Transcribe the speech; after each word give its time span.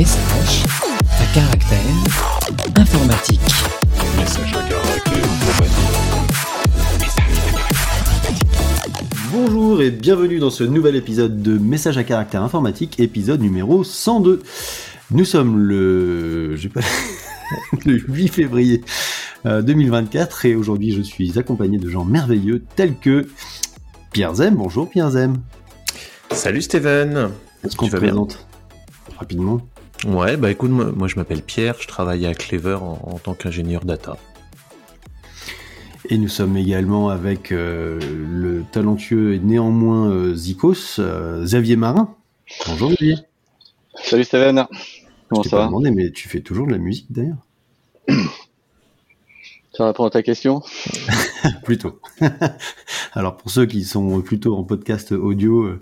Message 0.00 0.64
à 1.04 1.34
caractère 1.34 1.78
informatique. 2.74 3.40
Message 4.16 4.54
à 4.54 4.62
caractère 4.66 5.28
Bonjour 9.30 9.82
et 9.82 9.90
bienvenue 9.90 10.38
dans 10.38 10.48
ce 10.48 10.64
nouvel 10.64 10.96
épisode 10.96 11.42
de 11.42 11.58
Message 11.58 11.98
à 11.98 12.04
caractère 12.04 12.42
informatique, 12.42 12.98
épisode 12.98 13.42
numéro 13.42 13.84
102. 13.84 14.42
Nous 15.10 15.24
sommes 15.26 15.58
le, 15.58 16.56
pas... 16.72 16.80
le 17.84 17.98
8 17.98 18.28
février 18.28 18.82
euh, 19.44 19.60
2024 19.60 20.46
et 20.46 20.54
aujourd'hui 20.54 20.92
je 20.92 21.02
suis 21.02 21.38
accompagné 21.38 21.76
de 21.76 21.90
gens 21.90 22.06
merveilleux 22.06 22.62
tels 22.74 22.96
que 22.96 23.28
Pierre 24.12 24.34
Zem. 24.36 24.54
Bonjour 24.54 24.88
Pierre 24.88 25.10
Zem. 25.10 25.42
Salut 26.30 26.62
Steven. 26.62 27.32
Est-ce 27.62 27.76
qu'on 27.76 27.84
te 27.84 27.90
bien 27.90 28.00
présente 28.00 28.46
rapidement? 29.18 29.60
Ouais, 30.06 30.36
bah 30.36 30.50
écoute, 30.50 30.70
moi, 30.70 30.92
moi, 30.92 31.08
je 31.08 31.16
m'appelle 31.16 31.42
Pierre, 31.42 31.76
je 31.80 31.86
travaille 31.86 32.26
à 32.26 32.34
Clever 32.34 32.74
en, 32.76 32.98
en 33.02 33.18
tant 33.18 33.34
qu'ingénieur 33.34 33.84
data. 33.84 34.16
Et 36.08 36.16
nous 36.16 36.28
sommes 36.28 36.56
également 36.56 37.10
avec 37.10 37.52
euh, 37.52 38.00
le 38.30 38.64
talentueux 38.72 39.34
et 39.34 39.38
néanmoins 39.38 40.10
euh, 40.10 40.34
Zikos, 40.34 40.98
euh, 40.98 41.44
Xavier 41.44 41.76
Marin. 41.76 42.14
Bonjour 42.66 42.90
Xavier. 42.90 43.16
Salut 43.94 44.24
Steven, 44.24 44.66
comment 45.28 45.42
je 45.42 45.48
t'ai 45.48 45.50
ça 45.50 45.56
pas 45.58 45.62
va? 45.62 45.66
demandé, 45.66 45.90
mais 45.90 46.10
tu 46.10 46.28
fais 46.28 46.40
toujours 46.40 46.66
de 46.66 46.72
la 46.72 46.78
musique 46.78 47.06
d'ailleurs 47.12 47.36
Ça 49.72 49.86
répond 49.86 50.04
à 50.04 50.10
ta 50.10 50.22
question 50.22 50.62
Plutôt. 51.64 52.00
Alors 53.12 53.36
pour 53.36 53.50
ceux 53.50 53.66
qui 53.66 53.84
sont 53.84 54.20
plutôt 54.20 54.56
en 54.56 54.64
podcast 54.64 55.12
audio, 55.12 55.62
euh, 55.64 55.78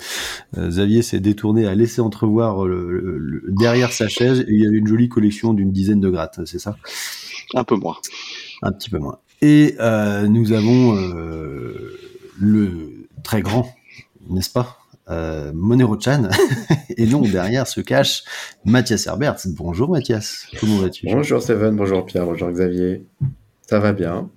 Xavier 0.68 1.00
s'est 1.02 1.20
détourné 1.20 1.66
à 1.66 1.74
laisser 1.74 2.00
entrevoir 2.02 2.66
le, 2.66 2.90
le- 3.00 3.18
le- 3.18 3.44
derrière 3.48 3.92
sa 3.92 4.08
chaise 4.08 4.40
et 4.40 4.52
il 4.52 4.62
y 4.62 4.66
avait 4.66 4.76
une 4.76 4.86
jolie 4.86 5.08
collection 5.08 5.54
d'une 5.54 5.72
dizaine 5.72 6.00
de 6.00 6.10
grattes, 6.10 6.40
c'est 6.44 6.58
ça? 6.58 6.76
Un 7.54 7.64
peu 7.64 7.76
moins. 7.76 7.96
Un 8.62 8.72
petit 8.72 8.90
peu 8.90 8.98
moins. 8.98 9.18
Et 9.40 9.74
euh, 9.80 10.26
nous 10.28 10.52
avons 10.52 10.94
euh, 10.96 11.98
le 12.38 13.06
très 13.22 13.40
grand, 13.40 13.72
n'est-ce 14.28 14.50
pas? 14.50 14.76
Euh, 15.08 15.52
Monero-chan. 15.54 16.28
et 16.98 17.06
non, 17.06 17.22
derrière 17.22 17.66
se 17.66 17.80
cache 17.80 18.22
Mathias 18.66 19.06
Herbert. 19.06 19.36
Bonjour 19.46 19.88
Mathias, 19.88 20.46
comment 20.60 20.76
vas-tu? 20.76 21.06
Bonjour 21.06 21.40
Steven, 21.40 21.74
bonjour 21.74 22.04
Pierre, 22.04 22.26
bonjour 22.26 22.50
Xavier. 22.50 23.06
Ça 23.68 23.80
va 23.80 23.92
bien 23.92 24.30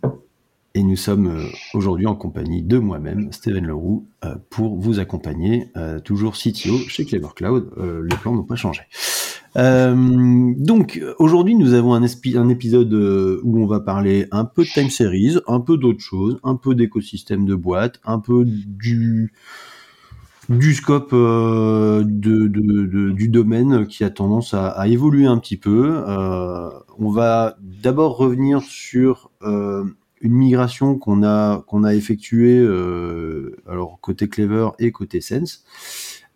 Et 0.76 0.84
nous 0.84 0.98
sommes 0.98 1.28
euh, 1.28 1.46
aujourd'hui 1.74 2.06
en 2.06 2.16
compagnie 2.16 2.64
de 2.64 2.78
moi-même, 2.80 3.32
Steven 3.32 3.66
Leroux, 3.66 4.06
euh, 4.26 4.36
pour 4.50 4.76
vous 4.76 5.00
accompagner, 5.00 5.70
euh, 5.78 6.02
toujours 6.02 6.34
CTO 6.34 6.78
chez 6.90 7.06
Clever 7.06 7.30
Cloud. 7.34 7.72
Les 7.78 8.18
plans 8.18 8.36
n'ont 8.36 8.44
pas 8.44 8.58
changé. 8.58 8.82
Donc 9.56 11.02
aujourd'hui 11.18 11.56
nous 11.56 11.74
avons 11.74 11.94
un, 11.94 12.04
un 12.04 12.50
épisode 12.50 12.94
où 12.94 13.64
on 13.64 13.68
va 13.68 13.80
parler 13.80 14.28
un 14.32 14.44
peu 14.44 14.64
de 14.64 14.70
time 14.70 14.90
series, 14.90 15.38
un 15.48 15.62
peu 15.62 15.78
d'autres 15.78 16.04
choses, 16.04 16.38
un 16.44 16.56
peu 16.56 16.76
d'écosystème 16.76 17.46
de 17.46 17.56
boîte, 17.56 18.02
un 18.04 18.20
peu 18.20 18.44
du 18.46 19.32
du 20.57 20.73
scope 20.73 21.11
euh, 21.13 22.03
du 22.03 23.27
domaine 23.30 23.88
qui 23.88 24.03
a 24.03 24.09
tendance 24.09 24.53
à, 24.53 24.88
évoluer 24.88 25.25
un 25.25 25.38
petit 25.38 25.57
peu. 25.57 26.03
Euh, 26.07 26.69
on 26.99 27.09
va 27.09 27.57
d'abord 27.61 28.17
revenir 28.17 28.61
sur 28.61 29.31
euh, 29.41 29.85
une 30.22 30.33
migration 30.33 30.97
qu'on 30.97 31.23
a 31.23 31.63
a 31.83 31.94
effectuée 31.95 32.59
alors 33.67 33.99
côté 34.02 34.27
Clever 34.27 34.69
et 34.79 34.91
côté 34.91 35.22
Sense. 35.22 35.63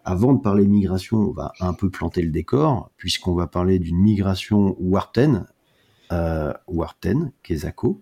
Avant 0.04 0.34
de 0.34 0.42
parler 0.42 0.68
migration, 0.68 1.18
on 1.18 1.32
va 1.32 1.52
un 1.60 1.74
peu 1.74 1.90
planter 1.90 2.22
le 2.22 2.30
décor 2.30 2.92
puisqu'on 2.98 3.34
va 3.34 3.48
parler 3.48 3.80
d'une 3.80 3.98
migration 3.98 4.76
Warp 4.80 5.18
10, 5.20 5.42
euh, 6.12 6.54
Warp 6.68 6.96
10, 7.02 7.32
Kezako. 7.44 8.02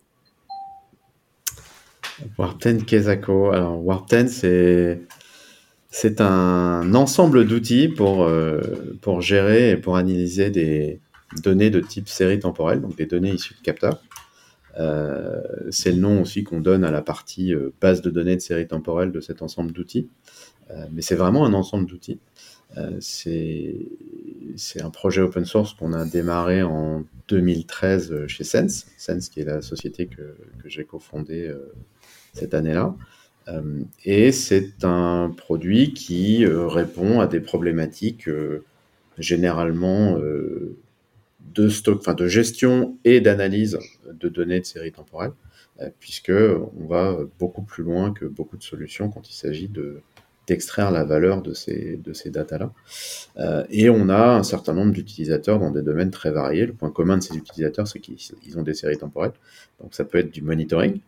Warp10 2.37 2.85
Kezako. 2.85 3.51
Alors 3.51 3.81
Warp10 3.83 4.27
c'est 4.27 5.01
c'est 5.95 6.21
un 6.21 6.95
ensemble 6.95 7.45
d'outils 7.45 7.87
pour 7.87 8.23
euh, 8.23 8.59
pour 9.01 9.21
gérer 9.21 9.69
et 9.69 9.77
pour 9.77 9.95
analyser 9.95 10.49
des 10.49 10.99
données 11.43 11.69
de 11.69 11.79
type 11.79 12.09
série 12.09 12.39
temporelle, 12.39 12.81
donc 12.81 12.97
des 12.97 13.05
données 13.05 13.31
issues 13.31 13.53
de 13.53 13.61
capteurs. 13.61 14.01
Euh, 14.79 15.39
c'est 15.69 15.91
le 15.91 15.99
nom 15.99 16.19
aussi 16.23 16.43
qu'on 16.43 16.61
donne 16.61 16.83
à 16.83 16.89
la 16.89 17.03
partie 17.03 17.53
euh, 17.53 17.69
base 17.79 18.01
de 18.01 18.09
données 18.09 18.35
de 18.35 18.41
série 18.41 18.67
temporelle 18.67 19.11
de 19.11 19.21
cet 19.21 19.43
ensemble 19.43 19.71
d'outils. 19.71 20.09
Mais 20.91 21.03
c'est 21.03 21.13
vraiment 21.13 21.45
un 21.45 21.53
ensemble 21.53 21.85
d'outils. 21.85 22.19
C'est 22.99 23.85
un 24.81 24.89
projet 24.89 25.21
open 25.21 25.45
source 25.45 25.73
qu'on 25.73 25.93
a 25.93 26.05
démarré 26.05 26.63
en 26.63 27.03
2013 27.27 28.25
chez 28.25 28.43
Sense, 28.43 28.87
Sense 28.97 29.29
qui 29.29 29.41
est 29.41 29.45
la 29.45 29.61
société 29.61 30.07
que, 30.07 30.35
que 30.63 30.69
j'ai 30.69 30.85
cofondée 30.85 31.53
cette 32.33 32.55
année-là. 32.55 32.95
Euh, 33.49 33.83
et 34.05 34.31
c'est 34.31 34.83
un 34.83 35.33
produit 35.35 35.93
qui 35.93 36.45
euh, 36.45 36.67
répond 36.67 37.19
à 37.19 37.27
des 37.27 37.39
problématiques 37.39 38.27
euh, 38.27 38.63
généralement 39.17 40.17
de 41.55 42.27
gestion 42.27 42.97
et 43.03 43.21
d'analyse 43.21 43.77
de 44.11 44.29
données 44.29 44.59
de 44.59 44.65
série 44.65 44.91
temporelle, 44.91 45.33
euh, 45.81 45.89
puisque 45.99 46.31
on 46.31 46.87
va 46.87 47.17
beaucoup 47.39 47.61
plus 47.61 47.83
loin 47.83 48.11
que 48.13 48.25
beaucoup 48.25 48.57
de 48.57 48.63
solutions 48.63 49.09
quand 49.09 49.29
il 49.29 49.33
s'agit 49.33 49.67
de 49.67 50.01
d'extraire 50.45 50.91
la 50.91 51.05
valeur 51.05 51.41
de 51.41 51.53
ces, 51.53 51.95
de 52.03 52.11
ces 52.11 52.29
datas-là. 52.29 52.73
Et 53.69 53.89
on 53.89 54.09
a 54.09 54.35
un 54.35 54.43
certain 54.43 54.73
nombre 54.73 54.91
d'utilisateurs 54.91 55.57
dans 55.57 55.71
des 55.71 55.81
domaines 55.81 56.11
très 56.11 56.31
variés. 56.31 56.65
Le 56.65 56.73
point 56.73 56.91
commun 56.91 57.15
de 57.17 57.23
ces 57.23 57.37
utilisateurs, 57.37 57.87
c'est 57.87 57.99
qu'ils 57.99 58.17
ils 58.45 58.57
ont 58.57 58.61
des 58.61 58.73
séries 58.73 58.97
temporelles. 58.97 59.31
Donc 59.79 59.95
ça 59.95 60.03
peut 60.03 60.17
être 60.17 60.33
du 60.33 60.41
monitoring, 60.41 60.99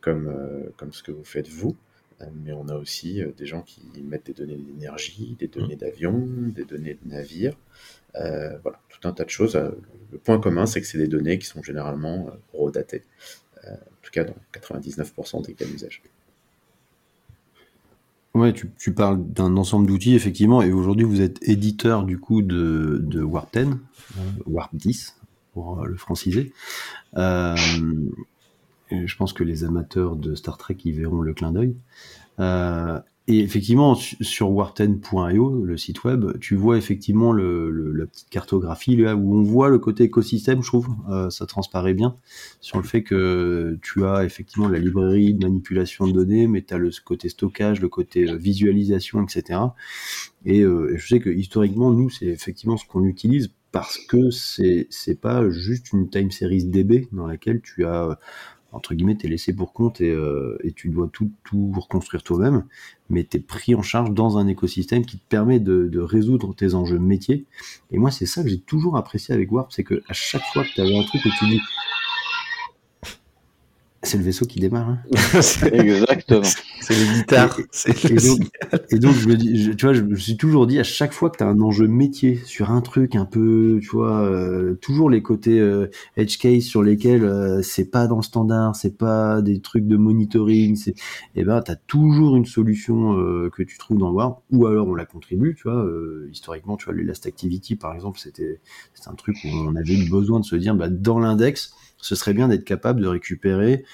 comme, 0.00 0.28
euh, 0.28 0.70
comme 0.76 0.92
ce 0.92 1.02
que 1.02 1.12
vous 1.12 1.24
faites 1.24 1.48
vous. 1.48 1.76
Euh, 2.22 2.26
mais 2.44 2.52
on 2.52 2.68
a 2.68 2.76
aussi 2.76 3.22
euh, 3.22 3.32
des 3.36 3.46
gens 3.46 3.62
qui 3.62 3.82
mettent 4.02 4.26
des 4.26 4.32
données 4.32 4.56
d'énergie, 4.56 5.36
des 5.38 5.48
données 5.48 5.76
d'avion, 5.76 6.26
des 6.54 6.64
données 6.64 6.98
de 7.02 7.10
navires. 7.10 7.56
Euh, 8.16 8.58
voilà, 8.62 8.80
tout 8.88 9.06
un 9.08 9.12
tas 9.12 9.24
de 9.24 9.30
choses. 9.30 9.56
Euh, 9.56 9.70
Le 10.10 10.18
point 10.18 10.38
commun, 10.38 10.66
c'est 10.66 10.80
que 10.80 10.86
c'est 10.86 10.98
des 10.98 11.08
données 11.08 11.38
qui 11.38 11.46
sont 11.46 11.62
généralement 11.62 12.28
euh, 12.28 12.58
redatées. 12.58 13.02
Euh, 13.64 13.72
en 13.72 14.02
tout 14.02 14.10
cas, 14.10 14.24
dans 14.24 14.34
99% 14.52 15.46
des 15.46 15.54
cas 15.54 15.64
d'usage. 15.64 16.02
Ouais, 18.34 18.52
tu, 18.52 18.70
tu 18.78 18.92
parles 18.94 19.22
d'un 19.22 19.56
ensemble 19.56 19.86
d'outils, 19.86 20.14
effectivement, 20.14 20.62
et 20.62 20.72
aujourd'hui 20.72 21.04
vous 21.04 21.20
êtes 21.20 21.46
éditeur 21.46 22.04
du 22.04 22.18
coup 22.18 22.40
de, 22.40 22.98
de 23.02 23.22
Warp 23.22 23.52
10, 23.52 23.68
euh, 23.68 24.20
Warp 24.46 24.74
10, 24.74 25.16
pour 25.52 25.80
euh, 25.82 25.86
le 25.86 25.96
franciser. 25.96 26.52
Euh, 27.18 27.54
je 29.06 29.16
pense 29.16 29.32
que 29.32 29.44
les 29.44 29.64
amateurs 29.64 30.16
de 30.16 30.34
Star 30.34 30.58
Trek 30.58 30.76
y 30.84 30.92
verront 30.92 31.20
le 31.20 31.34
clin 31.34 31.52
d'œil. 31.52 31.76
Euh, 32.40 32.98
et 33.28 33.38
effectivement, 33.38 33.94
su- 33.94 34.16
sur 34.24 34.50
warp10.io, 34.50 35.64
le 35.64 35.76
site 35.76 36.02
web, 36.02 36.38
tu 36.40 36.56
vois 36.56 36.76
effectivement 36.76 37.32
la 37.32 38.06
petite 38.06 38.28
cartographie 38.30 38.96
là 38.96 39.14
où 39.14 39.36
on 39.36 39.42
voit 39.42 39.68
le 39.68 39.78
côté 39.78 40.04
écosystème, 40.04 40.62
je 40.62 40.66
trouve, 40.66 40.88
euh, 41.08 41.30
ça 41.30 41.46
transparaît 41.46 41.94
bien 41.94 42.16
sur 42.60 42.78
le 42.78 42.84
fait 42.84 43.04
que 43.04 43.78
tu 43.80 44.04
as 44.04 44.24
effectivement 44.24 44.68
la 44.68 44.80
librairie 44.80 45.34
de 45.34 45.46
manipulation 45.46 46.06
de 46.06 46.12
données, 46.12 46.48
mais 46.48 46.62
tu 46.62 46.74
as 46.74 46.78
le 46.78 46.90
côté 47.04 47.28
stockage, 47.28 47.80
le 47.80 47.88
côté 47.88 48.28
euh, 48.28 48.36
visualisation, 48.36 49.22
etc. 49.22 49.60
Et, 50.44 50.62
je 50.62 51.06
sais 51.06 51.20
que 51.20 51.30
historiquement, 51.30 51.92
nous, 51.92 52.10
c'est 52.10 52.26
effectivement 52.26 52.76
ce 52.76 52.84
qu'on 52.84 53.04
utilise 53.04 53.52
parce 53.70 53.98
que 53.98 54.30
c'est 54.30 55.20
pas 55.20 55.48
juste 55.50 55.92
une 55.92 56.10
time 56.10 56.30
series 56.30 56.64
DB 56.64 57.08
dans 57.12 57.26
laquelle 57.26 57.60
tu 57.62 57.86
as 57.86 58.18
entre 58.72 58.94
guillemets, 58.94 59.16
t'es 59.16 59.28
laissé 59.28 59.52
pour 59.52 59.72
compte 59.72 60.00
et, 60.00 60.10
euh, 60.10 60.58
et 60.64 60.72
tu 60.72 60.88
dois 60.88 61.08
tout, 61.12 61.30
tout 61.44 61.72
reconstruire 61.76 62.22
toi-même, 62.22 62.64
mais 63.10 63.24
t'es 63.24 63.38
pris 63.38 63.74
en 63.74 63.82
charge 63.82 64.10
dans 64.12 64.38
un 64.38 64.48
écosystème 64.48 65.04
qui 65.04 65.18
te 65.18 65.28
permet 65.28 65.60
de, 65.60 66.00
résoudre 66.00 66.54
tes 66.54 66.74
enjeux 66.74 66.98
métiers. 66.98 67.44
Et 67.90 67.98
moi, 67.98 68.10
c'est 68.10 68.26
ça 68.26 68.42
que 68.42 68.48
j'ai 68.48 68.60
toujours 68.60 68.96
apprécié 68.96 69.34
avec 69.34 69.52
Warp, 69.52 69.70
c'est 69.72 69.84
que 69.84 70.02
à 70.08 70.12
chaque 70.12 70.42
fois 70.52 70.64
que 70.64 70.70
tu 70.74 70.80
avais 70.80 70.96
un 70.96 71.04
truc 71.04 71.24
où 71.24 71.28
tu 71.38 71.46
dis, 71.46 71.60
c'est 74.02 74.18
le 74.18 74.24
vaisseau 74.24 74.46
qui 74.46 74.58
démarre. 74.60 74.88
Hein. 74.88 74.98
Exactement. 75.72 76.56
C'est 76.80 76.96
les 76.96 77.08
guitares. 77.08 77.66
c'est 77.70 78.10
Et 78.10 78.14
le 78.14 78.20
donc, 78.20 78.40
et 78.90 78.98
donc, 78.98 79.18
je 79.18 79.28
me 79.28 79.36
dis, 79.36 79.62
je- 79.62 79.72
tu 79.72 79.86
vois, 79.86 79.94
je 79.94 80.02
me 80.02 80.16
suis 80.16 80.36
toujours 80.36 80.66
dit 80.66 80.78
à 80.78 80.84
chaque 80.84 81.12
fois 81.12 81.30
que 81.30 81.38
tu 81.38 81.44
as 81.44 81.46
un 81.48 81.60
enjeu 81.60 81.86
métier 81.86 82.36
sur 82.44 82.70
un 82.70 82.80
truc 82.82 83.14
un 83.16 83.24
peu, 83.24 83.78
tu 83.80 83.88
vois, 83.90 84.20
euh, 84.22 84.74
toujours 84.74 85.08
les 85.08 85.22
côtés 85.22 85.60
euh, 85.60 85.86
edge 86.16 86.36
case 86.38 86.64
sur 86.64 86.82
lesquels 86.82 87.24
euh, 87.24 87.62
c'est 87.62 87.90
pas 87.90 88.06
dans 88.08 88.16
le 88.16 88.22
standard, 88.22 88.76
c'est 88.76 88.98
pas 88.98 89.40
des 89.40 89.60
trucs 89.60 89.86
de 89.86 89.96
monitoring, 89.96 90.76
c'est, 90.76 90.94
et 91.36 91.44
ben, 91.44 91.60
t'as 91.62 91.76
toujours 91.76 92.36
une 92.36 92.46
solution 92.46 93.16
euh, 93.18 93.50
que 93.50 93.62
tu 93.62 93.78
trouves 93.78 93.98
dans 93.98 94.10
Warp, 94.10 94.42
ou 94.50 94.66
alors 94.66 94.88
on 94.88 94.94
la 94.94 95.06
contribue, 95.06 95.54
tu 95.54 95.62
vois. 95.64 95.84
euh, 95.84 96.28
historiquement, 96.30 96.76
tu 96.76 96.86
vois, 96.86 96.94
le 96.94 97.02
Last 97.02 97.26
Activity, 97.26 97.76
par 97.76 97.94
exemple, 97.94 98.18
c'était, 98.18 98.60
c'était 98.94 99.08
un 99.08 99.14
truc 99.14 99.36
où 99.44 99.48
on 99.48 99.74
avait 99.76 99.94
eu 99.94 100.10
besoin 100.10 100.40
de 100.40 100.44
se 100.44 100.56
dire, 100.56 100.74
bah, 100.74 100.88
dans 100.90 101.18
l'index, 101.18 101.74
ce 102.02 102.14
serait 102.14 102.34
bien 102.34 102.48
d'être 102.48 102.64
capable 102.64 103.00
de 103.00 103.06
récupérer 103.06 103.84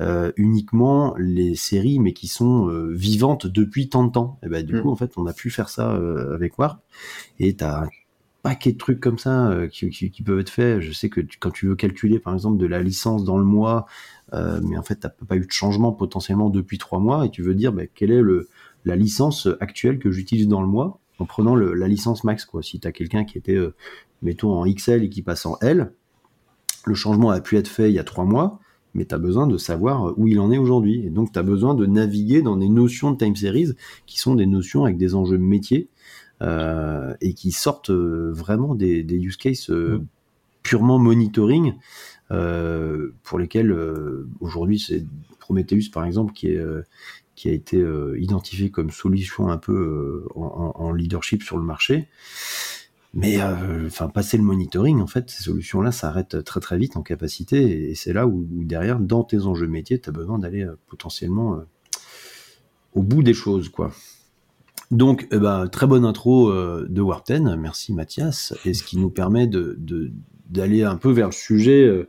euh, 0.00 0.30
uniquement 0.36 1.14
les 1.18 1.56
séries, 1.56 1.98
mais 1.98 2.12
qui 2.12 2.28
sont 2.28 2.68
euh, 2.68 2.92
vivantes 2.94 3.46
depuis 3.48 3.88
tant 3.88 4.04
de 4.04 4.12
temps. 4.12 4.38
Et 4.44 4.48
ben 4.48 4.64
du 4.64 4.74
Mm. 4.76 4.82
coup, 4.82 4.90
en 4.90 4.96
fait, 4.96 5.12
on 5.16 5.26
a 5.26 5.32
pu 5.32 5.50
faire 5.50 5.68
ça 5.68 5.92
euh, 5.94 6.32
avec 6.34 6.56
Warp. 6.58 6.80
Et 7.40 7.56
t'as 7.56 7.84
un 7.84 7.88
paquet 8.42 8.72
de 8.72 8.78
trucs 8.78 9.00
comme 9.00 9.18
ça 9.18 9.56
qui, 9.72 9.88
qui- 9.90 10.10
qui 10.10 10.22
peuvent 10.22 10.38
être 10.40 10.50
faits. 10.50 10.80
Je 10.80 10.92
sais 10.92 11.08
que 11.08 11.20
tu- 11.22 11.38
quand 11.38 11.50
tu 11.50 11.66
veux 11.66 11.76
calculer, 11.76 12.18
par 12.18 12.34
exemple, 12.34 12.58
de 12.58 12.66
la 12.66 12.82
licence 12.82 13.24
dans 13.24 13.38
le 13.38 13.44
mois, 13.44 13.86
mais 14.32 14.76
en 14.76 14.82
fait, 14.82 14.96
tu 15.00 15.06
n'as 15.06 15.10
pas 15.26 15.36
eu 15.36 15.46
de 15.46 15.50
changement 15.50 15.92
potentiellement 15.92 16.50
depuis 16.50 16.76
trois 16.78 16.98
mois, 16.98 17.24
et 17.24 17.30
tu 17.30 17.40
veux 17.42 17.54
dire 17.54 17.72
bah, 17.72 17.86
quelle 17.94 18.10
est 18.10 18.20
le, 18.20 18.48
la 18.84 18.96
licence 18.96 19.48
actuelle 19.60 19.98
que 19.98 20.10
j'utilise 20.10 20.46
dans 20.48 20.60
le 20.60 20.66
mois 20.68 20.98
en 21.20 21.24
prenant 21.24 21.54
le- 21.54 21.72
la 21.72 21.88
licence 21.88 22.22
max. 22.24 22.44
Quoi. 22.44 22.62
Si 22.62 22.80
tu 22.80 22.86
as 22.88 22.92
quelqu'un 22.92 23.24
qui 23.24 23.38
était, 23.38 23.58
mettons, 24.22 24.52
en 24.52 24.66
XL 24.66 25.04
et 25.04 25.08
qui 25.08 25.22
passe 25.22 25.46
en 25.46 25.56
L, 25.62 25.92
le 26.84 26.94
changement 26.94 27.30
a 27.30 27.40
pu 27.40 27.56
être 27.56 27.68
fait 27.68 27.90
il 27.90 27.94
y 27.94 27.98
a 27.98 28.04
trois 28.04 28.24
mois, 28.24 28.60
mais 28.94 29.04
tu 29.04 29.14
as 29.14 29.18
besoin 29.18 29.46
de 29.46 29.58
savoir 29.58 30.16
où 30.18 30.28
il 30.28 30.38
en 30.40 30.50
est 30.50 30.58
aujourd'hui. 30.58 31.04
Et 31.06 31.10
donc, 31.10 31.32
tu 31.32 31.38
as 31.38 31.42
besoin 31.42 31.74
de 31.74 31.86
naviguer 31.86 32.42
dans 32.42 32.56
des 32.56 32.68
notions 32.68 33.10
de 33.10 33.16
time 33.18 33.36
series 33.36 33.72
qui 34.06 34.18
sont 34.18 34.34
des 34.34 34.46
notions 34.46 34.84
avec 34.84 34.96
des 34.96 35.14
enjeux 35.14 35.38
métiers 35.38 35.88
euh, 36.42 37.14
et 37.20 37.34
qui 37.34 37.50
sortent 37.52 37.90
euh, 37.90 38.32
vraiment 38.32 38.74
des, 38.74 39.02
des 39.02 39.16
use 39.16 39.36
cases 39.36 39.70
euh, 39.70 39.98
Mm. 39.98 40.06
purement 40.62 40.98
monitoring 40.98 41.74
euh, 42.30 43.12
pour 43.22 43.38
lesquels 43.38 43.70
euh, 43.70 44.26
aujourd'hui 44.40 44.78
c'est 44.78 45.04
Prometheus 45.38 45.90
par 45.92 46.06
exemple 46.06 46.32
qui 46.32 46.48
est 46.48 46.56
euh, 46.56 46.82
qui 47.34 47.48
a 47.48 47.52
été 47.52 47.76
euh, 47.76 48.16
identifié 48.18 48.70
comme 48.70 48.90
solution 48.90 49.48
un 49.50 49.58
peu 49.58 49.72
euh, 49.74 50.28
en 50.36 50.92
leadership 50.92 51.42
sur 51.42 51.58
le 51.58 51.64
marché. 51.64 52.08
Mais 53.14 53.40
euh, 53.40 53.86
enfin, 53.86 54.08
passer 54.08 54.36
le 54.36 54.42
monitoring, 54.42 55.00
en 55.00 55.06
fait, 55.06 55.30
ces 55.30 55.44
solutions-là 55.44 55.92
s'arrêtent 55.92 56.42
très 56.42 56.58
très 56.58 56.76
vite 56.76 56.96
en 56.96 57.02
capacité, 57.02 57.90
et 57.90 57.94
c'est 57.94 58.12
là 58.12 58.26
où, 58.26 58.44
derrière, 58.50 58.98
dans 58.98 59.22
tes 59.22 59.42
enjeux 59.42 59.68
métiers, 59.68 60.00
tu 60.00 60.08
as 60.08 60.12
besoin 60.12 60.40
d'aller 60.40 60.64
euh, 60.64 60.76
potentiellement 60.88 61.54
euh, 61.54 61.60
au 62.92 63.02
bout 63.02 63.22
des 63.22 63.34
choses, 63.34 63.68
quoi. 63.68 63.92
Donc, 64.90 65.28
eh 65.30 65.38
ben, 65.38 65.68
très 65.68 65.86
bonne 65.86 66.04
intro 66.04 66.52
de 66.52 67.00
Warten, 67.00 67.56
merci 67.56 67.94
Mathias, 67.94 68.52
et 68.64 68.74
ce 68.74 68.82
qui 68.84 68.98
nous 68.98 69.10
permet 69.10 69.46
de 69.46 69.78
d'aller 70.50 70.82
un 70.82 70.96
peu 70.96 71.10
vers 71.10 71.28
le 71.28 71.32
sujet 71.32 72.06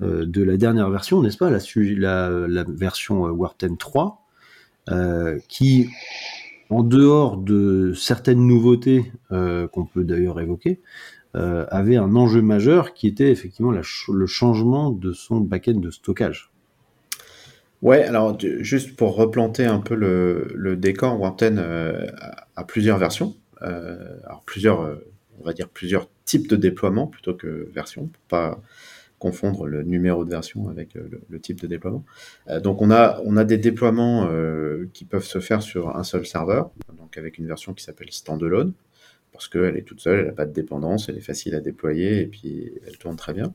de 0.00 0.42
la 0.42 0.56
dernière 0.56 0.90
version, 0.90 1.22
n'est-ce 1.22 1.38
pas, 1.38 1.48
la, 1.48 2.64
version 2.64 3.22
Warten 3.22 3.78
3, 3.78 4.28
euh, 4.90 5.38
qui, 5.48 5.90
en 6.70 6.82
dehors 6.82 7.36
de 7.36 7.92
certaines 7.94 8.46
nouveautés 8.46 9.12
euh, 9.32 9.68
qu'on 9.68 9.86
peut 9.86 10.04
d'ailleurs 10.04 10.40
évoquer, 10.40 10.80
euh, 11.36 11.66
avait 11.68 11.96
un 11.96 12.16
enjeu 12.16 12.40
majeur 12.40 12.94
qui 12.94 13.06
était 13.06 13.30
effectivement 13.30 13.70
le 13.70 14.26
changement 14.26 14.90
de 14.90 15.12
son 15.12 15.40
backend 15.40 15.80
de 15.80 15.90
stockage. 15.90 16.50
Ouais, 17.82 18.02
alors 18.02 18.36
juste 18.40 18.96
pour 18.96 19.14
replanter 19.14 19.64
un 19.64 19.78
peu 19.78 19.94
le, 19.94 20.76
décor, 20.76 21.20
Warten 21.20 21.58
euh, 21.58 22.06
a, 22.56 22.64
plusieurs 22.64 22.98
versions. 22.98 23.36
Euh, 23.62 24.18
alors 24.24 24.42
plusieurs, 24.44 24.98
on 25.40 25.44
va 25.44 25.52
dire 25.52 25.68
plusieurs 25.68 26.08
types 26.24 26.48
de 26.48 26.56
déploiement 26.56 27.06
plutôt 27.06 27.34
que 27.34 27.68
versions, 27.72 28.06
pour 28.06 28.22
pas 28.28 28.60
confondre 29.18 29.66
le 29.66 29.82
numéro 29.82 30.24
de 30.24 30.30
version 30.30 30.68
avec 30.68 30.96
euh, 30.96 31.08
le, 31.28 31.40
type 31.40 31.60
de 31.60 31.66
déploiement. 31.66 32.04
Euh, 32.48 32.60
donc 32.60 32.80
on 32.82 32.90
a, 32.90 33.44
des 33.44 33.58
déploiements 33.58 34.28
euh, 34.30 34.88
qui 34.92 35.04
peuvent 35.04 35.24
se 35.24 35.40
faire 35.40 35.62
sur 35.62 35.96
un 35.96 36.04
seul 36.04 36.26
serveur, 36.26 36.70
donc 36.96 37.16
avec 37.18 37.38
une 37.38 37.46
version 37.46 37.74
qui 37.74 37.84
s'appelle 37.84 38.10
standalone, 38.10 38.72
parce 39.32 39.48
qu'elle 39.48 39.76
est 39.76 39.82
toute 39.82 40.00
seule, 40.00 40.20
elle 40.20 40.26
n'a 40.26 40.32
pas 40.32 40.46
de 40.46 40.52
dépendance, 40.52 41.08
elle 41.08 41.16
est 41.16 41.22
facile 41.22 41.54
à 41.54 41.60
déployer 41.60 42.20
et 42.20 42.26
puis 42.26 42.72
elle 42.86 42.98
tourne 42.98 43.16
très 43.16 43.34
bien. 43.34 43.52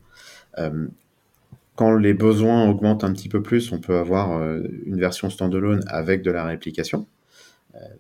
Quand 1.75 1.95
les 1.95 2.13
besoins 2.13 2.69
augmentent 2.69 3.03
un 3.03 3.11
petit 3.13 3.29
peu 3.29 3.41
plus, 3.41 3.71
on 3.71 3.79
peut 3.79 3.97
avoir 3.97 4.39
une 4.85 4.99
version 4.99 5.31
standalone 5.31 5.83
avec 5.87 6.21
de 6.21 6.29
la 6.29 6.45
réplication. 6.45 7.07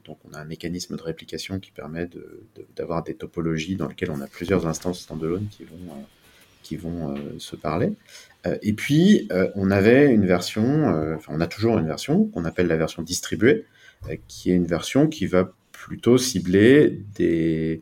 Donc 0.05 0.19
on 0.29 0.33
a 0.33 0.39
un 0.39 0.45
mécanisme 0.45 0.95
de 0.95 1.01
réplication 1.01 1.59
qui 1.59 1.71
permet 1.71 2.05
de- 2.05 2.43
de- 2.55 2.67
d'avoir 2.75 3.03
des 3.03 3.15
topologies 3.15 3.75
dans 3.75 3.87
lesquelles 3.87 4.11
on 4.11 4.21
a 4.21 4.27
plusieurs 4.27 4.67
instances 4.67 4.99
standalone 4.99 5.47
qui 5.49 5.63
vont, 5.63 5.75
qui 6.63 6.77
vont 6.77 7.15
euh, 7.15 7.17
se 7.37 7.55
parler. 7.55 7.93
Euh, 8.45 8.57
et 8.61 8.73
puis 8.73 9.27
euh, 9.31 9.49
on 9.55 9.71
avait 9.71 10.11
une 10.11 10.25
version, 10.25 10.85
enfin 11.15 11.31
on 11.35 11.41
a 11.41 11.47
toujours 11.47 11.77
une 11.77 11.87
version 11.87 12.25
qu'on 12.25 12.45
appelle 12.45 12.67
la 12.67 12.77
version 12.77 13.01
distribuée, 13.01 13.65
qui 14.27 14.51
est 14.51 14.55
une 14.55 14.65
version 14.65 15.07
qui 15.07 15.27
va 15.27 15.53
plutôt 15.71 16.17
cibler 16.17 17.01
des, 17.15 17.81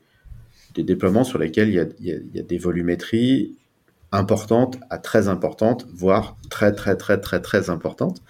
déploiements 0.76 1.24
sur 1.24 1.40
lesquels 1.40 1.70
il 1.70 2.06
y 2.06 2.40
a, 2.40 2.44
des 2.44 2.58
volumétries 2.60 3.58
importante 4.12 4.78
à 4.90 5.00
très 5.00 5.30
importante, 5.30 5.88
voire 5.94 6.38
très 6.52 6.74
très 6.74 6.96
très 6.96 7.20
très 7.20 7.42
très 7.42 7.72
importante, 7.72 8.22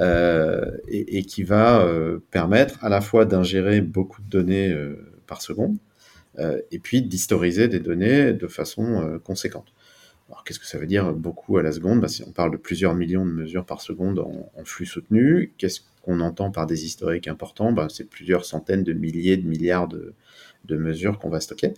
euh, 0.00 0.64
et, 0.88 1.22
qui 1.22 1.44
va 1.44 1.86
permettre 2.32 2.82
à 2.84 2.88
la 2.88 3.00
fois 3.00 3.24
d'ingérer 3.24 3.80
beaucoup 3.80 4.20
de 4.20 4.28
données 4.28 4.76
par 5.28 5.42
seconde, 5.42 5.76
et 6.72 6.78
puis 6.80 7.02
d'historiser 7.02 7.68
des 7.68 7.80
données 7.80 8.32
de 8.32 8.46
façon 8.48 9.20
conséquente. 9.22 9.72
Alors 10.28 10.44
qu'est-ce 10.44 10.58
que 10.58 10.66
ça 10.66 10.78
veut 10.78 10.86
dire 10.86 11.12
beaucoup 11.14 11.56
à 11.56 11.62
la 11.62 11.72
seconde? 11.72 12.00
Bah, 12.00 12.08
On 12.26 12.32
parle 12.32 12.50
de 12.52 12.56
plusieurs 12.56 12.94
millions 12.94 13.24
de 13.24 13.32
mesures 13.32 13.64
par 13.64 13.80
seconde 13.80 14.18
en, 14.18 14.64
flux 14.64 14.86
soutenu. 14.86 15.54
Qu'est-ce 15.56 15.80
qu'on 16.02 16.20
entend 16.20 16.50
par 16.50 16.66
des 16.66 16.84
historiques 16.84 17.28
importants? 17.28 17.72
Bah, 17.72 17.88
C'est 17.90 18.04
plusieurs 18.04 18.44
centaines 18.44 18.84
de 18.84 18.92
milliers 18.92 19.38
de 19.38 19.46
milliards 19.46 19.88
de, 19.88 20.14
de 20.66 20.76
mesures 20.76 21.18
qu'on 21.18 21.30
va 21.30 21.40
stocker. 21.40 21.72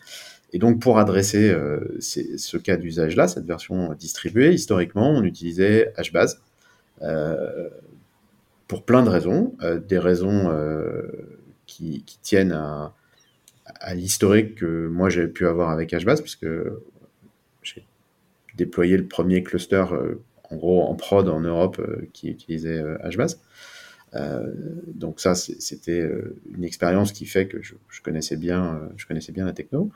Et 0.53 0.59
donc, 0.59 0.81
pour 0.81 0.99
adresser 0.99 1.51
euh, 1.51 1.79
ce 2.01 2.57
cas 2.57 2.77
d'usage-là, 2.77 3.29
cette 3.29 3.47
version 3.47 3.95
distribuée, 3.95 4.53
historiquement, 4.53 5.11
on 5.11 5.23
utilisait 5.23 5.93
HBase 5.97 6.41
euh, 7.03 7.69
pour 8.67 8.85
plein 8.85 9.05
de 9.05 9.09
raisons. 9.09 9.55
Euh, 9.63 9.79
des 9.79 9.99
raisons 9.99 10.51
qui, 11.67 12.05
tiennent 12.23 12.53
à, 12.53 12.95
à 13.65 13.95
l'historique 13.95 14.57
que 14.57 14.89
moi 14.89 15.09
j'avais 15.09 15.29
pu 15.29 15.47
avoir 15.47 15.71
avec 15.71 15.95
HBase, 15.95 16.21
puisque 16.21 16.49
déployé 18.65 18.97
le 18.97 19.07
premier 19.07 19.43
cluster, 19.43 19.85
euh, 19.93 20.23
en 20.51 20.95
prod 20.95 21.29
en 21.29 21.41
Europe 21.41 21.79
euh, 21.79 22.09
qui 22.13 22.29
utilisait 22.29 22.81
euh, 22.83 22.97
HBase. 23.09 23.41
Donc 24.87 25.21
ça, 25.21 25.37
c'était 25.37 26.05
une 26.53 26.65
expérience 26.65 27.13
qui 27.13 27.27
fait 27.27 27.47
que 27.47 27.63
je, 27.63 27.75
connaissais 28.03 28.37
bien, 28.37 28.81
je 28.97 29.07
la 29.37 29.53
techno. 29.53 29.93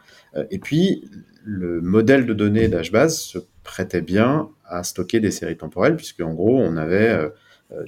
Et 0.53 0.61
puis, 0.61 1.11
le 1.43 1.81
modèle 1.81 2.25
de 2.25 2.33
données 2.33 2.69
d'HBase 2.69 3.19
se 3.19 3.39
prêtait 3.65 4.03
bien 4.03 4.51
à 4.67 4.85
stocker 4.85 5.19
des 5.19 5.33
séries 5.33 5.57
temporelles, 5.57 5.97
puisque 5.97 6.21
en 6.21 6.33
gros, 6.33 6.61
on 6.61 6.77
avait 6.77 7.29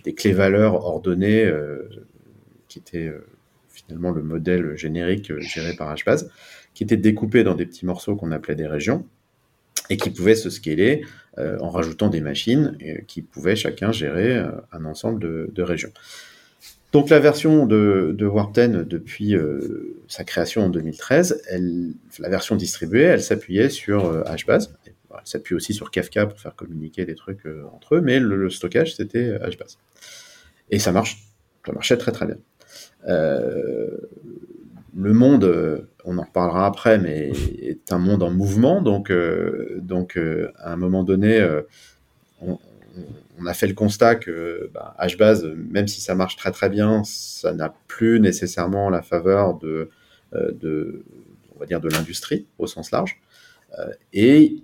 des 0.05 0.15
clés-valeurs 0.15 0.75
ordonnées 0.85 1.45
euh, 1.45 1.89
qui 2.69 2.79
étaient 2.79 3.13
finalement 3.69 4.11
le 4.11 4.23
modèle 4.23 4.77
générique 4.77 5.33
géré 5.39 5.75
par 5.77 5.95
HBase, 5.95 6.31
qui 6.75 6.85
étaient 6.85 6.97
découpés 6.97 7.45
dans 7.45 7.55
des 7.55 7.67
petits 7.67 7.87
morceaux 7.87 8.17
qu'on 8.17 8.33
appelait 8.33 8.55
des 8.55 8.67
régions, 8.67 9.07
et 9.91 9.97
qui 9.97 10.11
pouvaient 10.11 10.35
se 10.35 10.51
scaler 10.51 11.05
euh, 11.39 11.59
en 11.61 11.71
rajoutant 11.71 12.09
des 12.09 12.21
machines 12.21 12.77
et, 12.81 13.05
qui 13.07 13.23
pouvaient 13.23 13.57
chacun 13.57 13.93
gérer 13.93 14.37
euh, 14.37 14.51
un 14.73 14.85
ensemble 14.85 15.53
de, 15.53 15.63
régions. 15.63 15.93
Donc 16.93 17.11
la 17.11 17.19
version 17.19 17.67
de, 17.67 18.15
de 18.17 18.27
Warp 18.27 18.55
10 18.55 18.87
depuis 18.87 19.37
euh, 19.37 20.01
sa 20.09 20.25
création 20.25 20.63
en 20.65 20.69
2013, 20.71 21.43
elle, 21.51 21.93
la 22.19 22.29
version 22.29 22.57
distribuée, 22.57 23.03
elle 23.03 23.23
s'appuyait 23.23 23.69
sur 23.69 24.07
euh, 24.07 24.23
HBase. 24.23 24.75
Elle 24.87 25.21
s'appuie 25.25 25.55
aussi 25.55 25.75
sur 25.75 25.91
Kafka 25.91 26.27
pour 26.27 26.41
faire 26.41 26.55
communiquer 26.55 27.05
des 27.05 27.15
trucs 27.15 27.45
euh, 27.47 27.65
entre 27.75 27.97
eux, 27.97 28.01
mais 28.01 28.19
le, 28.19 28.37
le 28.37 28.51
stockage 28.51 28.95
c'était 28.95 29.29
euh, 29.29 29.39
HBase. 29.39 29.79
Et 30.71 30.79
ça 30.79 30.93
marche, 30.93 31.19
ça 31.67 31.73
marchait 31.73 31.97
très 31.97 32.13
très 32.13 32.27
bien. 32.27 32.39
Le 34.97 35.13
monde, 35.13 35.45
euh, 35.45 35.91
on 36.05 36.17
en 36.17 36.23
reparlera 36.23 36.65
après, 36.65 36.99
mais 36.99 37.31
est 37.61 37.93
un 37.93 37.99
monde 37.99 38.23
en 38.23 38.31
mouvement. 38.31 38.81
Donc, 38.81 39.11
euh, 39.11 39.79
donc 39.83 40.17
euh, 40.17 40.51
à 40.57 40.73
un 40.73 40.77
moment 40.77 41.05
donné, 41.05 41.47
on, 42.41 42.59
a 43.47 43.53
fait 43.53 43.67
le 43.67 43.75
constat 43.75 44.15
que 44.17 44.71
bah, 44.73 44.97
HBase, 45.07 45.45
même 45.45 45.87
si 45.87 46.01
ça 46.01 46.15
marche 46.15 46.37
très 46.37 46.51
très 46.51 46.71
bien, 46.71 47.03
ça 47.05 47.53
n'a 47.53 47.75
plus 47.89 48.21
nécessairement 48.21 48.89
la 48.89 49.03
faveur 49.03 49.59
de, 49.59 49.91
on 50.33 51.59
va 51.61 51.67
dire, 51.67 51.81
de 51.81 51.91
l'industrie 51.91 52.47
au 52.59 52.67
sens 52.67 52.91
large. 52.91 53.21
Et 54.15 54.57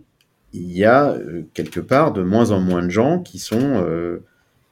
il 0.55 0.73
y 0.73 0.85
a 0.87 1.15
quelque 1.53 1.81
part 1.81 2.15
de 2.15 2.23
moins 2.23 2.51
en 2.53 2.61
moins 2.61 2.83
de 2.83 2.91
gens 2.91 3.21
qui 3.21 3.39
sont 3.39 3.85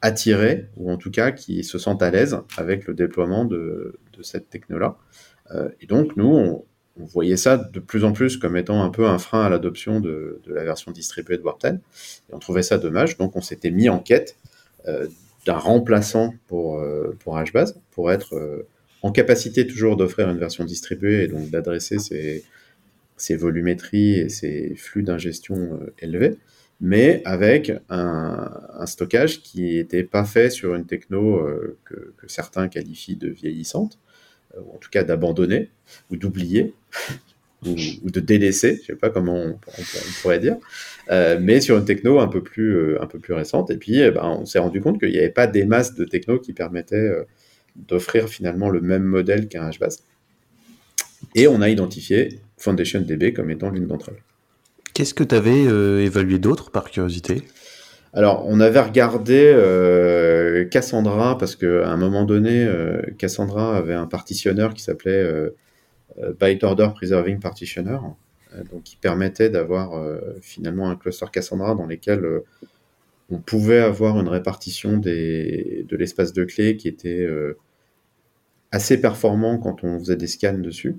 attirés, 0.00 0.71
ou 0.76 0.90
en 0.90 0.97
tout 0.97 1.11
cas 1.11 1.31
qui 1.33 1.62
se 1.64 1.79
sentent 1.79 2.02
à 2.02 2.11
l'aise 2.11 2.38
avec 2.57 2.87
le 2.87 2.95
déploiement 2.95 3.45
de, 3.45 3.99
de 4.17 4.23
cette 4.23 4.49
techno-là. 4.49 4.97
Euh, 5.54 5.69
et 5.80 5.87
donc, 5.87 6.16
nous, 6.16 6.26
on, 6.26 6.64
voyait 6.97 7.38
ça 7.38 7.57
de 7.57 7.80
plus 7.80 8.04
en 8.04 8.12
plus 8.12 8.37
comme 8.37 8.59
étant 8.59 8.83
un 8.83 8.90
peu 8.90 9.07
un 9.07 9.19
frein 9.19 9.47
à 9.47 9.49
l'adoption 9.49 10.00
de, 10.00 10.42
la 10.47 10.64
version 10.64 10.92
distribuée 10.92 11.38
de 11.38 11.42
Warp 11.42 11.64
10. 11.64 11.73
Et 12.28 12.35
on 12.35 12.38
trouvait 12.38 12.62
ça 12.62 12.76
dommage, 12.76 13.16
donc 13.16 13.37
on 13.37 13.40
s'était 13.40 13.71
mis 13.71 13.88
en 13.88 14.00
quête 14.00 14.37
euh, 14.87 15.07
d'un 15.47 15.57
remplaçant 15.57 16.35
pour, 16.47 16.78
euh, 16.78 17.16
pour 17.21 17.42
HBase, 17.42 17.80
pour 17.92 18.12
être 18.12 18.66
en 19.00 19.12
capacité 19.12 19.66
toujours 19.66 19.97
d'offrir 19.97 20.28
une 20.28 20.37
version 20.37 20.64
distribuée 20.64 21.25
et 21.25 21.28
donc 21.28 21.49
d'adresser 21.49 21.99
ces, 21.99 23.37
volumétries 23.37 24.16
et 24.16 24.28
ces 24.28 24.75
flux 24.75 25.02
d'ingestion 25.02 25.80
élevés, 26.00 26.37
mais 26.83 27.23
avec 27.25 27.73
un, 27.88 28.85
stockage 28.85 29.40
qui 29.40 29.76
n'était 29.76 30.04
pas 30.04 30.25
fait 30.25 30.50
sur 30.50 30.75
une 30.75 30.85
techno 30.85 31.49
que, 31.87 32.12
certains 32.26 32.69
qualifient 32.69 33.16
de 33.16 33.30
vieillissante, 33.30 33.99
ou 34.57 34.75
en 34.75 34.78
tout 34.78 34.90
cas 34.90 35.02
d'abandonner 35.04 35.71
ou 36.11 36.16
d'oublier. 36.16 36.75
ou, 37.66 37.75
ou 38.04 38.11
de 38.11 38.21
DDC, 38.21 38.80
je 38.80 38.87
sais 38.87 38.95
pas 38.95 39.11
comment 39.11 39.35
on, 39.37 39.49
on- 39.50 39.83
on 39.83 40.23
pourrait 40.23 40.38
dire, 40.38 40.57
euh, 41.11 41.38
mais 41.38 41.61
sur 41.61 41.76
une 41.76 41.85
techno 41.85 42.19
un 42.19 42.26
peu 42.26 42.42
plus, 42.42 42.75
euh, 42.75 43.02
un 43.02 43.07
peu 43.07 43.19
plus 43.19 43.35
récente. 43.35 43.71
Et 43.71 43.76
puis, 43.76 44.00
eh 44.00 44.11
ben, 44.11 44.23
on 44.40 44.47
s'est 44.47 44.59
rendu 44.59 44.80
compte 44.80 44.99
qu'il 44.99 45.11
n'y 45.11 45.19
avait 45.19 45.28
pas 45.28 45.47
des 45.47 45.66
masses 45.66 45.95
de 45.95 46.07
techno 46.07 46.38
qui 46.38 46.54
permettaient 46.54 46.97
euh, 46.97 47.25
d'offrir 47.76 48.30
finalement 48.30 48.71
le 48.71 48.80
même 48.80 49.02
modèle 49.02 49.47
qu'un 49.47 49.69
HBase. 49.69 50.04
Et 51.35 51.49
on 51.49 51.61
a 51.61 51.69
identifié 51.69 52.40
FoundationDB 52.57 53.35
comme 53.35 53.50
étant 53.50 53.69
l'une 53.69 53.87
d'entre 53.87 54.09
elles. 54.09 54.23
Qu'est-ce 54.95 55.12
que 55.12 55.23
tu 55.25 55.35
avais 55.35 55.61
évalué 56.04 56.38
d'autre 56.38 56.71
par 56.71 56.90
curiosité? 56.90 57.42
Alors, 58.12 58.45
on 58.49 58.59
avait 58.59 58.81
regardé 58.81 59.40
euh, 59.55 60.64
Cassandra 60.64 61.38
parce 61.38 61.55
qu'à 61.55 61.88
un 61.88 61.97
moment 61.97 62.25
donné, 62.25 62.64
euh, 62.64 63.02
Cassandra 63.19 63.76
avait 63.76 63.95
un 63.95 64.07
partitionneur 64.07 64.75
qui 64.75 64.83
s'appelait 64.83 65.12
euh, 65.12 65.50
Byte 66.40 66.64
Order 66.64 66.88
Preserving 66.95 67.38
Partitioner, 67.38 67.99
donc 68.73 68.83
qui 68.83 68.97
permettait 68.97 69.49
d'avoir 69.49 69.93
finalement 70.43 70.90
un 70.90 70.97
cluster 70.97 71.26
Cassandra 71.33 71.76
dans 71.76 71.87
lequel 71.87 72.26
on 73.31 73.38
pouvait 73.38 73.79
avoir 73.79 74.19
une 74.19 74.29
répartition 74.29 74.99
de 74.99 75.97
l'espace 75.97 76.33
de 76.33 76.43
clé 76.45 76.76
qui 76.76 76.88
était 76.88 77.26
assez 78.73 79.00
performant 79.00 79.57
quand 79.59 79.85
on 79.85 80.00
faisait 80.00 80.17
des 80.17 80.26
scans 80.26 80.59
dessus. 80.59 80.97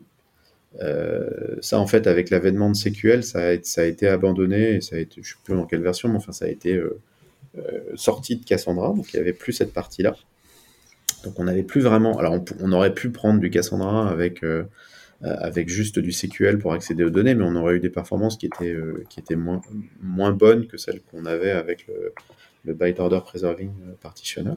Euh, 0.80 1.58
ça, 1.62 1.80
en 1.80 1.88
fait, 1.88 2.08
avec 2.08 2.30
l'avènement 2.30 2.70
de 2.70 2.75
CQL, 2.75 3.24
ça 3.24 3.40
a, 3.40 3.84
été 3.84 4.08
abandonné, 4.08 4.82
ça 4.82 4.96
a 4.96 5.00
été, 5.00 5.16
je 5.16 5.20
ne 5.20 5.25
sais 5.25 5.36
plus 5.44 5.56
dans 5.56 5.66
quelle 5.66 5.82
version, 5.82 6.10
mais 6.10 6.18
enfin, 6.18 6.32
ça 6.32 6.46
a 6.46 6.48
été 6.48 6.75
euh, 6.75 7.00
euh, 7.58 7.80
sorti 7.96 8.38
de 8.38 8.46
Cassandra, 8.46 8.90
donc 8.90 9.13
il 9.13 9.18
n'y 9.18 9.22
avait 9.22 9.34
plus 9.34 9.54
cette 9.54 9.74
partie-là. 9.74 10.16
Donc 11.24 11.40
on 11.40 11.44
n'avait 11.44 11.63
plus 11.63 11.82
vraiment. 11.82 12.18
Alors 12.18 12.40
on, 12.62 12.72
aurait 12.72 12.94
pu 12.94 13.12
prendre 13.12 13.40
du 13.40 13.50
Cassandra 13.51 14.10
avec, 14.10 14.44
juste 15.68 16.00
du 16.00 16.12
CQL 16.12 16.58
pour 16.58 16.74
accéder 16.74 17.04
aux 17.04 17.12
données, 17.12 17.36
mais 17.36 17.44
on 17.44 17.56
aurait 17.56 17.75
eu 17.75 17.80
des 17.80 17.92
performances 17.92 18.38
qui 18.38 18.48
étaient, 18.48 19.36
moins, 19.36 20.32
bonnes 20.32 20.66
que 20.66 20.78
celles 20.78 21.01
qu'on 21.01 21.25
avait 21.25 21.51
avec 21.51 21.86
le, 21.88 22.13
le 22.66 22.74
Byte 22.74 23.00
Order 23.00 23.20
Preserving 23.24 23.72
Partitioner. 24.01 24.56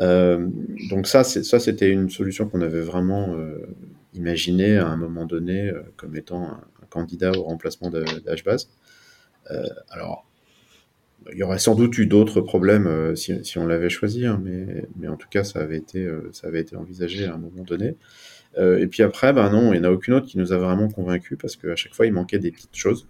Donc 0.00 1.06
ça, 1.06 1.22
c'était 1.22 1.90
une 1.90 2.10
solution 2.10 2.48
qu'on 2.48 2.62
avait 2.62 2.80
vraiment 2.80 3.36
imaginée 4.16 4.76
à 4.76 4.88
un 4.88 4.96
moment 4.96 5.26
donné 5.26 5.68
euh, 5.68 5.82
comme 5.96 6.16
étant 6.16 6.44
un, 6.44 6.60
un 6.82 6.86
candidat 6.88 7.32
au 7.32 7.42
remplacement 7.42 7.90
de, 7.90 8.04
d'HBase. 8.04 8.68
Euh, 9.50 9.64
alors, 9.90 10.26
il 11.32 11.38
y 11.38 11.42
aurait 11.42 11.58
sans 11.58 11.74
doute 11.74 11.96
eu 11.98 12.06
d'autres 12.06 12.40
problèmes 12.40 12.86
euh, 12.86 13.14
si, 13.14 13.44
si 13.44 13.58
on 13.58 13.66
l'avait 13.66 13.90
choisi, 13.90 14.26
hein, 14.26 14.40
mais, 14.42 14.86
mais 14.96 15.08
en 15.08 15.16
tout 15.16 15.28
cas, 15.28 15.44
ça 15.44 15.60
avait 15.60 15.78
été, 15.78 16.08
ça 16.32 16.46
avait 16.48 16.60
été 16.60 16.76
envisagé 16.76 17.26
à 17.26 17.34
un 17.34 17.38
moment 17.38 17.62
donné. 17.62 17.96
Et 18.58 18.86
puis 18.86 19.02
après, 19.02 19.34
ben 19.34 19.50
non, 19.50 19.74
il 19.74 19.80
n'y 19.80 19.86
en 19.86 19.90
a 19.90 19.92
aucune 19.92 20.14
autre 20.14 20.26
qui 20.26 20.38
nous 20.38 20.50
a 20.50 20.56
vraiment 20.56 20.88
convaincus 20.88 21.36
parce 21.38 21.56
qu'à 21.56 21.76
chaque 21.76 21.94
fois, 21.94 22.06
il 22.06 22.14
manquait 22.14 22.38
des 22.38 22.50
petites 22.50 22.74
choses. 22.74 23.06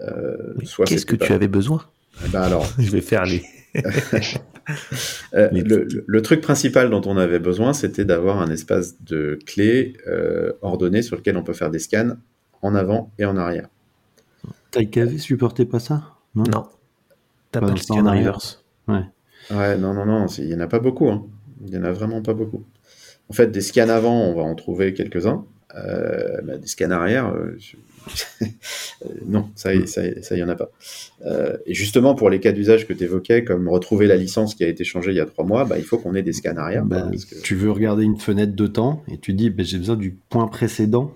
Euh, 0.00 0.54
Qu'est-ce 0.86 1.06
que 1.06 1.16
tu 1.16 1.32
avais 1.32 1.48
besoin? 1.48 1.84
Eh 2.24 2.28
ben 2.28 2.42
alors, 2.42 2.66
Je 2.78 2.90
vais 2.90 3.00
faire 3.00 3.24
les. 3.24 3.44
euh, 5.34 5.48
le, 6.06 6.22
truc 6.22 6.40
principal 6.40 6.90
dont 6.90 7.02
on 7.06 7.16
avait 7.16 7.38
besoin, 7.38 7.72
c'était 7.72 8.04
d'avoir 8.04 8.40
un 8.40 8.50
espace 8.50 9.02
de 9.02 9.38
clés 9.46 9.94
euh, 10.06 10.52
ordonné 10.62 11.02
sur 11.02 11.16
lequel 11.16 11.36
on 11.36 11.42
peut 11.42 11.52
faire 11.52 11.70
des 11.70 11.78
scans 11.78 12.16
en 12.62 12.74
avant 12.74 13.12
et 13.18 13.24
en 13.24 13.36
arrière. 13.36 13.68
TypeKV 14.70 15.18
supportait 15.18 15.66
pas 15.66 15.78
ça 15.80 16.02
Non? 16.34 16.44
Non. 16.44 16.66
T'as 17.52 17.60
Pas 17.60 17.66
pas 17.66 17.72
le 17.72 17.78
scan 17.78 18.06
en 18.06 18.10
reverse. 18.18 18.64
Ouais, 18.88 19.76
non, 19.76 19.92
non, 19.94 20.06
non, 20.06 20.28
c'est- 20.28 20.42
il 20.42 20.48
n'y 20.48 20.54
en 20.54 20.60
a 20.60 20.66
pas 20.66 20.78
beaucoup. 20.80 21.08
hein. 21.10 21.26
Il 21.64 21.70
n'y 21.70 21.78
en 21.78 21.84
a 21.84 21.92
vraiment 21.92 22.22
pas 22.22 22.34
beaucoup. 22.34 22.64
En 23.28 23.32
fait, 23.32 23.46
des 23.48 23.60
scans 23.60 23.88
avant, 23.88 24.22
on 24.22 24.34
va 24.34 24.42
en 24.42 24.54
trouver 24.54 24.92
quelques-uns. 24.94 25.44
Euh, 25.76 26.40
bah, 26.42 26.56
des 26.58 26.66
scans 26.66 26.90
arrière, 26.90 27.32
je- 27.58 27.76
Euh, 27.76 27.80
non, 29.26 29.48
ça, 29.54 29.70
ça, 29.86 30.02
ça, 30.22 30.36
y 30.36 30.42
en 30.42 30.48
a 30.48 30.54
pas. 30.56 30.70
Euh, 31.26 31.56
et 31.66 31.74
justement, 31.74 32.14
pour 32.14 32.30
les 32.30 32.40
cas 32.40 32.52
d'usage 32.52 32.86
que 32.86 32.92
tu 32.92 33.04
évoquais, 33.04 33.44
comme 33.44 33.68
retrouver 33.68 34.06
la 34.06 34.16
licence 34.16 34.54
qui 34.54 34.64
a 34.64 34.68
été 34.68 34.84
changée 34.84 35.10
il 35.12 35.16
y 35.16 35.20
a 35.20 35.26
trois 35.26 35.44
mois, 35.44 35.64
bah, 35.64 35.78
il 35.78 35.84
faut 35.84 35.98
qu'on 35.98 36.14
ait 36.14 36.22
des 36.22 36.32
scans 36.32 36.56
arrière. 36.56 36.84
parce 36.88 37.24
que- 37.24 37.40
Tu 37.42 37.54
veux 37.54 37.70
regarder 37.70 38.04
une 38.04 38.18
fenêtre 38.18 38.54
de 38.54 38.66
temps 38.66 39.02
et 39.08 39.18
tu 39.18 39.32
dis 39.32 39.50
ben, 39.50 39.64
j'ai 39.64 39.78
besoin 39.78 39.96
du 39.96 40.12
point 40.28 40.46
précédent 40.48 41.12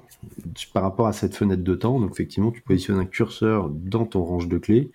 par 0.75 0.83
rapport 0.83 1.07
à 1.07 1.12
cette 1.12 1.35
fenêtre 1.35 1.62
de 1.62 1.75
temps. 1.75 2.00
Donc 2.00 2.11
effectivement, 2.12 2.50
tu 2.50 2.61
positionnes 2.62 2.99
un 2.99 3.04
curseur 3.07 3.71
dans 3.71 4.04
ton 4.07 4.23
range 4.25 4.49
de 4.49 4.59
clés 4.59 4.90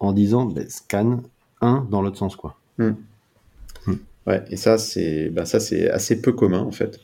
en 0.00 0.12
disant 0.12 0.44
ben, 0.46 0.68
scan 0.68 1.22
1 1.60 1.86
dans 1.90 2.02
l'autre 2.02 2.18
sens. 2.18 2.36
quoi. 2.36 2.58
Ouais, 4.26 4.42
et 4.50 4.56
ça, 4.56 4.76
c'est 4.76 5.30
bah, 5.30 5.44
ça, 5.44 5.60
c'est 5.60 5.88
assez 5.88 6.20
peu 6.20 6.32
commun, 6.32 6.60
en 6.60 6.72
fait. 6.72 6.98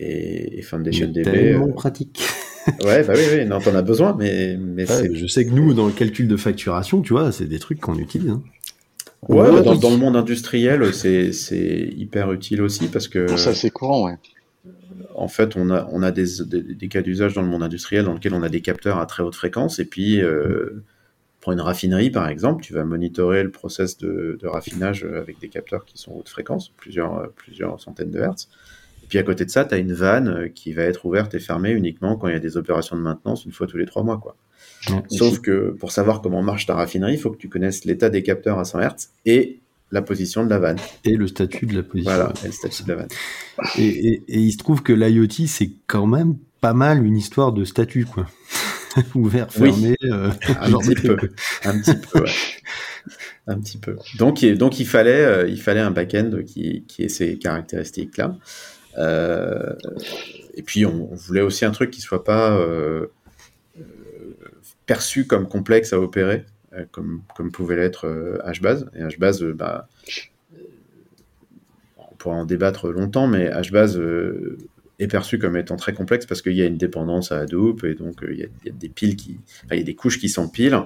Et, 0.00 0.58
et 0.58 0.62
Mais 0.72 0.92
DB. 1.12 1.22
tellement 1.22 1.68
euh, 1.68 1.72
pratique. 1.72 2.20
Ouais, 2.84 3.02
bah 3.04 3.14
oui, 3.16 3.22
oui, 3.32 3.44
non, 3.46 3.60
t'en 3.60 3.74
as 3.74 3.82
besoin, 3.82 4.14
mais, 4.18 4.56
mais 4.58 4.82
Ouais, 4.88 4.96
c'est. 5.08 5.14
je 5.14 5.26
sais 5.26 5.44
que 5.46 5.50
nous, 5.52 5.74
dans 5.74 5.86
le 5.86 5.92
calcul 5.92 6.28
de 6.28 6.36
facturation, 6.36 7.02
tu 7.02 7.12
vois, 7.12 7.32
c'est 7.32 7.46
des 7.46 7.58
trucs 7.58 7.80
qu'on 7.80 7.98
utilise. 7.98 8.30
hein. 8.30 8.42
Ouais, 9.28 9.50
Ouais, 9.50 9.62
dans, 9.62 9.72
oui. 9.72 9.78
dans 9.80 9.90
le 9.90 9.96
monde 9.96 10.16
industriel, 10.16 10.94
c'est 10.94 11.32
c'est 11.32 11.90
hyper 11.96 12.32
utile 12.32 12.62
aussi 12.62 12.86
parce 12.88 13.08
que. 13.08 13.36
Ça, 13.36 13.54
c'est 13.54 13.70
courant, 13.70 14.06
ouais. 14.06 14.14
en 15.16 15.28
fait, 15.28 15.56
on 15.56 15.70
a, 15.70 15.88
on 15.92 16.02
a 16.02 16.10
des, 16.12 16.26
des, 16.46 16.62
des 16.62 16.88
cas 16.88 17.02
d'usage 17.02 17.34
dans 17.34 17.42
le 17.42 17.48
monde 17.48 17.62
industriel 17.64 18.04
dans 18.04 18.14
lequel 18.14 18.32
on 18.34 18.42
a 18.42 18.48
des 18.48 18.60
capteurs 18.60 18.98
à 18.98 19.06
très 19.06 19.22
haute 19.24 19.34
fréquence. 19.34 19.78
Et 19.80 19.84
puis, 19.84 20.22
euh, 20.22 20.84
pour 21.40 21.52
une 21.52 21.60
raffinerie, 21.60 22.10
par 22.10 22.28
exemple, 22.28 22.62
tu 22.62 22.72
vas 22.74 22.84
monitorer 22.84 23.42
le 23.42 23.50
process 23.50 23.98
de, 23.98 24.38
de 24.40 24.46
raffinage 24.46 25.04
avec 25.04 25.40
des 25.40 25.48
capteurs 25.48 25.84
qui 25.84 25.98
sont 25.98 26.12
haute 26.12 26.28
fréquence, 26.28 26.70
plusieurs, 26.76 27.30
plusieurs 27.32 27.80
centaines 27.80 28.10
de 28.10 28.20
hertz. 28.20 28.48
Et 29.08 29.10
puis, 29.10 29.18
à 29.18 29.22
côté 29.22 29.46
de 29.46 29.50
ça, 29.50 29.64
tu 29.64 29.74
as 29.74 29.78
une 29.78 29.94
vanne 29.94 30.28
euh, 30.28 30.48
qui 30.48 30.74
va 30.74 30.82
être 30.82 31.06
ouverte 31.06 31.34
et 31.34 31.38
fermée 31.38 31.70
uniquement 31.70 32.16
quand 32.16 32.28
il 32.28 32.34
y 32.34 32.36
a 32.36 32.40
des 32.40 32.58
opérations 32.58 32.94
de 32.94 33.00
maintenance 33.00 33.46
une 33.46 33.52
fois 33.52 33.66
tous 33.66 33.78
les 33.78 33.86
trois 33.86 34.02
mois. 34.02 34.18
Quoi. 34.18 34.36
Sauf 35.10 35.40
que 35.40 35.70
pour 35.70 35.92
savoir 35.92 36.20
comment 36.20 36.42
marche 36.42 36.66
ta 36.66 36.74
raffinerie, 36.74 37.14
il 37.14 37.18
faut 37.18 37.30
que 37.30 37.38
tu 37.38 37.48
connaisses 37.48 37.86
l'état 37.86 38.10
des 38.10 38.22
capteurs 38.22 38.58
à 38.58 38.64
100 38.66 38.80
hertz 38.80 39.08
et 39.24 39.60
la 39.92 40.02
position 40.02 40.44
de 40.44 40.50
la 40.50 40.58
vanne. 40.58 40.76
Et 41.04 41.16
le 41.16 41.26
statut 41.26 41.64
de 41.64 41.74
la 41.76 41.82
position. 41.82 42.10
Voilà, 42.12 42.32
et 42.44 42.48
le 42.48 42.52
statut 42.52 42.82
de 42.82 42.88
la 42.90 42.94
vanne. 42.96 43.08
Et, 43.78 43.86
et- 43.86 44.22
et 44.28 44.38
il 44.40 44.52
se 44.52 44.58
trouve 44.58 44.82
que 44.82 44.92
l'IoT, 44.92 45.46
c'est 45.46 45.70
quand 45.86 46.06
même 46.06 46.36
pas 46.60 46.74
mal 46.74 47.04
une 47.06 47.16
histoire 47.16 47.52
de 47.54 47.64
statut, 47.64 48.04
quoi. 48.04 48.26
Ouvert, 49.14 49.46
Oui. 49.58 49.70
fermé. 49.70 49.96
euh, 50.04 50.30
Un 50.60 50.68
genre 50.68 50.82
de 50.86 50.92
petit 50.92 51.06
peu. 51.06 51.16
Un 51.64 51.80
petit 51.80 51.94
peu, 51.94 52.20
ouais. 52.20 52.30
Un 53.46 53.58
petit 53.60 53.78
peu. 53.78 53.96
Donc, 54.18 54.42
il- 54.42 54.58
donc 54.58 54.78
il, 54.78 54.86
fallait, 54.86 55.24
euh, 55.24 55.48
il 55.48 55.60
fallait 55.60 55.80
un 55.80 55.90
back-end 55.90 56.30
qui, 56.46 56.84
qui 56.86 57.04
ait 57.04 57.08
ces 57.08 57.38
caractéristiques-là. 57.38 58.36
Euh, 58.98 59.74
et 60.54 60.62
puis, 60.62 60.84
on, 60.86 61.06
voulait 61.14 61.40
aussi 61.40 61.64
un 61.64 61.70
truc 61.70 61.90
qui 61.90 62.00
soit 62.00 62.24
pas 62.24 62.56
euh, 62.58 63.06
euh, 63.78 63.82
perçu 64.86 65.26
comme 65.26 65.48
complexe 65.48 65.92
à 65.92 66.00
opérer, 66.00 66.44
comme, 66.90 67.22
pouvait 67.52 67.76
l'être 67.76 68.06
HBase. 68.44 68.90
Et 68.94 69.02
HBase, 69.16 69.42
bah, 69.44 69.88
on 71.98 72.14
pourra 72.16 72.34
en 72.36 72.44
débattre 72.44 72.88
longtemps, 72.88 73.26
mais 73.26 73.50
HBase 73.50 74.00
est 74.98 75.06
perçu 75.06 75.38
comme 75.38 75.56
étant 75.56 75.76
très 75.76 75.92
complexe 75.94 76.26
parce 76.26 76.42
qu'il 76.42 76.54
y 76.54 76.62
a 76.62 76.66
une 76.66 76.76
dépendance 76.76 77.30
à 77.30 77.38
Hadoop 77.38 77.84
et 77.84 77.94
donc 77.94 78.18
il 78.28 78.38
y, 78.40 78.44
a- 78.44 78.72
des 78.72 78.88
piles 78.88 79.14
qui, 79.14 79.38
y 79.70 79.78
a 79.78 79.82
des 79.82 79.94
couches 79.94 80.18
qui 80.18 80.28
s'empilent. 80.28 80.80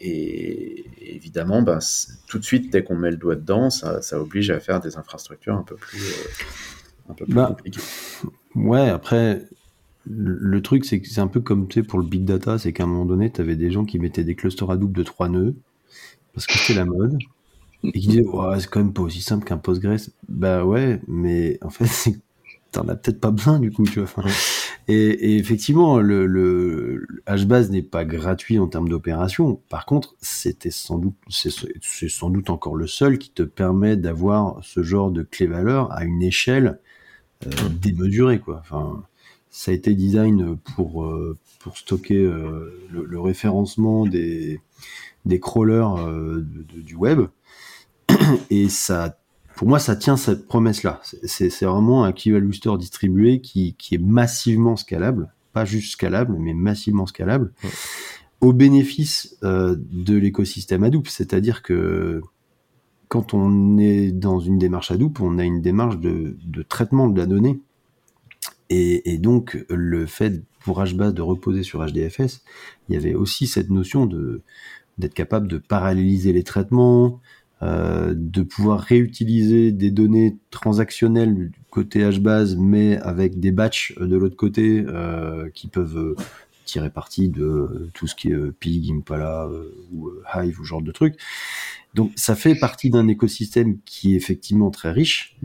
Et, 0.00 0.84
évidemment, 1.00 1.62
c- 1.80 2.12
tout 2.28 2.38
de 2.38 2.44
suite, 2.44 2.70
dès 2.70 2.84
qu'on 2.84 2.94
met 2.96 3.10
le 3.10 3.16
doigt 3.16 3.36
dedans, 3.36 3.70
ça, 3.70 4.02
oblige 4.20 4.50
à 4.50 4.60
faire 4.60 4.80
des 4.80 4.98
infrastructures 4.98 5.54
un 5.56 5.62
peu 5.62 5.76
plus, 5.76 5.98
un 7.08 7.14
peu 7.14 7.24
plus 7.24 7.34
Bah, 7.34 7.48
compliquées. 7.48 7.80
Ouais, 8.54 8.88
après, 8.88 9.42
le, 10.08 10.60
truc, 10.62 10.84
c'est 10.84 11.00
que 11.00 11.08
c'est 11.08 11.20
un 11.20 11.28
peu 11.28 11.40
comme 11.40 11.68
tu 11.68 11.80
sais, 11.80 11.86
pour 11.86 11.98
le 11.98 12.04
big 12.04 12.24
data, 12.24 12.58
c'est 12.58 12.72
qu'à 12.72 12.84
un 12.84 12.86
moment 12.86 13.06
donné, 13.06 13.30
tu 13.30 13.40
avais 13.40 13.56
des 13.56 13.70
gens 13.70 13.84
qui 13.84 13.98
mettaient 13.98 14.24
des 14.24 14.34
clusters 14.34 14.70
Hadoop 14.70 14.92
de 14.92 15.02
3 15.02 15.28
nœuds, 15.28 15.54
parce 16.34 16.46
que 16.46 16.58
c'était 16.58 16.74
la 16.78 16.84
mode, 16.84 17.18
et 17.84 17.92
qui 17.92 18.08
disaient, 18.08 18.26
ouais, 18.26 18.60
c'est 18.60 18.68
quand 18.68 18.80
même 18.80 18.92
pas 18.92 19.02
aussi 19.02 19.20
simple 19.22 19.44
qu'un 19.44 19.58
Postgres. 19.58 20.10
Bah 20.28 20.64
ouais, 20.64 21.00
mais 21.08 21.58
en 21.62 21.70
fait, 21.70 22.12
t'en 22.72 22.88
as 22.88 22.96
peut-être 22.96 23.20
pas 23.20 23.30
besoin 23.30 23.58
du 23.58 23.70
coup, 23.70 23.84
tu 23.84 24.00
vois. 24.00 24.04
Enfin, 24.04 24.28
et, 24.88 24.94
et 24.94 25.36
effectivement, 25.36 25.98
le, 25.98 26.26
le, 26.26 27.06
HBase 27.28 27.70
n'est 27.70 27.82
pas 27.82 28.04
gratuit 28.04 28.58
en 28.58 28.66
termes 28.66 28.88
d'opération. 28.88 29.60
Par 29.68 29.86
contre, 29.86 30.16
c'était 30.20 30.70
sans 30.70 30.98
doute, 30.98 31.14
c'est 31.28 31.50
c'est 31.80 32.08
sans 32.08 32.30
doute 32.30 32.50
encore 32.50 32.76
le 32.76 32.86
seul 32.86 33.18
qui 33.18 33.30
te 33.30 33.42
permet 33.42 33.96
d'avoir 33.96 34.58
ce 34.62 34.82
genre 34.82 35.10
de 35.10 35.22
clé 35.22 35.46
valeur 35.46 35.92
à 35.92 36.04
une 36.04 36.22
échelle 36.22 36.80
euh, 37.46 38.38
quoi. 38.38 38.58
Enfin, 38.60 39.02
ça 39.50 39.70
a 39.70 39.74
été 39.74 39.94
design 39.94 40.56
pour 40.76 41.04
euh, 41.04 41.36
pour 41.60 41.76
stocker 41.76 42.16
euh, 42.24 42.72
le, 42.90 43.04
le 43.04 43.20
référencement 43.20 44.06
des 44.06 44.60
des 45.24 45.38
crawlers 45.40 45.98
euh, 45.98 46.36
de- 46.36 46.76
de- 46.76 46.80
du 46.80 46.94
web. 46.94 47.20
Et 48.50 48.68
ça 48.68 49.18
pour 49.56 49.68
moi 49.68 49.78
ça 49.78 49.94
tient 49.96 50.16
cette 50.16 50.46
promesse 50.48 50.82
là 50.82 51.00
c'est 51.24 51.48
vraiment 51.64 52.04
un 52.04 52.12
key 52.12 52.30
value 52.32 52.52
store 52.52 52.78
distribué 52.78 53.40
qui 53.40 53.74
qui 53.78 53.94
est 53.94 54.02
massivement 54.02 54.76
scalable. 54.76 55.32
Pas 55.52 55.64
juste 55.64 55.92
scalable 55.92 56.36
mais 56.38 56.54
massivement 56.54 57.06
scalable. 57.06 57.52
Ouais. 57.62 57.70
au 58.40 58.52
bénéfice 58.52 59.36
de 59.42 60.16
l'écosystème 60.16 60.82
Hadoop. 60.82 61.06
C'est-à-dire 61.08 61.62
que 61.62 62.22
quand 63.12 63.34
on 63.34 63.76
est 63.76 64.10
dans 64.10 64.40
une 64.40 64.56
démarche 64.56 64.90
Hadoop, 64.90 65.20
on 65.20 65.36
a 65.36 65.44
une 65.44 65.60
démarche 65.60 65.98
de, 65.98 66.34
traitement 66.66 67.08
de 67.08 67.20
la 67.20 67.26
donnée. 67.26 67.60
Et, 68.70 69.18
donc, 69.18 69.66
le 69.68 70.06
fait 70.06 70.42
pour 70.60 70.82
HBase 70.82 71.12
de 71.12 71.20
reposer 71.20 71.62
sur 71.62 71.84
HDFS, 71.84 72.40
il 72.88 72.94
y 72.94 72.96
avait 72.96 73.12
aussi 73.12 73.46
cette 73.46 73.68
notion 73.68 74.06
d'être 74.06 75.12
capable 75.12 75.46
de 75.46 75.58
paralléliser 75.58 76.32
les 76.32 76.42
traitements, 76.42 77.20
euh, 77.60 78.14
de 78.16 78.40
pouvoir 78.40 78.80
réutiliser 78.80 79.72
des 79.72 79.90
données 79.90 80.38
transactionnelles 80.50 81.34
du 81.34 81.52
côté 81.68 82.10
HBase, 82.10 82.56
mais 82.56 82.96
avec 82.96 83.38
des 83.38 83.52
batchs 83.52 83.94
de 84.00 84.16
l'autre 84.16 84.36
côté 84.36 84.86
euh, 84.88 85.50
qui 85.52 85.68
peuvent 85.68 85.98
euh, 85.98 86.16
tirer 86.64 86.88
parti 86.88 87.28
de 87.28 87.90
tout 87.92 88.06
ce 88.06 88.14
qui 88.14 88.30
est 88.30 88.52
Pig, 88.52 88.90
Impala 88.90 89.50
ou 89.92 90.10
Hive 90.34 90.58
ou 90.58 90.64
genre 90.64 90.80
de 90.80 90.92
trucs. 90.92 91.18
Donc 91.94 92.12
ça 92.16 92.34
fait 92.34 92.54
partie 92.54 92.90
d'un 92.90 93.06
écosystème 93.08 93.78
qui 93.84 94.14
est 94.14 94.16
effectivement 94.16 94.70
très 94.70 94.92
riche, 94.92 95.36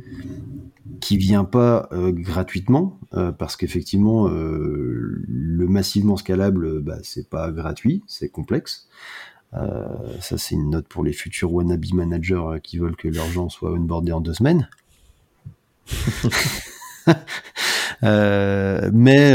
qui 1.02 1.18
vient 1.18 1.44
pas 1.44 1.90
euh, 1.92 2.12
gratuitement, 2.12 3.00
euh, 3.14 3.32
parce 3.32 3.58
qu'effectivement 3.58 4.30
euh, 4.30 5.24
le 5.28 5.68
massivement 5.68 6.16
scalable, 6.16 6.82
bah, 6.82 6.98
c'est 7.04 7.30
pas 7.30 7.52
gratuit, 7.52 8.04
c'est 8.08 8.30
complexe. 8.30 8.88
Euh, 9.54 9.86
ça 10.22 10.38
c'est 10.38 10.56
une 10.56 10.70
note 10.70 10.88
pour 10.88 11.04
les 11.04 11.14
futurs 11.14 11.54
wannabe 11.54 11.86
managers 11.94 12.36
euh, 12.36 12.60
qui 12.60 12.78
veulent 12.78 12.98
que 12.98 13.08
leurs 13.08 13.30
gens 13.30 13.50
soient 13.50 13.74
onboardés 13.74 14.12
en 14.14 14.22
deux 14.22 14.34
semaines. 14.34 14.70
Mais 18.94 19.34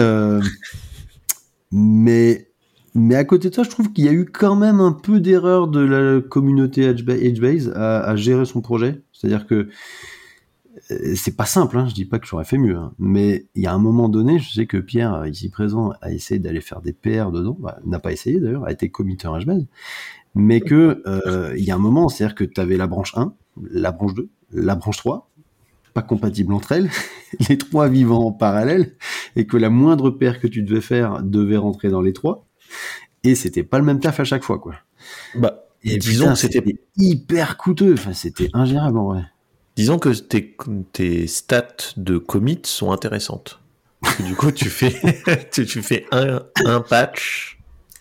mais 1.72 2.51
mais 2.94 3.14
à 3.14 3.24
côté 3.24 3.48
de 3.48 3.54
ça, 3.54 3.62
je 3.62 3.70
trouve 3.70 3.92
qu'il 3.92 4.04
y 4.04 4.08
a 4.08 4.12
eu 4.12 4.26
quand 4.26 4.54
même 4.54 4.80
un 4.80 4.92
peu 4.92 5.20
d'erreur 5.20 5.68
de 5.68 5.80
la 5.80 6.20
communauté 6.20 6.92
Edgeba- 6.92 7.18
Edgebase 7.18 7.70
à, 7.74 8.14
gérer 8.16 8.44
son 8.44 8.60
projet. 8.60 9.02
C'est-à-dire 9.12 9.46
que 9.46 9.68
euh, 10.90 11.14
c'est 11.16 11.36
pas 11.36 11.46
simple, 11.46 11.78
hein, 11.78 11.86
je 11.88 11.94
dis 11.94 12.04
pas 12.04 12.18
que 12.18 12.26
j'aurais 12.26 12.44
fait 12.44 12.58
mieux, 12.58 12.76
hein, 12.76 12.92
mais 12.98 13.46
il 13.54 13.62
y 13.62 13.66
a 13.66 13.72
un 13.72 13.78
moment 13.78 14.08
donné, 14.08 14.38
je 14.38 14.52
sais 14.52 14.66
que 14.66 14.78
Pierre, 14.78 15.26
ici 15.26 15.48
présent, 15.50 15.92
a 16.00 16.12
essayé 16.12 16.40
d'aller 16.40 16.60
faire 16.60 16.80
des 16.80 16.92
PR 16.92 17.30
dedans, 17.30 17.56
bah, 17.60 17.78
n'a 17.84 17.98
pas 17.98 18.12
essayé 18.12 18.40
d'ailleurs, 18.40 18.66
a 18.66 18.72
été 18.72 18.90
committeur 18.90 19.38
HBase, 19.38 19.66
mais 20.34 20.60
que 20.60 21.02
euh, 21.06 21.54
y 21.56 21.70
a 21.70 21.74
un 21.74 21.78
moment, 21.78 22.08
c'est-à-dire 22.08 22.34
que 22.34 22.44
tu 22.44 22.60
avais 22.60 22.76
la 22.76 22.86
branche 22.86 23.16
1, 23.16 23.34
la 23.70 23.92
branche 23.92 24.14
2, 24.14 24.28
la 24.52 24.74
branche 24.74 24.96
3, 24.96 25.30
pas 25.94 26.02
compatibles 26.02 26.52
entre 26.52 26.72
elles, 26.72 26.90
les 27.48 27.58
trois 27.58 27.88
vivant 27.88 28.26
en 28.26 28.32
parallèle, 28.32 28.92
et 29.36 29.46
que 29.46 29.56
la 29.56 29.70
moindre 29.70 30.10
paire 30.10 30.40
que 30.40 30.46
tu 30.46 30.62
devais 30.62 30.80
faire 30.80 31.22
devait 31.22 31.56
rentrer 31.58 31.90
dans 31.90 32.00
les 32.00 32.12
trois, 32.12 32.46
et 33.24 33.34
c'était 33.34 33.62
pas 33.62 33.78
le 33.78 33.84
même 33.84 34.00
taf 34.00 34.20
à 34.20 34.24
chaque 34.24 34.42
fois, 34.44 34.58
quoi. 34.58 34.74
Bah, 35.34 35.64
Et 35.84 35.96
disons 35.98 36.24
putain, 36.26 36.34
que 36.34 36.38
c'était 36.40 36.78
hyper 36.96 37.56
coûteux, 37.56 37.94
enfin 37.94 38.12
c'était 38.12 38.48
ingérable 38.52 38.98
en 38.98 39.04
vrai. 39.12 39.24
Disons 39.76 39.98
que 39.98 40.10
tes, 40.10 40.56
tes 40.92 41.26
stats 41.26 41.66
de 41.96 42.18
commit 42.18 42.60
sont 42.64 42.92
intéressantes. 42.92 43.60
Du 44.26 44.34
coup, 44.34 44.50
tu 44.50 44.68
fais, 44.68 44.94
tu, 45.52 45.64
tu 45.64 45.82
fais 45.82 46.04
un, 46.12 46.42
un 46.66 46.80
patch 46.80 47.58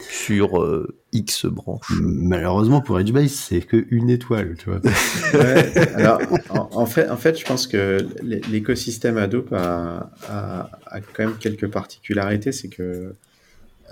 sur 0.09 0.61
euh, 0.61 0.97
X 1.13 1.45
branches. 1.45 1.91
Malheureusement 2.01 2.81
pour 2.81 2.99
Edgebase, 2.99 3.31
c'est 3.31 3.61
que 3.61 3.85
une 3.91 4.09
étoile, 4.09 4.55
tu 4.57 4.69
vois. 4.69 4.81
Ouais, 5.33 5.93
alors, 5.95 6.19
en, 6.49 6.69
en 6.73 6.85
fait, 6.85 7.07
en 7.09 7.15
fait, 7.17 7.39
je 7.39 7.45
pense 7.45 7.67
que 7.67 8.05
l'é- 8.21 8.41
l'écosystème 8.51 9.17
Hadoop 9.17 9.53
a, 9.53 10.11
a, 10.27 10.69
a 10.87 10.99
quand 11.01 11.19
même 11.25 11.37
quelques 11.37 11.67
particularités. 11.69 12.51
C'est 12.51 12.67
que 12.67 13.13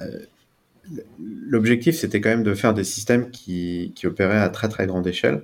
euh, 0.01 0.19
l'objectif, 1.19 1.95
c'était 1.95 2.21
quand 2.21 2.29
même 2.29 2.43
de 2.43 2.53
faire 2.53 2.73
des 2.73 2.83
systèmes 2.83 3.29
qui, 3.31 3.93
qui 3.95 4.07
opéraient 4.07 4.39
à 4.39 4.49
très 4.49 4.69
très 4.69 4.87
grande 4.87 5.07
échelle. 5.07 5.43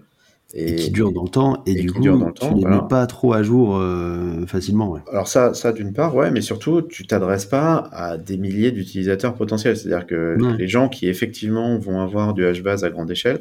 Et, 0.54 0.76
qui 0.76 0.92
dure 0.92 1.12
dans 1.12 1.24
le 1.24 1.30
temps, 1.30 1.64
et, 1.66 1.72
et 1.72 1.76
du 1.76 1.92
coup, 1.92 2.00
tu 2.02 2.08
temps, 2.08 2.56
les 2.56 2.62
voilà. 2.62 2.82
mets 2.84 2.88
pas 2.88 3.06
trop 3.08 3.34
à 3.34 3.44
jour 3.44 3.78
euh, 3.78 4.46
facilement. 4.46 4.90
Ouais. 4.90 5.02
Alors 5.12 5.28
ça, 5.28 5.54
ça 5.54 5.74
d'une 5.74 5.92
part, 5.92 6.16
ouais, 6.16 6.32
mais 6.32 6.40
surtout, 6.40 6.82
tu 6.82 7.06
t'adresses 7.06 7.46
pas 7.46 7.90
à 7.92 8.18
des 8.18 8.38
milliers 8.38 8.72
d'utilisateurs 8.72 9.34
potentiels. 9.34 9.76
C'est-à-dire 9.76 10.06
que 10.08 10.38
Ouais. 10.40 10.56
les 10.58 10.68
gens 10.68 10.88
qui 10.88 11.10
effectivement 11.10 11.78
vont 11.78 12.00
avoir 12.00 12.34
du 12.34 12.44
HBase 12.44 12.86
à 12.86 12.90
grande 12.90 13.12
échelle, 13.12 13.40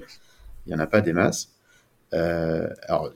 il 0.66 0.72
y 0.72 0.74
en 0.74 0.78
a 0.80 0.86
pas 0.86 1.02
des 1.02 1.12
masses. 1.12 1.50
Euh, 2.14 2.66
alors, 2.88 3.12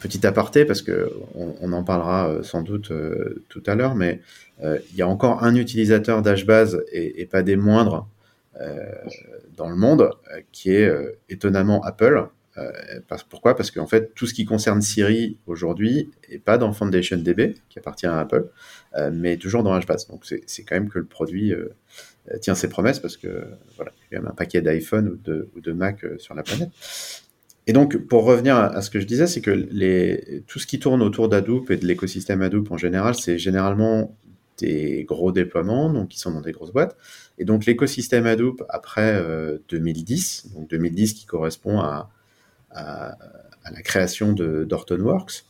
petit 0.00 0.26
aparté, 0.26 0.64
parce 0.64 0.82
que 0.82 1.12
on, 1.34 1.54
on 1.60 1.72
en 1.72 1.84
parlera 1.84 2.28
euh, 2.28 2.42
sans 2.42 2.62
doute 2.62 2.90
euh, 2.90 3.44
tout 3.48 3.62
à 3.66 3.74
l'heure, 3.74 3.94
mais 3.94 4.20
euh, 4.62 4.78
il 4.90 4.96
y 4.96 5.02
a 5.02 5.08
encore 5.08 5.44
un 5.44 5.54
utilisateur 5.54 6.22
d'HBase 6.22 6.82
et, 6.92 7.26
pas 7.26 7.42
des 7.42 7.56
moindres 7.56 8.08
dans 9.56 9.70
le 9.70 9.76
monde, 9.76 10.10
qui 10.52 10.70
est 10.70 10.92
étonnamment 11.30 11.82
Apple. 11.82 12.26
Pourquoi? 13.30 13.56
Parce 13.56 13.70
qu'en 13.70 13.86
fait, 13.86 14.12
tout 14.14 14.26
ce 14.26 14.34
qui 14.34 14.44
concerne 14.44 14.82
Siri 14.82 15.38
aujourd'hui 15.46 16.10
n'est 16.30 16.38
pas 16.38 16.58
dans 16.58 16.70
FoundationDB, 16.74 17.54
qui 17.70 17.78
appartient 17.78 18.06
à 18.06 18.18
Apple, 18.18 18.50
mais 19.12 19.38
toujours 19.38 19.62
dans 19.62 19.78
HBase. 19.78 20.08
Donc 20.08 20.26
c'est 20.26 20.62
quand 20.64 20.74
même 20.74 20.90
que 20.90 20.98
le 20.98 21.06
produit 21.06 21.54
tient 22.42 22.54
ses 22.54 22.68
promesses, 22.68 22.98
parce 22.98 23.16
que 23.16 23.46
voilà, 23.76 23.92
il 24.10 24.16
y 24.16 24.18
a 24.18 24.20
un 24.20 24.34
paquet 24.34 24.60
d'iPhone 24.60 25.08
ou 25.08 25.60
de, 25.60 25.72
Mac 25.72 26.04
sur 26.18 26.34
la 26.34 26.42
planète. 26.42 26.70
Et 27.70 27.72
donc, 27.72 27.98
pour 27.98 28.24
revenir 28.24 28.56
à, 28.56 28.82
ce 28.82 28.90
que 28.90 28.98
je 28.98 29.06
disais, 29.06 29.28
c'est 29.28 29.40
que 29.40 30.40
tout 30.48 30.58
ce 30.58 30.66
qui 30.66 30.80
tourne 30.80 31.02
autour 31.02 31.28
d'Hadoop 31.28 31.70
et 31.70 31.76
de 31.76 31.86
l'écosystème 31.86 32.42
Hadoop 32.42 32.72
en 32.72 32.76
général, 32.76 33.14
c'est 33.14 33.38
généralement 33.38 34.16
des 34.58 35.04
gros 35.04 35.30
déploiements, 35.30 35.88
donc 35.88 36.08
qui 36.08 36.18
sont 36.18 36.32
dans 36.32 36.40
des 36.40 36.50
grosses 36.50 36.72
boîtes. 36.72 36.96
Et 37.38 37.44
donc, 37.44 37.66
l'écosystème 37.66 38.26
Hadoop 38.26 38.64
après 38.70 39.14
euh, 39.14 39.58
2010, 39.68 40.48
donc 40.52 40.68
2010 40.68 41.14
qui 41.14 41.26
correspond 41.26 41.78
à, 41.78 42.10
la 42.74 43.82
création 43.84 44.32
d'Hortonworks, 44.32 45.44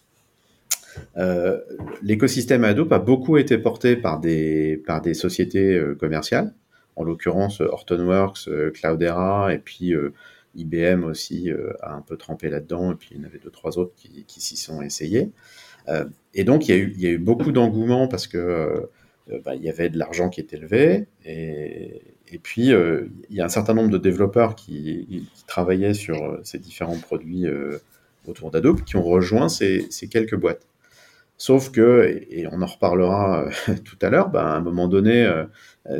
euh, 1.16 1.58
l'écosystème 2.02 2.64
Hadoop 2.64 2.92
a 2.92 2.98
beaucoup 2.98 3.38
été 3.38 3.56
porté 3.56 3.96
par 3.96 4.20
des, 4.20 4.82
par 4.86 5.00
des 5.00 5.14
sociétés 5.14 5.74
euh, 5.74 5.94
commerciales, 5.94 6.52
en 6.96 7.04
l'occurrence 7.04 7.60
euh, 7.60 7.68
Hortonworks, 7.70 8.48
euh, 8.48 8.70
Cloudera, 8.70 9.52
et 9.54 9.58
puis 9.58 9.94
euh, 9.94 10.12
IBM 10.56 11.04
aussi 11.04 11.50
euh, 11.50 11.72
a 11.82 11.94
un 11.94 12.02
peu 12.02 12.16
trempé 12.16 12.50
là-dedans, 12.50 12.92
et 12.92 12.94
puis 12.94 13.10
il 13.12 13.18
y 13.18 13.20
en 13.20 13.24
avait 13.24 13.38
deux, 13.38 13.50
trois 13.50 13.78
autres 13.78 13.94
qui, 13.94 14.40
s'y 14.40 14.56
sont 14.56 14.82
essayés. 14.82 15.30
Euh, 15.88 16.04
et 16.34 16.44
donc, 16.44 16.68
il 16.68 17.00
y, 17.00 17.06
a 17.06 17.10
eu, 17.10 17.18
beaucoup 17.18 17.52
d'engouement 17.52 18.08
parce 18.08 18.26
que 18.26 18.38
euh, 18.38 19.38
bah, 19.44 19.54
il 19.54 19.62
y 19.62 19.68
avait 19.68 19.88
de 19.88 19.98
l'argent 19.98 20.28
qui 20.28 20.40
était 20.40 20.56
levé, 20.56 21.06
et, 21.24 22.02
puis 22.42 22.68
il 22.68 23.36
y 23.36 23.40
a 23.40 23.44
un 23.44 23.48
certain 23.48 23.74
nombre 23.74 23.90
de 23.90 23.98
développeurs 23.98 24.54
qui, 24.54 25.28
travaillaient 25.46 25.94
sur 25.94 26.38
ces 26.44 26.58
différents 26.58 26.98
produits 26.98 27.46
autour 28.26 28.52
d'Adobe 28.52 28.82
qui 28.84 28.96
ont 28.96 29.02
rejoint 29.02 29.48
ces, 29.48 29.88
quelques 30.10 30.36
boîtes. 30.36 30.66
Sauf 31.38 31.70
que, 31.70 32.24
et 32.30 32.46
on 32.52 32.62
en 32.62 32.66
reparlera 32.66 33.48
tout 33.84 33.98
à 34.02 34.10
l'heure, 34.10 34.30
bah, 34.30 34.44
à 34.44 34.56
un 34.56 34.60
moment 34.60 34.86
donné, 34.86 35.28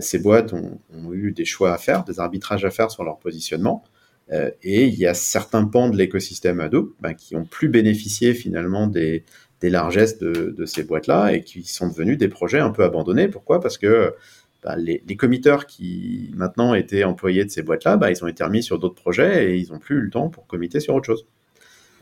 ces 0.01 0.21
boîtes 0.21 0.53
ont, 0.53 0.79
eu 1.13 1.33
des 1.33 1.45
choix 1.45 1.73
à 1.73 1.79
faire, 1.79 2.05
des 2.05 2.21
arbitrages 2.21 2.65
à 2.65 2.71
faire 2.71 2.91
sur 2.91 3.03
leur 3.05 3.19
positionnement. 3.19 3.85
Euh, 4.33 4.51
et 4.63 4.87
il 4.87 4.95
y 4.95 5.07
a 5.07 5.15
certains 5.15 5.65
pans 5.65 5.91
de 5.91 5.97
l'écosystème 5.97 6.61
Hadoop 6.61 6.95
bah, 7.01 7.15
qui 7.15 7.35
ont 7.35 7.45
plus 7.45 7.69
bénéficié 7.69 8.33
finalement 8.33 8.87
des, 8.87 9.25
des 9.61 9.71
largesses 9.71 10.19
de, 10.19 10.55
de 10.57 10.67
ces 10.67 10.85
boîtes-là 10.85 11.33
et 11.33 11.43
qui 11.43 11.65
sont 11.65 11.89
devenus 11.89 12.17
des 12.17 12.29
projets 12.29 12.61
un 12.61 12.71
peu 12.71 12.85
abandonnés. 12.85 13.29
Pourquoi? 13.29 13.61
Parce 13.61 13.77
que 13.77 14.15
bah, 14.63 14.77
les, 14.77 15.03
les 15.09 15.17
committeurs 15.17 15.67
qui 15.67 16.31
maintenant 16.37 16.75
étaient 16.75 17.03
employés 17.05 17.45
de 17.45 17.51
ces 17.51 17.63
boîtes-là, 17.63 17.97
bah, 17.97 18.11
ils 18.11 18.23
ont 18.23 18.29
été 18.29 18.45
remis 18.45 18.63
sur 18.63 18.79
d'autres 18.79 18.95
projets 18.95 19.51
et 19.51 19.57
ils 19.57 19.73
n'ont 19.73 19.79
plus 19.79 19.97
eu 19.97 20.03
le 20.03 20.11
temps 20.11 20.29
pour 20.29 20.47
committer 20.47 20.81
sur 20.81 20.95
autre 20.95 21.07
chose. 21.07 21.27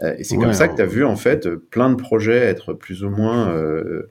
Euh, 0.03 0.15
et 0.19 0.25
c'est 0.25 0.37
ouais, 0.37 0.45
comme 0.45 0.53
ça 0.53 0.69
que 0.69 0.77
tu 0.77 0.83
as 0.83 0.87
vu 0.87 1.05
en 1.05 1.17
fait 1.17 1.49
plein 1.49 1.91
de 1.91 1.97
projets 1.97 2.37
être 2.37 2.73
plus 2.73 3.05
ou 3.05 3.11
moins, 3.11 3.51
euh, 3.51 4.11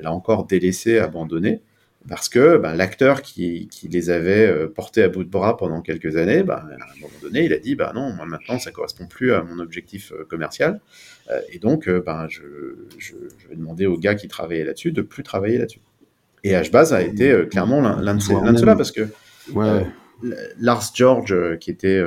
là 0.00 0.12
encore, 0.12 0.46
délaissés, 0.46 0.98
abandonnés, 0.98 1.60
parce 2.08 2.28
que 2.28 2.56
bah, 2.56 2.74
l'acteur 2.74 3.22
qui, 3.22 3.68
qui, 3.68 3.88
les 3.88 4.10
avait 4.10 4.46
euh, 4.46 4.66
portés 4.68 5.02
à 5.02 5.08
bout 5.08 5.24
de 5.24 5.28
bras 5.28 5.56
pendant 5.56 5.82
quelques 5.82 6.16
années, 6.16 6.42
bah, 6.42 6.64
à 6.66 6.74
un 6.74 7.00
moment 7.00 7.12
donné, 7.22 7.44
il 7.44 7.52
a 7.52 7.58
dit 7.58 7.74
bah 7.74 7.92
non, 7.94 8.12
moi 8.12 8.26
maintenant 8.26 8.58
ça 8.58 8.70
correspond 8.70 9.06
plus 9.06 9.32
à 9.32 9.42
mon 9.42 9.58
objectif 9.58 10.12
euh, 10.12 10.24
commercial, 10.24 10.80
euh, 11.30 11.40
et 11.50 11.58
donc 11.58 11.84
je, 11.86 12.02
je, 12.98 13.14
je, 13.38 13.48
vais 13.48 13.56
demander 13.56 13.86
aux 13.86 13.98
gars 13.98 14.14
qui 14.14 14.28
travaillaient 14.28 14.64
là-dessus 14.64 14.92
de 14.92 15.02
plus 15.02 15.22
travailler 15.22 15.58
là-dessus. 15.58 15.80
Et 16.44 16.54
HBase 16.60 16.92
a 16.92 17.02
été 17.02 17.30
euh, 17.30 17.44
clairement 17.46 17.80
l'un 17.80 18.14
de, 18.14 18.52
de 18.52 18.56
ceux-là, 18.56 18.74
parce 18.74 18.90
que 18.90 19.08
ouais. 19.54 19.86
Lars 20.58 20.90
George, 20.94 21.58
qui 21.58 21.70
était 21.70 22.02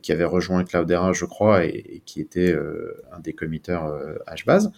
qui 0.00 0.12
avait 0.12 0.24
rejoint 0.24 0.64
Cloudera, 0.64 1.12
je 1.12 1.24
crois, 1.24 1.64
et, 1.64 1.70
et 1.70 2.02
qui 2.04 2.20
était 2.20 2.54
un 3.12 3.20
des 3.20 3.32
committeurs 3.32 3.98
HBase, 4.44 4.70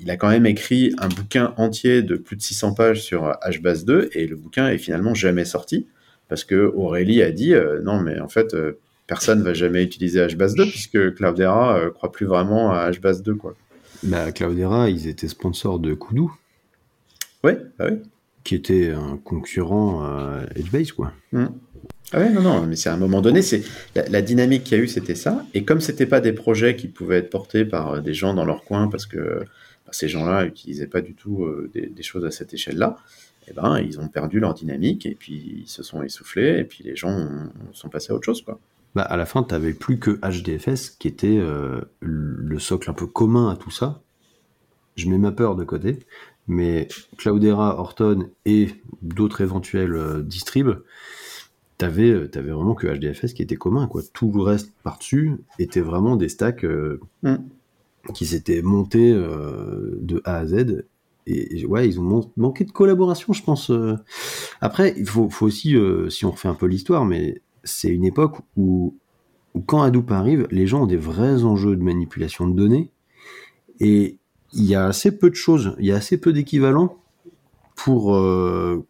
il 0.00 0.10
a 0.10 0.16
quand 0.16 0.28
même 0.28 0.46
écrit 0.46 0.94
un 0.98 1.08
bouquin 1.08 1.54
entier 1.56 2.02
de 2.02 2.16
plus 2.16 2.36
de 2.36 2.42
600 2.42 2.74
pages 2.74 3.02
sur 3.02 3.36
HBase 3.46 3.84
2, 3.84 4.10
et 4.14 4.26
le 4.26 4.36
bouquin 4.36 4.68
est 4.68 4.78
finalement 4.78 5.14
jamais 5.14 5.44
sorti, 5.44 5.86
parce 6.28 6.44
que 6.44 6.72
Aurélie 6.74 7.22
a 7.22 7.30
dit, 7.30 7.54
euh, 7.54 7.80
non, 7.82 8.00
mais 8.00 8.18
en 8.20 8.28
fait, 8.28 8.54
euh, 8.54 8.78
personne 9.06 9.42
va 9.42 9.52
jamais 9.52 9.82
utiliser 9.82 10.26
HBase 10.26 10.54
2, 10.54 10.64
puisque 10.66 11.14
Cloudera 11.14 11.78
euh, 11.78 11.90
croit 11.90 12.12
plus 12.12 12.26
vraiment 12.26 12.72
à 12.72 12.90
HBase 12.90 13.22
2, 13.22 13.34
quoi. 13.34 13.54
Bah, 14.02 14.32
Cloudera, 14.32 14.88
ils 14.88 15.06
étaient 15.06 15.28
sponsors 15.28 15.78
de 15.78 15.92
Kudu. 15.94 16.28
Oui, 17.44 17.52
bah 17.78 17.86
oui. 17.90 17.98
Qui 18.42 18.54
était 18.54 18.90
un 18.90 19.18
concurrent 19.18 20.02
à 20.02 20.40
Edgebase, 20.56 20.92
quoi. 20.92 21.12
Mmh. 21.32 21.46
Ah 22.12 22.18
ouais, 22.18 22.30
non, 22.30 22.42
non, 22.42 22.66
mais 22.66 22.74
c'est 22.74 22.88
à 22.88 22.94
un 22.94 22.96
moment 22.96 23.20
donné, 23.20 23.40
c'est 23.40 23.62
la, 23.94 24.08
la, 24.08 24.20
dynamique 24.20 24.64
qu'il 24.64 24.78
y 24.78 24.80
a 24.80 24.82
eu, 24.82 24.88
c'était 24.88 25.14
ça. 25.14 25.44
Et 25.54 25.64
comme 25.64 25.80
c'était 25.80 26.06
pas 26.06 26.20
des 26.20 26.32
projets 26.32 26.74
qui 26.74 26.88
pouvaient 26.88 27.18
être 27.18 27.30
portés 27.30 27.64
par 27.64 27.92
euh, 27.92 28.00
des 28.00 28.14
gens 28.14 28.34
dans 28.34 28.44
leur 28.44 28.64
coin, 28.64 28.88
parce 28.88 29.06
que 29.06 29.44
ces 29.92 30.08
gens-là 30.08 30.44
n'utilisaient 30.44 30.86
pas 30.86 31.00
du 31.00 31.14
tout 31.14 31.44
euh, 31.44 31.70
des, 31.74 31.86
des, 31.86 32.02
choses 32.02 32.24
à 32.24 32.30
cette 32.30 32.52
échelle-là, 32.54 32.98
eh 33.48 33.52
ben, 33.52 33.78
ils 33.80 33.98
ont 34.00 34.08
perdu 34.08 34.40
leur 34.40 34.54
dynamique 34.54 35.06
et 35.06 35.14
puis 35.14 35.62
ils 35.62 35.68
se 35.68 35.82
sont 35.82 36.02
essoufflés 36.02 36.58
et 36.58 36.64
puis 36.64 36.84
les 36.84 36.96
gens 36.96 37.10
ont- 37.10 37.50
sont 37.72 37.88
passés 37.88 38.12
à 38.12 38.16
autre 38.16 38.24
chose. 38.24 38.42
Quoi. 38.42 38.58
Bah, 38.94 39.02
à 39.02 39.16
la 39.16 39.26
fin, 39.26 39.42
tu 39.42 39.54
n'avais 39.54 39.72
plus 39.72 39.98
que 39.98 40.18
HDFS 40.22 40.90
qui 40.98 41.08
était 41.08 41.38
euh, 41.38 41.80
le 42.00 42.58
socle 42.58 42.90
un 42.90 42.94
peu 42.94 43.06
commun 43.06 43.50
à 43.50 43.56
tout 43.56 43.70
ça. 43.70 44.00
Je 44.96 45.08
mets 45.08 45.18
ma 45.18 45.32
peur 45.32 45.54
de 45.56 45.64
côté, 45.64 46.00
mais 46.48 46.88
Cloudera, 47.16 47.78
Horton 47.78 48.28
et 48.44 48.68
d'autres 49.02 49.40
éventuels 49.40 49.94
euh, 49.94 50.22
distribs, 50.22 50.78
tu 51.78 51.84
avais, 51.86 52.12
vraiment 52.12 52.74
que 52.74 52.86
HDFS 52.88 53.32
qui 53.32 53.42
était 53.42 53.56
commun. 53.56 53.86
Quoi. 53.86 54.02
Tout 54.12 54.30
le 54.34 54.42
reste 54.42 54.70
par-dessus 54.82 55.36
était 55.58 55.80
vraiment 55.80 56.16
des 56.16 56.28
stacks 56.28 56.64
euh, 56.64 57.00
Mm. 57.22 57.36
Qui 58.14 58.26
s'étaient 58.26 58.62
montés 58.62 59.12
euh, 59.12 59.98
de 60.00 60.22
A 60.24 60.36
à 60.38 60.46
Z. 60.46 60.84
Et 61.26 61.64
ouais, 61.66 61.86
ils 61.86 62.00
ont 62.00 62.02
man- 62.02 62.30
manqué 62.36 62.64
de 62.64 62.72
collaboration, 62.72 63.32
je 63.32 63.42
pense. 63.42 63.70
euh. 63.70 63.96
Après, 64.60 64.94
il 64.96 65.06
faut, 65.06 65.28
faut 65.30 65.46
aussi, 65.46 65.76
euh, 65.76 66.08
si 66.10 66.24
on 66.24 66.30
refait 66.32 66.48
un 66.48 66.54
peu 66.54 66.66
l'histoire, 66.66 67.04
mais 67.04 67.40
c'est 67.62 67.88
une 67.88 68.04
époque 68.04 68.38
où, 68.56 68.96
où 69.54 69.60
quand 69.60 69.82
Hadoop 69.82 70.10
arrive, 70.10 70.48
les 70.50 70.66
gens 70.66 70.82
ont 70.82 70.86
des 70.86 70.96
vrais 70.96 71.44
enjeux 71.44 71.76
de 71.76 71.82
manipulation 71.82 72.48
de 72.48 72.54
données 72.54 72.90
et 73.78 74.18
il 74.52 74.64
y 74.64 74.74
a 74.74 74.86
assez 74.86 75.16
peu 75.16 75.30
de 75.30 75.34
choses, 75.36 75.76
il 75.78 75.86
y 75.86 75.92
a 75.92 75.96
assez 75.96 76.18
peu 76.18 76.32
d'équivalents 76.32 76.96
pour, 77.76 78.16
euh, 78.16 78.84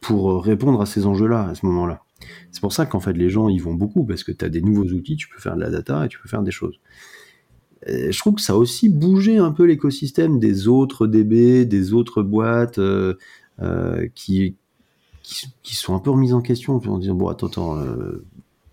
pour 0.00 0.42
répondre 0.42 0.80
à 0.80 0.86
ces 0.86 1.06
enjeux-là 1.06 1.48
à 1.48 1.54
ce 1.54 1.66
moment-là. 1.66 2.02
C'est 2.50 2.60
pour 2.60 2.72
ça 2.72 2.86
qu'en 2.86 3.00
fait 3.00 3.12
les 3.12 3.28
gens 3.28 3.48
y 3.48 3.58
vont 3.58 3.74
beaucoup 3.74 4.04
parce 4.04 4.24
que 4.24 4.32
tu 4.32 4.44
as 4.44 4.48
des 4.48 4.62
nouveaux 4.62 4.84
outils, 4.84 5.16
tu 5.16 5.28
peux 5.28 5.38
faire 5.38 5.56
de 5.56 5.60
la 5.60 5.70
data 5.70 6.04
et 6.06 6.08
tu 6.08 6.18
peux 6.18 6.28
faire 6.28 6.42
des 6.42 6.50
choses. 6.50 6.80
Et 7.86 8.12
je 8.12 8.18
trouve 8.18 8.36
que 8.36 8.40
ça 8.40 8.54
a 8.54 8.56
aussi 8.56 8.88
bougé 8.88 9.38
un 9.38 9.52
peu 9.52 9.64
l'écosystème 9.64 10.38
des 10.38 10.68
autres 10.68 11.06
DB, 11.06 11.66
des 11.66 11.92
autres 11.92 12.22
boîtes 12.22 12.78
euh, 12.78 13.14
euh, 13.60 14.08
qui, 14.14 14.56
sont 15.64 15.94
un 15.94 15.98
peu 15.98 16.10
remises 16.10 16.34
en 16.34 16.40
question 16.40 16.76
en 16.76 16.98
disant 16.98 17.14
bon 17.14 17.28
attends, 17.28 17.78
euh, 17.78 18.24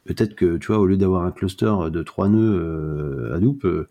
peut-être 0.05 0.35
que 0.35 0.57
tu 0.57 0.67
vois 0.67 0.79
au 0.79 0.85
lieu 0.85 0.97
d'avoir 0.97 1.25
un 1.25 1.31
cluster 1.31 1.73
de 1.91 2.03
trois 2.03 2.29
nœuds 2.29 2.59
euh, 2.59 3.35
Hadoop 3.35 3.65
euh, 3.65 3.87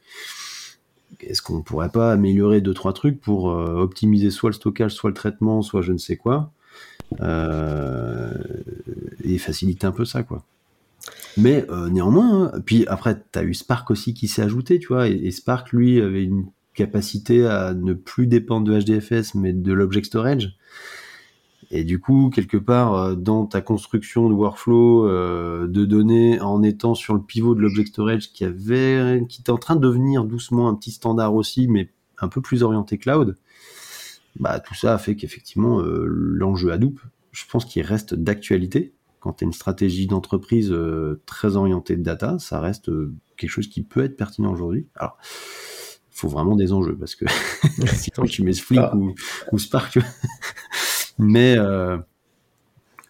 est-ce 1.21 1.43
qu'on 1.43 1.63
pourrait 1.63 1.91
pas 1.91 2.13
améliorer 2.13 2.61
deux 2.61 2.75
trois 2.75 2.93
trucs 2.93 3.21
pour 3.21 3.51
euh, 3.51 3.77
optimiser 3.77 4.31
soit 4.31 4.51
le 4.51 4.55
stockage 4.55 4.93
soit 4.93 5.11
le 5.11 5.15
traitement 5.15 5.63
soit 5.63 5.83
je 5.83 5.93
ne 5.93 5.99
sais 5.99 6.17
quoi 6.17 6.53
euh, 7.21 8.33
et 9.25 9.39
faciliter 9.39 9.87
un 9.87 9.93
peu 9.93 10.05
ça 10.05 10.23
quoi 10.23 10.45
mais 11.37 11.65
euh, 11.71 11.89
néanmoins 11.89 12.53
hein, 12.55 12.61
puis 12.65 12.87
après 12.87 13.23
tu 13.33 13.39
as 13.39 13.43
eu 13.43 13.55
Spark 13.55 13.91
aussi 13.91 14.15
qui 14.15 14.29
s'est 14.29 14.43
ajouté 14.43 14.79
tu 14.79 14.89
vois 14.89 15.09
et, 15.09 15.13
et 15.13 15.31
Spark 15.31 15.71
lui 15.73 16.01
avait 16.01 16.25
une 16.25 16.47
capacité 16.75 17.47
à 17.47 17.75
ne 17.75 17.93
plus 17.93 18.27
dépendre 18.27 18.67
de 18.67 18.81
HDFS 18.81 19.35
mais 19.35 19.53
de 19.53 19.73
l'object 19.73 20.07
storage 20.07 20.57
et 21.71 21.85
du 21.85 22.01
coup, 22.01 22.31
quelque 22.35 22.57
part, 22.57 22.95
euh, 22.95 23.15
dans 23.15 23.47
ta 23.47 23.61
construction 23.61 24.29
de 24.29 24.35
workflow 24.35 25.07
euh, 25.07 25.69
de 25.69 25.85
données, 25.85 26.41
en 26.41 26.63
étant 26.63 26.95
sur 26.95 27.15
le 27.15 27.23
pivot 27.23 27.55
de 27.55 27.61
l'object 27.61 27.89
storage 27.89 28.33
qui 28.33 28.45
avait, 28.45 29.25
qui 29.29 29.41
était 29.41 29.51
en 29.51 29.59
train 29.59 29.77
de 29.77 29.81
devenir 29.81 30.25
doucement 30.25 30.69
un 30.69 30.75
petit 30.75 30.91
standard 30.91 31.35
aussi, 31.35 31.69
mais 31.69 31.91
un 32.19 32.29
peu 32.29 32.41
plus 32.41 32.63
orienté 32.63 32.99
cloud, 32.99 33.37
bah 34.39 34.61
tout 34.61 34.75
ça 34.75 34.95
a 34.95 34.99
fait 34.99 35.17
qu'effectivement 35.17 35.81
euh, 35.81 36.05
l'enjeu 36.07 36.73
Hadoop, 36.73 37.01
je 37.33 37.45
pense 37.51 37.65
qu'il 37.65 37.83
reste 37.83 38.15
d'actualité. 38.15 38.93
Quand 39.21 39.35
tu 39.35 39.45
as 39.45 39.47
une 39.47 39.53
stratégie 39.53 40.07
d'entreprise 40.07 40.71
euh, 40.73 41.21
très 41.27 41.57
orientée 41.57 41.97
de 41.97 42.03
data, 42.03 42.39
ça 42.39 42.59
reste 42.61 42.89
euh, 42.89 43.15
quelque 43.37 43.51
chose 43.51 43.69
qui 43.69 43.83
peut 43.83 44.03
être 44.03 44.17
pertinent 44.17 44.53
aujourd'hui. 44.53 44.87
Alors, 44.97 45.19
il 45.23 46.17
faut 46.17 46.29
vraiment 46.29 46.57
des 46.57 46.73
enjeux 46.73 46.97
parce 46.97 47.15
que 47.15 47.25
sinon 47.95 48.27
tu 48.27 48.43
mets 48.43 48.53
Flick 48.55 48.81
Ah. 48.83 48.97
ou, 48.97 49.15
ou 49.53 49.59
Spark. 49.59 49.93
tu 49.93 50.01
vois. 50.01 50.09
mais 51.19 51.57
euh, 51.59 51.99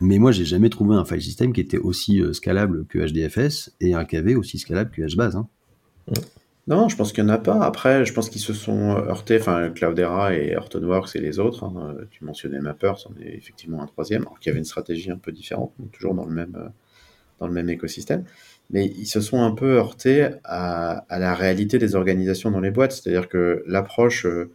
mais 0.01 0.19
moi 0.19 0.33
j'ai 0.33 0.45
jamais 0.45 0.71
trouvé 0.71 0.97
un 0.97 1.05
file 1.05 1.23
system 1.23 1.53
qui 1.53 1.61
était 1.61 1.79
aussi 1.79 2.21
euh, 2.21 2.33
scalable 2.33 2.87
que 2.87 2.99
HDFS 2.99 3.71
et 3.81 3.95
un 3.95 4.05
KV 4.05 4.35
aussi 4.37 4.59
scalable 4.59 4.91
que 4.91 5.03
HBase. 5.03 5.37
Hein. 5.37 5.49
Non, 6.71 6.89
je 6.89 6.97
pense 6.97 7.13
qu'il 7.13 7.25
n'y 7.25 7.31
en 7.31 7.35
a 7.35 7.39
pas. 7.39 7.61
Après, 7.65 8.05
je 8.07 8.13
pense 8.15 8.31
qu'ils 8.31 8.41
se 8.41 8.53
sont 8.55 8.97
heurtés, 8.97 9.39
enfin 9.41 9.71
Cloudera 9.71 10.35
et 10.35 10.57
Hortonworks 10.57 11.17
et 11.17 11.21
les 11.21 11.39
autres. 11.41 11.65
hein. 11.65 11.97
Tu 12.11 12.25
mentionnais 12.25 12.61
Mapper, 12.61 12.93
c'en 12.97 13.11
est 13.21 13.35
effectivement 13.37 13.83
un 13.83 13.87
troisième, 13.87 14.23
alors 14.23 14.39
qu'il 14.39 14.51
y 14.51 14.53
avait 14.53 14.61
une 14.61 14.65
stratégie 14.65 15.11
un 15.11 15.17
peu 15.19 15.33
différente, 15.33 15.73
toujours 15.93 16.15
dans 16.15 16.25
le 16.25 16.33
même, 16.33 16.55
euh, 16.57 16.69
dans 17.41 17.49
le 17.49 17.53
même 17.53 17.69
écosystème. 17.71 18.25
Mais 18.71 18.87
ils 18.87 19.07
se 19.07 19.21
sont 19.21 19.43
un 19.43 19.53
peu 19.53 19.77
heurtés 19.79 20.29
à, 20.45 21.05
la 21.11 21.35
réalité 21.35 21.79
des 21.79 21.97
organisations 21.97 22.53
dans 22.53 22.61
les 22.61 22.71
boîtes, 22.71 22.93
c'est-à-dire 22.93 23.29
que 23.29 23.65
l'approche, 23.67 24.27
euh, 24.27 24.51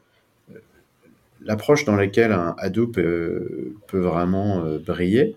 l'approche 1.41 1.85
dans 1.85 1.95
laquelle 1.95 2.31
un 2.31 2.55
Hadoop 2.57 2.97
euh, 2.97 3.75
peut 3.87 3.99
vraiment 3.99 4.63
euh, 4.65 4.79
briller, 4.79 5.35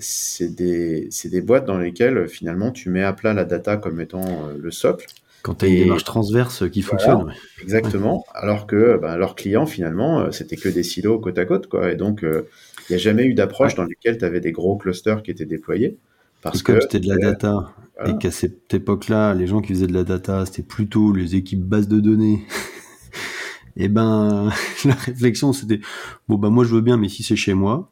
c'est 0.00 0.54
des, 0.54 1.08
c'est 1.10 1.28
des 1.28 1.40
boîtes 1.40 1.64
dans 1.64 1.78
lesquelles 1.78 2.18
euh, 2.18 2.28
finalement 2.28 2.70
tu 2.72 2.90
mets 2.90 3.04
à 3.04 3.12
plat 3.12 3.34
la 3.34 3.44
data 3.44 3.76
comme 3.76 4.00
étant 4.00 4.24
euh, 4.48 4.56
le 4.58 4.70
socle. 4.70 5.06
Quand 5.42 5.54
tu 5.56 5.64
as 5.66 5.68
une 5.68 5.76
démarche 5.76 6.04
transverse 6.04 6.68
qui 6.70 6.82
Voilà. 6.82 6.98
fonctionne. 7.04 7.22
ouais. 7.28 7.34
Exactement. 7.62 8.24
Alors 8.34 8.66
que 8.66 8.98
ben, 9.00 9.16
leurs 9.16 9.34
clients, 9.34 9.66
finalement, 9.66 10.20
euh, 10.20 10.30
c'était 10.30 10.56
que 10.56 10.68
des 10.68 10.82
silos 10.82 11.18
côte 11.20 11.38
à 11.38 11.44
côte. 11.44 11.68
Quoi. 11.68 11.92
Et 11.92 11.96
donc, 11.96 12.24
euh, 12.24 12.48
il 12.88 12.92
n'y 12.92 12.96
a 12.96 12.98
jamais 12.98 13.24
eu 13.24 13.34
d'approche 13.34 13.74
dans 13.74 13.84
laquelle 13.84 14.18
tu 14.18 14.24
avais 14.24 14.40
des 14.40 14.52
gros 14.52 14.76
clusters 14.76 15.22
qui 15.22 15.30
étaient 15.30 15.44
déployés. 15.46 15.96
Parce 16.42 16.60
Et 16.60 16.62
comme 16.62 16.76
que 16.76 16.82
c'était 16.82 17.00
de 17.00 17.08
la 17.08 17.14
euh, 17.14 17.18
data, 17.18 17.72
voilà. 17.98 18.14
et 18.14 18.18
qu'à 18.18 18.30
cette 18.30 18.72
époque-là, 18.74 19.34
les 19.34 19.46
gens 19.46 19.60
qui 19.60 19.68
faisaient 19.74 19.86
de 19.86 19.92
la 19.94 20.04
data, 20.04 20.44
c'était 20.46 20.62
plutôt 20.62 21.12
les 21.12 21.36
équipes 21.36 21.62
bases 21.64 21.88
de 21.88 22.00
données. 22.00 22.44
et 23.76 23.88
ben, 23.88 24.50
la 24.84 24.94
réflexion, 24.94 25.52
c'était 25.52 25.80
bon, 26.28 26.36
bah 26.36 26.50
moi 26.50 26.64
je 26.64 26.74
veux 26.74 26.80
bien, 26.80 26.96
mais 26.96 27.08
si 27.08 27.22
c'est 27.22 27.36
chez 27.36 27.54
moi. 27.54 27.90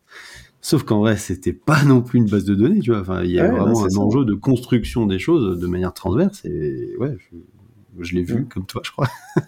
Sauf 0.61 0.83
qu'en 0.83 1.01
vrai, 1.01 1.17
c'était 1.17 1.53
pas 1.53 1.85
non 1.85 2.03
plus 2.03 2.19
une 2.19 2.29
base 2.29 2.45
de 2.45 2.55
données, 2.55 2.81
tu 2.81 2.91
vois. 2.91 3.01
Enfin, 3.01 3.23
il 3.23 3.31
y 3.31 3.39
a 3.41 3.45
Ouais, 3.45 3.51
vraiment 3.59 3.75
c'est 3.77 3.87
un 3.87 3.91
ça. 3.91 3.99
enjeu 4.01 4.25
de 4.25 4.35
construction 4.35 5.07
des 5.07 5.19
choses 5.21 5.61
de 5.61 5.67
manière 5.69 5.93
transverse. 5.95 6.45
Et 6.45 6.95
ouais, 6.99 7.17
je, 7.19 7.37
je 8.03 8.15
l'ai 8.17 8.23
vu 8.25 8.41
Mm. 8.41 8.49
comme 8.49 8.67
toi, 8.67 8.83
je 8.85 8.91
crois. 8.91 9.09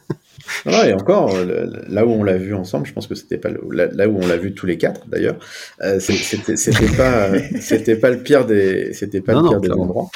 Non, 0.65 0.83
et 0.85 0.95
encore, 0.95 1.35
euh, 1.35 1.67
là 1.89 2.07
où 2.07 2.11
on 2.11 2.23
l'a 2.23 2.39
vu 2.39 2.55
ensemble, 2.55 2.87
je 2.87 2.93
pense 2.95 3.07
que 3.07 3.15
c'était 3.15 3.37
pas 3.37 3.51
le- 3.51 3.61
là, 3.93 4.09
où 4.09 4.17
on 4.19 4.27
l'a 4.27 4.37
vu 4.39 4.55
tous 4.55 4.65
les 4.67 4.79
quatre 4.79 5.07
d'ailleurs, 5.09 5.37
euh, 5.83 5.99
c'était 6.01 6.97
pas 6.97 7.29
c'était 7.61 7.97
pas 7.97 8.11
le 8.11 8.23
pire 8.23 8.47
des 8.47 8.93
c'était 8.95 9.21
pas 9.21 9.35
Non, 9.35 9.41
le 9.41 9.45
non, 9.45 9.51
pire 9.51 9.61
des 9.61 9.71
endroits. 9.73 10.11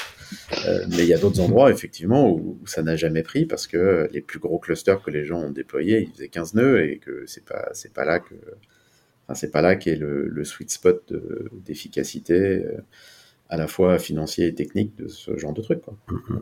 Euh, 0.67 0.79
mais 0.89 0.99
il 0.99 1.05
y 1.07 1.13
a 1.13 1.19
d'autres 1.19 1.39
endroits 1.41 1.69
effectivement 1.71 2.31
où, 2.31 2.57
où 2.61 2.65
ça 2.67 2.81
n'a 2.81 2.95
jamais 2.95 3.21
pris 3.21 3.45
parce 3.45 3.67
que 3.67 4.07
les 4.11 4.21
plus 4.21 4.39
gros 4.39 4.57
clusters 4.57 5.03
que 5.03 5.11
les 5.11 5.23
gens 5.25 5.39
ont 5.41 5.51
déployés, 5.51 6.07
ils 6.09 6.11
faisaient 6.15 6.29
15 6.29 6.55
nœuds 6.55 6.83
et 6.83 6.97
que 6.97 7.23
c'est 7.27 7.45
pas 7.45 7.69
c'est 7.73 7.93
pas 7.93 8.05
là 8.05 8.19
que 8.19 8.33
enfin, 9.25 9.35
c'est 9.35 9.51
pas 9.51 9.61
là 9.61 9.75
qu'est 9.75 9.95
le, 9.95 10.27
le 10.27 10.43
sweet 10.43 10.71
spot 10.71 11.03
de- 11.09 11.49
d'efficacité 11.65 12.33
euh, 12.65 12.81
à 13.49 13.57
la 13.57 13.67
fois 13.67 13.99
financier 13.99 14.47
et 14.47 14.55
technique 14.55 14.95
de 14.97 15.07
ce 15.07 15.37
genre 15.37 15.53
de 15.53 15.61
truc. 15.61 15.81
Quoi. 15.81 15.95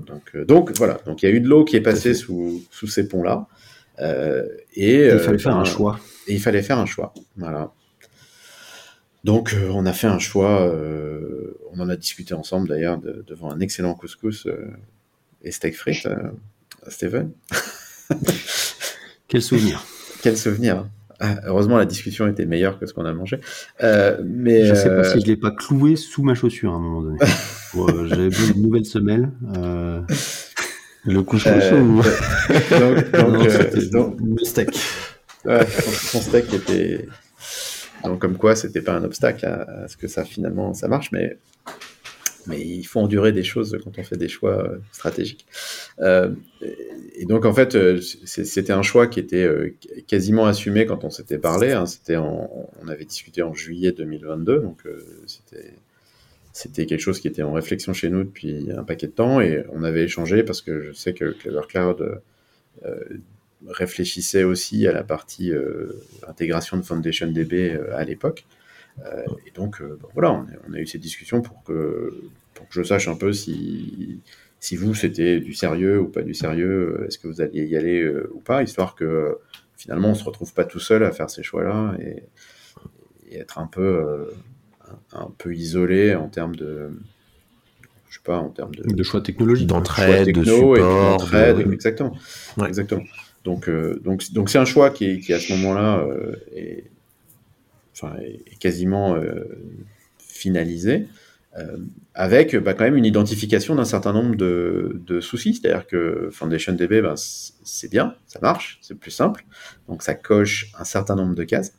Donc, 0.08 0.32
euh, 0.36 0.46
donc 0.46 0.72
voilà, 0.78 1.00
donc 1.06 1.22
il 1.24 1.30
y 1.30 1.32
a 1.32 1.32
eu 1.36 1.42
de 1.42 1.48
l'eau 1.48 1.66
qui 1.66 1.76
est 1.76 1.82
passée 1.82 2.14
sous, 2.14 2.64
sous 2.72 2.88
ces 2.88 3.08
ponts-là. 3.08 3.48
Euh, 4.00 4.48
et 4.76 4.96
il 4.96 5.02
euh, 5.02 5.20
fallait 5.20 5.38
faire 5.38 5.56
un 5.58 5.66
choix. 5.66 6.00
Et 6.28 6.34
il 6.34 6.40
fallait 6.42 6.62
faire 6.64 6.80
un 6.80 6.86
choix. 6.86 7.14
Voilà. 7.38 7.72
Donc 9.24 9.54
euh, 9.54 9.70
on 9.74 9.86
a 9.86 9.94
fait 9.94 10.08
un 10.08 10.20
choix. 10.20 10.74
on 11.74 11.80
en 11.80 11.90
a 11.90 11.96
discuté 11.96 12.34
ensemble 12.34 12.68
d'ailleurs 12.70 12.98
de- 12.98 13.24
devant 13.28 13.52
un 13.52 13.60
excellent 13.60 13.94
couscous 13.94 14.48
et 15.44 15.52
steak 15.52 15.76
frites. 15.76 16.08
Steven, 16.88 17.32
Quel 19.28 19.42
souvenir. 19.42 19.86
quel 20.24 20.38
souvenir. 20.38 20.88
Ah, 21.24 21.36
heureusement 21.46 21.78
la 21.78 21.86
discussion 21.86 22.28
était 22.28 22.46
meilleure 22.48 22.80
que 22.80 22.86
ce 22.88 22.94
qu'on 22.96 23.06
a 23.06 23.14
mangé. 23.14 23.40
Euh, 23.84 24.18
mais 24.26 24.66
Je 24.66 24.74
sais 24.74 24.90
pas 24.90 24.96
euh, 24.96 25.04
si 25.04 25.22
je 25.22 25.28
l'ai 25.28 25.38
pas 25.38 25.52
cloué 25.52 25.96
sous 25.96 26.24
ma 26.24 26.34
chaussure 26.34 26.74
à 26.74 26.76
un 26.76 26.80
moment 26.80 27.02
donné. 27.04 27.20
Euh, 27.78 28.06
J'avais 28.06 28.28
besoin 28.28 28.52
d'une 28.52 28.64
nouvelle 28.64 28.86
semelle. 28.86 29.30
Le 31.06 31.20
Euh, 31.20 31.82
ou... 31.82 32.02
donc, 32.02 33.12
donc, 33.12 33.34
Non, 33.34 33.50
c'était 33.50 33.86
donc- 33.88 34.18
le 34.20 34.44
steak. 34.44 34.70
Ouais, 35.46 35.66
son 35.68 36.20
steak 36.20 36.54
était. 36.54 37.08
Donc, 38.04 38.20
comme 38.20 38.36
quoi, 38.36 38.56
c'était 38.58 38.82
pas 38.82 38.94
un 38.94 39.04
obstacle 39.06 39.46
à, 39.46 39.84
à 39.84 39.88
ce 39.88 39.96
que 39.96 40.08
ça 40.10 40.26
finalement 40.26 40.74
ça 40.74 40.88
marche, 40.90 41.12
mais, 41.14 41.38
mais 42.48 42.62
il 42.62 42.84
faut 42.84 43.00
endurer 43.00 43.32
des 43.32 43.44
choses 43.44 43.78
quand 43.84 43.98
on 43.98 44.04
fait 44.04 44.18
des 44.18 44.28
choix 44.28 44.64
euh, 44.64 44.78
stratégiques. 44.92 45.46
Euh, 46.00 46.32
et 47.16 47.26
donc, 47.26 47.46
en 47.46 47.54
fait, 47.54 47.76
euh, 47.76 48.00
c'était 48.26 48.72
un 48.72 48.82
choix 48.82 49.08
qui 49.08 49.20
était 49.20 49.48
quasiment 50.08 50.46
assumé 50.46 50.86
quand 50.86 51.04
on 51.04 51.10
s'était 51.10 51.38
parlé. 51.38 51.72
hein. 51.72 51.86
C'était 51.86 52.18
on 52.18 52.70
avait 52.88 53.06
discuté 53.06 53.42
en 53.44 53.54
juillet 53.54 53.92
2022, 53.92 54.60
donc 54.60 54.84
c'était. 55.26 55.74
Quelque 56.74 57.00
chose 57.00 57.22
qui 57.22 57.30
était 57.30 57.44
en 57.44 57.54
réflexion 57.54 57.94
chez 57.94 58.10
nous 58.10 58.26
depuis 58.26 58.70
un 58.76 58.84
paquet 58.84 59.08
de 59.08 59.14
temps 59.14 59.40
et 59.40 59.64
on 59.72 59.84
avait 59.84 60.04
échangé 60.04 60.44
parce 60.44 60.62
que 60.62 60.82
je 60.82 60.92
sais 60.92 61.14
que 61.14 61.32
Clever 61.32 61.62
Cloud 61.70 62.22
réfléchissait 63.66 64.44
aussi 64.44 64.86
à 64.86 64.92
la 64.92 65.04
partie 65.04 65.54
intégration 66.28 66.76
de 66.76 66.82
Foundation 66.82 67.28
DB 67.32 67.80
à 67.94 68.04
l'époque. 68.04 68.44
Euh, 69.06 69.24
et 69.48 69.52
donc, 69.52 69.82
euh, 69.82 69.98
bon, 70.02 70.08
voilà, 70.14 70.32
on 70.32 70.42
a, 70.42 70.52
on 70.70 70.74
a 70.74 70.80
eu 70.80 70.86
ces 70.86 70.98
discussions 71.00 71.42
pour 71.42 71.64
que, 71.64 72.14
pour 72.54 72.68
que 72.68 72.74
je 72.74 72.84
sache 72.84 73.08
un 73.08 73.16
peu 73.16 73.34
si, 73.34 74.20
si 74.60 74.76
vous, 74.76 74.94
c'était 74.94 75.40
du 75.40 75.54
sérieux 75.54 76.00
ou 76.00 76.08
pas 76.08 76.22
du 76.22 76.34
sérieux, 76.34 76.98
euh, 77.02 77.08
est-ce 77.08 77.18
que 77.18 77.28
vous 77.28 77.42
alliez 77.42 77.66
y 77.66 77.76
aller 77.78 78.02
euh, 78.02 78.30
ou 78.34 78.40
pas, 78.40 78.62
histoire 78.64 78.96
que 78.96 79.38
finalement, 79.78 80.10
on 80.10 80.16
se 80.16 80.24
retrouve 80.24 80.54
pas 80.54 80.66
tout 80.66 80.80
seul 80.80 81.04
à 81.04 81.12
faire 81.12 81.30
ces 81.30 81.42
choix-là 81.44 81.96
et, 82.00 82.24
et 83.32 83.40
être 83.40 83.58
un 83.58 83.66
peu, 83.68 83.82
euh, 83.82 84.26
un, 85.14 85.22
un 85.22 85.32
peu 85.38 85.56
isolé 85.56 86.14
en 86.14 86.28
termes 86.28 86.56
de, 86.56 86.90
je 88.10 88.16
sais 88.18 88.22
pas, 88.24 88.38
en 88.38 88.50
termes 88.50 88.76
de, 88.76 88.84
De 88.84 89.04
choix 89.04 89.22
technologiques. 89.22 89.68
D'entraide, 89.68 90.32
de 90.36 90.44
support. 90.44 91.18
d'entraide, 91.18 91.58
de- 91.66 91.74
exactement, 91.74 92.16
Ouais. 92.58 92.68
exactement. 92.68 93.04
Donc, 93.44 93.68
euh, 93.68 94.00
donc, 94.04 94.32
donc 94.34 94.52
c'est 94.52 94.60
un 94.60 94.66
choix 94.66 94.92
qui, 94.92 95.20
qui 95.22 95.34
à 95.34 95.40
ce 95.40 95.52
moment-là 95.54 96.02
euh, 96.02 96.36
est, 96.56 96.84
enfin, 97.94 98.16
est 98.22 98.58
quasiment 98.60 99.16
euh, 99.16 99.44
finalisé, 100.20 101.08
euh, 101.58 101.78
avec 102.14 102.56
bah, 102.56 102.74
quand 102.74 102.84
même 102.86 102.96
une 102.98 103.06
identification 103.06 103.76
d'un 103.76 103.86
certain 103.86 104.14
nombre 104.14 104.36
de, 104.36 105.02
de 105.06 105.20
soucis. 105.22 105.54
C'est-à-dire 105.56 105.86
que 105.88 106.30
FoundationDB, 106.32 107.02
ben, 107.02 107.16
c- 107.16 107.54
c'est 107.64 107.90
bien, 107.92 108.16
ça 108.28 108.40
marche, 108.42 108.80
c'est 108.82 108.96
plus 108.98 109.12
simple, 109.12 109.44
donc 109.90 110.04
ça 110.04 110.14
coche 110.16 110.72
un 110.80 110.84
certain 110.86 111.16
nombre 111.16 111.36
de 111.36 111.44
cases. 111.44 111.74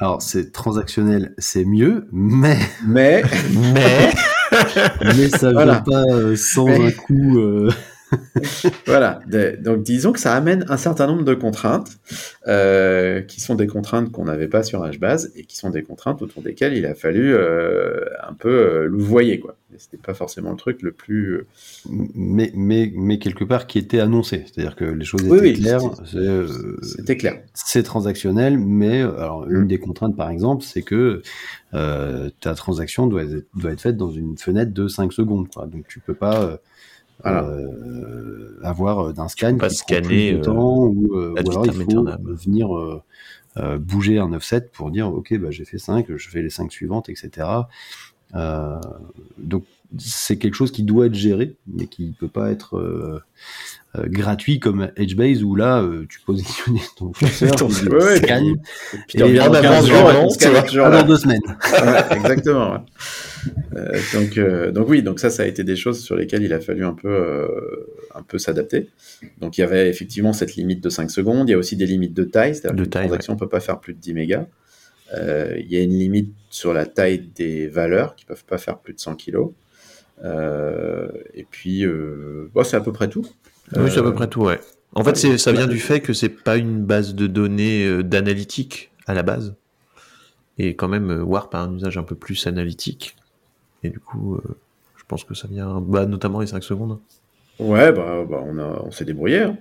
Alors, 0.00 0.22
c'est 0.22 0.50
transactionnel, 0.50 1.34
c'est 1.38 1.64
mieux, 1.64 2.08
mais, 2.10 2.58
Mais 2.84 3.22
Mais 3.74 4.10
mais 5.16 5.28
ça 5.28 5.50
vient 5.50 5.52
Voilà. 5.52 5.84
pas 5.88 6.04
euh, 6.10 6.34
sans 6.36 6.66
Mais- 6.66 6.86
un 6.86 6.90
coup. 6.90 7.38
euh, 7.38 7.70
Voilà, 8.86 9.20
de- 9.26 9.56
donc 9.60 9.82
disons 9.82 10.12
que 10.12 10.20
ça 10.20 10.34
amène 10.34 10.64
un 10.68 10.76
certain 10.76 11.06
nombre 11.06 11.24
de 11.24 11.34
contraintes, 11.34 11.98
euh, 12.46 13.20
qui 13.22 13.40
sont 13.40 13.54
des 13.54 13.66
contraintes 13.66 14.10
qu'on 14.12 14.24
n'avait 14.24 14.48
pas 14.48 14.62
sur 14.62 14.80
HBase 14.88 15.32
et 15.36 15.44
qui 15.44 15.56
sont 15.56 15.70
des 15.70 15.82
contraintes 15.82 16.20
autour 16.22 16.42
desquelles 16.42 16.74
il 16.76 16.86
a 16.86 16.94
fallu 16.94 17.34
euh, 17.34 18.00
un 18.26 18.34
peu 18.34 18.48
euh, 18.50 18.86
louvoyer, 18.86 19.38
quoi. 19.40 19.56
C'était 19.78 19.96
pas 19.96 20.12
forcément 20.12 20.50
le 20.50 20.56
truc 20.58 20.82
le 20.82 20.92
plus. 20.92 21.32
euh, 21.32 21.46
mais, 22.14 22.52
mais, 22.54 22.92
mais 22.94 23.18
quelque 23.18 23.42
part 23.44 23.66
qui 23.66 23.78
était 23.78 24.00
annoncé. 24.00 24.44
C'est-à-dire 24.46 24.76
que 24.76 24.84
les 24.84 25.04
choses 25.06 25.22
étaient 25.22 25.32
Oui, 25.32 25.38
oui, 25.40 25.52
claires. 25.54 25.80
c'était- 26.82 27.16
clair. 27.16 27.40
c'est 27.54 27.82
transactionnel, 27.82 28.58
mais 28.58 29.00
alors, 29.00 29.46
Mm. 29.46 29.54
une 29.62 29.66
des 29.68 29.78
contraintes, 29.78 30.14
par 30.14 30.28
exemple, 30.28 30.62
c'est 30.62 30.82
que 30.82 31.22
ta 31.72 32.54
transaction 32.54 33.06
doit 33.06 33.22
être, 33.22 33.46
doit 33.56 33.70
être 33.72 33.80
faite 33.80 33.96
dans 33.96 34.10
une 34.10 34.36
fenêtre 34.36 34.72
de 34.74 34.88
5 34.88 35.10
secondes. 35.12 35.48
Quoi. 35.48 35.66
Donc, 35.66 35.86
tu 35.88 36.00
peux 36.00 36.12
pas 36.14 36.58
Voilà. 37.22 37.44
euh, 37.44 38.58
avoir 38.62 39.12
d'un 39.12 39.28
scan 39.28 39.56
pas 39.56 39.68
qui 39.68 39.76
scanner, 39.76 40.34
euh, 40.34 40.40
temps, 40.40 40.86
ou, 40.86 41.14
euh, 41.14 41.34
alors 41.36 41.66
il 41.66 41.72
faut 41.72 42.06
venir 42.24 42.76
euh, 42.76 43.02
euh, 43.58 43.78
bouger 43.78 44.18
un 44.18 44.32
offset 44.32 44.68
pour 44.72 44.90
dire, 44.90 45.12
OK, 45.12 45.36
bah, 45.38 45.50
j'ai 45.50 45.64
fait 45.64 45.78
5, 45.78 46.06
je 46.16 46.28
fais 46.28 46.42
les 46.42 46.50
5 46.50 46.72
suivantes, 46.72 47.08
etc. 47.08 47.48
Euh, 48.34 48.80
donc, 49.38 49.64
c'est 49.98 50.38
quelque 50.38 50.54
chose 50.54 50.72
qui 50.72 50.82
doit 50.84 51.06
être 51.06 51.14
géré, 51.14 51.56
mais 51.66 51.86
qui 51.86 52.16
peut 52.18 52.28
pas 52.28 52.50
être 52.50 53.22
euh, 53.96 54.00
euh, 54.02 54.06
gratuit 54.08 54.58
comme 54.58 54.88
HBase 54.98 55.42
où 55.42 55.54
là, 55.54 55.82
euh, 55.82 56.06
tu 56.08 56.20
positionnais 56.20 56.80
ton 56.96 57.10
curseur, 57.10 57.54
Ton- 57.56 57.68
tu 57.68 57.88
ouais, 57.88 58.02
ouais, 58.02 58.16
scan, 58.16 58.40
puis- 58.40 58.98
puis 59.06 59.14
Et 59.14 59.18
tu 59.18 59.22
reviens 59.24 59.42
en 59.46 59.50
dans 59.50 59.54
avant 59.58 59.68
15 59.68 59.84
du 59.84 59.90
jours 59.90 60.00
et 60.00 60.02
moment, 60.14 60.22
ton 60.24 60.30
scan 60.30 60.38
tu 60.40 60.46
est 60.46 60.50
vois. 60.52 60.62
toujours 60.62 60.88
là. 60.88 61.02
dans 61.02 61.08
deux 61.08 61.16
semaines. 61.16 61.40
Ouais, 61.72 62.16
exactement. 62.16 62.72
ouais. 62.72 62.78
Euh, 63.76 63.98
donc, 64.14 64.38
euh, 64.38 64.70
donc 64.72 64.88
oui, 64.88 65.02
donc 65.02 65.18
ça, 65.20 65.28
ça 65.30 65.42
a 65.42 65.46
été 65.46 65.64
des 65.64 65.76
choses 65.76 66.00
sur 66.02 66.16
lesquelles 66.16 66.42
il 66.42 66.52
a 66.52 66.60
fallu 66.60 66.84
un 66.84 66.94
peu, 66.94 67.48
un 68.14 68.22
peu 68.22 68.38
s'adapter. 68.38 68.88
Donc 69.40 69.58
il 69.58 69.62
y 69.62 69.64
avait 69.64 69.88
effectivement 69.90 70.32
cette 70.32 70.54
limite 70.56 70.82
de 70.82 70.88
5 70.88 71.10
secondes. 71.10 71.48
Il 71.48 71.52
y 71.52 71.54
a 71.54 71.58
aussi 71.58 71.76
des 71.76 71.86
limites 71.86 72.14
de 72.14 72.24
taille, 72.24 72.54
c'est-à-dire 72.54 72.88
taille, 72.88 73.06
transaction 73.08 73.34
ne 73.34 73.38
peut 73.38 73.48
pas 73.48 73.60
faire 73.60 73.80
plus 73.80 73.94
de 73.94 73.98
10 73.98 74.14
mégas. 74.14 74.46
Il 75.14 75.66
y 75.68 75.76
a 75.76 75.80
une 75.80 75.98
limite 75.98 76.32
sur 76.48 76.72
la 76.72 76.86
taille 76.86 77.18
des 77.34 77.66
valeurs 77.66 78.14
qui 78.16 78.24
peuvent 78.24 78.44
pas 78.44 78.56
faire 78.58 78.78
plus 78.78 78.94
de 78.94 79.00
100 79.00 79.16
kilos. 79.16 79.50
Euh, 80.24 81.08
et 81.34 81.44
puis, 81.50 81.84
euh, 81.84 82.48
bon, 82.54 82.62
c'est 82.64 82.76
à 82.76 82.80
peu 82.80 82.92
près 82.92 83.08
tout. 83.08 83.26
Oui, 83.76 83.90
c'est 83.90 83.98
à 83.98 84.00
Euh, 84.00 84.04
peu 84.04 84.14
près 84.14 84.28
tout, 84.28 84.42
ouais. 84.42 84.60
En 84.94 85.04
fait, 85.04 85.16
c'est- 85.16 85.38
ça 85.38 85.52
vient 85.52 85.66
du 85.66 85.78
fait 85.80 86.00
que 86.00 86.12
c'est 86.12 86.28
pas 86.28 86.56
une 86.56 86.84
base 86.84 87.14
de 87.14 87.26
données 87.26 87.86
euh, 87.86 88.02
d'analytique 88.02 88.90
à 89.06 89.14
la 89.14 89.22
base. 89.22 89.54
Et 90.58 90.76
quand 90.76 90.88
même, 90.88 91.10
euh, 91.10 91.22
Warp 91.22 91.54
a 91.54 91.60
un 91.62 91.74
usage 91.74 91.96
un 91.98 92.02
peu 92.02 92.14
plus 92.14 92.46
analytique. 92.46 93.16
Et 93.82 93.90
du 93.90 94.00
coup, 94.00 94.36
euh, 94.36 94.42
je 94.96 95.04
pense 95.08 95.24
que 95.24 95.34
ça 95.34 95.48
vient, 95.48 95.80
bah, 95.80 96.06
notamment 96.06 96.40
les 96.40 96.46
5 96.46 96.62
secondes. 96.62 96.98
Ouais, 97.58 97.92
bah, 97.92 98.24
bah, 98.28 98.40
on, 98.44 98.58
a, 98.58 98.82
on 98.84 98.90
s'est 98.90 99.04
débrouillé. 99.04 99.40
hein. 99.42 99.56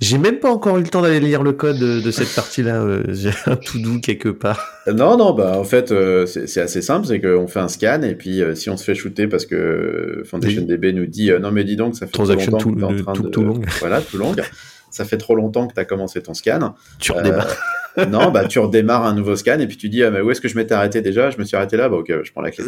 J'ai 0.00 0.18
même 0.18 0.38
pas 0.38 0.50
encore 0.50 0.78
eu 0.78 0.82
le 0.82 0.88
temps 0.88 1.02
d'aller 1.02 1.20
lire 1.20 1.42
le 1.42 1.52
code 1.52 1.78
de, 1.78 2.00
de 2.00 2.10
cette 2.10 2.34
partie-là. 2.34 2.82
euh, 2.82 3.02
J'ai 3.08 3.30
un 3.46 3.56
tout 3.56 3.78
doux 3.78 4.00
quelque 4.00 4.28
part. 4.30 4.66
Non, 4.86 5.16
non, 5.16 5.32
bah 5.34 5.58
en 5.58 5.64
fait, 5.64 5.92
euh, 5.92 6.24
c'est 6.26 6.60
assez 6.60 6.82
simple, 6.82 7.06
c'est 7.06 7.20
qu'on 7.20 7.46
fait 7.46 7.60
un 7.60 7.68
scan 7.68 8.02
et 8.02 8.14
puis 8.14 8.42
euh, 8.42 8.54
si 8.54 8.70
on 8.70 8.76
se 8.76 8.84
fait 8.84 8.94
shooter 8.94 9.26
parce 9.26 9.44
que 9.46 10.22
FoundationDB 10.26 10.92
nous 10.94 11.06
dit 11.06 11.30
euh, 11.30 11.38
non 11.38 11.50
mais 11.50 11.64
dis 11.64 11.76
donc 11.76 11.94
ça 11.96 12.06
fait 12.06 12.12
Transaction 12.12 12.52
trop 12.58 12.70
longtemps 12.70 12.70
tout- 12.70 12.74
que 12.74 12.80
t'es 12.80 12.84
en 12.86 12.92
de- 12.92 13.02
train 13.02 13.12
tout- 13.12 13.22
de 13.24 13.28
tout 13.28 13.44
longue. 13.44 13.66
voilà 13.80 14.00
tout 14.00 14.16
longue, 14.18 14.42
ça 14.90 15.04
fait 15.04 15.18
trop 15.18 15.34
longtemps 15.34 15.66
que 15.66 15.74
tu 15.74 15.80
as 15.80 15.84
commencé 15.84 16.22
ton 16.22 16.34
scan. 16.34 16.74
Tu 16.98 17.12
redémarres. 17.12 17.56
non, 18.08 18.30
bah 18.30 18.46
tu 18.46 18.58
redémarres 18.58 19.04
un 19.04 19.14
nouveau 19.14 19.36
scan 19.36 19.58
et 19.58 19.66
puis 19.66 19.76
tu 19.76 19.88
dis 19.88 20.02
ah 20.02 20.10
mais 20.10 20.20
où 20.20 20.30
est-ce 20.30 20.40
que 20.40 20.48
je 20.48 20.56
m'étais 20.56 20.74
arrêté 20.74 21.00
déjà? 21.02 21.30
Je 21.30 21.38
me 21.38 21.44
suis 21.44 21.56
arrêté 21.56 21.76
là, 21.76 21.88
bah 21.88 21.96
ok, 21.96 22.12
je 22.22 22.32
prends 22.32 22.42
la 22.42 22.50
clé. 22.50 22.64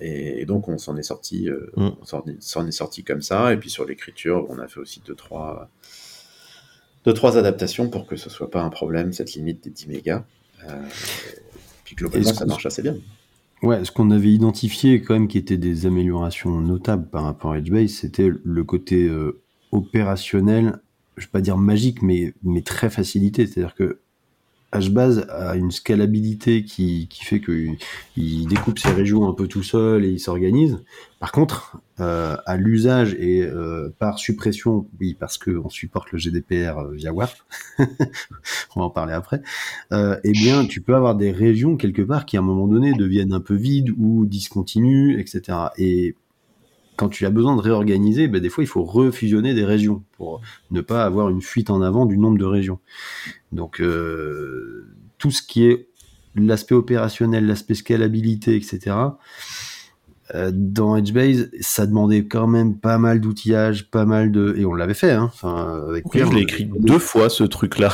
Et 0.00 0.44
donc 0.46 0.68
on 0.68 0.78
s'en 0.78 0.96
est 0.96 1.02
sorti, 1.02 1.48
euh, 1.48 1.70
Mm. 1.76 1.90
on 2.00 2.04
s'en 2.04 2.24
est- 2.66 2.70
sorti 2.72 3.04
comme 3.04 3.22
ça 3.22 3.52
et 3.52 3.56
puis 3.56 3.70
sur 3.70 3.84
l'écriture 3.84 4.46
on 4.48 4.58
a 4.58 4.66
fait 4.68 4.80
aussi 4.80 5.02
deux 5.06 5.14
trois 5.14 5.68
deux 7.04 7.12
trois 7.14 7.36
adaptations 7.38 7.88
pour 7.88 8.06
que 8.06 8.16
ce 8.16 8.28
soit 8.30 8.50
pas 8.50 8.62
un 8.62 8.70
problème 8.70 9.12
cette 9.12 9.32
limite 9.34 9.64
des 9.64 9.70
10 9.70 9.86
mégas. 9.88 10.24
Euh, 10.68 10.82
puis 11.84 11.96
globalement 11.96 12.32
ça 12.32 12.44
marche 12.46 12.66
assez 12.66 12.82
bien. 12.82 12.96
Ouais, 13.62 13.84
ce 13.84 13.90
qu'on 13.92 14.10
avait 14.10 14.30
identifié 14.32 15.02
quand 15.02 15.14
même 15.14 15.28
qui 15.28 15.36
était 15.38 15.58
des 15.58 15.84
améliorations 15.86 16.60
notables 16.60 17.06
par 17.08 17.24
rapport 17.24 17.52
à 17.52 17.60
HBase, 17.60 17.90
c'était 17.90 18.30
le 18.42 18.64
côté 18.64 19.04
euh, 19.06 19.40
opérationnel, 19.70 20.78
je 21.18 21.26
vais 21.26 21.30
pas 21.30 21.40
dire 21.42 21.58
magique, 21.58 22.00
mais, 22.02 22.32
mais 22.42 22.62
très 22.62 22.88
facilité. 22.88 23.46
C'est-à-dire 23.46 23.74
que 23.74 23.98
HBase 24.72 25.26
a 25.30 25.56
une 25.56 25.70
scalabilité 25.70 26.64
qui, 26.64 27.08
qui 27.08 27.24
fait 27.24 27.40
qu'il 27.40 27.76
il 28.16 28.46
découpe 28.46 28.78
ses 28.78 28.92
régions 28.92 29.28
un 29.28 29.32
peu 29.32 29.48
tout 29.48 29.64
seul 29.64 30.04
et 30.04 30.08
il 30.08 30.20
s'organise. 30.20 30.78
Par 31.18 31.32
contre, 31.32 31.78
euh, 31.98 32.36
à 32.46 32.56
l'usage 32.56 33.14
et 33.14 33.42
euh, 33.42 33.90
par 33.98 34.18
suppression, 34.18 34.86
oui, 35.00 35.16
parce 35.18 35.38
qu'on 35.38 35.68
supporte 35.68 36.12
le 36.12 36.18
GDPR 36.18 36.78
euh, 36.78 36.92
via 36.92 37.12
Warp, 37.12 37.36
on 37.78 38.80
va 38.80 38.86
en 38.86 38.90
parler 38.90 39.12
après, 39.12 39.42
euh, 39.92 40.16
eh 40.22 40.32
bien, 40.32 40.64
tu 40.66 40.80
peux 40.80 40.94
avoir 40.94 41.16
des 41.16 41.32
régions 41.32 41.76
quelque 41.76 42.02
part 42.02 42.24
qui, 42.24 42.36
à 42.36 42.40
un 42.40 42.44
moment 42.44 42.68
donné, 42.68 42.92
deviennent 42.92 43.32
un 43.32 43.40
peu 43.40 43.54
vides 43.54 43.90
ou 43.98 44.24
discontinues, 44.24 45.20
etc. 45.20 45.58
Et 45.78 46.14
quand 47.00 47.08
tu 47.08 47.24
as 47.24 47.30
besoin 47.30 47.56
de 47.56 47.62
réorganiser, 47.62 48.28
ben, 48.28 48.42
des 48.42 48.50
fois, 48.50 48.62
il 48.62 48.66
faut 48.66 48.84
refusionner 48.84 49.54
des 49.54 49.64
régions 49.64 50.04
pour 50.18 50.42
ne 50.70 50.82
pas 50.82 51.04
avoir 51.04 51.30
une 51.30 51.40
fuite 51.40 51.70
en 51.70 51.80
avant 51.80 52.04
du 52.04 52.18
nombre 52.18 52.36
de 52.36 52.44
régions. 52.44 52.78
Donc, 53.52 53.80
euh, 53.80 54.86
tout 55.18 55.30
ce 55.30 55.42
qui 55.42 55.64
est 55.66 55.88
l'aspect 56.36 56.74
opérationnel, 56.74 57.46
l'aspect 57.46 57.74
scalabilité, 57.74 58.54
etc. 58.56 58.96
euh, 60.34 60.52
dans 60.54 60.96
HBase, 61.00 61.50
ça 61.60 61.86
demandait 61.86 62.24
quand 62.26 62.46
même 62.46 62.76
pas 62.78 62.98
mal 62.98 63.20
d'outillage, 63.20 63.90
pas 63.90 64.04
mal 64.06 64.30
de... 64.30 64.54
Et 64.56 64.64
on 64.64 64.74
l'avait 64.74 64.94
fait, 64.94 65.10
hein. 65.10 65.24
Enfin, 65.32 65.82
avec 65.88 66.04
Oui, 66.06 66.10
Pierre, 66.12 66.28
je 66.30 66.32
l'ai 66.36 66.38
on- 66.40 66.42
écrit 66.44 66.70
deux 66.78 66.98
fois 67.00 67.28
ce 67.28 67.42
truc-là, 67.42 67.92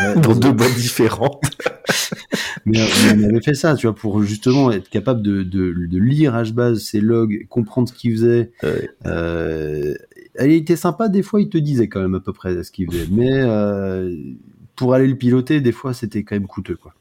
Ouais, 0.00 0.20
dans 0.22 0.34
deux 0.34 0.52
boîtes 0.52 0.74
différentes. 0.76 1.42
Mais 2.64 2.80
euh, 2.80 2.86
on 3.16 3.22
avait 3.24 3.42
fait 3.42 3.52
ça, 3.54 3.74
tu 3.76 3.86
vois, 3.86 3.94
pour 3.94 4.22
justement 4.22 4.70
être 4.72 4.88
capable 4.88 5.20
de, 5.20 5.42
de, 5.42 5.74
de 5.86 5.98
lire 5.98 6.32
HBase, 6.42 6.78
ses 6.80 7.02
logs, 7.02 7.46
comprendre 7.50 7.90
ce 7.90 7.92
qu'il 7.92 8.12
faisait. 8.12 8.50
Ouais. 8.62 8.88
Euh, 9.04 9.94
il 10.40 10.52
était 10.52 10.76
sympa, 10.76 11.08
des 11.10 11.22
fois, 11.22 11.42
il 11.42 11.50
te 11.50 11.58
disait 11.58 11.88
quand 11.88 12.00
même 12.00 12.14
à 12.14 12.20
peu 12.20 12.32
près 12.32 12.62
ce 12.64 12.72
qu'il 12.72 12.90
faisait. 12.90 13.06
Mais 13.10 13.30
euh, 13.42 14.10
pour 14.76 14.94
aller 14.94 15.06
le 15.06 15.16
piloter, 15.16 15.60
des 15.60 15.72
fois, 15.72 15.94
c'était 15.94 16.24
quand 16.24 16.36
même 16.36 16.46
coûteux, 16.46 16.76
quoi. 16.76 16.94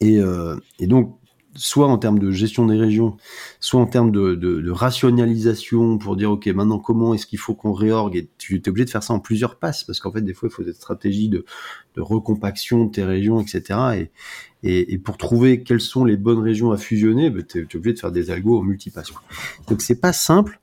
Et, 0.00 0.20
euh, 0.20 0.56
et 0.78 0.86
donc, 0.86 1.18
soit 1.56 1.86
en 1.86 1.98
termes 1.98 2.18
de 2.18 2.30
gestion 2.30 2.66
des 2.66 2.76
régions, 2.76 3.16
soit 3.60 3.80
en 3.80 3.86
termes 3.86 4.10
de, 4.10 4.34
de, 4.34 4.60
de 4.60 4.70
rationalisation 4.70 5.98
pour 5.98 6.16
dire, 6.16 6.32
OK, 6.32 6.46
maintenant, 6.48 6.78
comment 6.78 7.14
est-ce 7.14 7.26
qu'il 7.26 7.38
faut 7.38 7.54
qu'on 7.54 7.72
réorgue? 7.72 8.16
Et 8.16 8.28
tu 8.38 8.56
es 8.56 8.68
obligé 8.68 8.84
de 8.84 8.90
faire 8.90 9.02
ça 9.02 9.14
en 9.14 9.20
plusieurs 9.20 9.58
passes, 9.58 9.84
parce 9.84 10.00
qu'en 10.00 10.10
fait, 10.10 10.22
des 10.22 10.34
fois, 10.34 10.48
il 10.50 10.54
faut 10.54 10.64
des 10.64 10.72
stratégies 10.72 11.28
de, 11.28 11.44
de 11.94 12.00
recompaction 12.00 12.86
de 12.86 12.90
tes 12.90 13.04
régions, 13.04 13.40
etc. 13.40 13.78
Et, 13.96 14.10
et, 14.64 14.94
et 14.94 14.98
pour 14.98 15.16
trouver 15.16 15.62
quelles 15.62 15.80
sont 15.80 16.04
les 16.04 16.16
bonnes 16.16 16.42
régions 16.42 16.72
à 16.72 16.76
fusionner, 16.76 17.30
bah, 17.30 17.42
tu 17.42 17.60
es, 17.60 17.76
obligé 17.76 17.94
de 17.94 18.00
faire 18.00 18.12
des 18.12 18.30
algos 18.30 18.58
en 18.58 18.62
multipass. 18.62 19.12
Donc 19.68 19.82
c'est 19.82 20.00
pas 20.00 20.12
simple. 20.12 20.60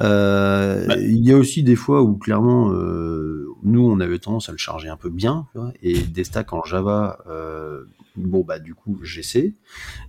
Euh, 0.00 0.86
Bah. 0.86 0.96
Il 0.98 1.24
y 1.26 1.32
a 1.32 1.36
aussi 1.36 1.62
des 1.62 1.74
fois 1.76 2.02
où 2.02 2.16
clairement, 2.16 2.72
euh, 2.72 3.46
nous 3.64 3.80
on 3.88 3.98
avait 4.00 4.18
tendance 4.18 4.48
à 4.48 4.52
le 4.52 4.58
charger 4.58 4.88
un 4.88 4.96
peu 4.96 5.10
bien, 5.10 5.46
tu 5.54 5.60
et 5.82 5.98
des 6.02 6.24
stacks 6.24 6.52
en 6.52 6.62
Java, 6.64 7.18
euh, 7.28 7.84
bon 8.16 8.44
bah 8.44 8.58
du 8.60 8.74
coup 8.74 8.98
GC, 9.02 9.54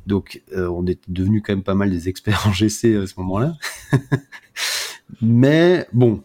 donc 0.05 0.43
on 0.55 0.85
est 0.85 0.99
devenu 1.07 1.41
quand 1.41 1.53
même 1.53 1.63
pas 1.63 1.73
mal 1.75 1.89
des 1.89 2.07
experts 2.07 2.43
en 2.47 2.53
GC 2.53 2.95
à 2.97 3.07
ce 3.07 3.13
moment-là. 3.17 3.55
Mais 5.21 5.87
bon, 5.93 6.23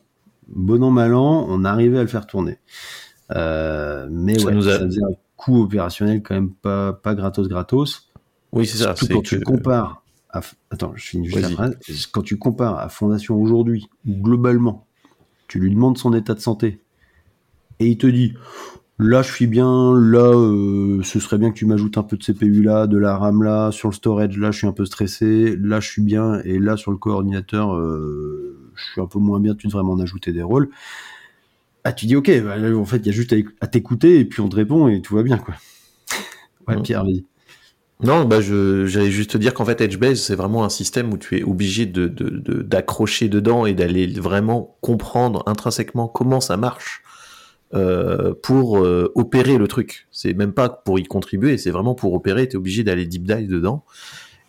bon 0.48 0.83
an 0.83 0.90
mal 0.90 1.14
an, 1.14 1.46
on 1.48 1.64
arrivait 1.64 1.98
à 1.98 2.03
le 2.03 2.09
faire 2.09 2.27
tourner. 2.27 2.59
Mais 3.31 4.38
Ça 4.38 4.46
ouais, 4.46 4.55
nous 4.55 4.68
a- 4.68 4.79
ça 4.79 4.85
faisait 4.85 5.03
un 5.03 5.14
coût 5.37 5.62
opérationnel 5.62 6.22
quand 6.22 6.35
même 6.35 6.50
pas, 6.53 6.92
pas 6.92 7.14
gratos 7.14 7.48
gratos. 7.48 8.11
Oui, 8.53 8.66
c'est 8.66 8.79
ça. 8.79 8.94
Surtout 8.94 9.14
quand 9.14 9.22
tu 9.22 9.38
que- 9.40 9.44
compares 9.44 10.03
à... 10.35 10.42
Attends, 10.70 10.92
je 10.97 11.05
finis 11.05 11.27
juste 11.29 11.40
la 11.42 11.49
phrase. 11.51 11.79
Quand 12.12 12.23
tu 12.23 12.37
compares 12.37 12.79
à 12.79 12.88
Fondation 12.88 13.40
aujourd'hui, 13.40 13.88
globalement, 14.07 14.87
tu 15.49 15.59
lui 15.59 15.70
demandes 15.70 15.97
son 15.99 16.12
état 16.14 16.35
de 16.35 16.40
santé, 16.40 16.81
et 17.81 17.87
il 17.88 17.99
te 17.99 18.07
dit 18.07 18.35
Là, 18.99 19.23
je 19.23 19.33
suis 19.33 19.49
bien. 19.49 19.92
Là, 19.99 20.33
euh, 20.37 21.03
ce 21.03 21.18
serait 21.18 21.37
bien 21.37 21.51
que 21.51 21.57
tu 21.57 21.66
m'ajoutes 21.66 21.99
un 21.99 22.05
peu 22.05 22.16
de 22.16 22.23
CPU 22.23 22.62
là, 22.62 22.87
de 22.87 22.97
la 22.97 23.16
RAM 23.18 23.42
là, 23.42 23.73
sur 23.73 23.88
le 23.88 23.94
storage 23.94 24.38
là, 24.38 24.53
je 24.53 24.59
suis 24.59 24.66
un 24.68 24.73
peu 24.73 24.85
stressé. 24.85 25.57
Là, 25.57 25.81
je 25.81 25.88
suis 25.90 26.03
bien. 26.03 26.40
Et 26.44 26.61
là, 26.61 26.77
sur 26.77 26.92
le 26.92 26.97
coordinateur, 26.97 27.75
euh, 27.75 28.70
je 28.77 28.92
suis 28.92 29.01
un 29.01 29.07
peu 29.07 29.18
moins 29.18 29.40
bien. 29.40 29.57
Tu 29.57 29.66
devrais 29.66 29.83
m'en 29.83 29.99
ajouter 29.99 30.33
des 30.33 30.42
rôles. 30.42 30.70
Ah, 31.83 31.92
tu 31.92 32.07
dis 32.07 32.14
ok. 32.16 32.31
bah, 32.44 32.55
en 32.77 32.85
fait, 32.85 32.99
il 32.99 33.07
y 33.07 33.09
a 33.09 33.12
juste 33.12 33.33
à, 33.33 33.37
éc- 33.37 33.51
à 33.61 33.66
t'écouter 33.66 34.20
et 34.20 34.25
puis 34.25 34.40
on 34.40 34.49
te 34.49 34.57
répond 34.57 34.87
et 34.88 35.03
tout 35.03 35.16
va 35.16 35.23
bien 35.25 35.38
quoi. 35.38 35.55
Ouais, 36.68 36.77
Mhm. 36.77 36.83
Pierre, 36.83 37.05
vas-y. 37.05 37.25
Non, 38.02 38.24
bah 38.24 38.40
je, 38.40 38.87
j'allais 38.87 39.11
juste 39.11 39.30
te 39.30 39.38
dire 39.38 39.54
qu'en 39.54 39.64
fait, 39.64 39.80
Edgebase, 39.80 40.20
c'est 40.20 40.35
vraiment 40.35 40.64
un 40.64 40.68
système 40.68 41.12
où 41.12 41.16
tu 41.16 41.38
es 41.38 41.42
obligé 41.42 41.87
de, 41.87 42.07
de, 42.09 42.28
de- 42.28 42.62
d'accrocher 42.62 43.28
dedans 43.28 43.66
et 43.66 43.72
d'aller 43.72 44.07
vraiment 44.09 44.76
comprendre 44.80 45.42
intrinsèquement 45.46 46.09
comment 46.09 46.40
ça 46.40 46.57
marche 46.57 47.02
euh, 47.72 48.35
pour 48.42 48.78
euh, 48.78 49.11
opérer 49.14 49.59
le 49.59 49.68
truc. 49.68 50.07
C'est 50.11 50.35
même 50.35 50.52
pas 50.52 50.68
pour 50.68 50.98
y 50.98 51.04
contribuer, 51.04 51.57
c'est 51.57 51.70
vraiment 51.70 51.94
pour 51.94 52.12
opérer. 52.14 52.48
Tu 52.48 52.54
es 52.54 52.57
obligé 52.57 52.83
d'aller 52.85 53.07
deep 53.07 53.22
dive 53.24 53.48
dedans 53.48 53.85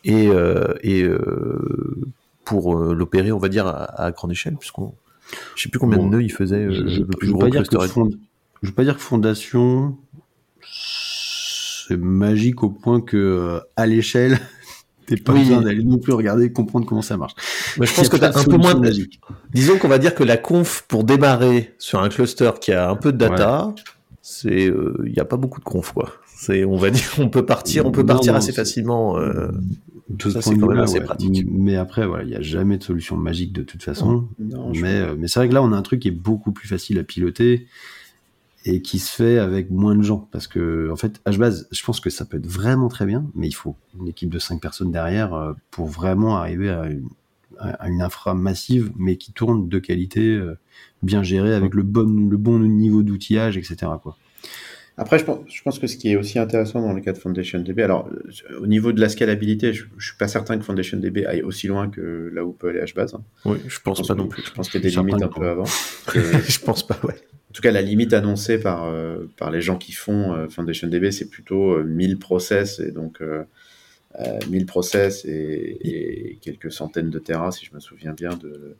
et, 0.03 0.27
euh, 0.27 0.73
et 0.83 1.07
pour 2.43 2.75
l'opérer, 2.75 3.31
on 3.31 3.37
va 3.39 3.47
dire, 3.49 3.67
à, 3.67 3.83
à 4.05 4.11
grande 4.11 4.31
échelle, 4.31 4.55
puisqu'on. 4.57 4.93
Je 5.55 5.63
sais 5.63 5.69
plus 5.69 5.79
combien 5.79 5.97
Bon, 5.97 6.05
de 6.07 6.11
nœuds 6.17 6.23
il 6.23 6.31
faisait 6.31 6.71
je, 6.71 6.81
le 6.81 6.89
je 6.89 7.01
veux 7.31 7.37
pas 7.37 7.49
dire 7.49 7.67
que 7.67 7.79
Fond- 7.87 8.09
je 8.61 8.67
veux 8.67 8.75
pas 8.75 8.83
dire 8.83 8.95
que 8.95 9.01
Fondation 9.01 9.97
c'est 11.87 11.97
magique 11.97 12.63
au 12.63 12.69
point 12.69 13.01
que 13.01 13.17
euh, 13.17 13.59
à 13.75 13.85
l'échelle 13.85 14.39
t'es 15.05 15.17
pas 15.17 15.33
Oui. 15.33 15.39
besoin 15.41 15.61
d'aller 15.61 15.83
non 15.83 15.97
plus 15.99 16.13
regarder 16.13 16.51
comprendre 16.51 16.85
comment 16.85 17.01
ça 17.03 17.15
marche. 17.17 17.33
Mais 17.77 17.85
je 17.85 17.93
pense 17.93 18.09
que 18.09 18.15
a 18.15 18.19
tu 18.19 18.25
as 18.25 18.29
pas 18.31 18.43
de 18.43 18.47
un 18.47 18.51
peu 18.51 18.57
moins 18.57 18.73
de, 18.75 18.79
magique. 18.79 19.19
Disons 19.53 19.77
qu'on 19.77 19.87
va 19.87 19.99
dire 19.99 20.15
que 20.15 20.23
la 20.23 20.37
conf 20.37 20.83
pour 20.87 21.03
démarrer 21.03 21.73
sur 21.77 21.99
un 22.01 22.09
cluster 22.09 22.51
qui 22.59 22.71
a 22.71 22.89
un 22.89 22.95
peu 22.95 23.11
de 23.11 23.17
data, 23.17 23.73
c'est 24.21 24.65
il 25.05 25.11
n'y 25.11 25.19
a 25.19 25.25
pas 25.25 25.37
beaucoup 25.37 25.59
de 25.59 25.65
conf 25.65 25.91
quoi. 25.93 26.11
C'est 26.37 26.65
on 26.65 26.77
va 26.77 26.89
dire 26.89 27.07
on 27.19 27.29
peut 27.29 27.45
partir 27.45 27.85
on 27.85 27.91
peut 27.91 28.01
Non, 28.01 28.07
partir 28.07 28.33
non, 28.33 28.39
assez 28.39 28.51
facilement. 28.51 29.17
euh, 29.19 29.49
De 30.09 30.23
ce 30.23 30.29
Ça, 30.31 30.39
point 30.39 30.51
c'est 30.51 30.55
de 30.57 30.61
quand 30.61 30.67
même 30.69 30.79
assez 30.79 30.99
ouais. 30.99 31.05
pratique. 31.05 31.45
Mais 31.49 31.75
après, 31.75 32.05
voilà, 32.07 32.23
il 32.23 32.29
n'y 32.29 32.35
a 32.35 32.41
jamais 32.41 32.77
de 32.77 32.83
solution 32.83 33.15
magique 33.15 33.53
de 33.53 33.61
toute 33.63 33.81
façon. 33.83 34.27
Non, 34.39 34.71
Mais, 34.73 34.87
euh, 35.01 35.15
mais 35.17 35.27
c'est 35.27 35.39
vrai 35.39 35.49
que 35.49 35.53
là, 35.53 35.61
on 35.63 35.71
a 35.71 35.77
un 35.77 35.81
truc 35.81 36.01
qui 36.01 36.07
est 36.09 36.11
beaucoup 36.11 36.51
plus 36.51 36.67
facile 36.67 36.99
à 36.99 37.03
piloter 37.03 37.67
et 38.65 38.81
qui 38.81 38.97
se 38.97 39.11
fait 39.11 39.37
avec 39.37 39.69
moins 39.69 39.95
de 39.95 40.01
gens. 40.01 40.27
Parce 40.31 40.47
que, 40.47 40.89
en 40.91 40.95
fait, 40.95 41.21
je 41.27 41.83
pense 41.83 41.99
que 41.99 42.09
ça 42.09 42.25
peut 42.25 42.37
être 42.37 42.47
vraiment 42.47 42.87
très 42.87 43.05
bien, 43.05 43.25
mais 43.35 43.47
il 43.47 43.53
faut 43.53 43.75
une 43.99 44.07
équipe 44.07 44.29
de 44.29 44.39
5 44.39 44.59
personnes 44.59 44.91
derrière 44.91 45.33
euh, 45.33 45.53
pour 45.69 45.87
vraiment 45.87 46.35
arriver 46.37 46.69
à 46.69 46.87
une, 46.87 47.07
à 47.59 47.87
une 47.87 48.01
infra 48.01 48.33
massive, 48.33 48.91
mais 48.97 49.17
qui 49.17 49.31
tourne 49.31 49.69
de 49.69 49.79
qualité, 49.79 50.35
euh, 50.35 50.57
bien 51.03 51.21
gérée, 51.21 51.53
avec 51.53 51.75
le 51.75 51.83
bon, 51.83 52.27
le 52.29 52.37
bon 52.37 52.59
niveau 52.59 53.03
d'outillage, 53.03 53.55
etc. 53.55 53.91
Quoi. 54.01 54.17
Après, 54.97 55.19
je 55.19 55.25
pense, 55.25 55.39
je 55.47 55.61
pense 55.61 55.77
que 55.77 55.87
ce 55.87 55.97
qui 55.97 56.09
est 56.11 56.15
aussi 56.15 56.39
intéressant 56.39 56.81
dans 56.81 56.93
le 56.93 57.01
cas 57.01 57.11
de 57.11 57.17
FoundationDB, 57.17 57.79
alors 57.81 58.07
euh, 58.09 58.59
au 58.59 58.67
niveau 58.67 58.93
de 58.93 59.01
la 59.01 59.09
scalabilité, 59.09 59.73
je, 59.73 59.85
je 59.97 60.05
suis 60.07 60.17
pas 60.17 60.29
certain 60.29 60.57
que 60.57 60.63
FoundationDB 60.63 61.25
aille 61.25 61.41
aussi 61.41 61.67
loin 61.67 61.89
que 61.89 62.31
là 62.33 62.45
où 62.45 62.53
peut 62.53 62.69
aller 62.69 62.79
HBase. 62.93 63.13
hein. 63.13 63.23
Oui, 63.43 63.57
je 63.67 63.79
pense 63.81 64.07
pas 64.07 64.15
non 64.15 64.27
plus. 64.27 64.43
Je 64.45 64.51
pense 64.51 64.69
qu'il 64.69 64.81
y 64.81 64.87
a 64.87 64.89
des 64.89 64.95
limites 64.95 65.21
un 65.21 65.27
que 65.27 65.39
peu 65.39 65.47
avant. 65.49 65.65
je 66.13 66.59
pense 66.59 66.87
pas 66.87 66.97
ouais. 67.03 67.13
En 67.49 67.53
tout 67.53 67.61
cas, 67.61 67.71
la 67.71 67.81
limite 67.81 68.13
annoncée 68.13 68.57
par, 68.57 68.85
euh, 68.85 69.25
par 69.37 69.51
les 69.51 69.61
gens 69.61 69.77
qui 69.77 69.91
font 69.93 70.33
euh, 70.33 70.47
FoundationDB, 70.49 71.11
c'est 71.11 71.29
plutôt 71.29 71.73
euh, 71.73 71.83
1000 71.83 72.17
process 72.17 72.79
et 72.79 72.91
donc 72.91 73.21
euh, 73.21 73.43
euh, 74.19 74.39
1000 74.49 74.65
process 74.65 75.23
et, 75.25 75.77
et 75.81 76.37
quelques 76.41 76.71
centaines 76.71 77.09
de 77.09 77.19
terras, 77.19 77.51
si 77.51 77.65
je 77.65 77.73
me 77.73 77.79
souviens 77.79 78.13
bien. 78.13 78.35
De... 78.35 78.75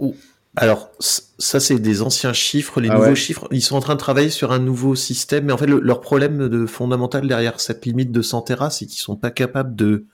Alors 0.57 0.89
ça 0.99 1.59
c'est 1.59 1.79
des 1.79 2.01
anciens 2.01 2.31
chiffres, 2.31 2.79
les 2.79 2.87
Ah 2.89 2.95
nouveaux 2.95 3.09
ouais. 3.09 3.15
chiffres, 3.15 3.47
ils 3.51 3.61
sont 3.61 3.75
en 3.75 3.81
train 3.81 3.95
de 3.95 3.99
travailler 3.99 4.29
sur 4.29 4.53
un 4.53 4.59
nouveau 4.59 4.95
système, 4.95 5.45
mais 5.45 5.51
en 5.53 5.57
fait 5.57 5.67
le- 5.67 5.81
leur 5.81 5.99
problème 5.99 6.47
de 6.47 6.65
fondamental 6.65 7.27
derrière 7.27 7.59
cette 7.59 7.85
limite 7.85 8.11
de 8.13 8.21
100 8.21 8.41
Tera, 8.41 8.69
c'est 8.69 8.85
qu'ils 8.85 9.01
sont 9.01 9.17
pas 9.17 9.31
capables 9.31 9.75
de 9.75 10.05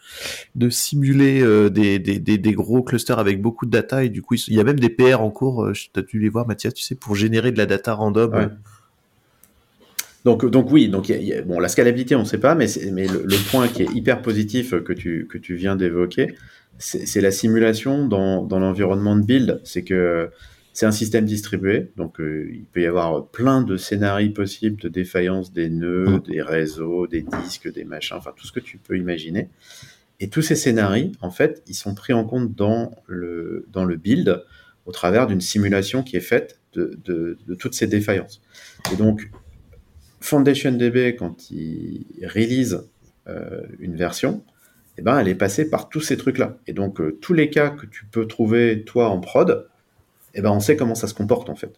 de 0.56 0.70
simuler 0.72 1.42
euh, 1.42 1.70
des, 1.70 2.00
des, 2.00 2.20
des, 2.20 2.38
des 2.40 2.54
gros 2.54 2.82
clusters 2.84 3.20
avec 3.20 3.42
beaucoup 3.42 3.66
de 3.68 3.72
data 3.72 4.04
et 4.04 4.10
du 4.10 4.22
coup 4.24 4.36
il 4.36 4.56
y 4.56 4.60
a 4.60 4.64
même 4.64 4.80
des 4.80 4.90
PR 4.90 5.22
en 5.22 5.30
cours, 5.32 5.64
euh, 5.66 5.74
tu 5.74 5.90
as 5.96 6.02
dû 6.02 6.20
les 6.20 6.30
voir 6.30 6.48
Mathias, 6.48 6.74
tu 6.74 6.84
sais, 6.84 6.96
pour 6.96 7.16
générer 7.16 7.52
de 7.52 7.58
la 7.60 7.68
data 7.68 7.94
random. 7.94 8.34
Ouais. 8.34 8.48
Donc, 10.24 10.46
donc 10.46 10.72
oui, 10.72 10.88
donc 10.88 11.10
il 11.10 11.14
y 11.14 11.16
a- 11.16 11.22
il 11.22 11.28
y 11.28 11.34
a- 11.34 11.42
bon, 11.42 11.60
la 11.60 11.68
scalabilité, 11.68 12.16
on 12.16 12.20
ne 12.20 12.26
sait 12.26 12.38
pas, 12.38 12.54
mais, 12.54 12.68
mais 12.92 13.08
le, 13.08 13.24
le 13.26 13.50
point 13.50 13.68
qui 13.68 13.82
est 13.84 13.92
hyper 13.94 14.22
positif 14.22 14.72
que 14.84 14.94
tu, 14.94 15.28
que 15.28 15.38
tu 15.40 15.56
viens 15.56 15.76
d'évoquer, 15.76 16.36
c'est 16.82 17.22
la 17.22 17.32
simulation 17.32 18.08
dans, 18.08 18.44
dans 18.44 18.60
l'environnement 18.60 19.15
de 19.15 19.24
build. 19.24 19.62
C'est 19.63 19.84
que 19.84 20.30
c'est 20.74 20.86
un 20.86 20.91
système 20.91 21.26
distribué, 21.26 21.91
donc 21.98 22.20
euh, 22.22 22.50
il 22.54 22.63
peut 22.63 22.82
y 22.82 22.86
avoir 22.86 23.28
plein 23.28 23.62
de 23.62 23.76
scénarios 23.76 24.32
possibles 24.32 24.82
de 24.82 24.88
défaillance 24.88 25.52
des 25.52 25.70
nœuds, 25.70 26.17
Mm. 26.17 26.32
des 26.32 26.41
réseaux, 26.41 27.08
des 27.08 27.24
disques, 27.24 27.72
des 27.72 27.84
machins, 27.84 28.15
enfin 28.17 28.32
tout 28.36 28.48
ce 28.48 28.54
que 28.54 28.62
tu 28.62 28.78
peux 28.78 28.98
imaginer. 28.98 29.50
Et 30.22 30.30
tous 30.30 30.41
ces 30.41 30.56
scénarios, 30.56 31.12
en 31.22 31.30
fait, 31.32 31.62
ils 31.67 31.76
sont 31.76 31.94
pris 31.94 32.13
en 32.13 32.24
compte 32.24 32.56
dans 32.56 32.96
le, 33.08 33.65
dans 33.74 33.84
le 33.84 33.98
build 33.98 34.44
au 34.86 34.91
travers 34.91 35.28
d'une 35.28 35.41
simulation 35.41 36.04
qui 36.04 36.15
est 36.15 36.22
faite 36.22 36.60
de, 36.74 36.98
de, 37.04 37.38
de 37.46 37.56
toutes 37.56 37.74
ces 37.74 37.88
défaillances. 37.88 38.41
Et 38.94 38.96
donc, 38.96 39.30
FoundationDB, 40.22 41.15
quand 41.17 41.52
il 41.52 42.06
release 42.24 42.88
euh, 43.28 43.62
une 43.80 43.96
version, 43.96 44.44
eh 45.02 45.04
ben, 45.04 45.18
elle 45.18 45.28
est 45.28 45.36
passée 45.36 45.68
par 45.68 45.90
tous 45.90 46.02
ces 46.02 46.16
trucs-là. 46.16 46.58
Et 46.68 46.74
donc, 46.74 47.02
euh, 47.02 47.18
tous 47.22 47.34
les 47.34 47.50
cas 47.50 47.72
que 47.72 47.88
tu 47.88 48.06
peux 48.06 48.28
trouver, 48.28 48.84
toi, 48.86 49.10
en 49.10 49.20
prod, 49.20 49.68
eh 50.36 50.42
ben, 50.42 50.52
on 50.52 50.60
sait 50.60 50.76
comment 50.76 50.94
ça 50.94 51.08
se 51.08 51.16
comporte, 51.16 51.50
en 51.50 51.56
fait. 51.56 51.74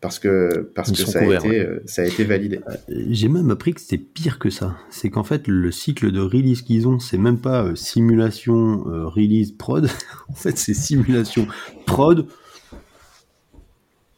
Parce 0.00 0.20
que, 0.20 0.70
parce 0.76 0.90
Ils 0.90 1.04
que 1.04 1.10
ça, 1.10 1.18
a 1.18 1.24
été, 1.24 1.58
euh, 1.60 1.82
ça 1.86 2.02
a 2.02 2.04
été 2.04 2.22
validé. 2.22 2.60
J'ai 2.88 3.28
même 3.28 3.50
appris 3.50 3.74
que 3.74 3.80
c'était 3.80 3.98
pire 3.98 4.38
que 4.38 4.48
ça. 4.48 4.76
C'est 4.90 5.10
qu'en 5.10 5.24
fait, 5.24 5.48
le 5.48 5.72
cycle 5.72 6.12
de 6.12 6.20
release 6.20 6.62
qu'ils 6.62 6.86
ont, 6.86 7.00
c'est 7.00 7.18
même 7.18 7.38
pas 7.38 7.64
euh, 7.64 7.74
simulation 7.74 8.84
euh, 8.88 9.08
release 9.08 9.50
prod. 9.50 9.88
en 10.28 10.34
fait, 10.34 10.56
c'est 10.56 10.74
simulation 10.74 11.48
prod. 11.84 12.28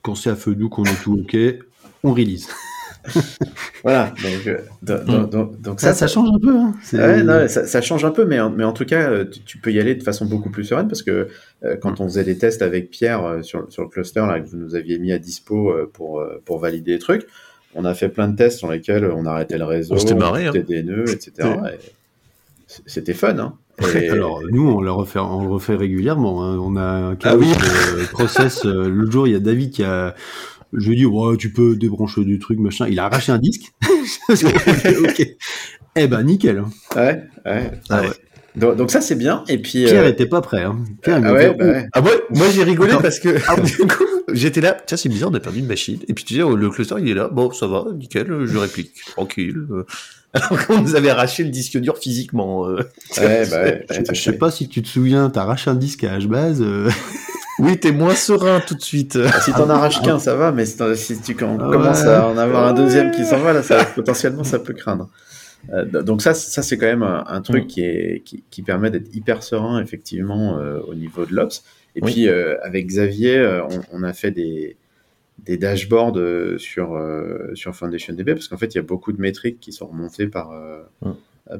Quand 0.03 0.15
c'est 0.15 0.29
à 0.29 0.37
feu 0.37 0.55
doux, 0.55 0.69
qu'on 0.69 0.85
est 0.85 1.03
tout 1.03 1.15
OK, 1.15 1.35
on 2.03 2.13
release. 2.13 2.51
Voilà. 3.83 4.13
Donc, 4.23 4.47
euh, 4.47 4.59
do- 4.83 4.99
do- 5.07 5.27
do- 5.27 5.53
donc 5.61 5.81
Ça, 5.81 5.93
ça 5.93 6.07
change 6.07 6.29
un 6.35 6.39
peu. 6.39 6.57
Hein. 6.57 6.75
Ouais, 6.95 7.23
non, 7.23 7.47
ça, 7.49 7.67
ça 7.67 7.81
change 7.83 8.05
un 8.05 8.11
peu, 8.11 8.25
mais 8.25 8.41
en, 8.41 8.51
mais 8.51 8.65
en 8.65 8.73
tout 8.73 8.87
cas, 8.87 9.11
euh, 9.11 9.25
tu, 9.31 9.41
tu 9.41 9.59
peux 9.59 9.73
y 9.73 9.79
aller 9.81 9.95
de 9.95 10.03
façon 10.03 10.25
beaucoup 10.25 10.51
plus 10.51 10.65
sereine 10.65 10.89
parce 10.89 11.03
que 11.03 11.29
euh, 11.65 11.77
quand 11.77 12.01
on 12.01 12.05
faisait 12.05 12.25
des 12.25 12.39
tests 12.39 12.63
avec 12.63 12.91
Pierre 12.91 13.25
euh, 13.25 13.43
sur, 13.43 13.67
sur 13.71 13.83
le 13.83 13.89
cluster 13.89 14.21
là, 14.27 14.41
que 14.41 14.49
vous 14.49 14.57
nous 14.57 14.75
aviez 14.75 14.99
mis 14.99 15.13
à 15.13 15.19
dispo 15.19 15.73
pour, 15.93 16.25
pour 16.47 16.59
valider 16.61 16.93
les 16.93 16.99
trucs, 16.99 17.27
on 17.75 17.85
a 17.85 17.93
fait 17.95 18.09
plein 18.09 18.29
de 18.29 18.37
tests 18.37 18.59
sur 18.59 18.71
lesquels 18.71 19.05
on 19.05 19.27
arrêtait 19.27 19.59
le 19.59 19.65
réseau, 19.65 19.95
On 19.95 19.99
s'était 19.99 20.15
marré, 20.15 20.43
ajoutait 20.45 20.61
hein. 20.61 20.65
des 20.67 20.83
nœuds, 20.83 21.11
etc. 21.11 21.33
Et 21.75 21.79
C'était 22.87 23.15
fun. 23.15 23.39
Hein. 23.39 23.55
Et- 23.95 24.09
Alors, 24.11 24.41
nous, 24.51 24.69
on 24.69 24.81
le 24.81 24.91
refait, 24.93 25.19
on 25.19 25.43
le 25.43 25.49
refait 25.51 25.75
régulièrement. 25.75 26.45
hein. 26.45 26.57
On 26.59 26.77
a 26.77 26.83
un 26.83 27.17
Ah 27.25 27.37
oui. 27.37 27.49
euh, 27.53 28.05
process. 28.13 28.65
L'autre 28.65 29.11
jour, 29.11 29.27
il 29.27 29.33
y 29.33 29.37
a 29.37 29.41
David 29.41 29.71
qui 29.73 29.83
a. 29.85 30.15
Je 30.77 30.87
lui 30.89 30.95
ai 30.95 30.99
dit, 30.99 31.07
ouais, 31.07 31.37
tu 31.37 31.53
peux 31.53 31.77
débrancher 31.77 32.25
du 32.25 32.39
truc, 32.39 32.59
machin. 32.59 32.87
Il 32.89 32.99
a 32.99 33.05
arraché 33.07 33.33
un 33.33 33.39
disque. 33.39 33.73
ok. 34.31 35.27
Eh 35.97 36.07
ben, 36.09 36.23
nickel. 36.23 36.63
Ouais, 36.97 37.23
ouais. 37.47 37.71
Ah 37.89 38.01
Ouais. 38.03 38.09
ouais. 38.09 38.15
Donc, 38.57 38.77
donc 38.77 38.91
ça, 38.93 39.01
c'est 39.01 39.17
bien. 39.17 39.43
Et 39.49 39.59
puis, 39.59 39.85
Pierre 39.85 40.05
euh, 40.05 40.09
était 40.11 40.27
pas 40.27 40.41
prêt. 40.41 40.63
Hein. 40.63 40.79
Pierre, 41.03 41.19
il 41.19 41.27
ah 41.27 41.33
ouais, 41.33 41.55
bah 41.55 41.65
ouais. 41.65 41.87
Ah 41.93 42.01
moi, 42.01 42.13
moi 42.31 42.47
j'ai 42.55 42.63
rigolé 42.63 42.93
parce 43.03 43.19
que 43.19 43.31
du 43.67 43.87
coup 43.89 44.05
j'étais 44.33 44.61
là, 44.61 44.77
tiens 44.87 44.97
c'est 44.97 45.09
bizarre 45.09 45.31
on 45.33 45.35
a 45.35 45.41
perdu 45.41 45.59
une 45.59 45.67
machine 45.67 45.99
et 46.07 46.15
puis 46.15 46.25
tu 46.25 46.35
dis 46.35 46.43
oh, 46.43 46.55
le 46.55 46.71
cluster 46.71 46.95
il 47.01 47.09
est 47.09 47.15
là, 47.15 47.29
bon 47.29 47.51
ça 47.51 47.67
va, 47.67 47.85
nickel, 47.99 48.29
je 48.47 48.57
réplique, 48.57 48.93
tranquille. 49.07 49.67
euh. 49.73 49.85
Alors 50.35 50.67
qu'on 50.67 50.81
nous 50.81 50.95
avait 50.95 51.11
arraché 51.11 51.43
le 51.43 51.51
disque 51.51 51.79
dur 51.79 51.99
physiquement. 51.99 52.69
euh. 52.69 52.77
Ouais, 53.19 53.45
bah 53.51 53.63
ouais, 53.63 53.85
Je, 53.91 53.95
ouais, 53.99 54.05
je 54.13 54.21
sais 54.23 54.39
pas 54.39 54.53
si 54.53 54.69
tu 54.69 54.83
te 54.83 54.89
souviens, 54.89 55.31
t'as 55.31 55.43
arraché 55.43 55.71
un 55.71 55.75
disque 55.75 56.05
à 56.05 56.17
HBase. 56.19 56.63
euh, 56.63 56.91
Oui 57.59 57.79
t'es 57.79 57.93
moins 57.93 58.15
serein 58.15 58.61
tout 58.61 58.75
de 58.75 58.83
suite. 58.83 59.19
Si 59.43 59.53
t'en 59.53 59.69
arraches 59.71 60.03
qu'un, 60.03 60.19
ça 60.19 60.35
va, 60.35 60.51
mais 60.53 60.67
si, 60.67 61.21
tu 61.21 61.35
com- 61.37 61.59
Ah 61.61 61.71
commences 61.73 62.03
ouais. 62.03 62.09
à 62.09 62.29
en 62.29 62.37
avoir 62.37 62.67
un 62.67 62.73
deuxième 62.75 63.11
qui 63.13 63.25
s'en 63.25 63.39
va, 63.39 63.53
là, 63.53 63.63
ça, 63.63 63.85
potentiellement, 63.85 64.43
ça 64.45 64.59
peut 64.59 64.73
craindre. 64.75 65.09
Euh, 65.73 66.03
donc 66.03 66.21
ça, 66.21 66.35
ça 66.35 66.63
c'est 66.63 66.77
quand 66.77 66.87
même 66.87 67.03
un, 67.05 67.25
un 67.27 67.41
truc 67.41 67.65
Mm. 67.65 67.67
qui, 67.69 67.81
est, 67.85 68.23
qui, 68.25 68.43
qui 68.51 68.63
permet 68.63 68.91
d'être 68.91 69.15
hyper 69.15 69.43
serein, 69.43 69.81
effectivement, 69.81 70.59
euh, 70.59 70.81
au 70.81 70.95
niveau 70.95 71.25
de 71.27 71.35
l'Ops. 71.35 71.63
Et 71.97 72.03
Oui. 72.03 72.13
puis, 72.13 72.29
euh, 72.29 72.57
avec 72.63 72.87
Xavier, 72.87 73.63
on, 73.71 74.01
on 74.01 74.03
a 74.03 74.13
fait 74.13 74.31
des, 74.33 74.77
des 75.39 75.57
dashboards 75.57 76.19
sur, 76.59 77.01
sur 77.55 77.75
FoundationDB, 77.75 78.35
parce 78.35 78.49
qu'en 78.49 78.57
fait, 78.59 78.75
il 78.75 78.79
y 78.79 78.81
a 78.81 78.83
beaucoup 78.83 79.13
de 79.13 79.21
métriques 79.21 79.61
qui 79.61 79.73
sont 79.73 79.87
remontées 79.87 80.27
par, 80.27 80.51
Mm. 81.03 81.13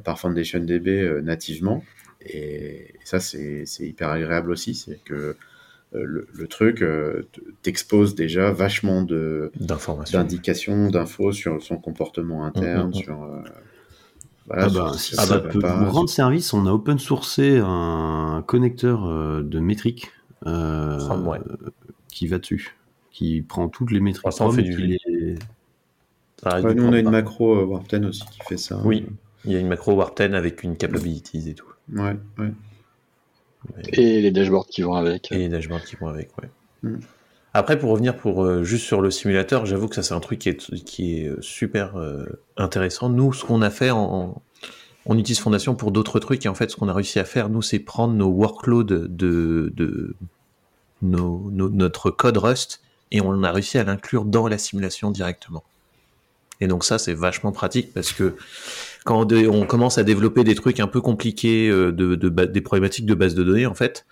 par 0.03 0.19
FoundationDB 0.19 1.21
nativement. 1.23 1.83
Et 2.27 2.93
ça, 3.05 3.19
c'est 3.19 3.63
hyper 3.79 4.09
agréable 4.09 4.51
aussi. 4.51 4.73
C'est 4.75 4.99
que 5.05 5.35
le, 6.03 6.27
le 6.33 6.47
truc 6.47 6.81
euh, 6.81 7.23
t- 7.31 7.41
t'expose 7.61 8.15
déjà 8.15 8.51
vachement 8.51 9.01
de 9.03 9.51
d'indications, 10.11 10.89
d'infos 10.89 11.31
sur 11.31 11.61
son 11.61 11.77
comportement 11.77 12.45
interne, 12.45 12.87
Mm, 12.89 12.91
mm, 12.93 12.99
mm. 12.99 13.03
sur 13.03 13.23
euh, 13.23 13.41
voilà, 14.47 14.65
Ah 14.65 14.69
bah, 14.69 14.93
si 14.97 15.15
pas, 15.61 15.75
vous 15.85 15.91
rendre 15.91 16.09
service, 16.09 16.53
on 16.53 16.67
a 16.67 16.71
open 16.71 16.99
sourcé 16.99 17.59
un 17.63 18.43
connecteur 18.45 19.05
euh, 19.07 19.41
de 19.41 19.59
métriques 19.59 20.11
euh, 20.45 20.99
Ah, 21.09 21.17
ouais. 21.17 21.39
qui 22.09 22.27
va 22.27 22.37
dessus, 22.37 22.75
qui 23.11 23.41
prend 23.41 23.69
toutes 23.69 23.91
les 23.91 23.99
métriques. 23.99 24.25
Ah, 24.27 24.31
fait 24.51 24.61
du 24.61 24.75
les- 24.77 25.35
Ouais, 26.45 26.75
nous, 26.75 26.83
on 26.83 26.93
a 26.93 26.99
une 26.99 27.05
pas. 27.05 27.11
macro 27.11 27.55
euh, 27.57 27.63
Warp 27.65 27.87
10 27.89 28.05
aussi 28.05 28.23
qui 28.29 28.39
fait 28.47 28.57
ça. 28.57 28.79
Oui, 28.85 29.07
il 29.45 29.51
y 29.51 29.55
a 29.55 29.59
une 29.59 29.67
macro 29.67 29.93
Warp 29.93 30.15
10 30.15 30.35
avec 30.35 30.61
une 30.63 30.75
capabilities 30.77 31.49
et 31.49 31.53
tout. 31.55 31.65
Ouais, 31.91 32.15
ouais. 32.37 32.51
Et 33.93 34.21
les 34.21 34.31
dashboards 34.31 34.67
qui 34.67 34.81
vont 34.81 34.93
avec. 34.95 35.31
Et 35.31 35.37
les 35.37 35.49
dashboards 35.49 35.83
qui 35.83 35.95
vont 35.95 36.07
avec, 36.07 36.29
ouais. 36.41 36.49
Mm. 36.83 36.99
Après, 37.53 37.79
pour 37.79 37.91
revenir 37.91 38.17
pour, 38.17 38.43
euh, 38.43 38.63
juste 38.63 38.85
sur 38.85 38.99
le 39.01 39.09
simulateur, 39.11 39.65
j'avoue 39.65 39.87
que 39.87 39.95
ça, 39.95 40.03
c'est 40.03 40.13
un 40.13 40.19
truc 40.19 40.39
qui 40.39 40.49
est, 40.49 40.83
qui 40.83 41.19
est 41.21 41.29
euh, 41.29 41.41
super 41.41 41.95
euh, 41.97 42.25
intéressant. 42.57 43.07
Nous, 43.09 43.31
ce 43.33 43.45
qu'on 43.45 43.61
a 43.61 43.69
fait 43.69 43.91
en. 43.91 44.41
On 45.07 45.17
utilise 45.19 45.39
Fondation 45.39 45.75
pour 45.75 45.91
d'autres 45.91 46.19
trucs, 46.19 46.45
et 46.45 46.49
en 46.49 46.55
fait, 46.55 46.71
ce 46.71 46.75
qu'on 46.75 46.89
a 46.89 46.93
réussi 46.93 47.19
à 47.19 47.25
faire, 47.25 47.47
nous, 47.49 47.61
c'est 47.61 47.77
prendre 47.79 48.13
nos 48.15 48.27
workloads 48.27 48.83
de, 49.07 49.71
de 49.75 50.15
nos- 51.03 51.49
nos- 51.51 51.69
notre 51.69 52.09
code 52.09 52.37
Rust, 52.37 52.81
et 53.11 53.21
on 53.21 53.43
a 53.43 53.51
réussi 53.51 53.77
à 53.77 53.83
l'inclure 53.83 54.25
dans 54.25 54.47
la 54.47 54.57
simulation 54.57 55.11
directement. 55.11 55.63
Et 56.61 56.67
donc 56.67 56.83
ça, 56.83 56.97
c'est 56.97 57.13
vachement 57.13 57.51
pratique 57.51 57.93
parce 57.93 58.11
que 58.11 58.35
quand 59.03 59.31
on 59.33 59.65
commence 59.65 59.97
à 59.97 60.03
développer 60.03 60.43
des 60.43 60.55
trucs 60.55 60.79
un 60.79 60.87
peu 60.87 61.01
compliqués, 61.01 61.69
euh, 61.69 61.91
de, 61.91 62.15
des 62.15 62.61
problématiques 62.61 63.05
de 63.05 63.13
base 63.13 63.35
de 63.35 63.43
données, 63.43 63.65
en 63.65 63.75
fait, 63.75 64.05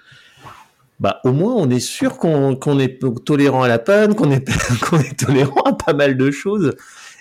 bah 1.00 1.20
au 1.24 1.32
moins 1.32 1.54
on 1.56 1.70
est 1.70 1.80
sûr 1.80 2.18
qu'on 2.18 2.80
est 2.80 3.00
tolérant 3.26 3.64
à 3.64 3.68
la 3.68 3.80
panne, 3.80 4.16
qu'on 4.16 4.32
est, 4.32 4.48
qu'on 4.90 5.00
est 5.00 5.20
tolérant 5.20 5.64
à 5.64 5.74
pas 5.74 5.94
mal 5.94 6.18
de 6.18 6.32
choses. 6.32 6.76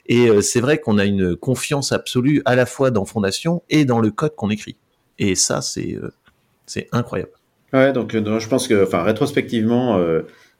Et 0.06 0.28
euh, 0.28 0.40
c'est 0.40 0.60
vrai 0.60 0.78
qu'on 0.78 0.98
a 0.98 1.04
une 1.04 1.36
confiance 1.36 1.92
absolue 1.92 2.42
à 2.44 2.56
la 2.56 2.66
fois 2.66 2.90
dans 2.90 3.04
Fondation 3.04 3.62
et 3.70 3.84
dans 3.84 4.00
le 4.00 4.10
code 4.10 4.34
qu'on 4.34 4.50
écrit. 4.50 4.76
Et 5.18 5.34
ça, 5.34 5.62
c'est 5.62 5.94
euh, 5.94 6.82
incroyable. 6.90 7.30
Ouais, 7.72 7.92
donc, 7.92 8.12
je 8.12 8.48
pense 8.48 8.68
que, 8.68 8.84
enfin, 8.84 9.02
rétrospectivement, 9.02 9.98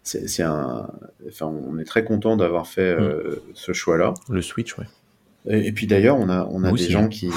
c'est 0.03 0.43
un, 0.43 0.89
enfin, 1.29 1.47
on 1.47 1.79
est 1.79 1.85
très 1.85 2.05
content 2.05 2.37
d'avoir 2.37 2.67
fait 2.67 2.81
euh, 2.83 3.43
ce 3.55 3.73
choix-là. 3.73 4.15
Le 4.29 4.43
Switch, 4.43 4.77
ouais. 4.79 4.87
Et, 5.49 5.69
et 5.69 5.73
puis 5.73 5.87
d'ailleurs, 5.87 6.19
on 6.19 6.29
a, 6.29 6.47
on 6.51 6.65
a 6.65 6.69
des 6.69 6.75
aussi. 6.75 6.91
gens 6.91 7.09
qui, 7.09 7.31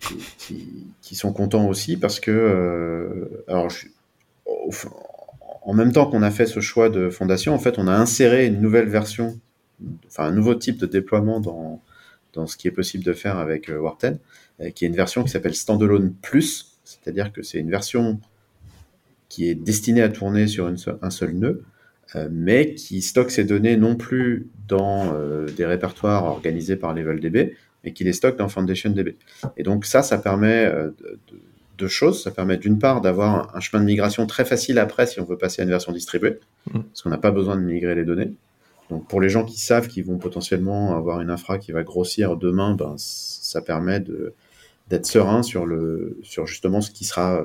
qui, 0.00 0.16
qui- 0.38 0.86
qui 1.00 1.14
sont 1.14 1.32
contents 1.32 1.66
aussi 1.66 1.96
parce 1.96 2.20
que, 2.20 2.30
euh, 2.30 3.44
alors, 3.48 3.70
je- 3.70 3.86
au- 4.46 4.70
en 5.62 5.72
même 5.72 5.92
temps 5.92 6.06
qu'on 6.06 6.22
a 6.22 6.30
fait 6.30 6.46
ce 6.46 6.60
choix 6.60 6.90
de 6.90 7.08
fondation, 7.08 7.54
en 7.54 7.58
fait, 7.58 7.78
on 7.78 7.86
a 7.88 7.94
inséré 7.94 8.46
une 8.46 8.60
nouvelle 8.60 8.88
version, 8.88 9.38
enfin 10.06 10.24
un 10.24 10.32
nouveau 10.32 10.54
type 10.54 10.78
de 10.78 10.86
déploiement 10.86 11.40
dans, 11.40 11.80
dans 12.34 12.46
ce 12.46 12.56
qui 12.58 12.68
est 12.68 12.72
possible 12.72 13.04
de 13.04 13.12
faire 13.14 13.38
avec 13.38 13.70
euh, 13.70 13.78
Warp 13.78 14.04
10, 14.04 14.18
euh, 14.60 14.70
qui 14.70 14.84
est 14.84 14.88
une 14.88 14.96
version 14.96 15.24
qui 15.24 15.30
s'appelle 15.30 15.54
Standalone 15.54 16.12
Plus, 16.20 16.78
c'est-à-dire 16.84 17.32
que 17.32 17.42
c'est 17.42 17.58
une 17.58 17.70
version 17.70 18.20
qui 19.34 19.48
est 19.50 19.54
destinée 19.56 20.02
à 20.02 20.08
tourner 20.08 20.46
sur 20.46 20.68
une 20.68 20.76
seule- 20.76 20.98
un 21.02 21.10
seul 21.10 21.32
nœud, 21.34 21.62
euh, 22.14 22.28
mais 22.30 22.74
qui 22.74 23.02
stocke 23.02 23.30
ces 23.32 23.44
données 23.44 23.76
non 23.76 23.96
plus 23.96 24.46
dans 24.68 25.12
euh, 25.14 25.46
des 25.56 25.66
répertoires 25.66 26.24
organisés 26.24 26.76
par 26.76 26.94
LevelDB, 26.94 27.54
mais 27.82 27.92
qui 27.92 28.04
les 28.04 28.12
stocke 28.12 28.36
dans 28.38 28.48
FoundationDB. 28.48 29.16
Et 29.56 29.62
donc 29.64 29.86
ça, 29.86 30.02
ça 30.02 30.18
permet 30.18 30.64
euh, 30.66 30.90
de- 31.00 31.18
de- 31.32 31.40
deux 31.78 31.88
choses. 31.88 32.22
Ça 32.22 32.30
permet 32.30 32.56
d'une 32.56 32.78
part 32.78 33.00
d'avoir 33.00 33.30
un, 33.34 33.58
un 33.58 33.60
chemin 33.60 33.80
de 33.82 33.86
migration 33.86 34.26
très 34.26 34.44
facile 34.44 34.78
après 34.78 35.06
si 35.08 35.18
on 35.20 35.24
veut 35.24 35.36
passer 35.36 35.60
à 35.60 35.64
une 35.64 35.70
version 35.70 35.90
distribuée, 35.92 36.38
Mm. 36.72 36.80
parce 36.82 37.02
qu'on 37.02 37.10
n'a 37.10 37.18
pas 37.18 37.32
besoin 37.32 37.56
de 37.56 37.62
migrer 37.62 37.96
les 37.96 38.04
données. 38.04 38.32
Donc 38.90 39.08
pour 39.08 39.20
les 39.20 39.28
gens 39.28 39.44
qui 39.44 39.58
savent 39.58 39.88
qu'ils 39.88 40.04
vont 40.04 40.18
potentiellement 40.18 40.96
avoir 40.96 41.20
une 41.20 41.30
infra 41.30 41.58
qui 41.58 41.72
va 41.72 41.82
grossir 41.82 42.36
demain, 42.36 42.74
ben, 42.76 42.94
ça 42.98 43.60
permet 43.62 43.98
d'être 44.90 45.06
serein 45.06 45.42
sur 45.42 45.64
le 45.66 46.18
sur 46.22 46.46
justement 46.46 46.80
ce 46.80 46.90
qui 46.92 47.04
sera 47.04 47.42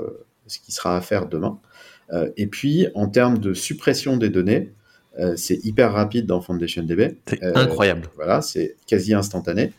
ce 0.47 0.59
qui 0.59 0.71
sera 0.71 0.97
à 0.97 1.01
faire 1.01 1.25
demain. 1.27 1.57
Euh, 2.11 2.29
et 2.37 2.47
puis 2.47 2.87
en 2.95 3.07
termes 3.07 3.37
de 3.39 3.53
suppression 3.53 4.17
des 4.17 4.29
données, 4.29 4.71
euh, 5.19 5.35
c'est 5.35 5.63
hyper 5.65 5.91
rapide 5.93 6.25
dans 6.25 6.41
FoundationDB. 6.41 7.17
C'est 7.27 7.43
Euh, 7.43 7.53
incroyable. 7.55 8.03
Voilà, 8.15 8.41
c'est 8.41 8.75
quasi 8.87 9.13
instantané. 9.13 9.73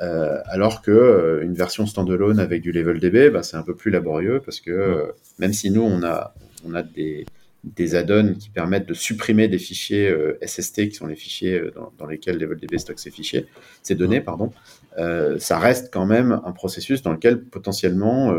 Euh, 0.00 0.38
alors 0.46 0.82
que 0.82 0.90
euh, 0.90 1.42
une 1.44 1.54
version 1.54 1.86
standalone 1.86 2.38
avec 2.40 2.62
du 2.62 2.72
level 2.72 2.98
DB, 2.98 3.30
bah, 3.30 3.42
c'est 3.42 3.56
un 3.56 3.62
peu 3.62 3.74
plus 3.74 3.90
laborieux 3.90 4.40
parce 4.44 4.60
que 4.60 4.70
euh, 4.70 5.02
même 5.38 5.52
si 5.52 5.70
nous 5.70 5.82
on 5.82 6.02
a 6.02 6.34
on 6.64 6.74
a 6.74 6.82
des 6.82 7.26
des 7.64 7.94
add-ons 7.94 8.34
qui 8.34 8.50
permettent 8.50 8.88
de 8.88 8.94
supprimer 8.94 9.46
des 9.46 9.58
fichiers 9.58 10.12
SST 10.44 10.88
qui 10.88 10.94
sont 10.96 11.06
les 11.06 11.14
fichiers 11.14 11.62
dans, 11.76 11.92
dans 11.96 12.06
lesquels 12.06 12.36
LevelDB 12.38 12.76
stocke 12.78 12.98
ces 12.98 13.12
fichiers, 13.12 13.46
ces 13.84 13.94
données, 13.94 14.20
pardon. 14.20 14.50
euh, 14.98 15.38
ça 15.38 15.60
reste 15.60 15.90
quand 15.92 16.04
même 16.06 16.40
un 16.44 16.50
processus 16.50 17.02
dans 17.02 17.12
lequel 17.12 17.40
potentiellement 17.40 18.34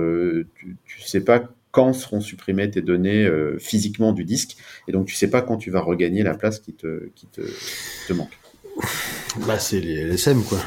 tu, 0.55 0.75
tu 0.85 1.01
sais 1.01 1.21
pas 1.21 1.41
quand 1.73 1.91
seront 1.91 2.21
supprimées 2.21 2.69
tes 2.69 2.81
données 2.81 3.25
euh, 3.25 3.57
physiquement 3.59 4.13
du 4.13 4.23
disque 4.23 4.55
et 4.87 4.91
donc 4.93 5.07
tu 5.07 5.15
sais 5.15 5.29
pas 5.29 5.41
quand 5.41 5.57
tu 5.57 5.69
vas 5.71 5.81
regagner 5.81 6.23
la 6.23 6.35
place 6.35 6.59
qui 6.59 6.71
te 6.73 7.09
qui 7.15 7.25
te, 7.27 7.41
qui 7.41 8.07
te 8.07 8.13
manque. 8.13 8.31
Bah, 9.47 9.59
c'est 9.59 9.79
les 9.81 10.01
LSM, 10.05 10.43
quoi. 10.43 10.59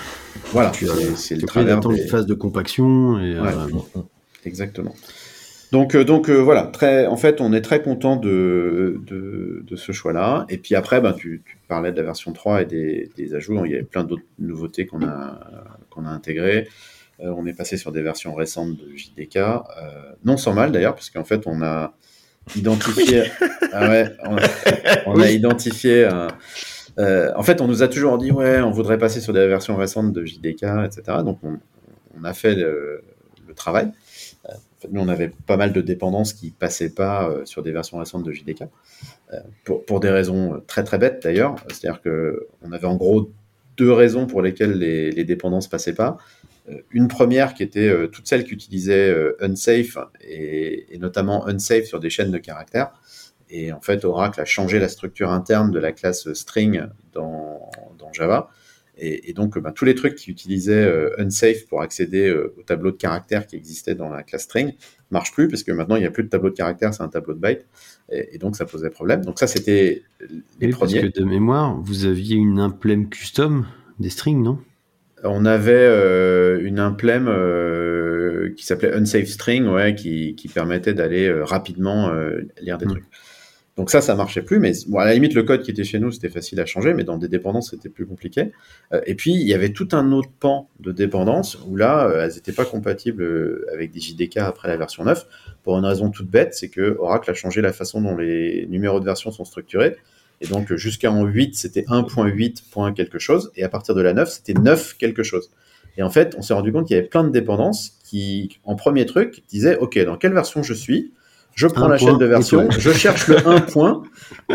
Voilà, 0.53 0.73
c'est- 1.17 1.35
le 1.37 1.43
travers 1.47 1.81
des- 1.81 1.97
les 1.97 2.07
phases 2.07 2.27
de 2.27 2.35
compaction 2.35 3.19
et 3.19 3.39
Ouais. 3.41 3.49
euh, 3.97 4.01
Exactement. 4.45 4.95
Donc, 5.73 5.95
euh, 5.97 6.05
donc 6.05 6.29
euh, 6.29 6.35
voilà, 6.41 6.63
très, 6.67 7.07
en 7.07 7.17
fait, 7.17 7.41
on 7.41 7.53
est 7.53 7.61
très 7.61 7.83
content 7.83 8.15
de, 8.17 9.01
de, 9.07 9.65
de 9.67 9.77
ce 9.77 9.91
choix-là. 9.93 10.47
Et 10.49 10.59
puis 10.59 10.75
après, 10.77 11.01
ben, 11.01 11.13
tu, 11.13 11.43
tu 11.45 11.59
parlais 11.67 11.91
de 11.91 11.97
la 11.97 12.05
version 12.05 12.33
3 12.33 12.63
et 12.63 12.65
des, 12.67 13.11
des 13.17 13.35
ajouts. 13.35 13.65
Il 13.65 13.73
y 13.73 13.75
avait 13.75 13.83
plein 13.83 14.05
d'autres 14.05 14.23
nouveautés 14.39 14.87
qu'on 14.87 15.03
a, 15.03 15.41
qu'on 15.91 16.05
a 16.07 16.11
intégrées. 16.11 16.69
Euh, 17.21 17.33
on 17.37 17.47
est 17.47 17.55
passé 17.55 17.77
sur 17.77 17.93
des 17.93 18.03
versions 18.03 18.35
récentes 18.35 18.77
de 18.77 18.95
JDK, 18.95 19.37
euh, 19.37 19.63
non 20.25 20.37
sans 20.37 20.53
mal 20.53 20.71
d'ailleurs, 20.73 20.95
parce 20.95 21.09
qu'en 21.11 21.25
fait, 21.25 21.47
on 21.47 21.63
a 21.63 21.95
identifié. 22.57 23.25
Ah 23.79 23.91
ouais, 23.91 24.11
on, 24.25 24.37
on 25.07 25.21
a 25.21 25.31
identifié. 25.31 26.05
un- 26.07 26.29
euh, 26.99 27.31
en 27.37 27.43
fait, 27.43 27.61
on 27.61 27.67
nous 27.69 27.83
a 27.83 27.89
toujours 27.89 28.17
dit 28.17 28.31
ouais, 28.31 28.61
on 28.63 28.71
voudrait 28.71 28.97
passer 28.97 29.21
sur 29.21 29.35
des 29.35 29.47
versions 29.47 29.77
récentes 29.77 30.15
de 30.15 30.25
JDK, 30.25 30.63
etc. 30.87 31.19
Donc, 31.25 31.41
on, 31.43 31.59
on 32.19 32.25
a 32.25 32.33
fait 32.33 32.55
le, 32.55 33.03
le 33.47 33.53
travail. 33.55 33.93
En 34.49 34.51
fait, 34.81 34.89
nous, 34.91 35.01
on 35.03 35.09
avait 35.09 35.31
pas 35.47 35.59
mal 35.59 35.75
de 35.75 35.83
dépendances 35.83 36.33
qui 36.33 36.53
passaient 36.53 36.89
pas 36.95 37.31
sur 37.45 37.63
des 37.63 37.73
versions 37.73 37.99
récentes 37.99 38.23
de 38.25 38.33
JDK, 38.33 38.65
pour, 39.65 39.85
pour 39.85 40.01
des 40.01 40.11
raisons 40.11 40.63
très 40.67 40.85
très 40.85 40.97
bêtes 40.97 41.23
d'ailleurs. 41.23 41.57
C'est-à-dire 41.69 42.01
que 42.01 42.47
on 42.63 42.73
avait 42.73 42.87
en 42.87 42.97
gros 42.97 43.31
deux 43.77 43.93
raisons 43.93 44.27
pour 44.27 44.41
lesquelles 44.41 44.79
les, 44.79 45.11
les 45.11 45.25
dépendances 45.25 45.69
passaient 45.69 45.95
pas. 45.95 46.17
Euh, 46.69 46.81
Une 46.91 47.09
première 47.09 47.55
qui 47.55 47.63
était 47.63 47.89
euh, 47.89 48.07
toutes 48.09 48.27
celles 48.27 48.45
qui 48.45 48.55
utilisaient 48.55 49.11
euh, 49.11 49.37
unsafe 49.41 49.99
et, 50.21 50.95
et 50.95 50.99
notamment 50.99 51.47
unsafe 51.47 51.85
sur 51.85 52.01
des 52.01 52.11
chaînes 52.11 52.31
de 52.31 52.39
caractères. 52.39 52.93
Et 53.49 53.73
en 53.73 53.81
fait, 53.81 54.05
Oracle 54.05 54.41
a 54.41 54.45
changé 54.45 54.79
la 54.79 54.89
structure 54.89 55.31
interne 55.31 55.71
de 55.71 55.79
la 55.79 55.93
classe 55.93 56.33
string 56.33 56.83
dans, 57.13 57.71
dans 57.99 58.13
Java. 58.13 58.49
Et, 58.99 59.31
et 59.31 59.33
donc, 59.35 59.59
bah, 59.59 59.73
tous 59.73 59.85
les 59.85 59.95
trucs 59.95 60.17
qui 60.17 60.31
utilisaient 60.31 60.85
euh, 60.85 61.15
unsafe 61.19 61.67
pour 61.67 61.83
accéder 61.83 62.31
au 62.33 62.63
tableau 62.63 62.91
de 62.91 62.97
caractères 62.97 63.47
qui 63.47 63.55
existait 63.55 63.95
dans 63.95 64.09
la 64.09 64.23
classe 64.23 64.45
string 64.45 64.73
marchent 65.11 65.33
plus 65.33 65.47
parce 65.49 65.63
que 65.63 65.71
maintenant 65.71 65.95
il 65.97 66.01
n'y 66.01 66.07
a 66.07 66.11
plus 66.11 66.25
de 66.25 66.29
tableau 66.29 66.51
de 66.51 66.55
caractères, 66.57 66.93
c'est 66.93 67.03
un 67.03 67.09
tableau 67.09 67.35
de 67.35 67.39
bytes. 67.39 67.67
Et, 68.11 68.35
et 68.35 68.39
donc, 68.39 68.57
ça 68.57 68.65
posait 68.65 68.91
problème. 68.91 69.25
Donc, 69.25 69.39
ça, 69.39 69.47
c'était 69.47 70.03
les 70.59 70.69
oui, 70.69 70.73
parce 70.73 70.93
premiers. 70.93 71.13
que 71.13 71.21
de 71.21 71.25
mémoire, 71.25 71.79
vous 71.81 72.07
aviez 72.07 72.37
une 72.37 72.59
implème 72.59 73.09
custom 73.09 73.67
des 74.01 74.11
strings, 74.11 74.43
non? 74.43 74.59
On 75.25 75.47
avait 75.47 75.73
euh, 75.73 76.61
une 76.63 76.79
implème 76.79 77.27
euh, 77.29 78.53
qui 78.57 78.67
s'appelait 78.67 78.93
unsafe 78.93 79.27
string, 79.29 79.67
ouais, 79.67 79.95
qui, 79.95 80.35
qui 80.35 80.49
permettait 80.49 80.95
d'aller 80.95 81.27
euh, 81.27 81.45
rapidement 81.45 82.13
lire 82.61 82.79
des 82.79 82.87
Mm. 82.87 82.91
trucs. 82.91 83.05
Donc 83.77 83.91
ça, 83.91 84.01
ça 84.01 84.15
marchait 84.15 84.41
plus, 84.41 84.59
mais 84.59 84.73
bon, 84.89 84.99
à 84.99 85.05
la 85.05 85.13
limite, 85.13 85.35
le 85.35 85.43
code 85.43 85.63
qui 85.63 85.71
était 85.71 85.85
chez 85.85 85.99
nous, 85.99 86.11
c'était 86.11 86.31
facile 86.31 86.59
à 86.61 86.65
changer, 86.65 86.95
mais 86.95 87.05
dans 87.05 87.19
des 87.19 87.29
dépendances, 87.29 87.73
c'était 87.73 87.91
plus 87.91 88.07
compliqué. 88.07 88.53
Et 89.05 89.15
puis, 89.15 89.33
il 89.33 89.47
y 89.47 89.53
avait 89.53 89.69
tout 89.69 89.89
un 89.93 90.13
autre 90.13 90.31
pan 90.41 90.71
de 90.81 90.93
dépendances 90.93 91.59
où 91.67 91.77
là, 91.77 92.11
elles 92.23 92.33
n'étaient 92.33 92.53
pas 92.53 92.65
compatibles 92.65 93.63
avec 93.75 93.91
des 93.91 94.01
JDK 94.01 94.39
après 94.39 94.69
la 94.69 94.79
version 94.79 95.05
9, 95.05 95.27
pour 95.63 95.77
une 95.77 95.85
raison 95.85 96.09
toute 96.09 96.31
bête, 96.31 96.55
c'est 96.55 96.71
que 96.71 96.97
Oracle 96.99 97.31
a 97.31 97.35
changé 97.35 97.61
la 97.61 97.75
façon 97.75 98.01
dont 98.01 98.17
les 98.17 98.67
numéros 98.71 98.99
de 98.99 99.05
version 99.05 99.31
sont 99.31 99.45
structurés. 99.45 99.95
Et 100.41 100.47
donc, 100.47 100.75
jusqu'en 100.75 101.25
8, 101.25 101.57
c'était 101.57 101.83
1.8. 101.83 102.63
point 102.71 102.93
quelque 102.93 103.19
chose, 103.19 103.51
et 103.57 103.65
à 103.65 103.69
partir 103.69 103.95
de 103.95 104.03
la 104.03 104.13
9, 104.13 104.29
c'était 104.29 104.55
9 104.55 104.97
quelque 104.99 105.23
chose. 105.23 105.51
Et 105.99 106.03
en 106.03 106.11
fait, 106.11 106.35
on 106.39 106.43
s'est 106.43 106.55
rendu 106.55 106.73
compte 106.73 106.87
qu'il 106.87 106.97
y 106.97 106.99
avait 106.99 107.09
plein 107.09 107.25
de 107.25 107.31
dépendances 107.31 107.93
qui, 108.05 108.59
en 108.65 108.77
premier 108.77 109.07
truc, 109.07 109.43
disaient, 109.49 109.79
OK, 109.79 109.99
dans 110.05 110.17
quelle 110.17 110.35
version 110.35 110.63
je 110.63 110.75
suis? 110.75 111.13
Je 111.55 111.67
prends 111.67 111.87
Un 111.87 111.89
la 111.89 111.97
point, 111.97 112.09
chaîne 112.09 112.19
de 112.19 112.27
version, 112.27 112.71
je 112.71 112.91
cherche 112.93 113.29
le 113.29 113.49
1 113.49 113.61
point, 113.63 114.03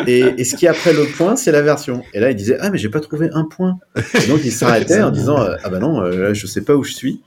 et, 0.06 0.20
et 0.20 0.44
ce 0.44 0.56
qui 0.56 0.68
est 0.68 0.70
après 0.70 0.94
le 0.94 1.06
point, 1.06 1.36
c'est 1.36 1.52
la 1.52 1.64
version. 1.64 2.04
Et 2.14 2.20
là, 2.20 2.30
il 2.30 2.36
disait, 2.36 2.58
ah, 2.60 2.70
mais 2.70 2.78
j'ai 2.78 2.90
pas 2.90 3.00
trouvé 3.00 3.28
un 3.34 3.44
point. 3.44 3.80
Et 4.24 4.28
donc, 4.28 4.42
il 4.44 4.52
s'arrêtait 4.52 5.02
en 5.02 5.10
disant, 5.10 5.42
euh, 5.42 5.56
ah 5.64 5.70
bah 5.70 5.80
non, 5.80 6.00
euh, 6.00 6.36
je 6.36 6.46
sais 6.46 6.62
pas 6.62 6.76
où 6.76 6.84
je 6.84 6.94
suis. 6.94 7.22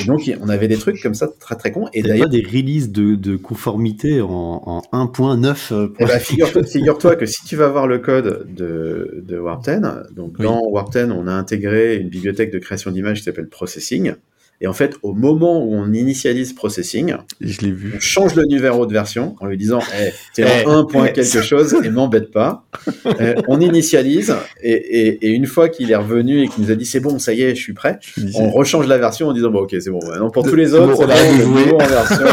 Et 0.00 0.04
donc, 0.04 0.30
on 0.40 0.48
avait 0.48 0.68
des 0.68 0.76
trucs 0.76 1.00
comme 1.02 1.14
ça 1.14 1.28
très 1.40 1.56
très 1.56 1.72
cons. 1.72 1.88
Et 1.92 2.02
d'ailleurs, 2.02 2.28
des 2.28 2.42
releases 2.42 2.90
de, 2.90 3.16
de 3.16 3.36
conformité 3.36 4.20
en, 4.20 4.82
en 4.92 5.06
1.9 5.06 5.72
euh, 5.72 5.88
Eh 5.98 6.04
ben, 6.04 6.18
figure-toi 6.64 7.16
que 7.16 7.26
si 7.26 7.44
tu 7.44 7.56
vas 7.56 7.68
voir 7.68 7.86
le 7.86 7.98
code 7.98 8.46
de, 8.54 9.24
de 9.26 9.38
Warp 9.38 9.64
10, 9.64 9.80
donc 10.14 10.34
Oui. 10.38 10.44
dans 10.44 10.60
Warp 10.68 10.92
10, 10.92 11.08
on 11.10 11.26
a 11.26 11.32
intégré 11.32 11.96
une 11.96 12.08
bibliothèque 12.08 12.52
de 12.52 12.58
création 12.58 12.90
d'images 12.90 13.18
qui 13.18 13.24
s'appelle 13.24 13.48
Processing. 13.48 14.14
Et 14.62 14.68
en 14.68 14.72
fait, 14.72 14.94
au 15.02 15.12
moment 15.12 15.62
où 15.62 15.74
on 15.74 15.92
initialise 15.92 16.52
processing, 16.52 17.16
Je 17.40 17.60
l'ai 17.62 17.72
vu. 17.72 17.94
on 17.96 18.00
change 18.00 18.36
le 18.36 18.44
numéro 18.46 18.86
de 18.86 18.92
version 18.92 19.34
en 19.40 19.46
lui 19.46 19.56
disant 19.58 19.80
hey, 19.92 20.12
t'es 20.34 20.44
Eh, 20.62 20.66
en 20.66 20.78
1 20.78 20.84
point 20.84 21.06
eh, 21.06 21.12
quelque 21.12 21.42
chose 21.42 21.74
et 21.84 21.90
m'embête 21.90 22.30
pas. 22.30 22.64
Euh, 23.20 23.34
on 23.48 23.60
initialise 23.60 24.34
et, 24.62 24.70
et- 24.72 25.26
et 25.26 25.30
une 25.30 25.46
fois 25.46 25.68
qu'il 25.68 25.90
est 25.90 25.96
revenu 25.96 26.42
et 26.42 26.48
qu'il 26.48 26.62
nous 26.64 26.70
a 26.70 26.74
dit 26.76 26.86
c'est 26.86 27.00
bon, 27.00 27.18
ça 27.18 27.32
y 27.34 27.42
est, 27.42 27.50
je 27.54 27.60
suis 27.60 27.72
prêt, 27.74 27.98
on 28.36 28.50
rechange 28.50 28.86
la 28.86 28.96
version 28.98 29.28
en 29.28 29.32
disant 29.32 29.50
bon 29.50 29.60
ok 29.62 29.74
c'est 29.80 29.90
bon. 29.90 29.98
Maintenant 30.06 30.30
pour 30.30 30.44
tous 30.48 30.54
les 30.54 30.72
autres, 30.74 30.86
bon, 30.92 30.96
c'est 30.96 31.04
on 31.04 31.08
a 31.10 31.44
nouveau 31.44 31.74
en 31.74 31.86
version. 31.86 32.26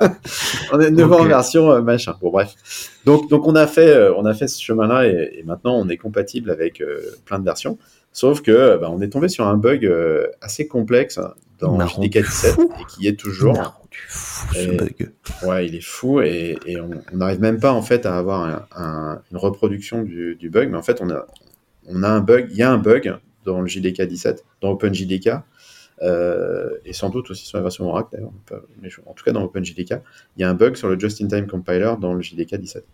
euh, 0.00 0.06
on 0.72 0.80
est 0.80 0.90
nouveau 0.90 1.14
en 1.14 1.24
version 1.24 1.70
euh, 1.70 1.80
machin. 1.82 2.14
Bon 2.20 2.30
bref. 2.30 2.54
Donc 3.04 3.30
donc 3.30 3.46
on 3.46 3.54
a 3.54 3.66
fait 3.66 3.88
euh, 3.88 4.12
on 4.16 4.24
a 4.24 4.34
fait 4.34 4.48
ce 4.48 4.60
chemin-là 4.62 5.06
et, 5.06 5.38
et 5.38 5.42
maintenant 5.44 5.76
on 5.78 5.88
est 5.88 5.96
compatible 5.96 6.50
avec 6.50 6.80
euh, 6.80 7.00
plein 7.24 7.38
de 7.38 7.44
versions. 7.44 7.78
Sauf 8.14 8.40
que 8.42 8.78
bah, 8.78 8.88
on 8.90 9.00
est 9.02 9.08
tombé 9.10 9.28
sur 9.28 9.46
un 9.46 9.56
bug 9.56 9.84
euh, 9.84 10.28
assez 10.40 10.66
complexe 10.68 11.18
dans 11.58 11.74
Il 11.74 11.78
m'a 11.78 11.86
JDK 11.86 11.94
rendu 11.96 12.08
17 12.22 12.52
fou. 12.54 12.72
et 12.80 12.84
qui 12.94 13.06
est 13.08 13.18
toujours 13.18 13.54
rendu 13.56 14.04
fou 14.08 14.54
ce 14.54 14.76
bug. 14.76 15.10
Ouais, 15.44 15.66
il 15.66 15.74
est 15.74 15.84
fou 15.84 16.20
et, 16.22 16.56
et 16.64 16.80
on 16.80 16.90
n'arrive 17.12 17.40
même 17.40 17.58
pas 17.60 17.72
en 17.72 17.82
fait 17.82 18.06
à 18.06 18.16
avoir 18.16 18.40
un- 18.42 18.66
un- 18.76 19.20
une 19.32 19.36
reproduction 19.36 20.02
du, 20.02 20.36
du 20.36 20.48
bug, 20.48 20.70
mais 20.70 20.78
en 20.78 20.82
fait 20.82 21.00
on 21.02 21.10
a, 21.10 21.26
on 21.88 22.02
a 22.04 22.08
un 22.08 22.20
bug, 22.20 22.46
il 22.50 22.56
y 22.56 22.62
a 22.62 22.70
un 22.70 22.78
bug 22.78 23.16
dans 23.44 23.60
le 23.60 23.66
JDK 23.66 24.02
17, 24.02 24.44
dans 24.62 24.70
OpenJDK, 24.70 25.30
euh, 26.02 26.70
et 26.84 26.92
sans 26.92 27.08
doute 27.10 27.30
aussi 27.30 27.46
sur 27.46 27.58
la 27.58 27.62
version 27.62 27.88
Oracle 27.88 28.10
d'ailleurs, 28.12 28.32
mais 28.80 28.88
en 29.06 29.12
tout 29.12 29.24
cas 29.24 29.32
dans 29.32 29.42
OpenJDK, 29.44 29.94
il 30.36 30.40
y 30.40 30.44
a 30.44 30.48
un 30.50 30.54
bug 30.54 30.76
sur 30.76 30.88
le 30.88 30.98
Just-in-Time 30.98 31.46
Compiler 31.46 31.94
dans 32.00 32.14
le 32.14 32.22
JDK 32.22 32.56
17. 32.56 32.84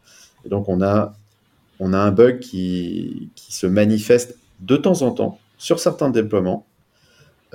Et 0.45 0.49
donc 0.49 0.69
on 0.69 0.81
a, 0.83 1.13
on 1.79 1.93
a 1.93 1.99
un 1.99 2.11
bug 2.11 2.39
qui, 2.41 3.31
qui 3.35 3.53
se 3.55 3.67
manifeste 3.67 4.37
de 4.61 4.77
temps 4.77 5.03
en 5.03 5.11
temps 5.11 5.39
sur 5.59 5.79
certains 5.79 6.11
déploiements, 6.11 6.67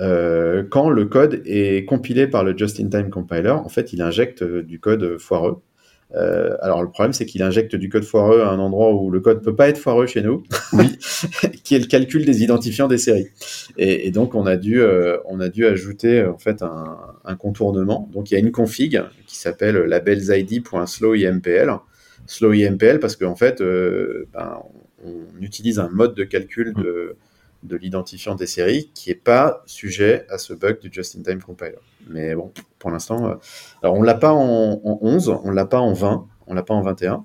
euh, 0.00 0.62
quand 0.68 0.90
le 0.90 1.06
code 1.06 1.42
est 1.46 1.86
compilé 1.86 2.26
par 2.26 2.44
le 2.44 2.56
Just-in-Time 2.56 3.10
Compiler, 3.10 3.50
en 3.50 3.68
fait, 3.68 3.92
il 3.92 4.02
injecte 4.02 4.42
euh, 4.42 4.62
du 4.62 4.78
code 4.78 5.18
foireux. 5.18 5.62
Euh, 6.14 6.56
alors 6.60 6.82
le 6.82 6.90
problème, 6.90 7.12
c'est 7.12 7.26
qu'il 7.26 7.42
injecte 7.42 7.74
du 7.74 7.88
code 7.88 8.04
foireux 8.04 8.42
à 8.42 8.50
un 8.50 8.58
endroit 8.58 8.94
où 8.94 9.10
le 9.10 9.20
code 9.20 9.42
peut 9.42 9.56
pas 9.56 9.68
être 9.68 9.78
foireux 9.78 10.06
chez 10.06 10.22
nous, 10.22 10.42
qui 11.64 11.74
est 11.74 11.78
le 11.78 11.86
calcul 11.86 12.24
des 12.24 12.42
identifiants 12.42 12.88
des 12.88 12.98
séries. 12.98 13.28
Et, 13.76 14.06
et 14.06 14.10
donc 14.10 14.34
on 14.34 14.46
a 14.46 14.56
dû, 14.56 14.80
euh, 14.80 15.18
on 15.26 15.40
a 15.40 15.48
dû 15.48 15.66
ajouter 15.66 16.24
en 16.24 16.38
fait 16.38 16.62
un, 16.62 16.98
un 17.24 17.36
contournement. 17.36 18.08
Donc 18.12 18.30
il 18.30 18.34
y 18.34 18.36
a 18.36 18.40
une 18.40 18.52
config 18.52 19.02
qui 19.26 19.36
s'appelle 19.36 19.76
labelsid.slowimpl. 19.76 21.78
Slowimpl 22.26 22.98
parce 22.98 23.16
qu'en 23.16 23.36
fait, 23.36 23.60
euh, 23.60 24.28
ben, 24.32 24.62
on, 25.06 25.42
utilise 25.42 25.78
un 25.78 25.88
mode 25.88 26.14
de 26.14 26.24
calcul 26.24 26.74
de, 26.74 27.16
de 27.62 27.76
l'identifiant 27.76 28.34
des 28.34 28.46
séries 28.46 28.90
qui 28.94 29.10
est 29.10 29.14
pas 29.14 29.62
sujet 29.66 30.26
à 30.30 30.38
ce 30.38 30.52
bug 30.52 30.80
du 30.80 30.90
just-in-time 30.92 31.40
compiler. 31.42 31.74
Mais 32.08 32.34
bon, 32.34 32.52
pour 32.78 32.90
l'instant, 32.90 33.26
euh, 33.28 33.34
alors 33.82 33.94
on 33.96 34.02
l'a 34.02 34.14
pas 34.14 34.32
en, 34.32 34.80
en 34.84 34.98
11, 35.02 35.34
on 35.44 35.50
l'a 35.50 35.64
pas 35.66 35.80
en 35.80 35.92
20, 35.92 36.26
on 36.46 36.54
l'a 36.54 36.62
pas 36.62 36.74
en 36.74 36.82
21, 36.82 37.24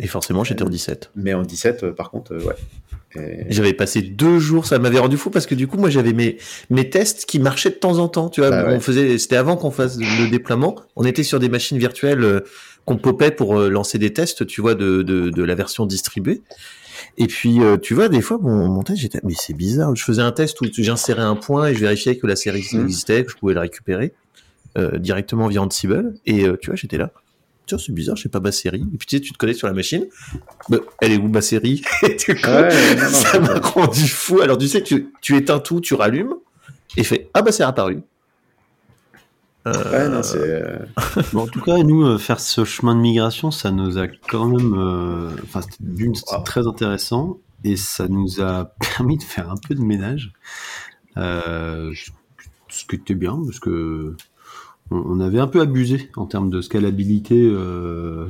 Et 0.00 0.06
forcément, 0.06 0.44
j'étais 0.44 0.62
en 0.64 0.68
17. 0.68 1.10
mais 1.14 1.34
en 1.34 1.42
17, 1.42 1.84
euh, 1.84 1.92
par 1.92 2.10
contre, 2.10 2.32
euh, 2.34 2.40
ouais. 2.40 2.54
Et- 3.14 3.46
J'avais 3.48 3.72
passé 3.72 4.02
deux 4.02 4.38
jours, 4.38 4.66
ça 4.66 4.78
m'avait 4.78 4.98
rendu 4.98 5.16
fou 5.16 5.30
parce 5.30 5.46
que 5.46 5.54
du 5.54 5.66
coup, 5.68 5.78
moi, 5.78 5.88
j'avais 5.88 6.12
mes, 6.12 6.36
mes 6.68 6.90
tests 6.90 7.24
qui 7.24 7.38
marchaient 7.38 7.70
de 7.70 7.76
temps 7.76 7.98
en 7.98 8.08
temps. 8.08 8.28
Tu 8.28 8.40
vois, 8.42 8.50
Bah 8.50 8.64
on 8.66 8.72
ouais. 8.72 8.80
faisait, 8.80 9.16
c'était 9.16 9.36
avant 9.36 9.56
qu'on 9.56 9.70
fasse 9.70 9.96
le 9.98 10.28
déploiement. 10.30 10.76
On 10.96 11.04
était 11.04 11.22
sur 11.22 11.38
des 11.38 11.48
machines 11.48 11.78
virtuelles 11.78 12.42
qu'on 12.84 12.98
popait 12.98 13.30
pour 13.30 13.54
lancer 13.56 13.98
des 13.98 14.12
tests, 14.12 14.46
tu 14.46 14.60
vois, 14.60 14.74
de, 14.74 15.02
de, 15.02 15.30
de 15.30 15.42
la 15.44 15.54
version 15.54 15.86
distribuée. 15.86 16.42
Et 17.18 17.26
puis, 17.26 17.60
euh, 17.60 17.76
tu 17.76 17.94
vois, 17.94 18.08
des 18.08 18.20
fois, 18.20 18.38
mon, 18.40 18.68
mon 18.68 18.82
test, 18.82 19.00
j'étais, 19.00 19.20
mais 19.24 19.34
c'est 19.36 19.54
bizarre. 19.54 19.94
Je 19.94 20.02
faisais 20.04 20.22
un 20.22 20.32
test 20.32 20.60
où 20.60 20.66
j'insérais 20.72 21.22
un 21.22 21.36
point 21.36 21.68
et 21.68 21.74
je 21.74 21.80
vérifiais 21.80 22.16
que 22.16 22.26
la 22.26 22.36
série 22.36 22.66
Mhm. 22.72 22.82
existait, 22.84 23.24
que 23.24 23.30
je 23.30 23.36
pouvais 23.36 23.54
la 23.54 23.62
récupérer 23.62 24.12
euh, 24.78 24.98
directement 24.98 25.48
via 25.48 25.62
Ansible. 25.62 26.14
Et 26.26 26.44
euh, 26.46 26.56
tu 26.60 26.66
vois, 26.70 26.76
j'étais 26.76 26.98
là. 26.98 27.10
Tiens, 27.66 27.78
c'est 27.78 27.92
bizarre, 27.92 28.14
j'ai 28.16 28.28
pas 28.28 28.38
ma 28.40 28.52
série. 28.52 28.84
Et 28.94 28.96
puis 28.98 29.06
tu 29.08 29.16
sais, 29.16 29.20
tu 29.20 29.32
te 29.32 29.38
connais 29.38 29.52
sur 29.54 29.66
la 29.66 29.72
machine. 29.72 30.06
Bah, 30.68 30.78
elle 31.00 31.12
est 31.12 31.16
où 31.16 31.26
ma 31.28 31.40
série? 31.40 31.82
Et 32.04 32.14
du 32.14 32.34
coup, 32.40 32.48
Ouais, 32.48 32.70
ça 33.10 33.40
m'a 33.40 33.58
rendu 33.58 34.06
fou. 34.06 34.40
Alors 34.40 34.56
tu 34.56 34.68
sais, 34.68 34.82
tu, 34.82 35.08
tu 35.20 35.36
éteins 35.36 35.58
tout, 35.58 35.80
tu 35.80 35.94
rallumes 35.94 36.34
et 36.96 37.02
fait 37.02 37.28
ah 37.34 37.42
bah 37.42 37.50
c'est 37.52 37.64
apparu. 37.64 37.98
Euh, 39.66 39.90
Ouais, 39.92 40.08
non, 40.08 40.22
c'est. 40.22 40.38
euh, 40.38 40.78
Bon, 41.32 41.42
en 41.42 41.46
tout 41.46 41.60
cas, 41.60 41.76
nous, 41.78 42.04
euh, 42.04 42.18
faire 42.18 42.38
ce 42.40 42.64
chemin 42.64 42.94
de 42.94 43.00
migration, 43.00 43.50
ça 43.50 43.70
nous 43.70 43.98
a 43.98 44.06
quand 44.06 44.46
même. 44.46 44.74
euh, 44.74 45.30
Enfin, 45.42 45.60
c'était- 45.62 45.76
d'une, 45.80 46.14
c'était 46.14 46.36
Wow. 46.36 46.42
très 46.44 46.66
intéressant 46.66 47.38
et 47.64 47.76
ça 47.76 48.06
nous 48.08 48.40
a 48.40 48.72
permis 48.96 49.18
de 49.18 49.22
faire 49.24 49.50
un 49.50 49.56
peu 49.56 49.74
de 49.74 49.80
ménage. 49.82 50.32
Euh, 51.16 51.92
ce 52.68 52.84
qui 52.84 52.96
était 52.96 53.14
bien, 53.14 53.40
parce 53.44 53.58
que 53.58 54.14
on, 54.90 54.98
on 54.98 55.20
avait 55.20 55.40
un 55.40 55.46
peu 55.48 55.60
abusé 55.60 56.10
en 56.16 56.26
termes 56.26 56.50
de 56.50 56.60
scalabilité 56.60 57.40
euh, 57.50 58.28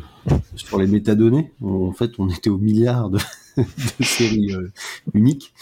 sur 0.55 0.79
les 0.79 0.87
métadonnées. 0.87 1.53
En 1.63 1.93
fait, 1.93 2.13
on 2.19 2.29
était 2.31 2.51
au 2.51 2.59
milliard 2.59 3.11
de, 3.11 3.19
de 3.59 4.05
séries 4.05 4.55
euh, 4.55 4.71
uniques. 5.15 5.53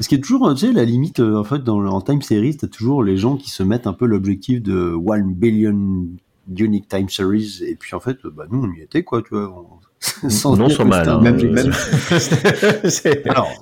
Ce 0.00 0.08
qui 0.08 0.14
est 0.14 0.20
toujours, 0.20 0.52
tu 0.54 0.66
sais, 0.66 0.72
la 0.72 0.84
limite, 0.84 1.20
euh, 1.20 1.36
en 1.36 1.44
fait, 1.44 1.64
dans, 1.64 1.84
en 1.84 2.00
time 2.00 2.22
series, 2.22 2.56
t'as 2.56 2.68
toujours 2.68 3.02
les 3.02 3.16
gens 3.16 3.36
qui 3.36 3.50
se 3.50 3.62
mettent 3.62 3.86
un 3.86 3.92
peu 3.92 4.06
l'objectif 4.06 4.62
de 4.62 4.94
1 4.94 5.22
billion 5.32 6.06
unique 6.56 6.88
time 6.88 7.08
series, 7.08 7.60
et 7.66 7.74
puis 7.76 7.94
en 7.94 8.00
fait, 8.00 8.18
bah, 8.34 8.44
nous, 8.50 8.62
on 8.64 8.72
y 8.72 8.80
était, 8.82 9.02
quoi, 9.02 9.22
tu 9.22 9.30
vois. 9.34 9.48
on- 9.52 9.80
sans 10.30 10.56
non 10.56 10.68
sans 10.70 10.84
mal. 10.86 11.04
hein, 11.10 11.20
même- 11.52 11.72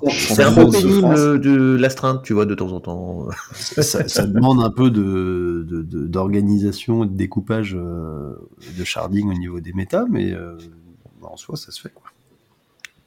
c'est 0.09 0.43
un 0.43 0.51
peu 0.53 0.61
pénible 0.71 1.01
euh, 1.17 1.37
de 1.37 1.75
l'astreinte, 1.77 2.23
tu 2.23 2.31
vois, 2.33 2.45
de 2.45 2.55
temps 2.55 2.71
en 2.71 2.79
temps. 2.79 3.27
ça, 3.53 4.07
ça 4.07 4.25
demande 4.25 4.61
un 4.63 4.69
peu 4.69 4.89
de, 4.89 5.65
de- 5.69 5.81
de- 5.81 6.07
d'organisation 6.07 7.03
et 7.03 7.07
de 7.07 7.13
découpage 7.13 7.75
euh, 7.77 8.35
de 8.77 8.83
sharding 8.85 9.29
au 9.29 9.33
niveau 9.37 9.59
des 9.59 9.73
méta, 9.73 10.05
mais 10.09 10.31
euh, 10.31 10.57
en 11.21 11.35
soi, 11.35 11.57
ça 11.57 11.71
se 11.71 11.81
fait, 11.81 11.91
quoi. 11.93 12.05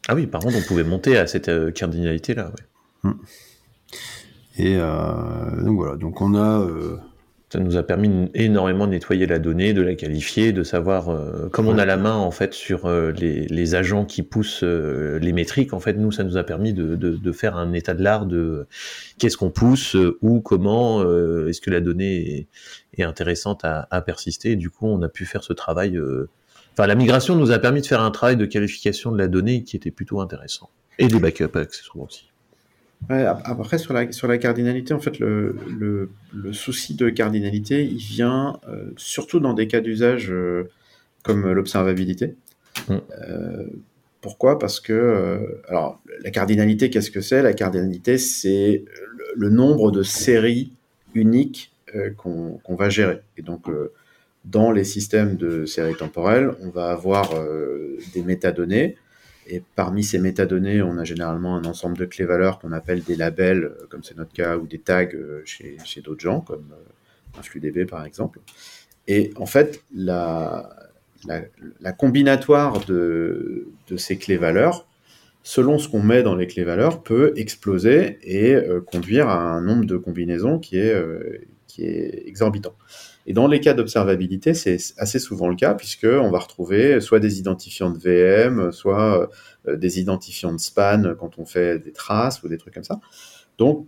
Ah 0.09 0.15
oui, 0.15 0.27
par 0.27 0.43
contre, 0.43 0.57
on 0.59 0.63
pouvait 0.63 0.85
monter 0.85 1.17
à 1.17 1.27
cette 1.27 1.49
euh, 1.49 1.71
cardinalité 1.71 2.35
là. 2.35 2.53
Et 4.59 4.77
euh, 4.77 5.63
donc 5.63 5.77
voilà, 5.77 5.97
donc 5.97 6.21
on 6.21 6.35
a. 6.35 6.61
euh, 6.61 6.97
Ça 7.53 7.59
nous 7.59 7.77
a 7.77 7.83
permis 7.83 8.31
énormément 8.33 8.87
de 8.87 8.93
nettoyer 8.93 9.27
la 9.27 9.39
donnée, 9.39 9.75
de 9.75 9.83
la 9.83 9.95
qualifier, 9.95 10.53
de 10.55 10.63
savoir, 10.63 11.11
euh, 11.11 11.51
comme 11.51 11.69
on 11.69 11.77
a 11.77 11.85
la 11.85 11.99
main 11.99 12.17
en 12.17 12.31
fait 12.31 12.55
sur 12.55 12.87
euh, 12.87 13.13
les, 13.13 13.47
les 13.47 13.75
agents 13.75 14.07
qui 14.07 14.23
poussent 14.23 14.65
euh, 14.65 15.19
les 15.19 15.35
métriques, 15.35 15.75
en 15.75 15.81
fait, 15.81 15.93
nous, 15.99 16.13
ça 16.13 16.25
nous 16.25 16.39
a 16.39 16.45
permis 16.45 16.73
de, 16.73 16.97
de, 16.97 17.11
de 17.11 17.33
faire 17.33 17.57
un 17.59 17.75
état 17.75 17.93
de 17.93 18.03
l'art 18.03 18.25
de 18.25 18.67
qu'est-ce 19.19 19.37
qu'on 19.37 19.51
pousse, 19.51 19.95
où, 20.23 20.41
comment, 20.41 21.03
est-ce 21.47 21.61
que 21.61 21.71
la 21.71 21.81
donnée 21.83 22.15
est, 22.39 22.47
est 22.99 23.05
intéressante 23.05 23.67
à, 23.67 23.87
à 23.91 24.01
persister. 24.01 24.53
Et 24.53 24.57
du 24.57 24.71
coup, 24.71 24.87
on 24.87 25.03
a 25.03 25.11
pu 25.11 25.27
faire 25.27 25.45
ce 25.45 25.53
travail. 25.53 26.01
Enfin, 26.73 26.87
la 26.87 26.95
migration 26.95 27.37
nous 27.37 27.51
a 27.51 27.59
permis 27.59 27.83
de 27.83 27.87
faire 27.87 28.01
un 28.01 28.11
travail 28.11 28.39
de 28.39 28.47
qualification 28.47 29.13
de 29.13 29.19
la 29.19 29.29
donnée 29.29 29.63
qui 29.63 29.77
était 29.77 29.91
plutôt 29.91 30.23
intéressant. 30.23 30.71
Et 30.99 31.07
des 31.07 31.21
backups 31.21 31.55
accessoirement 31.55 32.05
aussi. 32.05 32.32
Ouais, 33.11 33.25
après, 33.25 33.79
sur 33.79 33.93
la, 33.93 34.13
sur 34.13 34.29
la 34.29 34.39
cardinalité, 34.39 34.95
en 34.95 35.01
fait, 35.01 35.19
le, 35.19 35.57
le, 35.79 36.11
le 36.33 36.53
souci 36.53 36.95
de 36.95 37.11
cardinalité, 37.11 37.85
il 37.85 37.99
vient 37.99 38.61
euh, 38.69 38.91
surtout 38.97 39.41
dans 39.41 39.55
des 39.55 39.67
cas 39.67 39.81
d'usage 39.81 40.31
euh, 40.31 40.71
comme 41.23 41.51
l'observabilité. 41.53 42.35
Mm. 42.89 42.95
Euh, 43.29 43.67
pourquoi? 44.21 44.59
Parce 44.59 44.79
que, 44.79 45.61
alors, 45.69 46.01
la 46.23 46.31
cardinalité, 46.31 46.91
qu'est-ce 46.91 47.11
que 47.11 47.21
c'est? 47.21 47.43
La 47.43 47.55
cardinalité, 47.55 48.19
c'est 48.19 48.85
le, 49.17 49.25
le 49.35 49.51
nombre 49.51 49.91
de 49.91 50.05
séries 50.05 50.73
uniques 51.15 51.73
qu'on 52.17 52.61
va 52.69 52.89
gérer. 52.89 53.21
Et 53.37 53.43
donc, 53.43 53.67
dans 54.45 54.71
les 54.71 54.85
systèmes 54.85 55.37
de 55.37 55.67
séries 55.67 55.97
temporelles, 55.97 56.53
on 56.63 56.71
va 56.71 56.91
avoir 56.91 57.31
des 58.15 58.23
métadonnées. 58.23 58.97
Et 59.47 59.63
parmi 59.75 60.05
ces 60.05 60.19
métadonnées, 60.19 60.83
on 60.83 60.99
a 60.99 61.05
généralement 61.05 61.57
un 61.57 61.65
ensemble 61.65 61.99
de 61.99 62.05
clés-valeurs 62.05 62.59
qu'on 62.59 62.73
appelle 62.73 63.03
des 63.03 63.17
labels, 63.17 63.65
euh, 63.65 63.87
comme 63.89 64.05
c'est 64.05 64.17
notre 64.17 64.33
cas, 64.33 64.57
ou 64.57 64.67
des 64.67 64.79
tags 64.79 65.09
euh, 65.15 65.43
chez, 65.45 66.01
d'autres 66.03 66.21
gens, 66.21 66.41
comme 66.41 66.73
euh, 66.73 67.39
un 67.39 67.43
FluDB 67.43 67.87
par 67.87 68.05
exemple. 68.05 68.41
Et 69.09 69.33
en 69.37 69.47
fait, 69.47 69.83
la, 69.93 70.71
la, 71.27 71.93
combinatoire 71.93 72.85
de, 72.85 73.67
ces 73.97 74.17
clés-valeurs, 74.17 74.87
selon 75.43 75.79
ce 75.79 75.89
qu'on 75.89 76.03
met 76.03 76.23
dans 76.23 76.37
les 76.37 76.47
clés-valeurs, 76.47 77.03
peut 77.03 77.33
exploser 77.37 78.19
et 78.23 78.57
conduire 78.87 79.29
à 79.29 79.41
un 79.41 79.61
nombre 79.61 79.87
de 79.87 79.97
combinaisons 79.97 80.61
qui 80.61 80.77
est 80.79 82.29
exorbitant. 82.29 82.77
Et 83.27 83.33
dans 83.33 83.47
les 83.47 83.61
cas 83.61 83.75
d'observabilité, 83.75 84.55
c'est 84.55 84.79
assez 84.99 85.19
souvent 85.19 85.49
le 85.49 85.55
cas, 85.55 85.75
puisqu'on 85.75 86.31
va 86.31 86.39
retrouver 86.39 87.01
soit 87.01 87.21
des 87.21 87.39
identifiants 87.39 87.91
de 87.91 87.99
VM, 87.99 88.73
soit 88.73 89.31
euh, 89.69 89.77
des 89.77 90.01
identifiants 90.01 90.53
de 90.53 90.59
span 90.59 91.15
quand 91.19 91.39
on 91.39 91.45
fait 91.45 91.79
des 91.79 91.93
traces 91.93 92.43
ou 92.43 92.49
des 92.49 92.59
trucs 92.59 92.75
comme 92.75 92.85
ça. 92.85 93.01
Donc, 93.59 93.87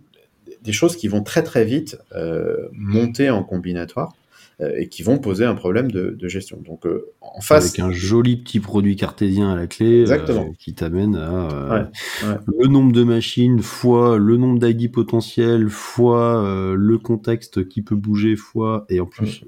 des 0.61 0.71
choses 0.71 0.95
qui 0.95 1.07
vont 1.07 1.23
très 1.23 1.43
très 1.43 1.65
vite 1.65 1.97
euh, 2.13 2.67
monter 2.71 3.29
en 3.29 3.43
combinatoire. 3.43 4.13
Euh, 4.61 4.71
et 4.77 4.87
qui 4.87 5.03
vont 5.03 5.17
poser 5.17 5.43
un 5.45 5.55
problème 5.55 5.91
de, 5.91 6.11
de 6.11 6.27
gestion. 6.27 6.61
Donc 6.65 6.85
euh, 6.85 7.11
en 7.21 7.41
face, 7.41 7.65
Avec 7.65 7.79
un 7.79 7.91
joli 7.91 8.37
petit 8.37 8.59
produit 8.59 8.95
cartésien 8.95 9.51
à 9.51 9.55
la 9.55 9.67
clé 9.67 9.97
euh, 9.97 10.01
Exactement. 10.01 10.53
qui 10.57 10.73
t'amène 10.73 11.15
à 11.15 11.69
Ouais, 11.69 12.27
ouais. 12.29 12.37
le 12.59 12.67
nombre 12.67 12.91
de 12.93 13.03
machines 13.03 13.61
fois 13.61 14.17
le 14.17 14.37
nombre 14.37 14.59
d'ID 14.59 14.91
potentiels 14.91 15.69
fois 15.69 16.73
le 16.77 16.97
contexte 16.97 17.67
qui 17.67 17.81
peut 17.81 17.95
bouger 17.95 18.35
fois 18.35 18.85
et 18.89 18.99
en 18.99 19.05
plus 19.05 19.43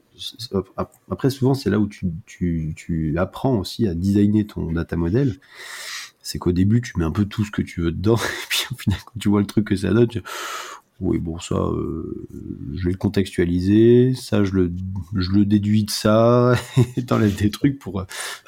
ap- 0.75 0.91
après 1.09 1.29
souvent 1.29 1.53
c'est 1.53 1.69
là 1.69 1.79
où 1.79 1.87
tu, 1.87 2.07
tu, 2.25 2.73
tu 2.75 3.17
apprends 3.17 3.57
aussi 3.59 3.87
à 3.87 3.93
designer 3.93 4.45
ton 4.45 4.71
data 4.71 4.95
model 4.95 5.35
c'est 6.21 6.39
qu'au 6.39 6.51
début 6.51 6.81
tu 6.81 6.93
mets 6.97 7.05
un 7.05 7.11
peu 7.11 7.25
tout 7.25 7.45
ce 7.45 7.51
que 7.51 7.61
tu 7.61 7.81
veux 7.81 7.91
dedans 7.91 8.15
et 8.17 8.45
puis 8.49 8.65
au 8.71 8.75
final 8.75 8.99
quand 9.05 9.19
tu 9.19 9.29
vois 9.29 9.39
le 9.39 9.45
truc 9.47 9.65
que 9.67 9.75
ça 9.75 9.93
donne 9.93 10.07
tu... 10.07 10.21
oui 10.99 11.19
bon 11.19 11.37
ça 11.39 11.55
euh, 11.55 12.27
je 12.75 12.85
vais 12.85 12.91
le 12.91 12.97
contextualiser 12.97 14.13
ça 14.15 14.43
je 14.43 14.51
le 14.53 14.71
je 15.15 15.29
le 15.31 15.45
déduis 15.45 15.83
de 15.83 15.91
ça 15.91 16.53
et 16.97 17.03
t'enlèves 17.03 17.35
des 17.35 17.49
trucs 17.51 17.77
pour, 17.79 17.99
euh, 17.99 18.05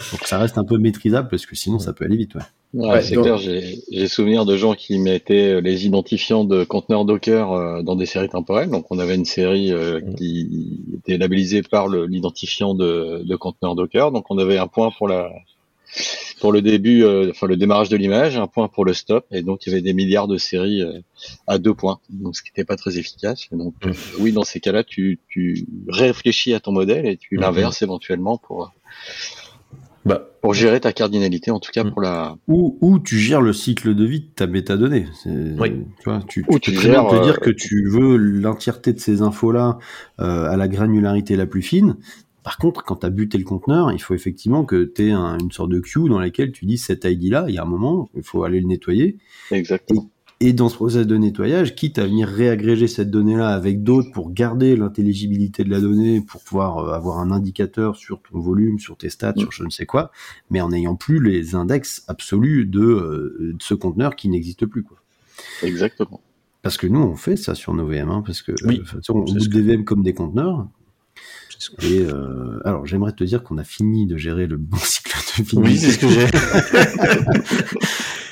pour 0.09 0.19
que 0.19 0.27
ça 0.27 0.37
reste 0.39 0.57
un 0.57 0.63
peu 0.63 0.77
maîtrisable 0.77 1.27
parce 1.29 1.45
que 1.45 1.55
sinon 1.55 1.77
ça 1.79 1.93
peut 1.93 2.05
aller 2.05 2.17
vite 2.17 2.35
ouais. 2.35 2.41
Ouais, 2.75 2.87
Ouais, 2.87 3.01
c'est 3.01 3.15
donc- 3.15 3.23
clair, 3.23 3.37
j'ai 3.39 3.79
j'ai 3.91 4.07
souvenir 4.07 4.45
de 4.45 4.55
gens 4.55 4.75
qui 4.75 4.99
mettaient 4.99 5.59
les 5.59 5.87
identifiants 5.87 6.43
de 6.45 6.63
conteneurs 6.63 7.03
Docker 7.03 7.51
euh, 7.51 7.81
dans 7.81 7.95
des 7.95 8.05
séries 8.05 8.29
temporelles. 8.29 8.69
Donc 8.69 8.85
on 8.91 8.99
avait 8.99 9.15
une 9.15 9.25
série 9.25 9.71
euh, 9.73 9.99
Mm. 10.01 10.13
qui 10.15 10.79
était 10.97 11.17
labellisée 11.17 11.63
par 11.63 11.87
l'identifiant 11.89 12.75
de, 12.75 13.23
de 13.25 13.35
conteneur 13.35 13.73
Docker. 13.73 14.11
Donc 14.11 14.25
on 14.29 14.37
avait 14.37 14.59
un 14.59 14.67
point 14.67 14.91
pour 14.95 15.07
la 15.07 15.31
pour 16.39 16.51
le 16.51 16.61
début, 16.61 17.03
euh, 17.03 17.29
enfin 17.31 17.47
le 17.47 17.57
démarrage 17.57 17.89
de 17.89 17.97
l'image, 17.97 18.37
un 18.37 18.47
point 18.47 18.67
pour 18.67 18.85
le 18.85 18.93
stop, 18.93 19.25
et 19.31 19.41
donc 19.41 19.65
il 19.65 19.69
y 19.69 19.73
avait 19.73 19.81
des 19.81 19.93
milliards 19.93 20.27
de 20.27 20.37
séries 20.37 20.81
euh, 20.81 20.99
à 21.47 21.57
deux 21.57 21.73
points, 21.73 21.99
donc 22.09 22.35
ce 22.35 22.41
qui 22.43 22.49
n'était 22.51 22.65
pas 22.65 22.75
très 22.75 22.97
efficace. 22.97 23.47
Et 23.51 23.55
donc 23.57 23.73
Mm. 23.83 23.89
euh, 23.89 23.93
oui, 24.19 24.31
dans 24.31 24.43
ces 24.43 24.59
cas-là, 24.59 24.83
tu, 24.83 25.19
tu 25.27 25.65
réfléchis 25.87 26.53
à 26.53 26.59
ton 26.59 26.71
modèle 26.71 27.05
et 27.05 27.17
tu 27.17 27.37
Mm. 27.37 27.41
l'inverses 27.41 27.81
éventuellement 27.81 28.37
pour 28.37 28.71
Bah, 30.05 30.25
pour 30.41 30.53
gérer 30.53 30.79
ta 30.79 30.93
cardinalité, 30.93 31.51
en 31.51 31.59
tout 31.59 31.71
cas 31.73 31.83
Mm. 31.83 31.91
pour 31.91 32.01
la 32.01 32.37
Ou, 32.47 32.77
ou 32.81 32.99
tu 32.99 33.17
gères 33.19 33.41
le 33.41 33.51
cycle 33.51 33.93
de 33.93 34.05
vie 34.05 34.21
de 34.21 34.27
ta 34.33 34.47
métadonnée. 34.47 35.05
Oui. 35.25 35.71
Tu, 35.99 36.03
vois, 36.09 36.21
tu, 36.27 36.45
Ou 36.47 36.57
tu 36.59 36.71
tu 36.71 36.71
peux 36.71 36.77
très 36.77 36.89
bien 36.89 37.01
gères, 37.01 37.09
te 37.09 37.15
euh, 37.15 37.23
dire 37.23 37.39
que 37.41 37.49
tu 37.49 37.89
veux 37.89 38.15
l'entièreté 38.15 38.93
de 38.93 38.99
ces 38.99 39.21
infos-là 39.21 39.77
euh, 40.21 40.49
à 40.49 40.55
la 40.55 40.67
granularité 40.69 41.35
la 41.35 41.45
plus 41.45 41.61
fine. 41.61 41.97
Par 42.49 42.57
contre, 42.57 42.83
quand 42.83 42.95
tu 42.95 43.05
as 43.05 43.11
buté 43.11 43.37
le 43.37 43.43
conteneur, 43.43 43.91
il 43.91 43.99
faut 44.01 44.15
effectivement 44.15 44.65
que 44.65 44.83
tu 44.83 45.03
aies 45.03 45.11
une 45.13 45.51
sorte 45.51 45.69
de 45.69 45.79
queue 45.79 46.09
dans 46.09 46.17
laquelle 46.17 46.51
tu 46.51 46.65
dis 46.65 46.79
cet 46.79 47.05
ID-là, 47.05 47.45
il 47.47 47.53
y 47.53 47.59
a 47.59 47.61
un 47.61 47.67
moment, 47.67 48.09
il 48.15 48.23
faut 48.23 48.43
aller 48.43 48.59
le 48.59 48.65
nettoyer. 48.65 49.17
exactement. 49.51 50.09
Et 50.41 50.51
dans 50.53 50.67
ce 50.67 50.75
process 50.75 51.05
de 51.05 51.15
nettoyage, 51.15 51.75
quitte 51.75 51.99
à 51.99 52.07
venir 52.07 52.27
réagréger 52.27 52.87
cette 52.87 53.11
donnée-là 53.11 53.49
avec 53.49 53.83
d'autres 53.83 54.09
pour 54.13 54.31
garder 54.31 54.75
l'intelligibilité 54.75 55.63
de 55.63 55.69
la 55.69 55.79
donnée, 55.79 56.21
pour 56.21 56.41
pouvoir 56.41 56.77
euh, 56.79 56.93
avoir 56.93 57.19
un 57.19 57.29
indicateur 57.29 57.95
sur 57.97 58.19
ton 58.23 58.39
volume, 58.39 58.79
sur 58.79 58.97
tes 58.97 59.09
stats, 59.09 59.33
sur 59.37 59.51
je 59.51 59.63
ne 59.63 59.69
sais 59.69 59.85
quoi, 59.85 60.09
mais 60.49 60.59
en 60.59 60.69
n'ayant 60.69 60.95
plus 60.95 61.21
les 61.23 61.53
index 61.53 62.03
absolus 62.07 62.65
de, 62.65 62.79
euh, 62.81 63.51
de 63.53 63.61
ce 63.61 63.75
conteneur 63.75 64.15
qui 64.15 64.27
n'existe 64.29 64.65
plus. 64.65 64.81
Quoi. 64.81 64.97
Exactement. 65.61 66.19
Parce 66.61 66.77
que 66.77 66.87
nous, 66.87 66.99
on 67.01 67.15
fait 67.15 67.35
ça 67.35 67.53
sur 67.53 67.73
nos 67.75 67.85
VM, 67.85 68.09
hein, 68.09 68.23
parce 68.25 68.41
que 68.41 68.53
Oui, 68.65 68.75
euh, 68.75 68.77
de 68.77 68.77
toute 68.79 68.87
façon, 68.87 69.13
on 69.17 69.25
que- 69.25 69.47
des 69.49 69.61
VM 69.61 69.83
comme 69.83 70.01
des 70.03 70.13
conteneurs. 70.13 70.67
Et 71.81 72.01
euh, 72.01 72.59
alors, 72.63 72.85
j'aimerais 72.85 73.11
te 73.11 73.23
dire 73.23 73.43
qu'on 73.43 73.57
a 73.57 73.63
fini 73.63 74.07
de 74.07 74.15
gérer 74.15 74.47
le 74.47 74.57
bon 74.57 74.77
cycle 74.77 75.17
de 75.37 75.43
vie. 75.43 75.57
Oui, 75.57 75.77
c'est 75.77 75.91
ce 75.91 75.99
que 75.99 76.07
j'ai. 76.07 76.27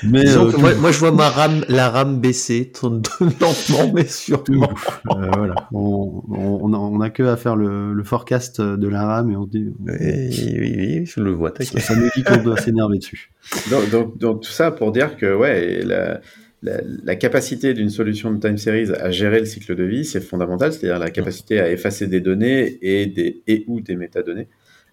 Mais 0.04 0.24
Disons 0.24 0.46
euh, 0.46 0.58
moi, 0.58 0.74
moi, 0.76 0.92
je 0.92 0.98
vois 0.98 1.12
ma 1.12 1.28
RAM, 1.28 1.64
la 1.68 1.90
RAM 1.90 2.20
baisser, 2.20 2.70
tourne 2.72 3.02
lentement 3.20 3.92
mais 3.92 4.06
sûrement. 4.06 4.70
Euh, 5.10 5.30
voilà, 5.36 5.54
on, 5.72 6.22
on, 6.30 6.60
on 6.62 6.72
a, 6.72 6.76
on 6.76 7.00
a 7.00 7.10
que 7.10 7.24
à 7.24 7.36
faire 7.36 7.56
le, 7.56 7.92
le 7.92 8.04
forecast 8.04 8.60
de 8.60 8.88
la 8.88 9.04
RAM 9.04 9.30
et 9.30 9.36
on 9.36 9.44
se 9.44 9.50
dit, 9.50 9.66
Oui, 9.80 10.56
oui, 10.58 10.74
oui, 10.76 11.06
je 11.06 11.20
le 11.20 11.32
vois, 11.32 11.52
ça, 11.60 11.80
ça 11.80 11.96
nous 11.96 12.08
dit 12.14 12.22
qu'on 12.22 12.36
doit 12.36 12.58
s'énerver 12.58 12.98
dessus. 12.98 13.32
Donc, 13.70 13.90
donc, 13.90 14.18
donc, 14.18 14.42
tout 14.42 14.52
ça 14.52 14.70
pour 14.70 14.92
dire 14.92 15.16
que 15.16 15.34
ouais, 15.34 15.82
la, 15.84 16.20
la, 16.62 17.16
capacité 17.16 17.74
d'une 17.74 17.90
solution 17.90 18.32
de 18.32 18.40
time 18.40 18.58
series 18.58 18.90
à 18.92 19.10
gérer 19.10 19.40
le 19.40 19.46
cycle 19.46 19.76
de 19.76 19.84
vie, 19.84 20.04
c'est 20.04 20.20
fondamental, 20.20 20.72
c'est-à-dire 20.72 20.98
la 20.98 21.10
capacité 21.10 21.60
à 21.60 21.70
effacer 21.70 22.06
des 22.06 22.20
données 22.20 22.78
et, 22.82 23.06
des, 23.06 23.42
et 23.46 23.64
ou 23.68 23.80
des 23.80 23.96
métadonnées. 23.96 24.48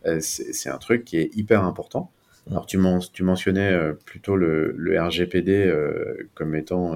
Euh, 0.06 0.20
c'est 0.22 0.70
un 0.70 0.78
truc 0.78 1.06
qui 1.06 1.18
est 1.18 1.36
hyper 1.36 1.64
important. 1.64 2.12
Alors 2.50 2.68
tu, 2.68 2.78
tu 3.12 3.24
mentionnais 3.24 3.72
euh, 3.72 3.94
plutôt 3.94 4.36
le, 4.36 4.76
RGPD 5.00 5.66
euh, 5.66 6.30
comme 6.36 6.56
étant 6.56 6.96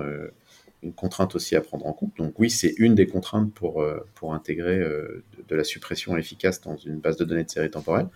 une 0.84 0.94
contrainte 0.94 1.36
aussi 1.36 1.56
à 1.56 1.62
prendre 1.62 1.88
en 1.88 1.94
compte. 1.94 2.16
Donc 2.18 2.40
oui, 2.40 2.52
c'est 2.52 2.74
une 2.78 2.94
des 2.94 3.08
contraintes 3.08 3.52
pour, 3.54 3.84
pour 4.14 4.34
intégrer 4.36 4.80
de, 4.80 5.24
de 5.48 5.56
la 5.56 5.64
suppression 5.64 6.16
efficace 6.16 6.62
dans 6.62 6.78
une 6.78 7.00
base 7.00 7.18
de 7.18 7.26
données 7.26 7.44
de 7.44 7.50
série 7.50 7.72
temporelle. 7.72 8.08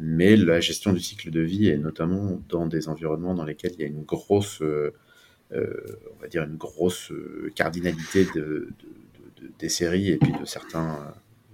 Mais 0.00 0.36
la 0.36 0.60
gestion 0.60 0.92
du 0.94 1.00
cycle 1.00 1.30
de 1.30 1.40
vie, 1.40 1.68
et 1.68 1.76
notamment 1.76 2.40
dans 2.48 2.66
des 2.66 2.88
environnements 2.88 3.34
dans 3.34 3.44
lesquels 3.44 3.72
il 3.74 3.80
y 3.80 3.84
a 3.84 3.88
une 3.88 4.02
grosse, 4.02 4.62
on 5.54 6.20
va 6.22 6.28
dire 6.28 6.42
une 6.44 6.56
grosse 6.56 7.10
euh, 7.12 7.50
cardinalité 7.54 8.24
de, 8.24 8.40
de- 8.40 8.68
de- 9.40 9.46
de- 9.46 9.52
des 9.58 9.68
séries 9.68 10.10
et 10.10 10.16
puis 10.16 10.32
de 10.32 10.44
certains, 10.44 10.98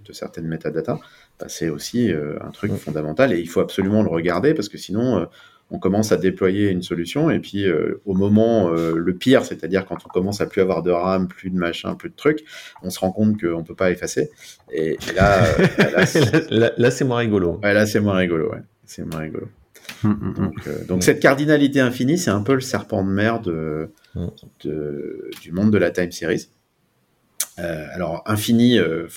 de 0.05 0.13
certaines 0.13 0.47
métadatas, 0.47 0.99
bah, 1.39 1.47
c'est 1.49 1.69
aussi 1.69 2.11
euh, 2.11 2.37
un 2.41 2.51
truc 2.51 2.71
Mm. 2.71 2.77
fondamental 2.77 3.33
et 3.33 3.39
il 3.39 3.47
faut 3.49 3.59
absolument 3.61 4.03
le 4.03 4.09
regarder 4.09 4.53
parce 4.53 4.69
que 4.69 4.77
sinon 4.77 5.19
euh, 5.19 5.25
on 5.69 5.79
commence 5.79 6.13
à 6.13 6.17
déployer 6.17 6.69
une 6.69 6.81
solution 6.81 7.29
et 7.29 7.39
puis 7.39 7.67
euh, 7.67 7.99
au 8.05 8.13
moment 8.13 8.69
euh, 8.71 8.95
le 8.95 9.13
pire, 9.13 9.43
c'est-à-dire 9.43 9.85
quand 9.85 9.97
on 10.05 10.09
commence 10.09 10.39
à 10.39 10.45
plus 10.45 10.61
avoir 10.61 10.81
de 10.81 10.91
RAM, 10.91 11.27
plus 11.27 11.49
de 11.49 11.57
machin, 11.57 11.95
plus 11.95 12.09
de 12.09 12.15
trucs, 12.15 12.45
on 12.83 12.89
se 12.89 12.99
rend 12.99 13.11
compte 13.11 13.39
qu'on 13.41 13.63
peut 13.65 13.75
pas 13.75 13.91
effacer 13.91 14.29
et, 14.71 14.91
et 15.09 15.13
là, 15.13 15.43
euh, 15.43 15.67
là, 15.97 16.05
c'est- 16.05 16.49
là, 16.51 16.71
là, 16.77 16.89
c'est 16.91 17.03
moins 17.03 17.17
rigolo. 17.17 17.59
ouais, 17.63 17.73
là, 17.73 17.85
c'est 17.85 17.99
moins 17.99 18.15
rigolo, 18.15 18.49
ouais. 18.51 18.61
c'est 18.85 19.03
moins 19.05 19.19
rigolo. 19.21 19.47
Hum, 20.03 20.19
hum. 20.21 20.33
Donc, 20.33 20.67
euh, 20.67 20.83
donc 20.85 21.03
cette 21.03 21.19
cardinalité 21.19 21.79
infinie, 21.79 22.17
c'est 22.17 22.29
un 22.29 22.41
peu 22.41 22.53
le 22.53 22.61
serpent 22.61 23.03
de 23.03 23.09
mer 23.09 23.39
de, 23.41 23.89
Mm. 24.15 24.27
de- 24.63 25.29
du 25.41 25.51
monde 25.51 25.71
de 25.71 25.77
la 25.77 25.91
time 25.91 26.11
series. 26.11 26.47
Euh, 27.59 27.85
alors 27.93 28.23
infini, 28.25 28.77
euh, 28.79 29.07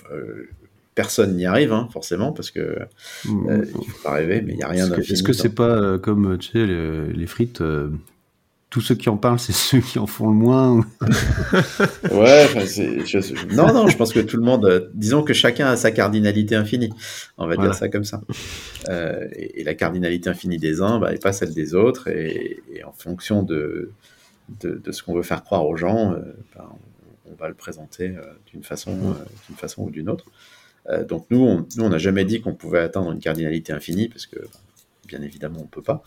personne 0.94 1.36
n'y 1.36 1.46
arrive 1.46 1.72
hein, 1.72 1.88
forcément 1.92 2.32
parce 2.32 2.50
que 2.50 2.78
il 3.24 3.30
faut 3.66 4.02
pas 4.02 4.12
rêver, 4.12 4.42
mais 4.42 4.52
il 4.54 4.58
y 4.58 4.62
a 4.62 4.68
rien 4.68 4.88
d'infini. 4.88 5.12
Est-ce 5.12 5.22
que 5.22 5.32
c'est 5.32 5.54
pas 5.54 5.68
euh, 5.76 5.98
comme 5.98 6.38
tu 6.38 6.50
sais, 6.52 6.66
les, 6.66 7.12
les 7.12 7.26
frites 7.26 7.62
tous 8.70 8.80
ceux 8.80 8.94
qui 8.94 9.08
en 9.08 9.16
parlent, 9.16 9.38
c'est 9.40 9.52
ceux 9.70 9.80
qui 9.80 9.98
en 9.98 10.06
font 10.06 10.28
le 10.28 10.34
moins. 10.36 10.70
ou- 10.78 10.84
Ouais, 12.12 12.46
je- 12.66 13.54
non, 13.54 13.72
non, 13.72 13.88
je 13.88 13.96
pense 13.96 14.12
que 14.12 14.20
tout 14.20 14.36
le 14.36 14.42
monde, 14.44 14.64
euh, 14.64 14.88
disons 14.94 15.22
que 15.22 15.32
chacun 15.34 15.66
a 15.66 15.76
sa 15.76 15.90
cardinalité 15.90 16.54
infinie, 16.56 16.90
on 17.36 17.46
va 17.46 17.54
Voilà. 17.56 17.70
dire 17.70 17.78
ça 17.78 17.88
comme 17.88 18.04
ça. 18.04 18.20
Euh, 18.88 19.26
et, 19.34 19.60
et 19.60 19.64
la 19.64 19.74
cardinalité 19.74 20.30
infinie 20.30 20.58
des 20.58 20.80
uns 20.80 20.98
bah, 20.98 21.12
n'est 21.12 21.18
pas 21.18 21.32
celle 21.32 21.52
des 21.52 21.74
autres, 21.74 22.08
et, 22.08 22.62
et 22.72 22.84
en 22.84 22.92
fonction 22.92 23.42
de, 23.42 23.90
de, 24.60 24.80
de 24.82 24.92
ce 24.92 25.02
qu'on 25.02 25.14
veut 25.14 25.22
faire 25.22 25.42
croire 25.44 25.66
aux 25.66 25.76
gens, 25.76 26.12
euh, 26.12 26.20
ben, 26.56 26.64
on, 27.26 27.32
on 27.32 27.34
va 27.36 27.48
le 27.48 27.54
présenter 27.54 28.14
d'une 28.52 28.62
façon, 28.64 29.16
d'une 29.48 29.56
façon 29.56 29.82
ou 29.84 29.90
d'une 29.90 30.08
autre. 30.08 30.26
Donc 31.08 31.26
nous, 31.30 31.40
on 31.44 31.66
nous, 31.76 31.84
on 31.84 31.88
n'a 31.90 31.98
jamais 31.98 32.24
dit 32.24 32.40
qu'on 32.40 32.54
pouvait 32.54 32.80
atteindre 32.80 33.12
une 33.12 33.20
cardinalité 33.20 33.72
infinie, 33.72 34.08
parce 34.08 34.26
que 34.26 34.38
bien 35.06 35.22
évidemment, 35.22 35.60
on 35.62 35.66
peut 35.66 35.82
pas. 35.82 36.02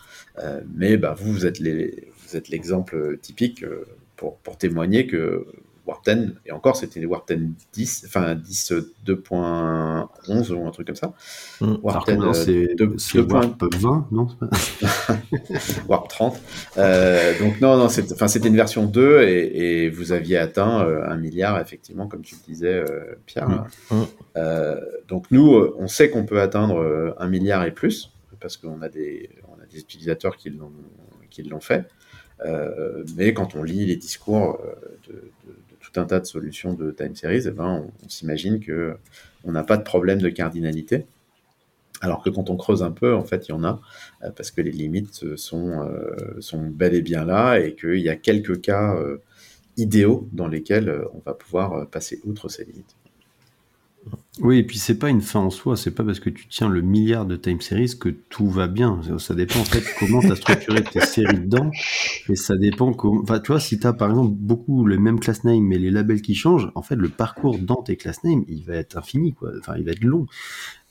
Mais 0.75 0.97
bah, 0.97 1.15
vous, 1.17 1.31
vous 1.31 1.45
êtes 1.45 1.59
les- 1.59 2.07
vous 2.33 2.37
êtes 2.37 2.49
l'exemple 2.49 3.17
typique 3.21 3.63
euh, 3.63 3.85
pour, 4.15 4.37
pour 4.39 4.57
témoigner 4.57 5.05
que 5.07 5.45
Warp 5.85 6.03
10, 6.09 6.33
et 6.45 6.51
encore 6.53 6.75
c'était 6.77 7.05
Warp 7.05 7.31
10 7.31 7.49
10, 7.73 8.03
enfin 8.07 8.35
10 8.35 8.73
2.11 9.05 10.51
ou 10.53 10.65
un 10.65 10.71
truc 10.71 10.87
comme 10.87 10.95
ça. 10.95 11.13
Mm. 11.61 11.75
Warp 11.83 12.07
Alors, 12.09 12.19
10, 12.19 12.25
non, 12.25 12.29
euh, 12.29 12.33
c'est 12.33 12.75
deux- 12.75 12.95
c'est 12.97 13.17
deux 13.17 13.27
points- 13.27 13.41
Warp 13.41 13.75
20, 13.75 14.07
non 14.11 14.27
Warp 15.87 16.07
30. 16.07 16.41
Euh, 16.77 17.37
donc 17.39 17.59
non, 17.61 17.77
non, 17.77 17.89
c'était 17.89 18.47
une 18.47 18.55
version 18.55 18.85
2 18.85 19.21
et, 19.23 19.83
et 19.83 19.89
vous 19.89 20.11
aviez 20.11 20.37
atteint 20.37 20.81
euh, 20.87 21.03
un 21.07 21.17
milliard, 21.17 21.59
effectivement, 21.59 22.07
comme 22.07 22.21
tu 22.21 22.35
le 22.35 22.41
disais, 22.45 22.73
euh, 22.89 23.15
Pierre. 23.25 23.49
Mm. 23.49 23.65
Mm. 23.91 24.03
Euh, 24.37 24.79
donc 25.07 25.25
nous, 25.31 25.53
euh, 25.55 25.75
on 25.77 25.87
sait 25.87 26.09
qu'on 26.09 26.25
peut 26.25 26.41
atteindre 26.41 26.77
euh, 26.79 27.11
un 27.17 27.27
milliard 27.27 27.63
et 27.65 27.71
plus, 27.71 28.11
parce 28.39 28.57
qu'on 28.57 28.81
a 28.81 28.89
des, 28.89 29.29
on 29.49 29.61
a 29.61 29.65
des 29.65 29.79
utilisateurs 29.79 30.37
qui 30.37 30.49
l'ont, 30.49 30.71
qui 31.29 31.43
l'ont 31.43 31.59
fait. 31.59 31.85
Euh, 32.45 33.03
mais 33.15 33.33
quand 33.33 33.55
on 33.55 33.63
lit 33.63 33.85
les 33.85 33.95
discours 33.95 34.59
euh, 34.63 34.75
de, 35.07 35.31
tout 35.79 35.99
un 35.99 36.05
tas 36.05 36.19
de 36.19 36.25
solutions 36.25 36.73
de 36.73 36.91
time 36.91 37.15
series, 37.15 37.43
eh 37.47 37.51
ben, 37.51 37.89
on, 38.03 38.09
s'imagine 38.09 38.59
que 38.59 38.95
on 39.43 39.51
n'a 39.51 39.63
pas 39.63 39.77
de 39.77 39.83
problème 39.83 40.21
de 40.21 40.29
cardinalité. 40.29 41.05
Alors 42.01 42.21
que 42.21 42.29
quand 42.29 42.49
on 42.49 42.57
creuse 42.57 42.83
un 42.83 42.91
peu, 42.91 43.15
en 43.15 43.23
fait, 43.23 43.47
il 43.47 43.51
y 43.51 43.53
en 43.53 43.63
a, 43.63 43.79
euh, 44.23 44.31
parce 44.31 44.51
que 44.51 44.61
les 44.61 44.71
limites 44.71 45.35
sont, 45.37 45.87
bel 46.71 46.95
et 46.95 47.01
bien 47.01 47.23
là, 47.23 47.59
et 47.59 47.75
qu'il 47.75 47.99
y 47.99 48.09
a 48.09 48.15
quelques 48.15 48.61
cas 48.61 48.97
idéaux 49.77 50.27
dans 50.33 50.47
lesquels 50.47 51.05
on 51.13 51.19
va 51.25 51.33
pouvoir 51.33 51.87
passer 51.87 52.19
outre 52.25 52.49
ces 52.49 52.65
limites. 52.65 52.95
Oui, 54.39 54.57
et 54.57 54.63
puis 54.63 54.79
c'est 54.79 54.97
pas 54.97 55.09
une 55.09 55.21
fin 55.21 55.41
en 55.41 55.51
soi, 55.51 55.77
c'est 55.77 55.91
pas 55.91 56.03
parce 56.03 56.19
que 56.19 56.31
tu 56.31 56.47
tiens 56.47 56.67
le 56.67 56.81
milliard 56.81 57.27
de 57.27 57.35
time 57.35 57.61
series 57.61 57.97
que 57.99 58.09
tout 58.09 58.49
va 58.49 58.67
bien. 58.67 58.99
Ça 59.19 59.35
dépend 59.35 59.59
en 59.59 59.63
fait 59.63 59.83
comment 59.99 60.21
tu 60.21 60.31
as 60.31 60.35
structuré 60.35 60.83
tes 60.83 61.01
séries 61.05 61.39
dedans, 61.39 61.69
et 62.27 62.35
ça 62.35 62.55
dépend 62.55 62.93
comment. 62.93 63.21
Enfin, 63.21 63.39
tu 63.39 63.51
vois, 63.51 63.59
si 63.59 63.79
tu 63.79 63.85
as 63.85 63.93
par 63.93 64.09
exemple 64.09 64.33
beaucoup 64.35 64.85
le 64.85 64.97
même 64.97 65.19
class 65.19 65.43
name 65.43 65.63
mais 65.63 65.77
les 65.77 65.91
labels 65.91 66.23
qui 66.23 66.33
changent, 66.33 66.71
en 66.73 66.81
fait, 66.81 66.95
le 66.95 67.09
parcours 67.09 67.59
dans 67.59 67.83
tes 67.83 67.95
class 67.95 68.23
names, 68.23 68.43
il 68.47 68.63
va 68.63 68.73
être 68.75 68.97
infini, 68.97 69.33
quoi. 69.33 69.51
Enfin, 69.59 69.75
il 69.77 69.83
va 69.83 69.91
être 69.91 70.03
long. 70.03 70.25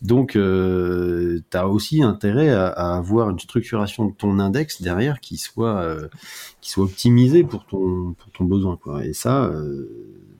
Donc, 0.03 0.37
euh, 0.37 1.41
tu 1.51 1.57
as 1.57 1.69
aussi 1.69 2.03
intérêt 2.03 2.51
à, 2.51 2.67
à 2.69 2.97
avoir 2.97 3.31
une 3.31 3.39
structuration 3.39 4.07
de 4.07 4.13
ton 4.13 4.39
index 4.39 4.83
derrière 4.83 5.21
qui 5.21 5.37
soit, 5.37 5.81
euh, 5.81 6.09
qui 6.61 6.71
soit 6.71 6.85
optimisée 6.85 7.45
pour 7.45 7.67
ton, 7.67 8.15
pour 8.15 8.31
ton 8.33 8.45
besoin, 8.45 8.77
quoi. 8.77 9.05
Et 9.05 9.13
ça, 9.13 9.45
euh, 9.45 9.89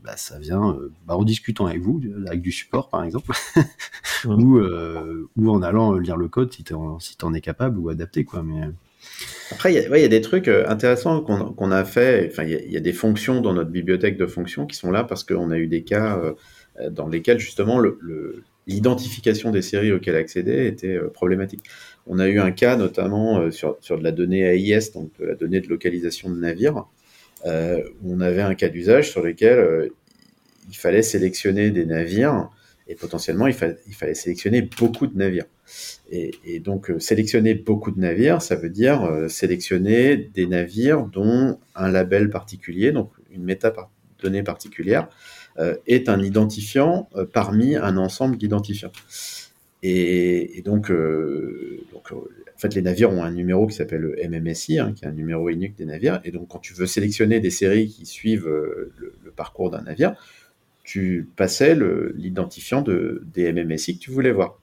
bah, 0.05 0.17
ça 0.17 0.39
vient 0.39 0.71
euh, 0.73 0.91
bah, 1.07 1.17
en 1.17 1.25
discutant 1.25 1.67
avec 1.67 1.81
vous, 1.81 2.01
avec 2.27 2.41
du 2.43 2.53
support 2.53 2.89
par 2.89 3.05
exemple, 3.05 3.33
ou, 4.27 4.59
euh, 4.59 5.29
ou 5.37 5.51
en 5.51 5.63
allant 5.63 5.95
lire 5.99 6.17
le 6.17 6.29
code 6.29 6.53
si 6.53 6.65
tu 6.65 6.75
en, 6.75 6.99
si 7.01 7.17
en 7.23 7.35
es 7.35 7.41
capable 7.41 7.79
ou 7.79 7.89
adapté. 7.89 8.25
Quoi. 8.25 8.43
Mais... 8.43 8.63
Après, 9.51 9.73
il 9.73 9.77
y, 9.81 9.85
a- 9.85 9.91
ouais, 9.91 10.01
il 10.01 10.03
y 10.03 10.07
a 10.07 10.09
des 10.09 10.21
trucs 10.21 10.49
euh, 10.49 10.65
intéressants 10.69 11.21
qu'on 11.21 11.71
a 11.71 11.85
fait. 11.85 12.29
Enfin, 12.31 12.45
il 12.45 12.51
y, 12.51 12.55
a- 12.55 12.63
il 12.63 12.73
y 12.73 12.77
a 12.77 12.81
des 12.81 12.93
fonctions 12.93 13.41
dans 13.41 13.53
notre 13.53 13.71
bibliothèque 13.71 14.17
de 14.17 14.27
fonctions 14.27 14.67
qui 14.67 14.77
sont 14.77 14.91
là 14.91 15.05
parce 15.05 15.25
qu'on 15.25 15.51
a 15.51 15.59
eu 15.59 15.67
des 15.67 15.83
cas 15.83 16.19
euh, 16.19 16.33
euh, 16.81 16.91
dans 16.91 17.09
lesquels 17.09 17.39
justement 17.39 17.79
le- 17.79 17.99
le- 18.01 18.43
l'identification 18.67 19.51
des 19.51 19.63
séries 19.63 19.93
auxquelles 19.93 20.17
accéder 20.17 20.67
était 20.67 20.97
euh, 20.97 21.09
problématique. 21.09 21.65
On 22.07 22.19
a 22.19 22.29
eu 22.29 22.39
un 22.39 22.53
cas 22.53 22.77
notamment 22.77 23.39
euh, 23.41 23.51
sur, 23.51 23.77
sur 23.81 23.99
de 23.99 24.05
la 24.05 24.13
donnée 24.13 24.43
AIS, 24.43 24.93
donc 24.95 25.11
de 25.19 25.27
la 25.27 25.35
donnée 25.35 25.61
de 25.61 25.69
localisation 25.69 26.31
de 26.31 26.37
navires, 26.37 26.79
euh, 26.79 26.83
où 26.83 27.02
on 27.45 28.21
avait 28.21 28.43
un 28.43 28.55
cas 28.55 28.69
d'usage 28.69 29.11
sur 29.11 29.23
lequel 29.23 29.59
euh, 29.59 29.89
il 30.69 30.77
fallait 30.77 31.03
sélectionner 31.03 31.71
des 31.71 31.85
navires 31.85 32.51
et 32.89 32.95
potentiellement 32.95 33.47
il, 33.47 33.55
fa- 33.55 33.75
il 33.87 33.95
fallait 33.95 34.15
sélectionner 34.15 34.63
beaucoup 34.63 35.07
de 35.07 35.17
navires. 35.17 35.47
Et, 36.11 36.61
donc 36.61 36.91
euh, 36.91 36.99
sélectionner 36.99 37.55
beaucoup 37.55 37.91
de 37.91 37.99
navires, 37.99 38.43
ça 38.43 38.55
veut 38.55 38.69
dire 38.69 39.05
euh, 39.05 39.29
sélectionner 39.29 40.17
des 40.17 40.47
navires 40.47 41.07
dont 41.07 41.59
un 41.75 41.91
label 41.91 42.29
particulier, 42.29 42.93
donc 42.93 43.11
une 43.31 43.45
métadonnée 43.45 44.43
particulière, 44.45 45.09
euh, 45.59 45.77
est 45.87 46.09
un 46.09 46.23
identifiant 46.23 47.09
euh, 47.17 47.25
parmi 47.25 47.77
un 47.77 47.97
ensemble 47.97 48.37
d'identifiants. 48.37 48.93
Et, 49.83 50.63
donc, 50.65 50.91
euh, 50.91 51.81
donc, 51.93 52.13
euh, 52.13 52.17
fait, 52.63 52.75
les 52.75 52.83
navires 52.83 53.11
ont 53.11 53.23
un 53.23 53.31
numéro 53.31 53.67
qui 53.67 53.75
s'appelle 53.75 54.01
le 54.01 54.29
MMSI, 54.29 54.79
hein, 54.79 54.93
qui 54.95 55.05
est 55.05 55.09
un 55.09 55.13
numéro 55.13 55.49
unique 55.49 55.77
des 55.77 55.85
navires. 55.85 56.21
Et 56.25 56.31
donc, 56.31 56.49
quand 56.49 56.59
tu 56.59 56.73
veux 56.75 56.87
sélectionner 56.87 57.41
des 57.41 57.51
séries 57.51 57.89
qui 57.89 58.07
suivent 58.07 58.49
euh, 58.49 58.93
le, 58.97 59.31
parcours 59.35 59.71
d'un 59.71 59.83
navire, 59.83 60.15
tu 60.85 61.29
passais 61.37 61.77
l'identifiant 62.15 62.83
de, 62.83 63.23
des 63.33 63.53
MMSI 63.53 63.99
que 63.99 64.03
tu 64.03 64.11
voulais 64.11 64.33
voir. 64.33 64.59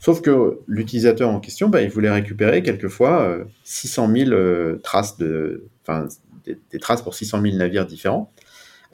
Sauf 0.00 0.20
que 0.20 0.60
l'utilisateur 0.68 1.30
en 1.30 1.40
question, 1.40 1.68
bah, 1.68 1.82
il 1.82 1.90
voulait 1.90 2.10
récupérer 2.10 2.62
quelquefois 2.62 3.22
euh, 3.22 3.44
600 3.64 4.12
000 4.14 4.30
euh, 4.30 4.76
traces 4.82 5.16
de, 5.16 5.64
des, 6.44 6.58
des 6.70 6.78
traces 6.78 7.02
pour 7.02 7.14
600 7.14 7.42
000 7.42 7.56
navires 7.56 7.86
différents, 7.86 8.30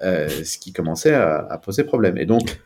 euh, 0.02 0.28
ce 0.28 0.58
qui 0.58 0.72
commençait 0.72 1.14
à, 1.14 1.38
à 1.38 1.58
poser 1.58 1.84
problème. 1.84 2.16
Et 2.16 2.26
donc, 2.26 2.60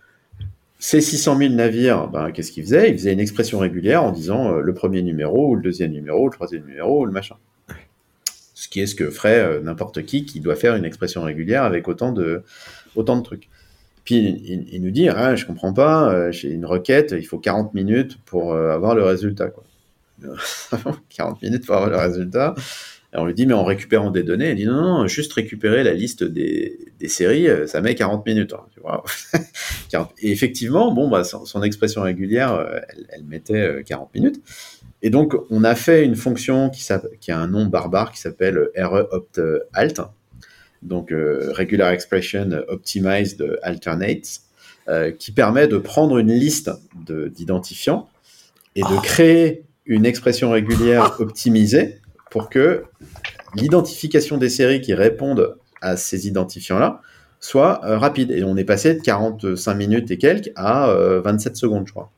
ces 0.78 1.00
600 1.00 1.38
000 1.38 1.54
navires, 1.54 2.08
ben, 2.08 2.30
qu'est-ce 2.30 2.52
qu'ils 2.52 2.64
faisaient? 2.64 2.90
Ils 2.90 2.98
faisaient 2.98 3.12
une 3.12 3.20
expression 3.20 3.58
régulière 3.58 4.02
en 4.02 4.12
disant 4.12 4.52
euh, 4.52 4.60
le 4.60 4.74
premier 4.74 5.02
numéro, 5.02 5.50
ou 5.50 5.54
le 5.54 5.62
deuxième 5.62 5.92
numéro, 5.92 6.24
ou 6.24 6.26
le 6.26 6.32
troisième 6.32 6.64
numéro, 6.66 7.02
ou 7.02 7.06
le 7.06 7.12
machin. 7.12 7.36
Ce 8.54 8.68
qui 8.68 8.80
est 8.80 8.86
ce 8.86 8.94
que 8.94 9.10
ferait 9.10 9.40
euh, 9.40 9.60
n'importe 9.60 10.04
qui 10.04 10.24
qui 10.24 10.40
doit 10.40 10.56
faire 10.56 10.76
une 10.76 10.84
expression 10.84 11.22
régulière 11.22 11.62
avec 11.62 11.88
autant 11.88 12.12
de, 12.12 12.42
autant 12.94 13.16
de 13.16 13.22
trucs. 13.22 13.48
Puis 14.04 14.16
il, 14.16 14.68
il 14.72 14.82
nous 14.82 14.90
dit, 14.90 15.08
ah, 15.08 15.34
je 15.34 15.46
comprends 15.46 15.72
pas, 15.72 16.12
euh, 16.12 16.32
j'ai 16.32 16.50
une 16.50 16.66
requête, 16.66 17.14
il 17.16 17.26
faut 17.26 17.38
40 17.38 17.74
minutes 17.74 18.18
pour 18.24 18.54
avoir 18.54 18.94
le 18.94 19.02
résultat. 19.02 19.48
Quoi. 19.48 19.64
40 21.10 21.42
minutes 21.42 21.66
pour 21.66 21.76
avoir 21.76 21.90
le 21.90 21.96
résultat. 21.96 22.54
On 23.18 23.24
lui 23.24 23.34
dit, 23.34 23.46
mais 23.46 23.54
en 23.54 23.64
récupérant 23.64 24.10
des 24.10 24.22
données, 24.22 24.50
il 24.50 24.56
dit, 24.56 24.66
non, 24.66 24.82
non, 24.82 25.06
juste 25.06 25.32
récupérer 25.32 25.82
la 25.84 25.94
liste 25.94 26.22
des, 26.24 26.78
des 26.98 27.08
séries, 27.08 27.48
euh, 27.48 27.66
ça 27.66 27.80
met 27.80 27.94
40 27.94 28.26
minutes. 28.26 28.52
hein, 28.52 28.64
tu 28.72 28.80
vois. 28.80 29.02
40. 29.90 30.10
Et 30.20 30.30
effectivement, 30.30 30.92
bon, 30.92 31.08
bah, 31.08 31.24
son, 31.24 31.44
son 31.44 31.62
expression 31.62 32.02
régulière, 32.02 32.52
euh, 32.52 32.78
elle, 32.88 33.06
elle 33.10 33.24
mettait 33.24 33.54
euh, 33.62 33.82
40 33.82 34.14
minutes. 34.14 34.42
Et 35.02 35.10
donc, 35.10 35.34
on 35.50 35.62
a 35.64 35.74
fait 35.74 36.04
une 36.04 36.16
fonction 36.16 36.70
qui, 36.70 36.82
a 37.32 37.38
un 37.38 37.46
nom 37.48 37.66
barbare 37.66 38.12
qui 38.12 38.18
s'appelle 38.20 38.58
RE-opt-alt, 38.76 40.00
donc 40.82 41.12
euh, 41.12 41.52
Regular 41.52 41.90
Expression 41.90 42.48
Optimized 42.68 43.58
Alternates, 43.62 44.40
euh, 44.88 45.10
qui 45.10 45.32
permet 45.32 45.68
de 45.68 45.78
prendre 45.78 46.18
une 46.18 46.32
liste 46.32 46.70
de- 47.06 47.28
d'identifiants 47.28 48.08
et 48.74 48.82
de 48.82 49.02
créer 49.02 49.64
une 49.84 50.06
expression 50.06 50.50
régulière 50.50 51.16
optimisée 51.20 51.98
pour 52.36 52.50
que 52.50 52.84
l'identification 53.54 54.36
des 54.36 54.50
séries 54.50 54.82
qui 54.82 54.92
répondent 54.92 55.56
à 55.80 55.96
ces 55.96 56.28
identifiants-là 56.28 57.00
soit 57.40 57.80
euh, 57.86 57.96
rapide. 57.96 58.30
Et 58.30 58.44
on 58.44 58.58
est 58.58 58.64
passé 58.64 58.92
de 58.94 59.00
45 59.00 59.74
minutes 59.74 60.10
et 60.10 60.18
quelques 60.18 60.50
à 60.54 60.90
euh, 60.90 61.22
27 61.22 61.56
secondes, 61.56 61.86
je 61.86 61.92
crois, 61.92 62.12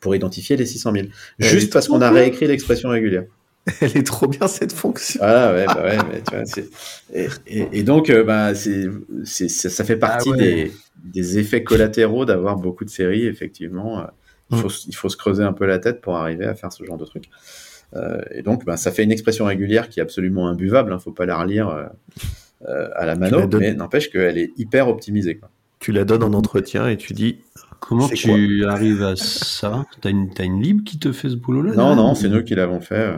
pour 0.00 0.14
identifier 0.14 0.56
les 0.56 0.64
600 0.64 0.92
000. 0.92 1.06
Elle 1.38 1.46
Juste 1.46 1.70
parce 1.70 1.88
qu'on 1.88 2.00
a 2.00 2.10
réécrit 2.10 2.46
l'expression 2.46 2.88
régulière. 2.88 3.24
Elle 3.82 3.94
est 3.98 4.06
trop 4.06 4.26
bien 4.26 4.48
cette 4.48 4.72
fonction. 4.72 5.20
Voilà, 5.20 5.52
ouais, 5.52 5.66
bah 5.66 5.82
ouais, 5.82 5.98
mais 6.10 6.22
tu 6.22 6.34
vois, 6.34 6.64
et, 7.12 7.28
et- 7.46 7.68
et 7.80 7.82
donc, 7.82 8.08
euh, 8.08 8.24
bah, 8.24 8.54
c'est, 8.54 8.88
ça, 9.26 9.68
ça 9.68 9.84
fait 9.84 9.98
partie 9.98 10.30
Ah 10.32 10.36
ouais. 10.38 10.38
des, 10.38 10.72
des 11.04 11.38
effets 11.38 11.62
collatéraux 11.62 12.24
d'avoir 12.24 12.56
beaucoup 12.56 12.86
de 12.86 12.90
séries, 12.90 13.26
effectivement. 13.26 14.00
Euh, 14.00 14.04
Il 14.50 14.56
faut, 14.56 14.70
il 14.88 14.96
faut 14.96 15.10
se 15.10 15.18
creuser 15.18 15.42
un 15.44 15.52
peu 15.52 15.66
la 15.66 15.78
tête 15.78 16.00
pour 16.00 16.16
arriver 16.16 16.46
à 16.46 16.54
faire 16.54 16.72
ce 16.72 16.82
genre 16.84 16.96
de 16.96 17.04
truc. 17.04 17.24
Euh, 17.96 18.20
et 18.32 18.42
donc, 18.42 18.64
bah, 18.64 18.76
ça 18.76 18.92
fait 18.92 19.02
une 19.04 19.12
expression 19.12 19.44
régulière 19.46 19.88
qui 19.88 20.00
est 20.00 20.02
absolument 20.02 20.48
imbuvable. 20.48 20.94
Il 20.96 21.02
faut 21.02 21.12
pas 21.12 21.26
la 21.26 21.36
relire 21.38 21.68
euh, 21.68 21.84
euh, 22.68 22.88
à 22.94 23.06
la 23.06 23.16
mano, 23.16 23.40
la 23.40 23.58
mais 23.58 23.74
n'empêche 23.74 24.10
qu'elle 24.10 24.38
est 24.38 24.52
hyper 24.58 24.88
optimisée. 24.88 25.36
Quoi. 25.36 25.50
Tu 25.80 25.92
la 25.92 26.04
donnes 26.04 26.22
en 26.22 26.32
entretien 26.34 26.88
et 26.88 26.96
tu 26.96 27.12
dis 27.14 27.38
Comment 27.80 28.08
tu 28.08 28.66
arrives 28.66 29.02
à 29.02 29.16
ça? 29.16 29.86
T'as 30.02 30.10
une, 30.10 30.28
t'as 30.34 30.44
une 30.44 30.60
lib 30.62 30.84
qui 30.84 30.98
te 30.98 31.12
fait 31.12 31.30
ce 31.30 31.34
boulot-là 31.36 31.72
Non, 31.74 31.96
non, 31.96 32.14
c'est 32.14 32.28
nous 32.28 32.44
qui 32.44 32.54
l'avons 32.54 32.80
fait. 32.80 32.94
euh, 32.94 33.16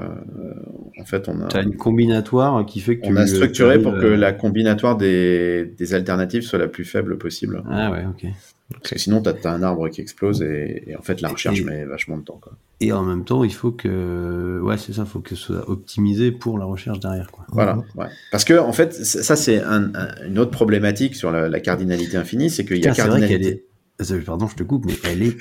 en 1.01 1.05
fait, 1.05 1.29
on 1.29 1.41
a, 1.43 1.49
T'as 1.49 1.65
une 1.65 1.77
combinatoire 1.77 2.65
qui 2.65 2.79
fait 2.81 2.99
que 2.99 3.07
on 3.07 3.11
tu- 3.11 3.19
a 3.19 3.27
structuré 3.27 3.79
tu 3.79 3.83
pour 3.83 3.93
que 3.95 4.07
la 4.07 4.33
combinatoire 4.33 4.97
des, 4.97 5.75
des 5.77 5.95
alternatives 5.95 6.43
soit 6.43 6.61
la 6.61 6.69
plus 6.69 6.85
faible 6.85 7.19
possible. 7.19 7.63
Ah 7.69 7.91
ouais, 7.91 8.05
ok. 8.09 8.31
Parce 8.73 8.91
que 8.95 8.99
sinon, 9.01 9.21
tu 9.21 9.29
as, 9.29 9.51
un 9.51 9.63
arbre 9.65 9.89
qui 9.89 10.01
explose 10.01 10.41
et, 10.43 10.85
et 10.87 10.97
en 10.97 11.03
fait, 11.03 11.21
la 11.21 11.29
recherche 11.29 11.61
Et- 11.61 11.65
met 11.65 11.85
vachement 11.85 12.17
de 12.17 12.23
temps. 12.23 12.39
Quoi. 12.41 12.53
Et 12.85 12.93
en 12.93 13.03
même 13.05 13.25
temps, 13.25 13.45
il 13.45 13.53
faut 13.55 13.71
que, 13.71 14.61
ouais, 14.63 14.77
c'est 14.77 14.93
ça, 14.93 15.03
il 15.03 15.09
faut 15.09 15.21
que 15.21 15.31
ce 15.31 15.37
soit 15.37 15.69
optimisé 15.71 16.33
pour 16.33 16.59
la 16.59 16.65
recherche 16.65 16.99
derrière, 17.01 17.31
quoi. 17.31 17.45
Voilà. 17.49 17.77
ouais. 17.95 18.07
Parce 18.31 18.45
que, 18.45 18.59
en 18.59 18.73
fait, 18.73 18.93
ça, 18.93 19.37
c'est 19.37 19.63
un- 19.63 19.91
un- 19.95 20.27
une 20.27 20.39
autre 20.39 20.51
problématique 20.51 21.15
sur 21.15 21.31
la, 21.31 21.49
la 21.49 21.61
cardinalité 21.61 22.17
infinie, 22.17 22.51
c'est 22.51 22.65
qu'il 22.65 22.79
y 22.79 22.89
a 22.89 22.93
Tiens, 22.93 23.05
c'est 23.05 23.11
vrai 23.11 23.21
qu'elle 23.21 23.29
cardinalité. 23.31 23.65
est, 24.01 24.13
euh, 24.13 24.21
pardon, 24.27 24.49
je 24.49 24.57
te 24.57 24.63
coupe, 24.65 24.85
mais 24.87 24.95
elle 25.05 25.23
est 25.23 25.37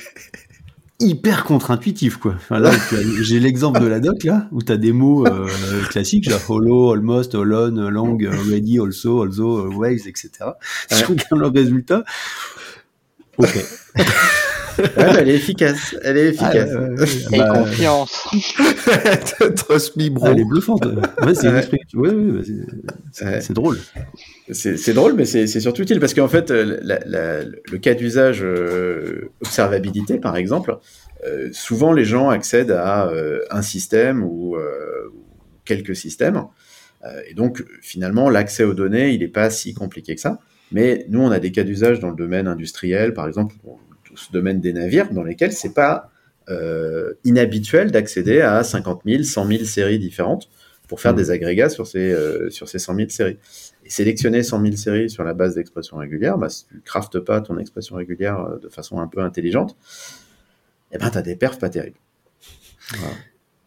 hyper 0.99 1.45
contre-intuitive, 1.45 2.19
quoi. 2.19 2.35
Enfin, 2.35 2.61
j'ai 3.23 3.39
l'exemple 3.39 3.79
de 3.81 3.87
la 3.87 3.99
doc, 3.99 4.23
là, 4.23 4.47
où 4.51 4.61
tu 4.61 4.71
as 4.71 4.77
des 4.77 4.91
mots 4.91 5.25
euh, 5.25 5.47
classiques, 5.89 6.29
genre 6.29 6.39
hollow, 6.47 6.91
almost, 6.93 7.33
all 7.33 7.51
on, 7.53 7.89
long, 7.89 8.19
ready, 8.51 8.77
also, 8.79 9.23
also, 9.23 9.67
waves, 9.71 10.05
etc. 10.07 10.29
Si 10.91 10.99
je 10.99 11.05
regarde 11.05 11.39
le 11.39 11.47
résultat, 11.47 12.03
ok. 13.39 13.65
Ouais, 14.79 15.05
elle 15.19 15.29
est 15.29 15.35
efficace. 15.35 15.95
Elle 16.03 16.17
est 16.17 16.35
Ah, 16.39 16.49
efficace. 16.55 16.69
ouais. 16.73 17.35
Et 17.35 17.37
Bah, 17.39 17.49
confiance. 17.53 18.27
Trust 19.55 19.95
me, 19.97 20.09
bro. 20.09 20.25
ah, 20.27 20.31
elle 20.31 20.39
est 20.39 20.45
bluffante. 20.45 20.85
Ouais, 20.85 21.35
c'est 21.35 21.49
Ouais. 21.49 22.11
Ouais, 23.21 23.39
drôle. 23.49 23.77
C'est 24.51 24.93
drôle, 24.93 25.13
mais 25.13 25.25
c'est 25.25 25.47
surtout 25.47 25.81
utile 25.83 25.99
parce 25.99 26.13
qu'en 26.13 26.27
fait, 26.27 26.51
euh, 26.51 26.79
la- 26.81 26.99
la- 27.05 27.43
le 27.43 27.77
cas 27.77 27.93
d'usage 27.93 28.41
euh, 28.43 29.29
observabilité, 29.45 30.17
par 30.17 30.35
exemple, 30.37 30.77
euh, 31.25 31.49
souvent 31.51 31.93
les 31.93 32.05
gens 32.05 32.29
accèdent 32.29 32.71
à 32.71 33.07
euh, 33.07 33.39
un 33.51 33.61
système 33.61 34.23
ou 34.23 34.55
euh, 34.55 35.11
quelques 35.65 35.95
systèmes. 35.95 36.43
Euh, 37.03 37.21
et 37.29 37.33
donc, 37.33 37.63
finalement, 37.81 38.29
l'accès 38.29 38.63
aux 38.63 38.73
données, 38.73 39.11
il 39.11 39.19
n'est 39.21 39.27
pas 39.27 39.49
si 39.49 39.73
compliqué 39.73 40.15
que 40.15 40.21
ça. 40.21 40.39
Mais 40.71 41.05
nous, 41.09 41.19
on 41.21 41.31
a 41.31 41.39
des 41.39 41.51
cas 41.51 41.63
d'usage 41.63 41.99
dans 41.99 42.09
le 42.09 42.15
domaine 42.15 42.47
industriel, 42.47 43.13
par 43.13 43.27
exemple, 43.27 43.55
tout 44.11 44.17
ce 44.17 44.31
domaine 44.31 44.59
des 44.59 44.73
navires, 44.73 45.11
dans 45.11 45.23
lesquels 45.23 45.53
c'est 45.53 45.73
pas 45.73 46.11
euh, 46.49 47.13
inhabituel 47.23 47.91
d'accéder 47.91 48.41
à 48.41 48.63
50 48.63 49.03
000, 49.05 49.23
100 49.23 49.47
000 49.47 49.63
séries 49.63 49.99
différentes 49.99 50.49
pour 50.87 50.99
faire 50.99 51.13
Mhm. 51.13 51.17
des 51.17 51.31
agrégats 51.31 51.69
sur 51.69 51.87
ces, 51.87 52.11
euh, 52.11 52.49
sur 52.49 52.67
ces 52.67 52.79
100 52.79 52.95
000 52.95 53.09
séries. 53.09 53.37
Et 53.85 53.89
sélectionner 53.89 54.43
100 54.43 54.61
000 54.61 54.75
séries 54.75 55.09
sur 55.09 55.23
la 55.23 55.33
base 55.33 55.55
d'expression 55.55 55.97
régulière, 55.97 56.37
bah, 56.37 56.49
si 56.49 56.65
tu 56.67 56.75
ne 56.75 56.81
craftes 56.81 57.19
pas 57.19 57.39
ton 57.41 57.57
expression 57.57 57.95
régulière 57.95 58.39
euh, 58.41 58.59
de 58.59 58.69
façon 58.69 58.99
un 58.99 59.07
peu 59.07 59.21
intelligente, 59.21 59.77
eh 60.91 60.97
ben, 60.97 61.09
tu 61.09 61.17
as 61.17 61.21
des 61.21 61.35
perfs 61.37 61.59
pas 61.59 61.69
terribles. 61.69 61.99
Voilà. 62.97 63.15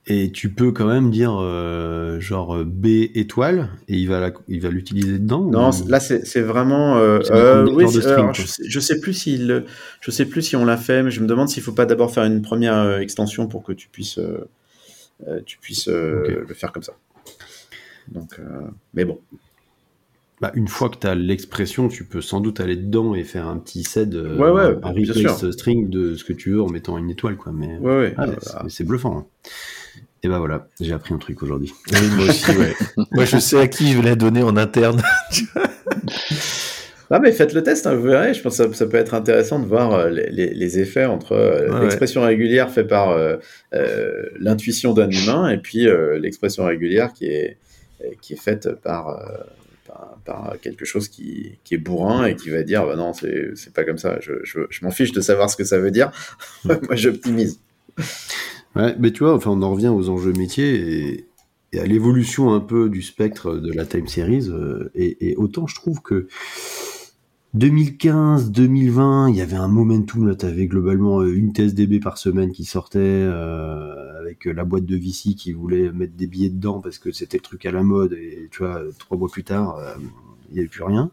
Et 0.06 0.30
tu 0.30 0.50
peux 0.50 0.70
quand 0.70 0.86
même 0.86 1.10
dire 1.10 1.34
euh, 1.40 2.20
genre 2.20 2.62
B 2.62 2.86
étoile 3.14 3.70
et 3.88 3.96
il 3.96 4.06
va 4.06 4.20
la- 4.20 4.32
il 4.48 4.60
va 4.60 4.68
l'utiliser 4.68 5.18
dedans. 5.18 5.40
Non, 5.50 5.70
ou- 5.70 5.88
là 5.88 5.98
c'est 5.98 6.42
vraiment. 6.42 6.98
euh, 6.98 7.20
euh, 7.30 7.66
oui, 7.72 7.88
string, 7.88 8.06
alors, 8.12 8.34
je, 8.34 8.46
sais, 8.46 8.62
je 8.66 8.80
sais 8.80 9.00
plus 9.00 9.14
s'il, 9.14 9.64
je 10.02 10.10
sais 10.10 10.26
plus 10.26 10.42
si 10.42 10.56
on 10.56 10.66
l'a 10.66 10.76
fait, 10.76 11.02
mais 11.02 11.10
je 11.10 11.20
me 11.22 11.26
demande 11.26 11.48
s'il 11.48 11.62
faut 11.62 11.72
pas 11.72 11.86
d'abord 11.86 12.12
faire 12.12 12.24
une 12.24 12.42
première 12.42 12.76
euh, 12.76 12.98
extension 12.98 13.46
pour 13.46 13.62
que 13.62 13.72
tu 13.72 13.88
puisses, 13.88 14.18
euh, 14.18 14.46
euh, 15.26 15.40
tu 15.46 15.56
puisses 15.56 15.88
euh, 15.88 16.44
le 16.46 16.54
faire 16.54 16.70
comme 16.72 16.82
ça. 16.82 16.92
Donc, 18.08 18.38
euh, 18.38 18.42
mais 18.92 19.06
bon. 19.06 19.18
Bah, 20.40 20.50
une 20.54 20.68
fois 20.68 20.88
que 20.90 20.98
tu 20.98 21.06
as 21.06 21.14
l'expression, 21.14 21.88
tu 21.88 22.04
peux 22.04 22.20
sans 22.20 22.40
doute 22.40 22.60
aller 22.60 22.76
dedans 22.76 23.14
et 23.14 23.22
faire 23.24 23.46
un 23.46 23.56
petit 23.58 23.84
set, 23.84 24.14
euh, 24.14 24.36
Ouais, 24.36 24.50
ouais, 24.50 24.76
un 24.82 24.90
replace 24.90 25.50
string 25.52 25.88
de 25.88 26.16
ce 26.16 26.24
que 26.24 26.32
tu 26.32 26.50
veux 26.50 26.62
en 26.62 26.68
mettant 26.68 26.98
une 26.98 27.08
étoile, 27.10 27.36
quoi. 27.36 27.52
Mais 27.52 27.78
Ouais, 27.78 27.96
ouais. 27.98 28.14
Ah, 28.18 28.26
c'est- 28.40 28.68
c'est 28.68 28.84
bluffant. 28.84 29.16
hein. 29.18 29.26
Et 30.22 30.28
bah 30.28 30.38
voilà, 30.38 30.68
j'ai 30.80 30.92
appris 30.94 31.12
un 31.14 31.18
truc 31.18 31.42
aujourd'hui. 31.42 31.72
Oui, 31.92 32.08
moi 32.16 32.24
aussi, 32.26 32.50
ouais. 32.50 32.74
moi, 33.12 33.24
je 33.26 33.38
sais 33.38 33.58
à 33.60 33.68
qui 33.68 33.92
je 33.92 33.98
vais 33.98 34.08
la 34.08 34.16
donner 34.16 34.42
en 34.42 34.56
interne. 34.56 35.02
Ah 37.10 37.20
mais 37.20 37.32
faites 37.32 37.52
le 37.52 37.62
test, 37.62 37.86
hein, 37.86 37.94
vous 37.94 38.02
verrez. 38.04 38.32
Je 38.34 38.40
pense 38.42 38.56
que 38.56 38.64
ça, 38.64 38.72
ça 38.72 38.86
peut 38.86 38.96
être 38.96 39.12
intéressant 39.14 39.58
de 39.60 39.66
voir 39.66 39.92
euh, 39.92 40.08
les, 40.10 40.78
effets 40.80 41.04
entre 41.04 41.32
euh, 41.32 41.68
Ouais, 41.70 41.82
l'expression 41.82 42.22
régulière 42.22 42.70
faite 42.70 42.88
par 42.88 43.10
euh, 43.10 43.36
euh, 43.74 44.24
l'intuition 44.40 44.94
d'un 44.94 45.10
humain 45.10 45.50
et 45.50 45.58
puis 45.58 45.86
euh, 45.86 46.18
l'expression 46.18 46.64
régulière 46.64 47.12
qui 47.12 47.26
est, 47.26 47.58
qui 48.22 48.32
est 48.32 48.40
faite 48.40 48.68
par, 48.82 49.10
euh, 49.10 49.36
par, 50.24 50.56
quelque 50.60 50.84
chose 50.84 51.08
qui, 51.08 51.58
qui 51.64 51.74
est 51.74 51.78
bourrin 51.78 52.26
et 52.26 52.36
qui 52.36 52.50
va 52.50 52.62
dire 52.62 52.86
bah 52.86 52.96
non, 52.96 53.12
c'est 53.12 53.50
c'est 53.54 53.72
pas 53.72 53.84
comme 53.84 53.98
ça. 53.98 54.18
Je, 54.20 54.32
je, 54.44 54.60
je 54.70 54.84
m'en 54.84 54.90
fiche 54.90 55.12
de 55.12 55.20
savoir 55.20 55.50
ce 55.50 55.56
que 55.56 55.64
ça 55.64 55.78
veut 55.78 55.90
dire. 55.90 56.10
Moi, 56.64 56.78
j'optimise. 56.92 57.60
Ouais, 58.76 58.94
mais 58.98 59.12
tu 59.12 59.24
vois, 59.24 59.34
enfin, 59.34 59.50
on 59.50 59.62
en 59.62 59.70
revient 59.70 59.88
aux 59.88 60.08
enjeux 60.08 60.32
métiers 60.32 60.74
et, 60.74 61.26
et 61.72 61.80
à 61.80 61.86
l'évolution 61.86 62.52
un 62.52 62.60
peu 62.60 62.88
du 62.88 63.02
spectre 63.02 63.54
de 63.54 63.72
la 63.72 63.84
time 63.86 64.08
series. 64.08 64.48
euh, 64.48 64.90
et, 64.94 65.30
et 65.30 65.36
autant 65.36 65.66
je 65.66 65.74
trouve 65.74 66.00
que 66.00 66.28
2015, 67.54 68.50
2020, 68.50 69.30
il 69.30 69.36
y 69.36 69.40
avait 69.40 69.56
un 69.56 69.68
momentum 69.68 70.26
là, 70.26 70.34
t'avais 70.34 70.66
globalement 70.66 71.20
euh, 71.20 71.32
une 71.32 71.52
TSDB 71.52 72.00
par 72.00 72.18
semaine 72.18 72.50
qui 72.50 72.64
sortait 72.64 72.98
euh, 72.98 74.20
avec 74.20 74.44
la 74.44 74.64
boîte 74.64 74.86
de 74.86 74.96
VC 74.96 75.34
qui 75.34 75.52
voulait 75.52 75.92
mettre 75.92 76.14
des 76.14 76.26
billets 76.26 76.50
dedans 76.50 76.80
parce 76.80 76.98
que 76.98 77.12
c'était 77.12 77.36
le 77.36 77.42
truc 77.42 77.64
à 77.64 77.70
la 77.70 77.82
mode 77.82 78.12
et 78.14 78.48
tu 78.50 78.58
vois, 78.64 78.82
trois 78.98 79.16
mois 79.16 79.28
plus 79.28 79.44
tard, 79.44 79.76
euh, 79.78 79.94
il 80.50 80.54
n'y 80.54 80.60
avait 80.60 80.68
plus 80.68 80.82
rien. 80.82 81.10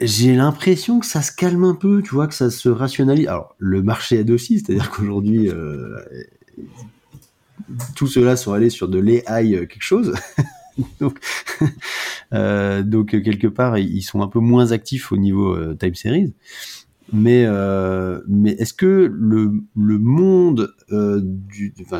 J'ai 0.00 0.36
l'impression 0.36 1.00
que 1.00 1.06
ça 1.06 1.22
se 1.22 1.32
calme 1.32 1.64
un 1.64 1.74
peu, 1.74 2.02
tu 2.02 2.14
vois, 2.14 2.28
que 2.28 2.34
ça 2.34 2.50
se 2.50 2.68
rationalise. 2.68 3.26
Alors, 3.26 3.56
le 3.58 3.82
marché 3.82 4.18
aide 4.18 4.30
aussi, 4.30 4.60
c'est-à-dire 4.60 4.90
qu'aujourd'hui, 4.90 5.48
euh, 5.48 5.98
tous 7.96 8.06
ceux-là 8.06 8.36
sont 8.36 8.52
allés 8.52 8.70
sur 8.70 8.88
de 8.88 9.00
l'AI 9.00 9.54
euh, 9.54 9.66
quelque 9.66 9.82
chose. 9.82 10.14
donc, 11.00 11.18
euh, 12.32 12.82
donc, 12.82 13.14
euh, 13.14 13.20
quelque 13.20 13.46
part, 13.46 13.78
ils 13.78 14.02
sont 14.02 14.22
un 14.22 14.28
peu 14.28 14.40
moins 14.40 14.72
actifs 14.72 15.12
au 15.12 15.16
niveau 15.16 15.54
euh, 15.54 15.74
time 15.74 15.94
series. 15.94 16.34
Mais, 17.10 17.46
mais 18.28 18.50
est-ce 18.50 18.74
que 18.74 19.10
le, 19.10 19.62
le 19.74 19.98
monde 19.98 20.74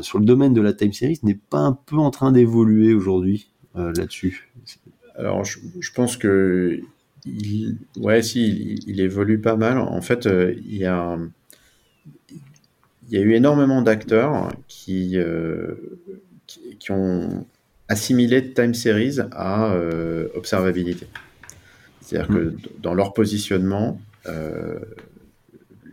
sur 0.03 0.19
le 0.19 0.25
domaine 0.27 0.53
de 0.53 0.61
la 0.61 0.75
time 0.75 0.93
series 0.93 1.19
n'est 1.23 1.39
pas 1.49 1.61
un 1.61 1.73
peu 1.73 1.97
en 1.97 2.11
train 2.11 2.31
d'évoluer 2.31 2.93
aujourd'hui 2.93 3.51
là-dessus? 3.75 4.51
Alors, 5.17 5.45
je, 5.45 5.93
pense 5.95 6.19
que 6.19 6.79
il, 7.25 7.79
ouais, 7.97 8.21
si, 8.21 8.83
il, 8.87 9.01
évolue 9.01 9.41
pas 9.41 9.57
mal. 9.57 9.79
En 9.79 10.03
fait, 10.03 10.27
il 10.27 10.77
y 10.77 10.85
a, 10.85 11.19
il 13.09 13.15
y 13.15 13.17
a 13.17 13.23
eu 13.23 13.33
énormément 13.33 13.81
d'acteurs 13.81 14.53
qui, 14.69 15.17
qui, 16.47 16.77
qui 16.79 16.91
ont 16.93 17.47
assimilé 17.89 18.53
time 18.53 18.75
series 18.75 19.19
à 19.33 19.73
euh, 19.73 20.29
observabilité. 20.35 21.07
C'est-à-dire 22.03 22.29
que 22.29 22.45
d- 22.51 22.57
dans 22.81 22.95
leur 22.95 23.13
positionnement, 23.15 24.01
euh, 24.27 24.79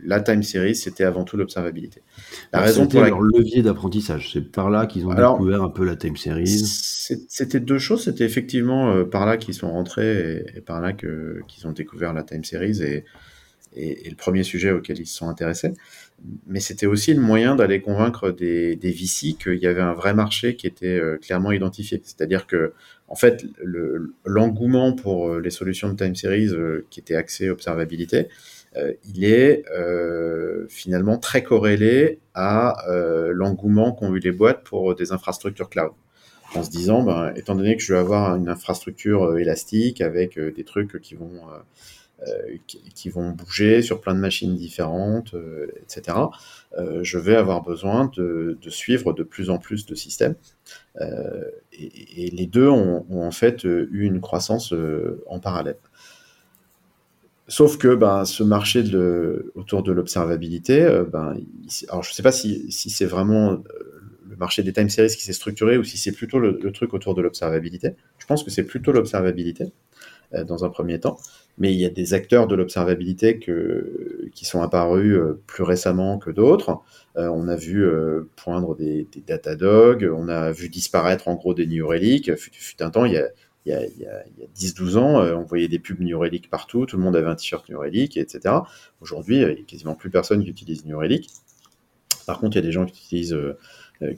la 0.04 0.20
time 0.20 0.42
series, 0.42 0.76
c'était 0.76 1.04
avant 1.04 1.24
tout 1.24 1.36
l'observabilité. 1.36 2.00
La 2.52 2.60
Alors, 2.60 2.68
raison 2.68 2.82
c'était 2.84 2.98
pour 2.98 3.06
leur 3.06 3.20
levier 3.20 3.62
d'apprentissage. 3.62 4.30
C'est 4.32 4.40
par 4.52 4.70
là 4.70 4.86
qu'ils 4.86 5.06
ont 5.06 5.10
Alors, 5.10 5.34
découvert 5.34 5.62
un 5.62 5.70
peu 5.70 5.84
la 5.84 5.96
time 5.96 6.16
series. 6.16 6.46
C'était 7.28 7.60
deux 7.60 7.78
choses. 7.78 8.04
C'était 8.04 8.24
effectivement 8.24 8.92
euh, 8.92 9.04
par 9.04 9.26
là 9.26 9.36
qu'ils 9.36 9.54
sont 9.54 9.70
rentrés 9.70 10.44
et, 10.54 10.58
et 10.58 10.60
par 10.60 10.80
là 10.80 10.92
qu'ils 10.92 11.66
ont 11.66 11.72
découvert 11.72 12.12
la 12.12 12.22
time 12.22 12.44
series 12.44 12.82
et, 12.82 13.04
et, 13.74 14.06
et 14.06 14.10
le 14.10 14.16
premier 14.16 14.44
sujet 14.44 14.70
auquel 14.70 14.98
ils 15.00 15.06
se 15.06 15.16
sont 15.16 15.28
intéressés. 15.28 15.72
Mais 16.46 16.60
c'était 16.60 16.86
aussi 16.86 17.12
le 17.14 17.20
moyen 17.20 17.56
d'aller 17.56 17.80
convaincre 17.80 18.30
des, 18.30 18.76
VC 18.76 19.36
qu'il 19.38 19.58
y 19.58 19.66
avait 19.66 19.82
un 19.82 19.92
vrai 19.92 20.14
marché 20.14 20.56
qui 20.56 20.66
était 20.66 20.98
euh, 20.98 21.18
clairement 21.18 21.52
identifié. 21.52 22.00
C'est-à-dire 22.02 22.46
que, 22.46 22.72
en 23.08 23.14
fait, 23.14 23.44
le- 23.62 24.14
l'engouement 24.24 24.92
pour 24.92 25.28
euh, 25.28 25.40
les 25.40 25.50
solutions 25.50 25.88
de 25.90 25.96
time 25.96 26.14
series 26.16 26.48
euh, 26.48 26.86
qui 26.90 27.00
étaient 27.00 27.16
axées 27.16 27.50
observabilité, 27.50 28.28
il 29.06 29.24
est 29.24 29.64
finalement 30.68 31.16
très 31.16 31.42
corrélé 31.42 32.18
à 32.34 32.76
l'engouement 33.30 33.92
qu'ont 33.92 34.14
eu 34.14 34.18
les 34.18 34.32
boîtes 34.32 34.64
pour 34.64 34.94
des 34.94 35.12
infrastructures 35.12 35.70
cloud 35.70 35.92
en 36.54 36.62
se 36.62 36.68
disant, 36.68 37.02
ben, 37.02 37.32
étant 37.36 37.54
donné 37.54 37.74
que 37.78 37.82
je 37.82 37.94
vais 37.94 37.98
avoir 37.98 38.36
une 38.36 38.50
infrastructure 38.50 39.38
élastique 39.38 40.02
avec 40.02 40.38
des 40.38 40.64
trucs 40.64 41.00
qui 41.00 41.14
vont, 41.14 41.40
qui, 42.66 42.78
qui 42.94 43.08
vont 43.10 43.30
bouger 43.30 43.82
sur 43.82 44.00
plein 44.00 44.14
de 44.14 44.20
machines 44.20 44.56
différentes, 44.56 45.34
euh, 45.34 45.66
etc., 45.82 46.16
euh, 46.78 47.02
je 47.02 47.18
vais 47.18 47.36
avoir 47.36 47.62
besoin 47.62 48.10
de, 48.16 48.58
suivre 48.68 49.12
de 49.12 49.22
plus 49.22 49.50
en 49.50 49.58
plus 49.58 49.86
de 49.86 49.94
systèmes. 49.94 50.34
Euh, 51.00 51.44
et, 51.72 52.30
les 52.30 52.46
deux 52.46 52.68
ont, 52.68 53.06
en 53.10 53.30
fait 53.30 53.64
euh, 53.64 53.88
eu 53.92 54.04
une 54.04 54.20
croissance 54.20 54.72
euh, 54.72 55.22
en 55.28 55.40
parallèle. 55.40 55.76
Sauf 57.48 57.78
que 57.78 57.94
ben, 57.94 58.24
ce 58.24 58.42
marché 58.42 58.82
autour 59.54 59.84
de 59.84 59.92
l'observabilité, 59.92 60.82
euh, 60.82 61.04
ben, 61.04 61.36
alors 61.88 62.02
je 62.02 62.10
ne 62.10 62.14
sais 62.14 62.22
pas 62.22 62.32
si, 62.32 62.72
c'est 62.72 63.04
vraiment 63.04 63.52
euh, 63.52 63.60
le 64.28 64.36
marché 64.36 64.64
des 64.64 64.72
time 64.72 64.88
series 64.88 65.14
qui 65.14 65.22
s'est 65.22 65.32
structuré 65.32 65.78
ou 65.78 65.84
si 65.84 65.96
c'est 65.96 66.10
plutôt 66.10 66.40
le, 66.40 66.58
truc 66.72 66.92
autour 66.92 67.14
de 67.14 67.22
l'observabilité. 67.22 67.94
Je 68.18 68.26
pense 68.26 68.42
que 68.42 68.50
c'est 68.50 68.64
plutôt 68.64 68.90
l'observabilité 68.90 69.64
euh, 69.64 69.85
dans 70.46 70.64
un 70.64 70.68
premier 70.68 70.98
temps, 71.00 71.18
mais 71.58 71.72
il 71.72 71.80
y 71.80 71.86
a 71.86 71.90
des 71.90 72.14
acteurs 72.14 72.46
de 72.46 72.54
l'observabilité 72.54 73.38
qui 73.38 74.44
sont 74.44 74.60
apparus 74.60 75.16
euh, 75.16 75.40
plus 75.46 75.62
récemment 75.62 76.18
que 76.18 76.30
d'autres. 76.30 76.80
Euh, 77.16 77.28
on 77.28 77.48
a 77.48 77.56
vu 77.56 77.84
euh, 77.84 78.28
poindre 78.36 78.76
des, 78.76 79.06
des 79.12 79.20
Datadog, 79.20 80.10
on 80.14 80.28
a 80.28 80.52
vu 80.52 80.68
disparaître 80.68 81.28
en 81.28 81.34
gros 81.34 81.54
des 81.54 81.66
New 81.66 81.86
Relic. 81.86 82.36
Fut, 82.36 82.82
un 82.82 82.90
temps, 82.90 83.06
il 83.06 83.14
y 83.14 83.18
a, 83.18 83.28
il 83.64 83.72
y 83.72 83.74
a, 83.74 83.84
il 83.86 83.98
y 83.98 84.06
a, 84.06 84.22
il 84.36 84.42
y 84.42 84.44
a 84.44 84.48
10-12 84.54 84.98
ans, 84.98 85.20
euh, 85.20 85.34
on 85.34 85.44
voyait 85.44 85.68
des 85.68 85.78
pubs 85.78 86.00
New 86.00 86.18
Relic 86.18 86.50
partout, 86.50 86.84
tout 86.86 86.96
le 86.96 87.02
monde 87.02 87.16
avait 87.16 87.28
un 87.28 87.36
t-shirt 87.36 87.68
New 87.68 87.78
Relic, 87.78 88.16
etc. 88.16 88.56
Aujourd'hui, 89.00 89.42
euh, 89.42 89.52
il 89.52 89.56
n'y 89.56 89.62
a 89.62 89.64
quasiment 89.64 89.94
plus 89.94 90.10
personne 90.10 90.44
qui 90.44 90.50
utilise 90.50 90.84
New 90.84 90.98
Relic. 90.98 91.30
Par 92.26 92.40
contre, 92.40 92.56
il 92.56 92.60
y 92.60 92.64
a 92.64 92.66
des 92.66 92.72
gens 92.72 92.84
qui 92.84 93.04
utilisent, 93.04 93.32
euh, 93.32 93.38
euh, 93.38 93.54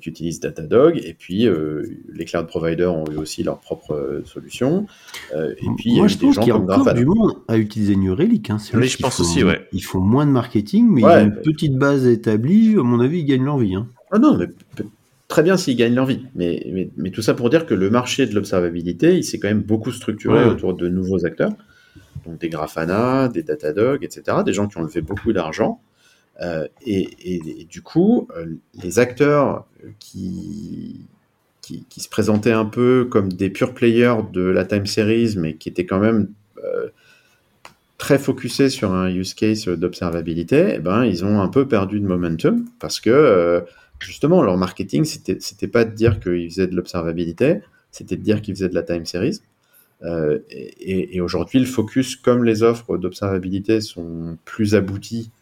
qui 0.00 0.08
utilisent 0.08 0.40
Datadog, 0.40 0.96
et 1.04 1.14
puis 1.14 1.46
euh, 1.46 1.82
les 2.12 2.24
cloud 2.24 2.46
providers 2.46 2.94
ont 2.94 3.04
eu 3.12 3.16
aussi 3.16 3.42
leur 3.42 3.58
propre 3.60 3.92
euh, 3.94 4.22
solution. 4.24 4.86
Euh, 5.36 5.52
et 5.52 5.66
puis, 5.76 5.90
il 5.90 5.92
y 5.92 5.96
a 5.96 5.98
Moi, 6.00 6.08
je 6.08 6.16
des 6.18 6.26
pense 6.26 6.34
gens 6.34 6.40
qu'il 6.42 6.48
y 6.48 6.52
a 6.52 6.56
encore 6.56 6.66
Grafana. 6.78 6.98
du 6.98 7.06
monde 7.06 7.32
à 7.46 7.56
utiliser 7.58 7.94
New 7.96 8.14
Relic. 8.14 8.50
Hein. 8.50 8.56
Oui, 8.74 8.88
je 8.88 8.98
pense 8.98 9.16
font- 9.16 9.22
aussi, 9.22 9.44
ouais. 9.44 9.66
Ils 9.72 9.80
font 9.84 10.00
moins 10.00 10.26
de 10.26 10.32
marketing, 10.32 10.86
mais 10.90 11.04
Ouais. 11.04 11.12
ils 11.12 11.22
ont 11.22 11.26
une 11.26 11.42
petite 11.42 11.76
base 11.76 12.06
établie. 12.06 12.74
À 12.78 12.82
mon 12.82 13.00
avis, 13.00 13.20
ils 13.20 13.24
gagnent 13.24 13.44
leur 13.44 13.58
vie. 13.58 13.74
Hein. 13.76 13.86
Ah 14.10 14.18
non, 14.18 14.36
mais 14.36 14.46
très 15.28 15.42
bien 15.42 15.56
s'ils 15.56 15.76
gagnent 15.76 15.94
leur 15.94 16.06
vie. 16.06 16.22
Mais, 16.34 16.66
mais, 16.72 16.88
mais 16.96 17.10
tout 17.10 17.22
ça 17.22 17.34
pour 17.34 17.48
dire 17.50 17.66
que 17.66 17.74
le 17.74 17.90
marché 17.90 18.26
de 18.26 18.34
l'observabilité, 18.34 19.16
il 19.16 19.22
s'est 19.24 19.38
quand 19.38 19.48
même 19.48 19.62
beaucoup 19.62 19.92
structuré 19.92 20.44
Ouais. 20.44 20.50
autour 20.50 20.74
de 20.74 20.88
nouveaux 20.88 21.24
acteurs. 21.24 21.52
Donc 22.26 22.40
des 22.40 22.48
Grafana, 22.48 23.28
des 23.28 23.42
Datadog, 23.44 24.02
etc. 24.02 24.38
Des 24.44 24.52
gens 24.52 24.66
qui 24.66 24.76
ont 24.78 24.82
levé 24.82 25.02
beaucoup 25.02 25.32
d'argent. 25.32 25.80
Euh, 26.40 26.68
et, 26.86 27.66
du 27.68 27.82
coup, 27.82 28.28
euh, 28.36 28.46
les 28.82 28.98
acteurs 28.98 29.66
qui, 29.98 31.00
qui, 31.62 32.00
se 32.00 32.08
présentaient 32.08 32.52
un 32.52 32.64
peu 32.64 33.06
comme 33.10 33.32
des 33.32 33.50
pure 33.50 33.74
players 33.74 34.22
de 34.32 34.42
la 34.42 34.64
time 34.64 34.86
series, 34.86 35.34
mais 35.36 35.54
qui 35.56 35.68
étaient 35.68 35.86
quand 35.86 35.98
même 35.98 36.28
euh, 36.64 36.88
très 37.98 38.18
focusés 38.18 38.70
sur 38.70 38.92
un 38.92 39.10
use 39.10 39.34
case 39.34 39.66
d'observabilité, 39.66 40.74
eh 40.76 40.78
ben, 40.78 41.04
ils 41.04 41.24
ont 41.24 41.40
un 41.40 41.48
peu 41.48 41.66
perdu 41.66 42.00
de 42.00 42.06
momentum 42.06 42.64
parce 42.78 43.00
que 43.00 43.64
justement, 43.98 44.42
leur 44.42 44.56
marketing, 44.56 45.04
c'était 45.04 45.38
c'était 45.40 45.66
pas 45.68 45.84
de 45.84 45.94
dire 45.94 46.20
qu'ils 46.20 46.48
faisaient 46.48 46.68
de 46.68 46.76
l'observabilité, 46.76 47.60
c'était 47.90 48.16
de 48.16 48.22
dire 48.22 48.40
qu'ils 48.40 48.54
faisaient 48.54 48.68
de 48.68 48.74
la 48.74 48.84
time 48.84 49.04
series. 49.04 49.40
Et 50.80 51.20
aujourd'hui, 51.20 51.58
le 51.58 51.66
focus, 51.66 52.14
comme 52.14 52.44
les 52.44 52.62
offres 52.62 52.96
d'observabilité 52.96 53.80
sont 53.80 54.38
plus 54.44 54.76
abouties 54.76 55.32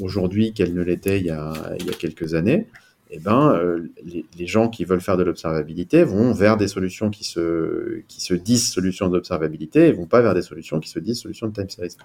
aujourd'hui 0.00 0.52
qu'elles 0.52 0.74
ne 0.74 0.82
l'étaient 0.82 1.20
il, 1.20 1.26
y 1.26 1.30
a- 1.30 1.76
quelques 1.98 2.34
années, 2.34 2.66
eh 3.10 3.18
ben, 3.18 3.52
euh, 3.52 3.88
les, 4.04 4.46
gens 4.46 4.68
qui 4.68 4.84
veulent 4.84 5.00
faire 5.00 5.16
de 5.16 5.22
l'observabilité 5.22 6.02
vont 6.02 6.32
vers 6.32 6.56
des 6.56 6.66
solutions 6.66 7.08
qui 7.08 7.24
se, 7.24 8.02
disent 8.34 8.68
solutions 8.68 9.08
d'observabilité 9.08 9.86
et 9.86 9.92
vont 9.92 10.06
pas 10.06 10.22
vers 10.22 10.34
des 10.34 10.42
solutions 10.42 10.80
qui 10.80 10.88
se 10.88 10.98
disent 10.98 11.20
solutions 11.20 11.46
de 11.46 11.52
time 11.52 11.70
series. 11.70 11.96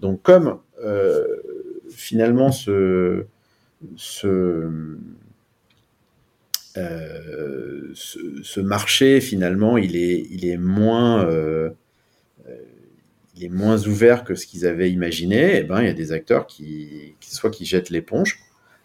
Donc, 0.00 0.22
comme 0.22 0.58
euh, 0.84 1.24
finalement 1.90 2.50
euh, 2.68 3.24
ce, 3.96 4.70
marché 8.60 9.20
finalement 9.20 9.78
il 9.78 9.96
est, 9.96 10.56
moins 10.58 11.26
il 13.36 13.44
est 13.44 13.48
moins 13.48 13.86
ouvert 13.86 14.24
que 14.24 14.34
ce 14.34 14.46
qu'ils 14.46 14.66
avaient 14.66 14.90
imaginé, 14.90 15.58
et 15.58 15.62
ben 15.62 15.80
il 15.80 15.86
y 15.86 15.90
a 15.90 15.94
des 15.94 16.12
acteurs 16.12 16.46
qui, 16.46 17.14
soit 17.20 17.50
qui 17.50 17.66
jettent 17.66 17.90
l'éponge, 17.90 18.40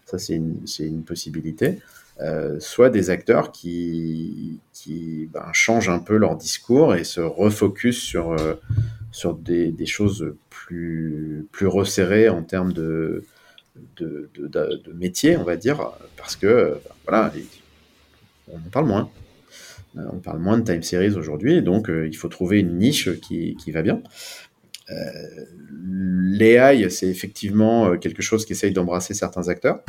ça 0.05 0.17
c'est 0.19 0.35
une, 0.35 1.03
possibilité, 1.03 1.79
euh, 2.19 2.59
soit 2.59 2.89
des 2.89 3.09
acteurs 3.09 3.51
qui, 3.51 4.59
ben, 5.33 5.45
changent 5.53 5.89
un 5.89 5.99
peu 5.99 6.17
leur 6.17 6.35
discours 6.35 6.95
et 6.95 7.03
se 7.03 7.21
refocusent 7.21 8.01
sur, 8.01 8.33
euh, 8.33 8.55
sur 9.11 9.35
des, 9.35 9.73
choses 9.85 10.35
plus, 10.49 11.47
plus 11.51 11.67
resserrées 11.67 12.29
en 12.29 12.43
termes 12.43 12.73
de, 12.73 13.23
de, 13.97 14.29
métier, 14.93 15.37
on 15.37 15.43
va 15.43 15.55
dire, 15.55 15.91
parce 16.17 16.35
que 16.35 16.79
ben, 16.83 16.91
voilà, 17.05 17.33
on 18.51 18.57
en 18.57 18.69
parle 18.71 18.87
moins. 18.87 19.09
Euh, 19.97 20.01
On 20.11 20.19
parle 20.19 20.39
moins 20.39 20.57
de 20.57 20.63
time 20.63 20.83
series 20.83 21.15
aujourd'hui, 21.15 21.61
donc 21.61 21.89
euh, 21.89 22.07
il 22.07 22.15
faut 22.15 22.29
trouver 22.29 22.59
une 22.59 22.77
niche 22.77 23.09
qui, 23.19 23.55
va 23.71 23.81
bien. 23.81 24.01
Euh, 24.89 24.95
L'AI, 25.83 26.89
c'est 26.89 27.07
effectivement 27.07 27.97
quelque 27.97 28.21
chose 28.21 28.45
qui 28.45 28.53
essaye 28.53 28.71
d'embrasser 28.71 29.13
certains 29.13 29.47
acteurs. 29.47 29.83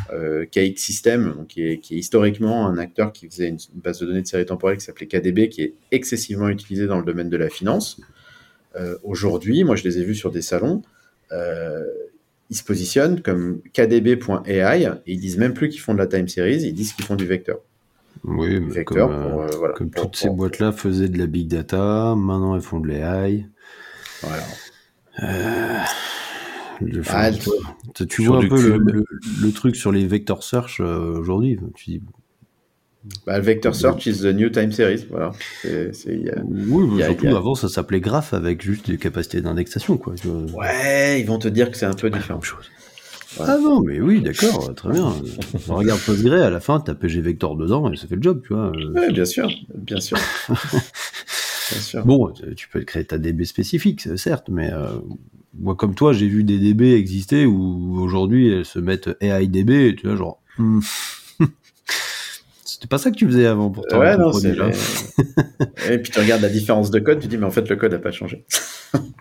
KX 0.50 0.76
System, 0.76 1.46
qui, 1.48 1.62
est, 1.62 1.90
historiquement 1.90 2.66
un 2.66 2.78
acteur 2.78 3.12
qui 3.12 3.28
faisait 3.28 3.48
une, 3.48 3.58
base 3.74 4.00
de 4.00 4.06
données 4.06 4.22
de 4.22 4.26
séries 4.26 4.46
temporelles 4.46 4.78
qui 4.78 4.84
s'appelait 4.84 5.06
KDB, 5.06 5.48
qui 5.48 5.62
est 5.62 5.74
excessivement 5.90 6.48
utilisé 6.48 6.86
dans 6.86 6.98
le 6.98 7.04
domaine 7.04 7.30
de 7.30 7.36
la 7.36 7.48
finance. 7.48 8.00
Aujourd'hui, 9.02 9.64
moi 9.64 9.76
je 9.76 9.84
les 9.84 9.98
ai 9.98 10.04
vus 10.04 10.14
sur 10.14 10.30
des 10.30 10.42
salons, 10.42 10.82
ils 11.30 12.56
se 12.56 12.64
positionnent 12.64 13.22
comme 13.22 13.60
KDB.ai 13.72 14.84
et 14.84 15.12
ils 15.12 15.20
disent 15.20 15.38
même 15.38 15.54
plus 15.54 15.68
qu'ils 15.68 15.80
font 15.80 15.94
de 15.94 15.98
la 15.98 16.06
time 16.06 16.28
series, 16.28 16.62
ils 16.62 16.74
disent 16.74 16.92
qu'ils 16.92 17.04
font 17.04 17.16
du 17.16 17.26
vecteur. 17.26 17.60
Oui, 18.24 18.60
mais 18.60 18.84
comme, 18.84 18.98
euh, 18.98 19.30
pour, 19.30 19.40
euh, 19.42 19.48
voilà, 19.58 19.74
comme 19.74 19.90
pour- 19.90 20.04
toutes 20.04 20.16
ces 20.16 20.30
boîtes-là 20.30 20.72
faisaient 20.72 21.08
de 21.08 21.18
la 21.18 21.26
big 21.26 21.48
data, 21.48 22.14
maintenant 22.16 22.54
elles 22.54 22.62
font 22.62 22.80
de 22.80 22.88
l'AI. 22.88 23.46
voilà. 24.22 24.42
Euh, 25.22 25.78
le- 26.80 27.02
Ah, 27.08 27.30
tu 27.30 27.40
vois, 27.42 27.56
tu 27.94 28.22
sur 28.22 28.32
vois 28.34 28.44
un 28.44 28.48
peu 28.48 28.62
le, 28.62 28.72
cube. 28.78 28.88
le- 28.90 29.04
le 29.42 29.52
truc 29.52 29.76
sur 29.76 29.92
les 29.92 30.06
vector 30.06 30.42
search 30.42 30.80
euh, 30.80 31.18
aujourd'hui. 31.18 31.58
Tu 31.74 31.84
dis, 31.90 32.02
Bah, 33.26 33.36
le 33.38 33.42
vector 33.44 33.74
search 33.74 34.06
is 34.06 34.20
the 34.20 34.26
new 34.32 34.48
time 34.48 34.70
series. 34.70 35.04
Voilà. 35.10 35.32
Y 35.64 35.68
a- 36.30 36.42
oui, 36.44 36.86
mais 36.88 36.96
y 36.98 37.02
a- 37.02 37.06
surtout 37.06 37.24
y 37.24 37.28
a- 37.28 37.36
avant 37.36 37.56
ça 37.56 37.68
s'appelait 37.68 38.00
graph 38.00 38.32
avec 38.32 38.62
juste 38.62 38.88
des 38.90 38.96
capacités 38.98 39.40
d'indexation. 39.40 39.96
quoi. 39.98 40.14
Ouais, 40.54 41.20
ils 41.20 41.26
vont 41.26 41.38
te 41.38 41.48
dire 41.48 41.70
que 41.72 41.76
c'est 41.76 41.86
un 41.86 41.94
peu 41.94 42.10
différent. 42.10 42.40
Ah 43.40 43.56
non, 43.58 43.80
mais 43.80 44.00
oui, 44.00 44.20
d'accord, 44.20 44.74
très 44.74 44.92
bien. 44.92 45.14
On 45.68 45.76
regarde 45.76 46.00
Postgre, 46.00 46.34
à 46.34 46.50
la 46.50 46.60
fin, 46.60 46.80
t'as 46.80 46.94
PG 46.94 47.20
Vector 47.20 47.56
dedans 47.56 47.90
et 47.92 47.96
ça 47.96 48.06
fait 48.06 48.16
le 48.16 48.22
job, 48.22 48.42
tu 48.46 48.52
vois. 48.52 48.72
Euh, 48.76 48.92
Ouais, 48.92 49.12
bien 49.12 49.24
sûr, 49.24 49.48
bien 49.74 50.00
sûr. 50.00 50.18
bien 50.48 51.80
sûr. 51.80 52.04
Bon, 52.04 52.32
tu 52.56 52.68
peux 52.68 52.80
créer 52.82 53.04
ta 53.04 53.18
DB 53.18 53.44
spécifique, 53.44 54.06
certes, 54.16 54.48
mais 54.50 54.70
euh, 54.72 54.88
moi, 55.58 55.74
comme 55.74 55.94
toi, 55.94 56.12
j'ai 56.12 56.28
vu 56.28 56.44
des 56.44 56.58
DB 56.58 56.94
exister 56.94 57.46
où 57.46 57.98
aujourd'hui 58.00 58.52
elles 58.52 58.64
se 58.64 58.78
mettent 58.78 59.10
AIDB, 59.20 59.70
et 59.70 59.96
tu 59.96 60.06
vois, 60.06 60.16
genre. 60.16 60.42
hmm. 60.58 60.80
C'était 62.64 62.86
pas 62.88 62.98
ça 62.98 63.10
que 63.10 63.16
tu 63.16 63.26
faisais 63.26 63.46
avant 63.46 63.70
pourtant. 63.70 64.00
Ouais, 64.00 64.08
avec 64.08 64.18
ton 64.18 64.32
non, 64.32 64.32
c'est. 64.32 65.92
Et 65.92 65.98
puis 65.98 66.10
tu 66.10 66.18
regardes 66.18 66.42
la 66.42 66.48
différence 66.48 66.90
de 66.90 66.98
code, 66.98 67.20
tu 67.20 67.28
dis, 67.28 67.36
mais 67.36 67.46
en 67.46 67.50
fait, 67.50 67.68
le 67.68 67.76
code 67.76 67.92
n'a 67.92 67.98
pas 67.98 68.10
changé. 68.10 68.44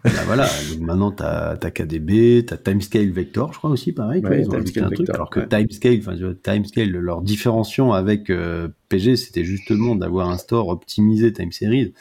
Bah 0.03 0.09
voilà, 0.26 0.47
donc 0.72 0.80
maintenant 0.82 1.11
t'as 1.11 1.51
as 1.61 1.72
KDB, 1.72 2.45
t'as 2.45 2.57
Timescale 2.57 3.09
Vector, 3.11 3.53
je 3.53 3.57
crois 3.59 3.69
aussi, 3.69 3.91
pareil. 3.93 4.22
tu 4.22 4.28
Ouais, 4.28 4.43
Timescale 4.43 4.91
truc, 4.93 5.09
alors 5.11 5.30
que 5.30 5.39
ouais. 5.41 5.47
Timescale, 5.47 5.99
tu 5.99 6.36
Timescale, 6.43 6.89
leur 6.89 7.22
différenciation 7.22 7.93
avec 7.93 8.30
euh, 8.30 8.67
PG, 8.89 9.15
c'était 9.15 9.45
justement 9.45 9.95
d'avoir 9.95 10.30
un 10.30 10.38
store 10.38 10.67
optimisé 10.69 11.32
Time 11.32 11.51
Series, 11.51 11.93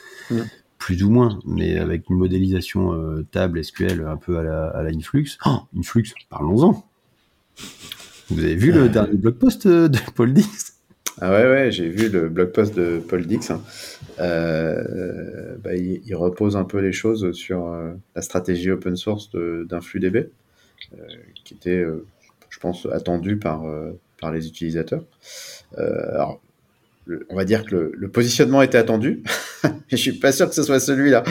plus 0.79 1.05
ou 1.05 1.11
moins, 1.11 1.39
mais 1.45 1.77
avec 1.79 2.09
une 2.11 2.17
modélisation 2.17 2.93
euh, 2.95 3.27
table 3.31 3.63
SQL 3.63 4.05
un 4.07 4.17
peu 4.17 4.39
à 4.39 4.43
la, 4.43 4.67
à 4.69 4.83
la 4.83 4.91
Influx. 4.91 5.37
Oh, 5.47 5.59
Influx, 5.79 6.15
parlons-en. 6.31 6.85
Vous 8.31 8.43
avez 8.45 8.55
vu 8.57 8.73
le 8.73 8.85
Euh. 8.85 8.89
dernier 8.89 9.17
blog 9.17 9.35
post 9.35 9.69
de 9.69 9.99
Paul 10.15 10.33
Dix? 10.33 10.70
Ah 11.23 11.31
ouais, 11.31 11.47
ouais, 11.47 11.71
j'ai 11.71 11.89
vu 11.89 12.09
le 12.09 12.31
blog 12.31 12.51
post 12.53 12.75
de 12.75 12.99
Paul 13.07 13.27
Dix. 13.27 13.51
hein. 13.51 13.61
Euh, 14.21 15.57
bah, 15.63 15.75
il, 15.75 16.15
repose 16.15 16.57
un 16.57 16.65
peu 16.65 16.79
les 16.79 16.93
choses 16.93 17.33
sur 17.33 17.69
euh, 17.69 17.93
la 18.15 18.23
stratégie 18.23 18.71
open 18.71 18.97
source 18.97 19.31
d'InfluDB, 19.35 20.17
euh, 20.17 20.97
qui 21.45 21.55
était, 21.55 21.85
je 22.49 22.59
pense, 22.59 22.87
attendue 22.87 23.37
par, 23.37 23.65
par 24.21 24.33
les 24.33 24.47
utilisateurs. 24.47 25.05
Alors, 25.77 26.41
on 27.29 27.37
va 27.37 27.45
dire 27.45 27.65
que 27.65 27.75
le, 27.75 27.93
le 27.95 28.09
positionnement 28.09 28.63
était 28.63 28.79
attendu, 28.79 29.23
mais 29.65 29.71
je 29.91 29.97
suis 29.97 30.13
pas 30.13 30.33
sûr 30.33 30.49
que 30.49 30.55
ce 30.55 30.63
soit 30.63 30.81
celui-là. 30.81 31.23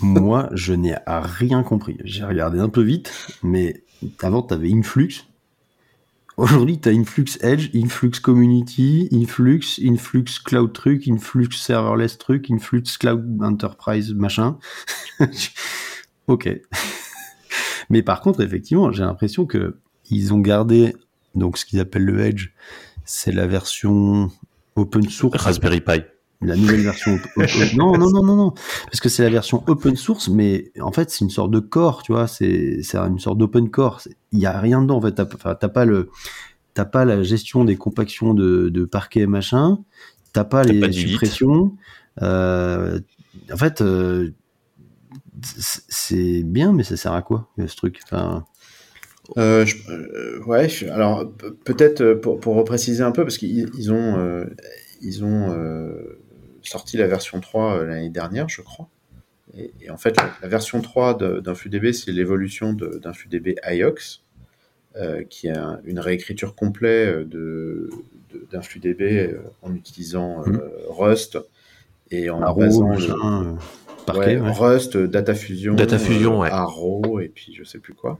Moi, 0.00 0.48
je 0.52 0.74
n'ai 0.74 0.96
rien 1.06 1.62
compris. 1.62 1.98
J'ai 2.04 2.24
regardé 2.24 2.58
un 2.58 2.68
peu 2.68 2.82
vite, 2.82 3.12
mais 3.42 3.82
avant, 4.22 4.42
tu 4.42 4.54
avais 4.54 4.72
Influx. 4.72 5.24
Aujourd'hui, 6.36 6.80
tu 6.80 6.88
as 6.88 6.92
Influx 6.92 7.38
Edge, 7.42 7.70
Influx 7.76 8.18
Community, 8.20 9.08
Influx, 9.12 9.80
Influx 9.84 10.40
Cloud 10.44 10.72
Truc, 10.72 11.06
Influx 11.06 11.50
Serverless 11.56 12.18
Truc, 12.18 12.50
Influx 12.50 12.82
Cloud 12.98 13.40
Enterprise 13.40 14.12
machin. 14.14 14.58
ok. 16.26 16.50
mais 17.90 18.02
par 18.02 18.20
contre, 18.20 18.40
effectivement, 18.40 18.90
j'ai 18.90 19.04
l'impression 19.04 19.46
que 19.46 19.76
ils 20.10 20.34
ont 20.34 20.40
gardé 20.40 20.94
donc 21.36 21.56
ce 21.56 21.64
qu'ils 21.64 21.78
appellent 21.80 22.04
le 22.04 22.20
Edge, 22.20 22.50
c'est 23.04 23.32
la 23.32 23.46
version 23.46 24.30
open 24.76 25.08
source 25.08 25.40
Raspberry 25.40 25.80
Pi. 25.80 26.02
la 26.40 26.56
nouvelle 26.56 26.82
version. 26.82 27.18
non, 27.76 27.96
non, 27.96 28.10
non, 28.10 28.22
non, 28.24 28.36
non. 28.36 28.54
Parce 28.86 29.00
que 29.00 29.08
c'est 29.08 29.22
la 29.22 29.30
version 29.30 29.62
open 29.68 29.96
source, 29.96 30.28
mais 30.28 30.72
en 30.80 30.90
fait, 30.90 31.10
c'est 31.10 31.24
une 31.24 31.30
sorte 31.30 31.50
de 31.50 31.60
core, 31.60 32.02
tu 32.02 32.12
vois. 32.12 32.26
C'est 32.26 32.82
c'est 32.82 32.98
une 32.98 33.18
sorte 33.18 33.38
d'open 33.38 33.70
core. 33.70 34.02
Il 34.34 34.40
y 34.40 34.46
a 34.46 34.58
rien 34.60 34.82
dedans, 34.82 34.96
en 34.98 35.00
fait. 35.00 35.12
T'as 35.12 35.24
enfin, 35.24 35.54
t'as 35.54 35.68
pas 35.70 35.86
le. 35.86 36.10
T'as 36.74 36.84
pas 36.84 37.04
la 37.06 37.22
gestion 37.22 37.64
des 37.64 37.76
compactions 37.76 38.34
de, 38.34 38.68
de 38.68 38.84
parquet 38.84 39.20
et 39.20 39.26
machin. 39.26 39.78
T'as 40.32 40.44
pas 40.44 40.62
les 40.64 40.80
pas 40.80 40.90
suppressions. 40.92 41.72
Euh, 42.20 42.98
en 43.52 43.56
fait, 43.56 43.80
euh, 43.80 44.32
c'est 45.42 46.42
bien, 46.42 46.72
mais 46.72 46.82
ça 46.84 46.96
sert 46.96 47.12
à 47.12 47.22
quoi, 47.22 47.48
ce 47.58 47.76
truc? 47.76 48.00
Enfin, 48.04 48.44
Euh, 49.38 49.64
je- 49.64 49.76
euh, 49.90 50.42
ouais, 50.44 50.68
je- 50.68 50.86
alors 50.88 51.32
pe- 51.32 51.50
peut-être 51.64 52.12
pour, 52.14 52.40
pour 52.40 52.56
repréciser 52.56 53.02
un 53.02 53.10
peu, 53.10 53.22
parce 53.22 53.38
qu'ils 53.38 53.70
ils 53.78 53.90
ont, 53.92 54.18
euh, 54.18 54.44
ils 55.00 55.24
ont 55.24 55.50
euh, 55.50 56.18
sorti 56.62 56.98
la 56.98 57.06
version 57.06 57.40
3 57.40 57.78
euh, 57.78 57.86
l'année 57.86 58.10
dernière, 58.10 58.48
je 58.50 58.60
crois. 58.60 58.88
Et, 59.56 59.72
et 59.80 59.90
en 59.90 59.96
fait, 59.96 60.14
la, 60.18 60.30
la 60.42 60.48
version 60.48 60.80
3 60.82 61.14
de- 61.14 61.40
d'InfluDB, 61.40 61.92
c'est 61.94 62.12
l'évolution 62.12 62.74
de- 62.74 62.98
d'InfluDB 63.02 63.54
IOX, 63.66 63.94
euh, 63.94 64.23
qui 65.28 65.48
est 65.48 65.56
un- 65.56 65.80
une 65.84 65.98
réécriture 65.98 66.54
complète 66.54 67.28
de, 67.28 67.90
de- 68.32 68.46
d'InfluDB 68.52 69.02
euh, 69.02 69.38
en 69.62 69.74
utilisant 69.74 70.42
euh, 70.42 70.50
Mhm. 70.50 70.60
Rust 70.88 71.38
et 72.10 72.30
en 72.30 72.42
Arrow, 72.42 72.60
basant 72.60 72.88
le- 72.88 72.94
machin, 72.94 73.44
euh, 73.44 73.52
parquet. 74.06 74.36
Ouais, 74.36 74.40
ouais. 74.40 74.50
Rust, 74.52 74.96
Data 74.96 75.34
Fusion, 75.34 75.74
Data 75.74 75.98
Fusion, 75.98 76.36
euh, 76.38 76.42
ouais. 76.42 76.50
Arrow, 76.50 77.20
et 77.20 77.28
puis 77.28 77.54
je 77.54 77.64
sais 77.64 77.78
plus 77.78 77.94
quoi. 77.94 78.18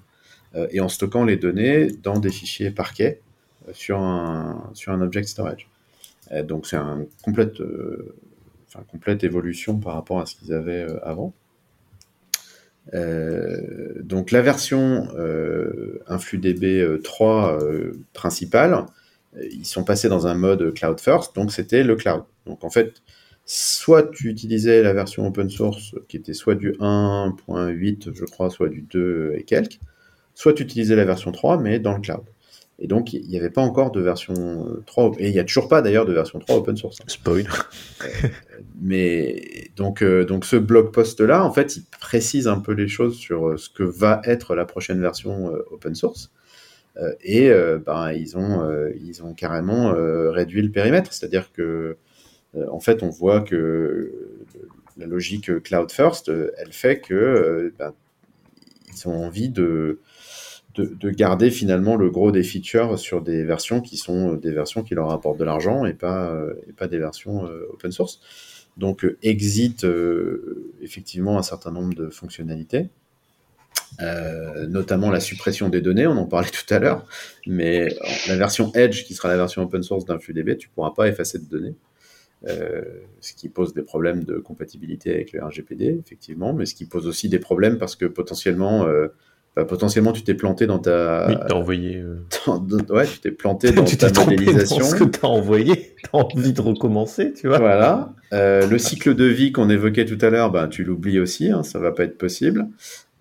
Euh, 0.56 0.66
et 0.70 0.80
en 0.80 0.88
stockant 0.88 1.24
les 1.24 1.36
données 1.36 1.88
dans 2.02 2.18
des 2.18 2.30
fichiers 2.30 2.70
parquet 2.70 3.20
euh, 3.68 3.72
sur 3.72 3.98
un, 4.00 4.70
sur 4.74 4.92
un 4.92 5.00
object 5.00 5.28
storage. 5.28 5.68
Euh, 6.32 6.42
donc 6.42 6.66
c'est 6.66 6.76
un 6.76 7.04
complète, 7.22 7.60
euh, 7.60 8.14
enfin, 8.68 8.84
complète 8.90 9.22
évolution 9.24 9.78
par 9.78 9.94
rapport 9.94 10.20
à 10.20 10.26
ce 10.26 10.34
qu'ils 10.36 10.52
avaient 10.54 10.86
euh, 10.88 10.98
avant. 11.04 11.34
Euh, 12.92 14.02
donc 14.02 14.30
la 14.30 14.42
version 14.42 15.08
euh, 15.16 16.02
InfluDB 16.06 16.64
euh, 16.80 17.00
3 17.02 17.62
euh, 17.62 17.92
principale, 18.12 18.84
euh, 19.36 19.46
ils 19.50 19.64
sont 19.64 19.84
passés 19.84 20.08
dans 20.08 20.26
un 20.26 20.34
mode 20.34 20.74
cloud 20.74 21.00
first, 21.00 21.34
donc 21.34 21.50
c'était 21.52 21.82
le 21.82 21.96
cloud. 21.96 22.24
Donc 22.46 22.62
en 22.64 22.70
fait, 22.70 23.02
soit 23.46 24.10
tu 24.10 24.28
utilisais 24.28 24.82
la 24.82 24.92
version 24.92 25.26
open 25.26 25.48
source 25.50 25.94
qui 26.08 26.16
était 26.18 26.34
soit 26.34 26.54
du 26.54 26.72
1.8, 26.72 28.14
je 28.14 28.24
crois, 28.24 28.50
soit 28.50 28.68
du 28.68 28.82
2 28.82 29.34
et 29.36 29.44
quelques, 29.44 29.80
soit 30.34 30.52
tu 30.52 30.62
utilisais 30.62 30.96
la 30.96 31.04
version 31.04 31.32
3, 31.32 31.58
mais 31.58 31.78
dans 31.78 31.94
le 31.94 32.00
cloud. 32.00 32.24
Et 32.84 32.86
donc, 32.86 33.14
il 33.14 33.26
n'y 33.26 33.38
avait 33.38 33.48
pas 33.48 33.62
encore 33.62 33.92
de 33.92 34.02
version 34.02 34.34
euh, 34.68 34.82
3, 34.84 35.12
et 35.18 35.28
il 35.28 35.32
n'y 35.32 35.38
a 35.38 35.44
toujours 35.44 35.68
pas 35.68 35.80
d'ailleurs 35.80 36.04
de 36.04 36.12
version 36.12 36.38
3 36.38 36.56
open 36.56 36.76
source. 36.76 36.98
Spoil. 37.06 37.48
Mais 38.82 39.70
donc, 39.74 40.02
euh, 40.02 40.26
donc 40.26 40.44
ce 40.44 40.56
blog 40.56 40.92
post-là, 40.92 41.42
en 41.42 41.50
fait, 41.50 41.78
il 41.78 41.84
précise 41.98 42.46
un 42.46 42.58
peu 42.58 42.72
les 42.72 42.86
choses 42.86 43.16
sur 43.16 43.48
euh, 43.48 43.56
ce 43.56 43.70
que 43.70 43.84
va 43.84 44.20
être 44.24 44.54
la 44.54 44.66
prochaine 44.66 45.00
version 45.00 45.50
euh, 45.50 45.64
open 45.70 45.94
source. 45.94 46.30
Euh, 46.98 47.14
et 47.22 47.48
euh, 47.48 47.78
ben, 47.78 48.12
ils, 48.12 48.36
ont, 48.36 48.62
euh, 48.68 48.90
ils 49.00 49.24
ont 49.24 49.32
carrément 49.32 49.94
euh, 49.94 50.30
réduit 50.30 50.60
le 50.60 50.70
périmètre. 50.70 51.10
C'est-à-dire 51.14 51.52
que, 51.52 51.96
euh, 52.54 52.66
en 52.70 52.80
fait, 52.80 53.02
on 53.02 53.08
voit 53.08 53.40
que 53.40 54.12
la 54.98 55.06
logique 55.06 55.62
cloud 55.62 55.90
first, 55.90 56.28
euh, 56.28 56.50
elle 56.58 56.74
fait 56.74 57.00
que 57.00 57.14
euh, 57.14 57.74
ben, 57.78 57.94
ils 58.92 59.08
ont 59.08 59.24
envie 59.24 59.48
de, 59.48 60.00
de, 60.74 60.86
de 60.86 61.10
garder 61.10 61.50
finalement 61.50 61.96
le 61.96 62.10
gros 62.10 62.32
des 62.32 62.42
features 62.42 62.98
sur 62.98 63.22
des 63.22 63.44
versions 63.44 63.80
qui 63.80 63.96
sont 63.96 64.34
euh, 64.34 64.36
des 64.36 64.50
versions 64.50 64.82
qui 64.82 64.94
leur 64.94 65.10
apportent 65.10 65.38
de 65.38 65.44
l'argent 65.44 65.84
et 65.84 65.94
pas, 65.94 66.30
euh, 66.30 66.54
et 66.68 66.72
pas 66.72 66.88
des 66.88 66.98
versions 66.98 67.46
euh, 67.46 67.68
open 67.72 67.92
source. 67.92 68.20
Donc 68.76 69.06
exit 69.22 69.86
effectivement 70.82 71.38
un 71.38 71.44
certain 71.44 71.70
nombre 71.70 71.94
de 71.94 72.10
fonctionnalités, 72.10 72.88
notamment 74.66 75.12
la 75.12 75.20
suppression 75.20 75.68
des 75.68 75.80
données, 75.80 76.08
on 76.08 76.16
en 76.16 76.26
parlait 76.26 76.50
tout 76.50 76.74
à 76.74 76.80
l'heure, 76.80 77.06
mais 77.46 77.94
la 78.26 78.36
version 78.36 78.72
Edge, 78.74 79.04
qui 79.04 79.14
sera 79.14 79.28
la 79.28 79.36
version 79.36 79.62
open 79.62 79.84
source 79.84 80.04
d'un 80.06 80.18
flux 80.18 80.34
DB, 80.34 80.56
tu 80.56 80.70
pourras 80.70 80.90
pas 80.90 81.06
effacer 81.06 81.38
de 81.38 81.44
données. 81.44 81.76
Ce 83.20 83.32
qui 83.34 83.48
pose 83.48 83.74
des 83.74 83.82
problèmes 83.82 84.24
de 84.24 84.38
compatibilité 84.38 85.14
avec 85.14 85.32
le 85.32 85.44
RGPD, 85.44 86.00
effectivement, 86.04 86.52
mais 86.52 86.66
ce 86.66 86.74
qui 86.74 86.86
pose 86.86 87.06
aussi 87.06 87.28
des 87.28 87.38
problèmes 87.38 87.78
parce 87.78 87.94
que 87.94 88.06
potentiellement, 88.06 88.88
euh, 89.56 89.62
bah, 89.62 89.64
potentiellement 89.64 90.12
tu 90.12 90.22
t'es 90.22 90.34
planté 90.34 90.66
dans 90.66 90.78
ta, 90.78 91.26
Oui, 91.28 91.36
t'as 91.48 91.54
envoyé. 91.54 91.96
euh, 91.96 92.16
ouais, 92.90 93.06
tu 93.06 93.18
t'es 93.20 93.30
planté 93.30 93.70
dans 93.72 93.84
tu 93.84 93.96
ta 93.96 94.06
t'es 94.08 94.12
trompé 94.12 94.36
dans 94.36 94.42
modélisation. 94.42 94.84
ce 94.84 94.94
que 94.94 95.04
t'as 95.04 95.28
envoyé. 95.28 95.94
T'as 96.12 96.18
envie 96.18 96.52
de 96.52 96.60
recommencer, 96.60 97.32
tu 97.32 97.48
vois. 97.48 97.58
Voilà. 97.58 98.12
Euh, 98.32 98.66
le 98.66 98.78
cycle 98.78 99.14
de 99.14 99.24
vie 99.24 99.52
qu'on 99.52 99.70
évoquait 99.70 100.04
tout 100.04 100.18
à 100.20 100.28
l'heure, 100.30 100.50
ben, 100.50 100.68
tu 100.68 100.84
l'oublies 100.84 101.18
aussi, 101.18 101.50
hein, 101.50 101.62
ça 101.62 101.78
va 101.78 101.92
pas 101.92 102.04
être 102.04 102.18
possible. 102.18 102.66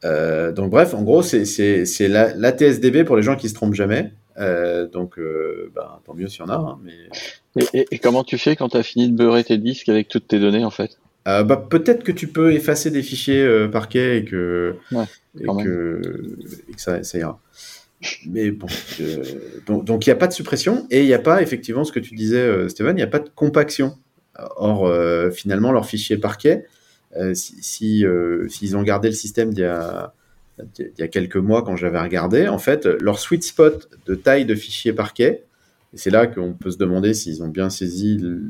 Euh, 0.05 0.51
donc 0.51 0.69
bref, 0.69 0.93
en 0.93 1.01
gros, 1.03 1.21
c'est 1.21 1.45
c'est- 1.45 1.85
c'est 1.85 2.09
la, 2.09 2.33
la 2.35 2.51
TSDB 2.51 3.03
pour 3.05 3.15
les 3.15 3.21
gens 3.23 3.35
qui 3.37 3.47
se 3.47 3.53
trompent 3.53 3.73
jamais. 3.73 4.11
Euh, 4.37 4.87
donc, 4.87 5.17
euh, 5.19 5.71
ben, 5.75 5.87
tant 6.05 6.13
mieux 6.13 6.27
s'il 6.27 6.41
y 6.41 6.43
en 6.43 6.49
a. 6.49 6.55
hein, 6.55 6.79
mais 6.83 7.61
Et, 7.63 7.79
et- 7.81 7.85
et 7.91 7.99
comment 7.99 8.23
tu 8.23 8.37
fais 8.37 8.55
quand 8.57 8.69
tu 8.69 8.77
as 8.77 8.83
fini 8.83 9.07
de 9.09 9.15
beurrer 9.15 9.43
tes 9.45 9.57
disques 9.57 9.87
avec 9.89 10.07
toutes 10.09 10.27
tes 10.27 10.39
données 10.39 10.65
en 10.65 10.71
fait? 10.71 10.97
Euh, 11.27 11.43
bah, 11.43 11.55
peut-être 11.69 12.03
que 12.03 12.11
tu 12.11 12.27
peux 12.27 12.51
effacer 12.53 12.91
des 12.91 13.01
fichiers 13.01 13.41
euh, 13.41 13.67
parquet 13.67 14.17
et 14.19 14.25
que, 14.25 14.75
Ouais, 14.91 15.05
et 15.39 15.45
que, 15.45 16.01
et 16.69 16.73
que 16.73 16.81
ça, 16.81 17.01
ça 17.03 17.17
ira. 17.17 17.39
Mais 18.25 18.51
bon, 18.51 18.67
euh, 18.99 19.23
donc 19.65 20.05
il 20.05 20.09
n'y 20.09 20.13
a 20.13 20.17
pas 20.17 20.27
de 20.27 20.33
suppression 20.33 20.85
et 20.91 21.01
il 21.01 21.05
n'y 21.05 21.13
a 21.13 21.19
pas 21.19 21.41
effectivement 21.41 21.85
ce 21.85 21.93
que 21.93 22.01
tu 22.01 22.15
disais, 22.15 22.41
euh, 22.41 22.67
Stéphane, 22.67 22.95
il 22.97 23.01
n'y 23.01 23.03
a 23.03 23.07
pas 23.07 23.19
de 23.19 23.29
compaction. 23.33 23.97
Or, 24.57 24.85
euh, 24.87 25.29
finalement, 25.31 25.71
leur 25.71 25.85
fichier 25.85 26.17
parquet, 26.17 26.65
euh, 27.17 27.33
si, 27.33 27.55
si, 27.61 28.03
s'ils 28.49 28.75
ont 28.75 28.83
gardé 28.83 29.07
le 29.07 29.13
système 29.13 29.53
d'il 29.53 29.61
y 29.61 29.65
a, 29.65 30.13
d'il 30.75 30.91
y 30.97 31.03
a 31.03 31.07
quelques 31.07 31.37
mois 31.37 31.63
quand 31.63 31.77
j'avais 31.77 32.01
regardé, 32.01 32.47
en 32.49 32.57
fait, 32.57 32.85
leur 32.85 33.19
sweet 33.19 33.43
spot 33.43 33.89
de 34.07 34.15
taille 34.15 34.45
de 34.45 34.55
fichier 34.55 34.91
parquet, 34.91 35.43
et 35.93 35.97
c'est 35.97 36.09
là 36.09 36.27
qu'on 36.27 36.53
peut 36.53 36.71
se 36.71 36.77
demander 36.77 37.13
s'ils 37.13 37.43
ont 37.43 37.47
bien 37.47 37.69
saisi 37.69 38.17
le- 38.17 38.41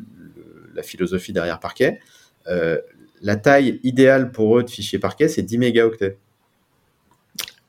la 0.73 0.81
philosophie 0.81 1.33
derrière 1.33 1.59
parquet, 1.59 1.99
la 2.45 3.35
taille 3.35 3.79
idéale 3.83 4.31
pour 4.31 4.57
eux 4.57 4.63
de 4.63 4.69
fichier 4.69 4.99
parquet, 4.99 5.27
c'est 5.27 5.41
10 5.43 5.57
mégaoctets. 5.57 6.17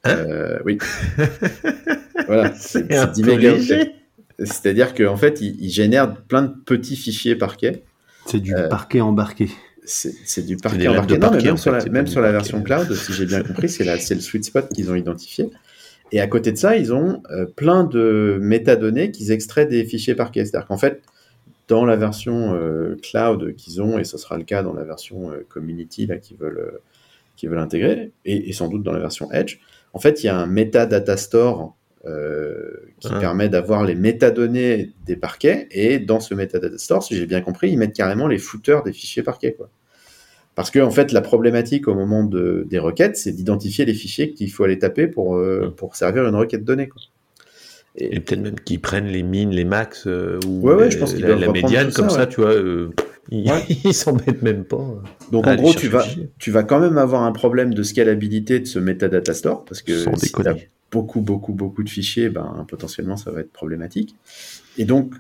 Hein 0.05 0.17
Euh, 0.17 0.59
oui. 0.65 0.79
voilà, 2.27 2.53
c'est 2.55 2.87
C'est 2.91 2.97
un 2.97 3.07
c'est 3.07 3.13
10 3.13 3.23
peu 3.23 3.37
mégaoctets. 3.37 3.93
C'est-à-dire 4.41 4.95
qu'en 4.95 5.17
fait, 5.17 5.41
ils, 5.41 5.57
ils 5.65 5.71
génèrent 5.71 6.15
plein 6.17 6.43
de 6.43 6.53
petits 6.65 6.97
fichiers 6.97 7.37
parquet. 7.37 7.85
C'est 8.27 8.41
du 8.41 8.55
Euh, 8.55 8.69
parquet 8.69 9.01
embarqué. 9.01 9.49
C'est 9.85 10.15
c'est 10.25 10.45
du 10.45 10.57
parquet 10.57 10.89
embarqué. 10.89 11.19
Non, 11.19 11.31
mais 11.31 11.43
même 11.43 11.57
sur 11.57 11.73
fait, 11.79 11.85
la, 11.87 11.93
même 11.93 12.07
sur 12.07 12.21
version 12.23 12.63
cloud, 12.63 12.93
si 12.95 13.13
j'ai 13.13 13.27
bien 13.27 13.43
compris, 13.43 13.69
c'est 13.69 13.85
la- 13.85 13.99
c'est 13.99 14.15
le 14.15 14.21
sweet 14.21 14.45
spot 14.45 14.69
qu'ils 14.75 14.91
ont 14.91 14.95
identifié. 14.95 15.51
Et 16.11 16.21
à 16.21 16.27
côté 16.27 16.53
de 16.53 16.57
ça, 16.57 16.77
ils 16.77 16.93
ont 16.93 17.23
euh, 17.31 17.45
plein 17.45 17.85
de 17.85 18.39
métadonnées 18.41 19.11
qu'ils 19.11 19.31
extraient 19.31 19.67
des 19.67 19.85
fichiers 19.85 20.15
parquet. 20.15 20.45
C'est-à-dire 20.45 20.67
qu'en 20.67 20.79
fait, 20.79 21.03
dans 21.69 21.85
la 21.85 21.97
version 21.97 22.55
euh, 22.55 22.97
cloud 23.03 23.55
qu'ils 23.57 23.81
ont, 23.81 23.99
et 23.99 24.05
ce 24.05 24.19
sera 24.19 24.37
le 24.37 24.45
cas 24.45 24.63
dans 24.63 24.75
la 24.75 24.85
version 24.85 25.31
euh, 25.31 25.45
community 25.49 26.07
là, 26.07 26.19
qu'ils 26.19 26.37
veulent, 26.37 26.59
euh, 26.59 26.79
qu'ils 27.37 27.49
veulent 27.49 27.59
intégrer, 27.59 28.13
et, 28.25 28.49
et 28.49 28.53
sans 28.53 28.69
doute 28.69 28.83
dans 28.83 28.93
la 28.93 29.01
version 29.01 29.31
Edge, 29.33 29.59
en 29.93 29.99
fait, 29.99 30.23
il 30.23 30.27
y 30.27 30.29
a 30.29 30.37
un 30.37 30.47
metadata 30.47 31.17
store 31.17 31.77
euh, 32.07 32.93
qui 33.01 33.09
Ah. 33.11 33.19
permet 33.19 33.49
d'avoir 33.49 33.85
les 33.85 33.95
métadonnées 33.95 34.93
des 35.07 35.17
parquets, 35.17 35.67
et 35.71 35.99
dans 35.99 36.21
ce 36.21 36.35
metadata 36.35 36.77
store, 36.77 37.03
si 37.03 37.17
j'ai 37.17 37.27
bien 37.27 37.41
compris, 37.41 37.71
ils 37.71 37.79
mettent 37.79 37.95
carrément 37.95 38.27
les 38.27 38.39
footers 38.39 38.83
des 38.83 38.93
fichiers 38.93 39.23
parquets. 39.23 39.55
Quoi. 39.55 39.71
Parce 40.55 40.71
que 40.71 40.79
en 40.81 40.91
fait, 40.91 41.13
la 41.13 41.23
problématique 41.23 41.89
au 41.89 41.95
moment 41.95 42.23
de, 42.25 42.67
des 42.69 42.79
requêtes, 42.79 43.17
c'est 43.17 43.33
d'identifier 43.33 43.85
les 43.87 43.95
fichiers 43.95 44.33
qu'il 44.33 44.53
faut 44.53 44.65
aller 44.65 44.79
taper 44.79 45.07
pour, 45.07 45.37
euh, 45.37 45.73
pour 45.77 45.97
servir 45.97 46.27
une 46.27 46.35
requête 46.37 46.63
donnée. 46.65 46.89
Quoi. 46.89 47.01
Et 47.97 48.19
peut-être 48.21 48.41
même 48.41 48.59
qu'ils 48.59 48.81
prennent 48.81 49.07
les 49.07 49.23
mines, 49.23 49.51
les 49.51 49.65
max, 49.65 50.07
euh, 50.07 50.41
ou 50.49 50.63
Ouais, 50.67 50.75
ouais, 50.75 50.85
les- 50.87 50.91
je 50.91 50.99
pense 50.99 51.15
la, 51.15 51.37
la 51.37 51.49
médiane, 51.53 51.91
ça, 51.91 52.01
comme 52.03 52.11
ça, 52.11 52.27
tu 52.27 52.41
vois. 52.41 52.53
euh, 52.53 52.91
ils 53.31 53.49
s'embêtent 53.95 54.43
même 54.43 54.65
pas. 54.65 54.85
Donc 55.31 55.47
à 55.47 55.53
en 55.53 55.57
gros, 55.57 55.73
tu 55.75 55.89
vas, 55.89 56.05
tu 56.39 56.51
vas 56.51 56.65
quand 56.65 56.81
même 56.81 56.99
avoir 56.99 57.23
un 57.23 57.33
problème 57.33 57.73
de 57.73 57.83
scalabilité 57.83 58.59
de 58.61 58.65
ce 58.67 58.79
metadata 58.79 59.33
store, 59.33 59.65
parce 59.65 59.81
que 59.83 59.97
Sans 59.97 60.17
si 60.17 60.33
tu 60.33 60.43
déconner. 60.43 60.71
beaucoup, 60.91 61.21
beaucoup, 61.21 61.53
beaucoup 61.53 61.83
de 61.85 61.89
fichiers, 61.89 62.29
ben, 62.31 62.67
potentiellement, 62.69 63.17
ça 63.17 63.31
va 63.31 63.41
être 63.41 63.53
problématique. 63.53 64.17
Et 64.77 64.85
donc, 64.85 65.15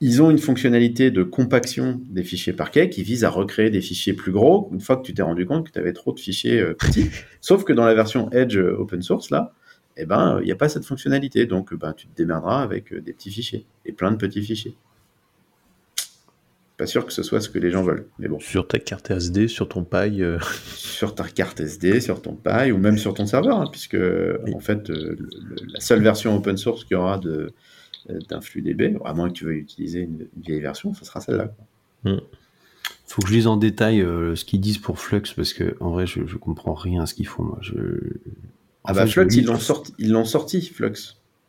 ils 0.00 0.22
ont 0.22 0.30
une 0.30 0.38
fonctionnalité 0.38 1.10
de 1.10 1.22
compaction 1.22 2.00
des 2.10 2.22
fichiers 2.24 2.52
parquet 2.52 2.90
qui 2.90 3.02
vise 3.02 3.24
à 3.24 3.30
recréer 3.30 3.70
des 3.70 3.80
fichiers 3.80 4.12
plus 4.12 4.32
gros 4.32 4.68
une 4.72 4.80
fois 4.80 4.96
que 4.96 5.02
tu 5.02 5.14
t'es 5.14 5.22
rendu 5.22 5.46
compte 5.46 5.66
que 5.66 5.72
tu 5.72 5.78
avais 5.78 5.92
trop 5.92 6.12
de 6.12 6.20
fichiers 6.20 6.60
euh, 6.60 6.74
petits. 6.74 7.10
Sauf 7.40 7.64
que 7.64 7.72
dans 7.72 7.84
la 7.84 7.94
version 7.94 8.30
Edge 8.32 8.56
euh, 8.56 8.76
open 8.78 9.02
source, 9.02 9.30
là, 9.30 9.52
eh 9.96 10.06
ben, 10.06 10.38
il 10.40 10.46
n'y 10.46 10.52
a 10.52 10.56
pas 10.56 10.68
cette 10.68 10.84
fonctionnalité. 10.84 11.46
Donc, 11.46 11.72
ben, 11.74 11.92
tu 11.92 12.06
te 12.06 12.16
démerderas 12.16 12.62
avec 12.62 12.92
euh, 12.92 13.00
des 13.00 13.12
petits 13.12 13.30
fichiers 13.30 13.64
et 13.84 13.92
plein 13.92 14.10
de 14.10 14.16
petits 14.16 14.42
fichiers. 14.42 14.74
Pas 16.76 16.86
sûr 16.86 17.06
que 17.06 17.12
ce 17.12 17.22
soit 17.22 17.40
ce 17.40 17.48
que 17.48 17.60
les 17.60 17.70
gens 17.70 17.84
veulent, 17.84 18.08
mais 18.18 18.26
bon. 18.26 18.40
Sur 18.40 18.66
ta 18.66 18.80
carte 18.80 19.08
SD, 19.12 19.46
sur 19.46 19.68
ton 19.68 19.84
paille. 19.84 20.24
euh, 20.24 20.38
sur 20.74 21.14
ta 21.14 21.22
carte 21.24 21.60
SD, 21.60 22.00
sur 22.00 22.20
ton 22.20 22.34
paille 22.34 22.72
ou 22.72 22.78
même 22.78 22.98
sur 22.98 23.14
ton 23.14 23.26
serveur, 23.26 23.60
hein, 23.60 23.68
puisque 23.70 23.94
en 24.52 24.58
fait 24.60 24.90
euh, 24.90 25.16
le- 25.16 25.28
le- 25.50 25.66
la 25.72 25.78
seule 25.80 26.02
version 26.02 26.34
open 26.36 26.56
source 26.56 26.84
qu'il 26.84 26.96
y 26.96 26.98
aura 26.98 27.18
de 27.18 27.52
d'un 28.28 28.42
flux 28.42 28.60
DB, 28.60 28.98
à 29.06 29.14
moins 29.14 29.28
que 29.28 29.32
tu 29.34 29.44
veuilles 29.46 29.60
utiliser 29.60 30.00
une, 30.00 30.26
une 30.36 30.42
vieille 30.42 30.60
version, 30.60 30.92
ce 30.92 31.06
sera 31.06 31.20
celle-là. 31.20 31.54
quoi. 32.04 32.20
Faut 33.06 33.22
que 33.22 33.28
je 33.28 33.32
lise 33.34 33.46
en 33.46 33.56
détail 33.56 34.02
euh, 34.02 34.34
ce 34.36 34.44
qu'ils 34.44 34.60
disent 34.60 34.76
pour 34.76 34.98
Flux 34.98 35.22
parce 35.36 35.54
que 35.54 35.74
en 35.80 35.90
vrai, 35.90 36.06
je, 36.06 36.26
je 36.26 36.36
comprends 36.36 36.74
rien 36.74 37.02
à 37.02 37.06
ce 37.06 37.14
qu'ils 37.14 37.26
font. 37.28 37.44
Moi. 37.44 37.58
Je... 37.62 37.72
Ah 38.84 38.92
bah 38.92 39.06
Flux, 39.06 39.26
ils 39.36 39.44
l'ont 39.46 39.58
sorti, 39.58 39.92
ils 39.98 40.10
l'ont 40.10 40.24
sorti 40.24 40.60
Flux. 40.62 40.92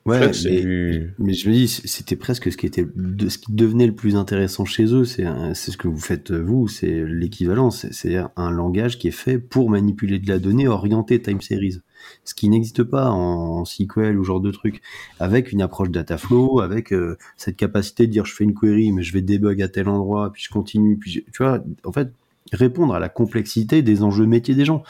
Ouais, 0.06 0.32
Flux, 0.32 0.50
mais, 0.52 0.62
du- 0.62 1.14
mais 1.18 1.34
je 1.34 1.50
me 1.50 1.54
dis, 1.54 1.68
c'était 1.68 2.16
presque 2.16 2.52
ce 2.52 2.58
qui 2.58 2.68
était, 2.68 2.86
de, 2.96 3.28
ce 3.28 3.40
qui 3.40 3.52
devenait 3.54 3.88
le 3.88 3.96
plus 3.96 4.16
intéressant 4.16 4.64
chez 4.64 4.86
eux. 4.94 5.04
C'est, 5.04 5.26
ce 5.56 5.76
que 5.78 5.88
vous 5.88 5.98
faites 5.98 6.32
vous, 6.32 6.68
c'est 6.68 7.04
l'équivalent. 7.06 7.72
C'est, 7.72 8.16
un 8.36 8.52
langage 8.52 9.00
qui 9.00 9.08
est 9.08 9.12
fait 9.12 9.40
pour 9.40 9.70
manipuler 9.72 10.20
de 10.20 10.30
la 10.30 10.38
donnée 10.38 10.68
orientée 10.68 11.20
time 11.22 11.42
series, 11.42 11.82
ce 12.24 12.36
qui 12.36 12.50
n'existe 12.50 12.84
pas 12.84 13.10
en, 13.10 13.62
en 13.62 13.66
SQL 13.66 14.20
ou 14.20 14.24
genre 14.24 14.42
de 14.42 14.52
truc, 14.52 14.82
avec 15.20 15.52
une 15.52 15.62
approche 15.64 15.90
data 15.90 16.20
flow, 16.20 16.60
avec 16.60 16.94
euh, 16.94 17.18
cette 17.36 17.58
capacité 17.58 18.06
de 18.06 18.12
dire 18.12 18.26
je 18.26 18.34
fais 18.36 18.44
une 18.44 18.54
query, 18.54 18.92
mais 18.92 19.02
je 19.02 19.12
vais 19.12 19.22
debug 19.24 19.60
à 19.64 19.68
tel 19.70 19.90
endroit, 19.90 20.32
puis 20.32 20.44
je 20.44 20.50
continue, 20.50 20.98
puis 20.98 21.12
je- 21.12 21.20
tu 21.22 21.44
vois, 21.44 21.64
en 21.84 21.92
fait, 21.92 22.12
répondre 22.54 22.94
à 22.94 23.00
la 23.00 23.10
complexité 23.10 23.82
des 23.82 24.04
enjeux 24.04 24.28
métiers 24.28 24.54
des 24.54 24.66
gens. 24.66 24.84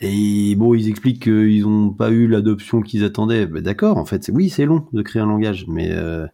Et 0.00 0.54
bon, 0.56 0.74
ils 0.74 0.88
expliquent 0.88 1.22
qu'ils 1.24 1.62
n'ont 1.62 1.90
pas 1.90 2.10
eu 2.10 2.28
l'adoption 2.28 2.82
qu'ils 2.82 3.04
attendaient. 3.04 3.46
Ben, 3.46 3.62
D'accord, 3.62 3.96
en 3.96 4.04
fait, 4.04 4.30
oui, 4.32 4.48
c'est 4.48 4.64
long 4.64 4.86
de 4.92 5.02
créer 5.02 5.20
un 5.20 5.26
langage, 5.26 5.66
mais 5.66 5.88
euh, 5.90 6.26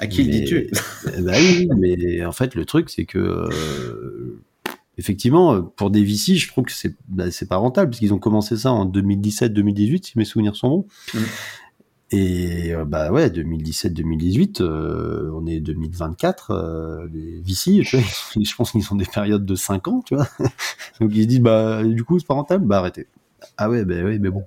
À 0.00 0.06
qui 0.06 0.24
le 0.24 0.30
dis-tu 0.30 0.70
ben 1.04 1.34
oui, 1.38 1.68
mais 1.76 2.24
en 2.24 2.32
fait, 2.32 2.54
le 2.54 2.64
truc, 2.64 2.88
c'est 2.88 3.04
que 3.04 3.18
euh, 3.18 4.40
effectivement, 4.96 5.62
pour 5.62 5.90
des 5.90 6.02
VC, 6.02 6.36
je 6.36 6.48
trouve 6.48 6.64
que 6.64 6.72
c'est 6.72 6.94
bah, 7.08 7.30
c'est 7.30 7.48
pas 7.48 7.56
rentable 7.56 7.90
parce 7.90 7.98
qu'ils 7.98 8.14
ont 8.14 8.18
commencé 8.18 8.56
ça 8.56 8.72
en 8.72 8.86
2017-2018, 8.86 10.06
si 10.06 10.18
mes 10.18 10.24
souvenirs 10.24 10.56
sont 10.56 10.68
bons. 10.68 10.86
Mm. 11.12 11.18
Et 12.12 12.72
euh, 12.72 12.84
bah 12.84 13.10
ouais, 13.10 13.30
2017-2018, 13.30 14.60
euh, 14.62 15.30
on 15.34 15.44
est 15.46 15.58
2024, 15.60 16.50
euh, 16.52 17.08
les 17.12 17.40
VC, 17.40 17.82
tu 17.84 17.96
vois, 17.96 18.04
je 18.40 18.54
pense 18.54 18.70
qu'ils 18.72 18.92
ont 18.92 18.96
des 18.96 19.06
périodes 19.06 19.44
de 19.44 19.54
5 19.56 19.88
ans, 19.88 20.02
tu 20.06 20.14
vois. 20.14 20.28
Donc 21.00 21.10
ils 21.14 21.22
se 21.24 21.28
disent 21.28 21.40
bah 21.40 21.82
du 21.82 22.04
coup 22.04 22.18
c'est 22.20 22.26
pas 22.26 22.34
rentable, 22.34 22.64
bah 22.64 22.78
arrêtez. 22.78 23.06
Ah 23.56 23.68
ouais, 23.68 23.84
bah 23.84 24.02
ouais, 24.04 24.18
mais 24.20 24.30
bon. 24.30 24.44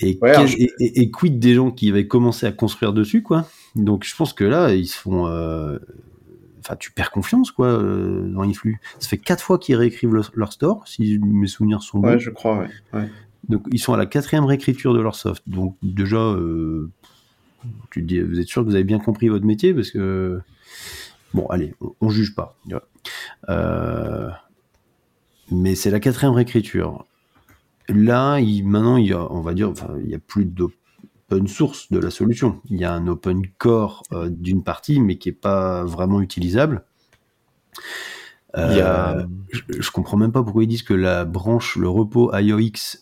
Et, 0.00 0.18
Ouais, 0.22 0.30
alors 0.30 0.46
quel- 0.46 0.60
et, 0.62 0.72
et- 0.80 1.00
et 1.02 1.10
quid 1.10 1.38
des 1.38 1.54
gens 1.54 1.70
qui 1.70 1.88
avaient 1.90 2.06
commencé 2.08 2.46
à 2.46 2.52
construire 2.52 2.92
dessus, 2.92 3.22
quoi? 3.22 3.46
Donc 3.76 4.04
je 4.04 4.16
pense 4.16 4.32
que 4.32 4.44
là, 4.44 4.74
ils 4.74 4.86
se 4.88 4.98
font. 4.98 5.26
euh, 5.28 5.78
Enfin, 6.62 6.76
tu 6.76 6.92
perds 6.92 7.10
confiance, 7.10 7.50
quoi, 7.52 7.72
dans 7.82 8.42
Influx. 8.42 8.78
Ça 8.98 9.08
fait 9.08 9.16
quatre 9.16 9.42
fois 9.42 9.58
qu'ils 9.58 9.76
réécrivent 9.76 10.12
leur, 10.12 10.30
leur 10.34 10.52
store, 10.52 10.86
si 10.86 11.18
mes 11.18 11.46
souvenirs 11.46 11.82
sont 11.82 12.00
bons. 12.00 12.08
Ouais, 12.08 12.18
je 12.18 12.28
crois, 12.28 12.58
ouais. 12.58 12.68
ouais. 12.92 13.08
Donc 13.48 13.66
ils 13.72 13.78
sont 13.78 13.92
à 13.94 13.96
la 13.96 14.06
quatrième 14.06 14.44
réécriture 14.44 14.94
de 14.94 15.00
leur 15.00 15.14
soft. 15.14 15.42
Donc 15.48 15.76
déjà, 15.82 16.18
euh, 16.18 16.90
tu 17.90 18.02
te 18.02 18.06
dis, 18.06 18.20
vous 18.20 18.38
êtes 18.40 18.48
sûr 18.48 18.62
que 18.62 18.68
vous 18.68 18.74
avez 18.74 18.84
bien 18.84 18.98
compris 18.98 19.28
votre 19.28 19.44
métier 19.44 19.74
parce 19.74 19.90
que 19.90 20.40
bon, 21.34 21.46
allez, 21.46 21.74
on, 21.80 21.94
on 22.00 22.08
juge 22.10 22.34
pas. 22.34 22.56
Euh, 23.48 24.28
mais 25.50 25.74
c'est 25.74 25.90
la 25.90 26.00
quatrième 26.00 26.34
réécriture. 26.34 27.06
Là, 27.88 28.38
il, 28.38 28.64
maintenant, 28.64 28.96
il 28.98 29.06
y 29.08 29.12
a, 29.12 29.32
on 29.32 29.40
va 29.40 29.52
dire, 29.54 29.68
enfin, 29.68 29.94
il 30.04 30.08
y 30.10 30.14
a 30.14 30.20
plus 30.20 30.44
d'open 30.44 31.48
source 31.48 31.90
de 31.90 31.98
la 31.98 32.10
solution. 32.10 32.60
Il 32.70 32.78
y 32.78 32.84
a 32.84 32.92
un 32.92 33.08
open 33.08 33.42
core 33.58 34.04
euh, 34.12 34.28
d'une 34.30 34.62
partie, 34.62 35.00
mais 35.00 35.16
qui 35.18 35.30
est 35.30 35.32
pas 35.32 35.82
vraiment 35.84 36.20
utilisable. 36.20 36.84
Il 38.56 38.76
y 38.76 38.80
a- 38.80 39.26
je, 39.52 39.60
je 39.80 39.90
comprends 39.92 40.16
même 40.16 40.32
pas 40.32 40.42
pourquoi 40.42 40.64
ils 40.64 40.68
disent 40.68 40.82
que 40.82 40.94
la 40.94 41.24
branche, 41.24 41.76
le 41.76 41.88
repos 41.88 42.32
IOX 42.36 42.98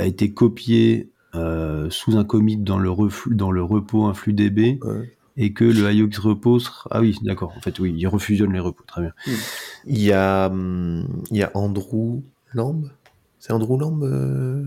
a 0.00 0.06
été 0.06 0.32
copié 0.32 1.10
euh, 1.34 1.88
sous 1.90 2.16
un 2.16 2.24
commit 2.24 2.56
dans 2.56 2.78
le, 2.78 2.90
reflux, 2.90 3.34
dans 3.34 3.50
le 3.50 3.62
repos 3.62 4.06
InfluxDB 4.06 4.78
Ouais. 4.82 5.12
et 5.36 5.52
que 5.52 5.64
le 5.64 5.92
IOX 5.92 6.18
repo 6.18 6.58
sera... 6.58 6.88
Ah 6.90 7.00
oui, 7.00 7.18
d'accord. 7.22 7.52
En 7.56 7.60
fait, 7.60 7.78
oui, 7.78 7.94
il 7.96 8.06
refusionne 8.08 8.52
les 8.52 8.58
repos. 8.60 8.82
Très 8.86 9.02
bien. 9.02 9.12
Il 9.86 10.02
y 10.02 10.12
a, 10.12 10.48
hum, 10.48 11.06
il 11.30 11.36
y 11.36 11.42
a 11.42 11.50
Andrew 11.54 12.22
Lamb? 12.54 12.90
C'est 13.38 13.52
Andrew 13.52 13.78
Lamb 13.78 14.02
euh, 14.02 14.64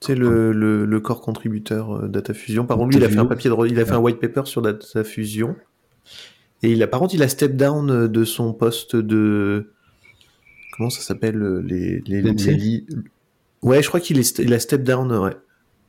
C'est 0.00 0.14
le, 0.14 0.52
le, 0.52 0.84
le 0.84 1.00
corps 1.00 1.20
contributeur 1.20 1.92
euh, 1.92 2.08
DataFusion. 2.08 2.64
Par 2.64 2.76
contre, 2.76 2.90
lui, 2.90 2.96
il 2.98 3.04
a 3.04 3.08
fait 3.08 3.18
un 3.18 3.26
papier 3.26 3.50
de, 3.50 3.66
il 3.66 3.80
a 3.80 3.84
fait 3.84 3.92
un 3.92 3.98
white 3.98 4.20
paper 4.20 4.42
sur 4.44 4.62
DataFusion. 4.62 5.56
Et 6.62 6.72
il 6.72 6.82
a, 6.82 6.86
par 6.86 7.00
contre, 7.00 7.14
il 7.14 7.22
a 7.22 7.28
step 7.28 7.56
down 7.56 8.06
de 8.06 8.24
son 8.24 8.52
poste 8.52 8.96
de, 8.96 9.72
comment 10.76 10.90
ça 10.90 11.02
s'appelle, 11.02 11.38
les, 11.64 12.00
les, 12.06 12.22
les 12.22 12.84
Ouais, 13.62 13.82
je 13.82 13.88
crois 13.88 14.00
qu'il 14.00 14.18
est, 14.18 14.38
il 14.38 14.52
a 14.54 14.58
step 14.58 14.82
down, 14.82 15.10
ouais. 15.12 15.36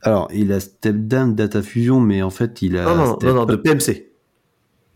Alors, 0.02 0.30
il 0.34 0.52
a 0.54 0.60
step 0.60 0.96
down 0.96 1.36
Data 1.36 1.62
Fusion, 1.62 2.00
mais 2.00 2.22
en 2.22 2.30
fait, 2.30 2.62
il 2.62 2.78
a. 2.78 2.86
Non, 2.86 2.96
non, 2.96 3.18
non, 3.22 3.34
non, 3.34 3.46
de 3.46 3.56
PMC. 3.56 4.08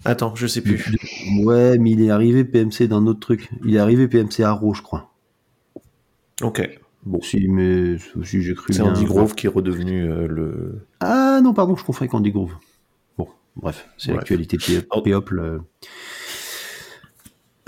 Attends, 0.05 0.35
je 0.35 0.47
sais 0.47 0.61
plus. 0.61 0.91
de- 0.91 1.43
Ouais, 1.45 1.77
mais 1.77 1.91
il 1.91 2.01
est 2.01 2.09
arrivé 2.09 2.43
PMC 2.43 2.87
d'un 2.87 3.05
autre 3.07 3.19
truc. 3.19 3.49
Il 3.65 3.75
est 3.75 3.79
arrivé 3.79 4.07
PMC 4.07 4.41
Arrow, 4.43 4.73
je 4.73 4.81
crois. 4.81 5.13
Ok. 6.41 6.79
Bon. 7.05 7.21
Si, 7.21 7.47
mais 7.47 7.97
si 8.23 8.41
j'ai 8.41 8.53
cru. 8.55 8.73
C'est 8.73 8.81
Andy. 8.81 9.03
Grove 9.05 9.35
qui 9.35 9.47
est 9.47 9.49
redevenu 9.49 10.09
euh, 10.09 10.27
le. 10.27 10.87
Ah 10.99 11.41
non, 11.43 11.53
pardon, 11.53 11.75
je 11.75 11.83
confonds 11.83 12.01
avec 12.03 12.13
Andy 12.13 12.31
Grove. 12.31 12.53
Bon, 13.17 13.27
bref, 13.57 13.87
c'est 13.97 14.13
l'actualité 14.13 14.57
Péople. 15.03 15.61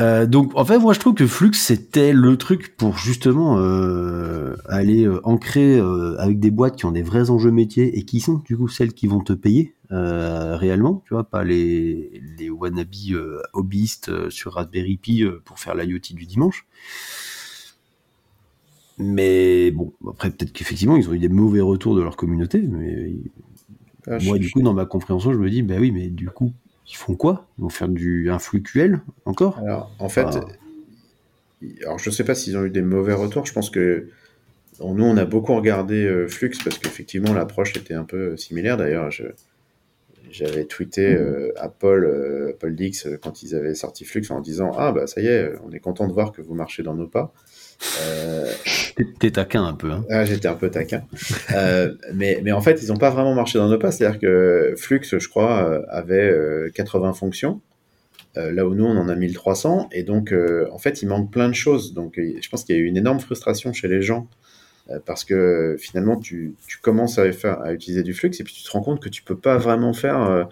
Euh, 0.01 0.25
donc, 0.25 0.51
en 0.55 0.65
fait, 0.65 0.77
moi, 0.77 0.93
je 0.93 0.99
trouve 0.99 1.13
que 1.13 1.25
Flux, 1.25 1.53
c'était 1.53 2.11
le 2.11 2.35
truc 2.35 2.75
pour 2.75 2.97
justement 2.97 3.57
euh, 3.59 4.55
aller 4.67 5.05
euh, 5.05 5.21
ancrer 5.23 5.79
avec 6.19 6.39
des 6.39 6.51
boîtes 6.51 6.75
qui 6.75 6.85
ont 6.85 6.91
des 6.91 7.01
vrais 7.01 7.29
enjeux 7.29 7.51
métiers 7.51 7.97
et 7.97 8.03
qui 8.03 8.19
sont, 8.19 8.41
du 8.45 8.57
coup, 8.57 8.67
celles 8.67 8.93
qui 8.93 9.07
vont 9.07 9.21
te 9.21 9.33
payer 9.33 9.73
réellement, 9.89 11.03
tu 11.05 11.13
vois, 11.13 11.23
pas 11.23 11.43
les, 11.43 12.21
les 12.37 12.49
hobbyistes 13.53 14.29
sur 14.29 14.53
Raspberry 14.53 14.97
Pi 14.97 15.23
pour 15.45 15.59
faire 15.59 15.75
l'IoT 15.75 15.99
du 16.13 16.25
dimanche. 16.25 16.65
Mais 18.97 19.71
bon, 19.71 19.93
après, 20.09 20.31
peut-être 20.31 20.53
qu'effectivement, 20.53 20.95
ils 20.95 21.09
ont 21.09 21.13
eu 21.13 21.19
des 21.19 21.29
mauvais 21.29 21.61
retours 21.61 21.95
de 21.95 22.01
leur 22.01 22.15
communauté, 22.15 22.61
mais 22.61 23.13
Ah, 24.07 24.17
moi, 24.23 24.37
je- 24.37 24.41
du 24.43 24.51
coup, 24.51 24.61
dans 24.61 24.73
ma 24.73 24.85
compréhension, 24.85 25.33
je 25.33 25.39
me 25.39 25.49
dis, 25.49 25.63
bah 25.63 25.75
oui, 25.79 25.91
mais 25.91 26.07
du 26.07 26.29
coup, 26.29 26.53
ils 26.87 26.95
font 26.95 27.15
quoi? 27.15 27.47
Ils 27.57 27.61
vont 27.63 27.69
faire 27.69 27.87
du 27.87 28.29
influctuel 28.29 29.01
encore? 29.25 29.59
Alors, 29.59 29.91
en 29.99 30.09
fait, 30.09 30.25
Ah. 30.25 30.45
alors 31.83 31.99
je 31.99 32.09
sais 32.09 32.23
pas 32.23 32.35
s'ils 32.35 32.57
ont 32.57 32.65
eu 32.65 32.69
des 32.69 32.81
mauvais 32.81 33.13
retours. 33.13 33.45
Je 33.45 33.53
pense 33.53 33.69
que 33.69 34.09
nous, 34.79 35.03
on 35.03 35.17
a 35.17 35.25
beaucoup 35.25 35.55
regardé 35.55 36.03
euh, 36.05 36.27
Flux 36.27 36.51
parce 36.63 36.77
qu'effectivement, 36.77 37.33
l'approche 37.33 37.75
était 37.77 37.93
un 37.93 38.03
peu 38.03 38.35
similaire. 38.37 38.77
D'ailleurs, 38.77 39.09
j'avais 40.29 40.65
tweeté 40.65 41.15
euh, 41.15 41.53
à 41.57 41.69
Paul, 41.69 42.03
euh, 42.05 42.53
Paul 42.59 42.75
Dix 42.75 43.07
quand 43.21 43.41
ils 43.41 43.55
avaient 43.55 43.73
sorti 43.75 44.03
Flux 44.05 44.23
en 44.31 44.41
disant 44.41 44.71
Ah, 44.77 44.91
bah 44.91 45.07
ça 45.07 45.21
y 45.21 45.27
est, 45.27 45.53
on 45.65 45.71
est 45.71 45.79
content 45.79 46.07
de 46.07 46.13
voir 46.13 46.31
que 46.33 46.41
vous 46.41 46.55
marchez 46.55 46.83
dans 46.83 46.93
nos 46.93 47.07
pas. 47.07 47.33
Euh, 48.01 48.51
T'es- 49.19 49.31
taquin 49.31 49.63
un 49.63 49.73
peu. 49.73 49.91
Hein. 49.91 50.05
ah, 50.09 50.25
j'étais 50.25 50.47
un 50.47 50.55
peu 50.55 50.69
taquin. 50.69 51.03
Euh, 51.53 51.93
mais, 52.13 52.39
mais 52.43 52.51
en 52.51 52.61
fait, 52.61 52.81
ils 52.81 52.87
n'ont 52.89 52.97
pas 52.97 53.09
vraiment 53.09 53.33
marché 53.35 53.57
dans 53.59 53.67
nos 53.69 53.77
pas. 53.77 53.91
C'est-à-dire 53.91 54.19
que 54.19 54.73
Flux, 54.77 55.01
je 55.03 55.27
crois, 55.27 55.63
euh, 55.69 55.81
avait 55.89 56.29
euh, 56.29 56.69
80 56.73 57.13
fonctions, 57.13 57.61
euh, 58.37 58.51
là 58.51 58.65
où 58.65 58.73
nous, 58.75 58.85
on 58.85 58.97
en 58.97 59.09
a 59.09 59.15
1300. 59.15 59.89
Et 59.91 60.03
donc, 60.03 60.33
en 60.71 60.77
fait, 60.77 61.01
il 61.01 61.07
manque 61.07 61.31
plein 61.31 61.49
de 61.49 61.53
choses. 61.55 61.93
Donc, 61.93 62.13
je 62.17 62.49
pense 62.49 62.63
qu'il 62.63 62.75
y 62.75 62.79
a 62.79 62.81
eu 62.81 62.85
une 62.85 62.97
énorme 62.97 63.19
frustration 63.19 63.73
chez 63.73 63.87
les 63.87 64.01
gens. 64.01 64.27
parce 65.05 65.23
que 65.23 65.75
finalement, 65.79 66.17
tu, 66.17 66.55
tu 66.67 66.77
commences 66.79 67.17
à, 67.17 67.31
faire, 67.31 67.61
à 67.61 67.73
utiliser 67.73 68.03
du 68.03 68.13
Flux 68.13 68.31
et 68.39 68.43
puis 68.43 68.53
tu 68.53 68.63
te 68.63 68.71
rends 68.71 68.81
compte 68.81 69.01
que 69.01 69.09
tu 69.09 69.23
peux 69.23 69.37
pas 69.37 69.57
vraiment 69.57 69.93
faire. 69.93 70.17
Enfin, 70.17 70.47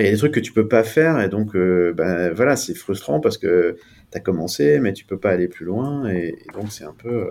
il 0.00 0.04
y 0.04 0.08
a 0.08 0.12
des 0.12 0.18
trucs 0.18 0.34
que 0.34 0.40
tu 0.40 0.52
peux 0.52 0.68
pas 0.68 0.84
faire 0.84 1.20
et 1.20 1.28
donc, 1.28 1.54
ben, 1.54 2.32
voilà, 2.32 2.56
c'est 2.56 2.74
frustrant 2.74 3.18
parce 3.20 3.38
que 3.38 3.76
as 4.14 4.20
commencé, 4.20 4.80
mais 4.80 4.92
tu 4.92 5.04
peux 5.04 5.18
pas 5.18 5.30
aller 5.30 5.48
plus 5.48 5.64
loin 5.66 6.08
et, 6.10 6.28
et 6.40 6.52
donc 6.54 6.72
c'est 6.72 6.84
un 6.84 6.94
peu, 6.94 7.08
euh, 7.08 7.30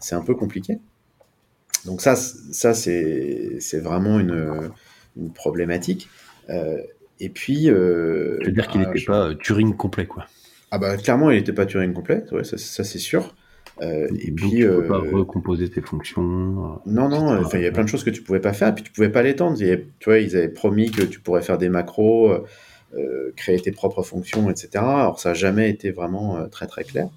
c'est 0.00 0.14
un 0.16 0.22
peu 0.22 0.34
compliqué. 0.34 0.78
Donc 1.84 2.00
ça, 2.00 2.16
ça 2.16 2.74
c'est 2.74 3.58
c'est 3.60 3.80
vraiment 3.80 4.18
une, 4.18 4.72
une 5.16 5.32
problématique. 5.32 6.08
Euh, 6.50 6.78
et 7.20 7.28
puis, 7.28 7.70
euh, 7.70 8.38
Je 8.40 8.46
veux 8.46 8.52
dire 8.52 8.68
qu'il 8.68 8.80
bah, 8.80 8.86
n'était 8.86 8.98
je- 8.98 9.06
pas 9.06 9.28
euh, 9.30 9.34
Turing 9.34 9.76
complet, 9.76 10.06
quoi. 10.06 10.26
Ah 10.70 10.78
bah 10.78 10.96
clairement, 10.96 11.30
il 11.30 11.36
n'était 11.38 11.52
pas 11.52 11.66
Turing 11.66 11.92
complet, 11.92 12.24
ouais, 12.32 12.44
ça, 12.44 12.58
ça, 12.58 12.84
c'est 12.84 12.98
sûr. 12.98 13.34
Euh, 13.82 14.08
et 14.20 14.30
Donc, 14.30 14.36
puis, 14.36 14.50
tu 14.50 14.66
peux 14.66 14.84
pas 14.86 14.98
euh, 14.98 15.10
recomposer 15.12 15.68
tes 15.70 15.80
fonctions. 15.80 16.80
non, 16.86 17.08
non, 17.08 17.38
enfin, 17.40 17.58
il 17.58 17.64
y 17.64 17.66
a 17.66 17.72
plein 17.72 17.84
de 17.84 17.88
choses 17.88 18.04
que 18.04 18.10
tu 18.10 18.22
pouvais 18.22 18.40
pas 18.40 18.52
faire, 18.52 18.68
et 18.68 18.74
puis 18.74 18.84
tu 18.84 18.92
pouvais 18.92 19.08
pas 19.10 19.22
l'étendre. 19.22 19.56
Avait- 19.62 19.86
Tu 20.00 20.04
vois, 20.10 20.18
ils 20.18 20.36
avaient 20.36 20.48
promis 20.48 20.90
que 20.90 21.02
tu 21.02 21.20
pourrais 21.20 21.42
faire 21.42 21.58
des 21.58 21.68
macros, 21.68 22.44
créer 23.36 23.60
tes 23.60 23.72
propres 23.72 24.02
fonctions, 24.02 24.50
etc. 24.50 24.68
Alors 24.74 25.20
ça 25.20 25.30
n'a 25.30 25.34
jamais 25.34 25.70
été 25.70 25.90
vraiment 25.90 26.36
euh, 26.36 26.46
très 26.46 26.66
très 26.66 26.84
clair. 26.84 27.08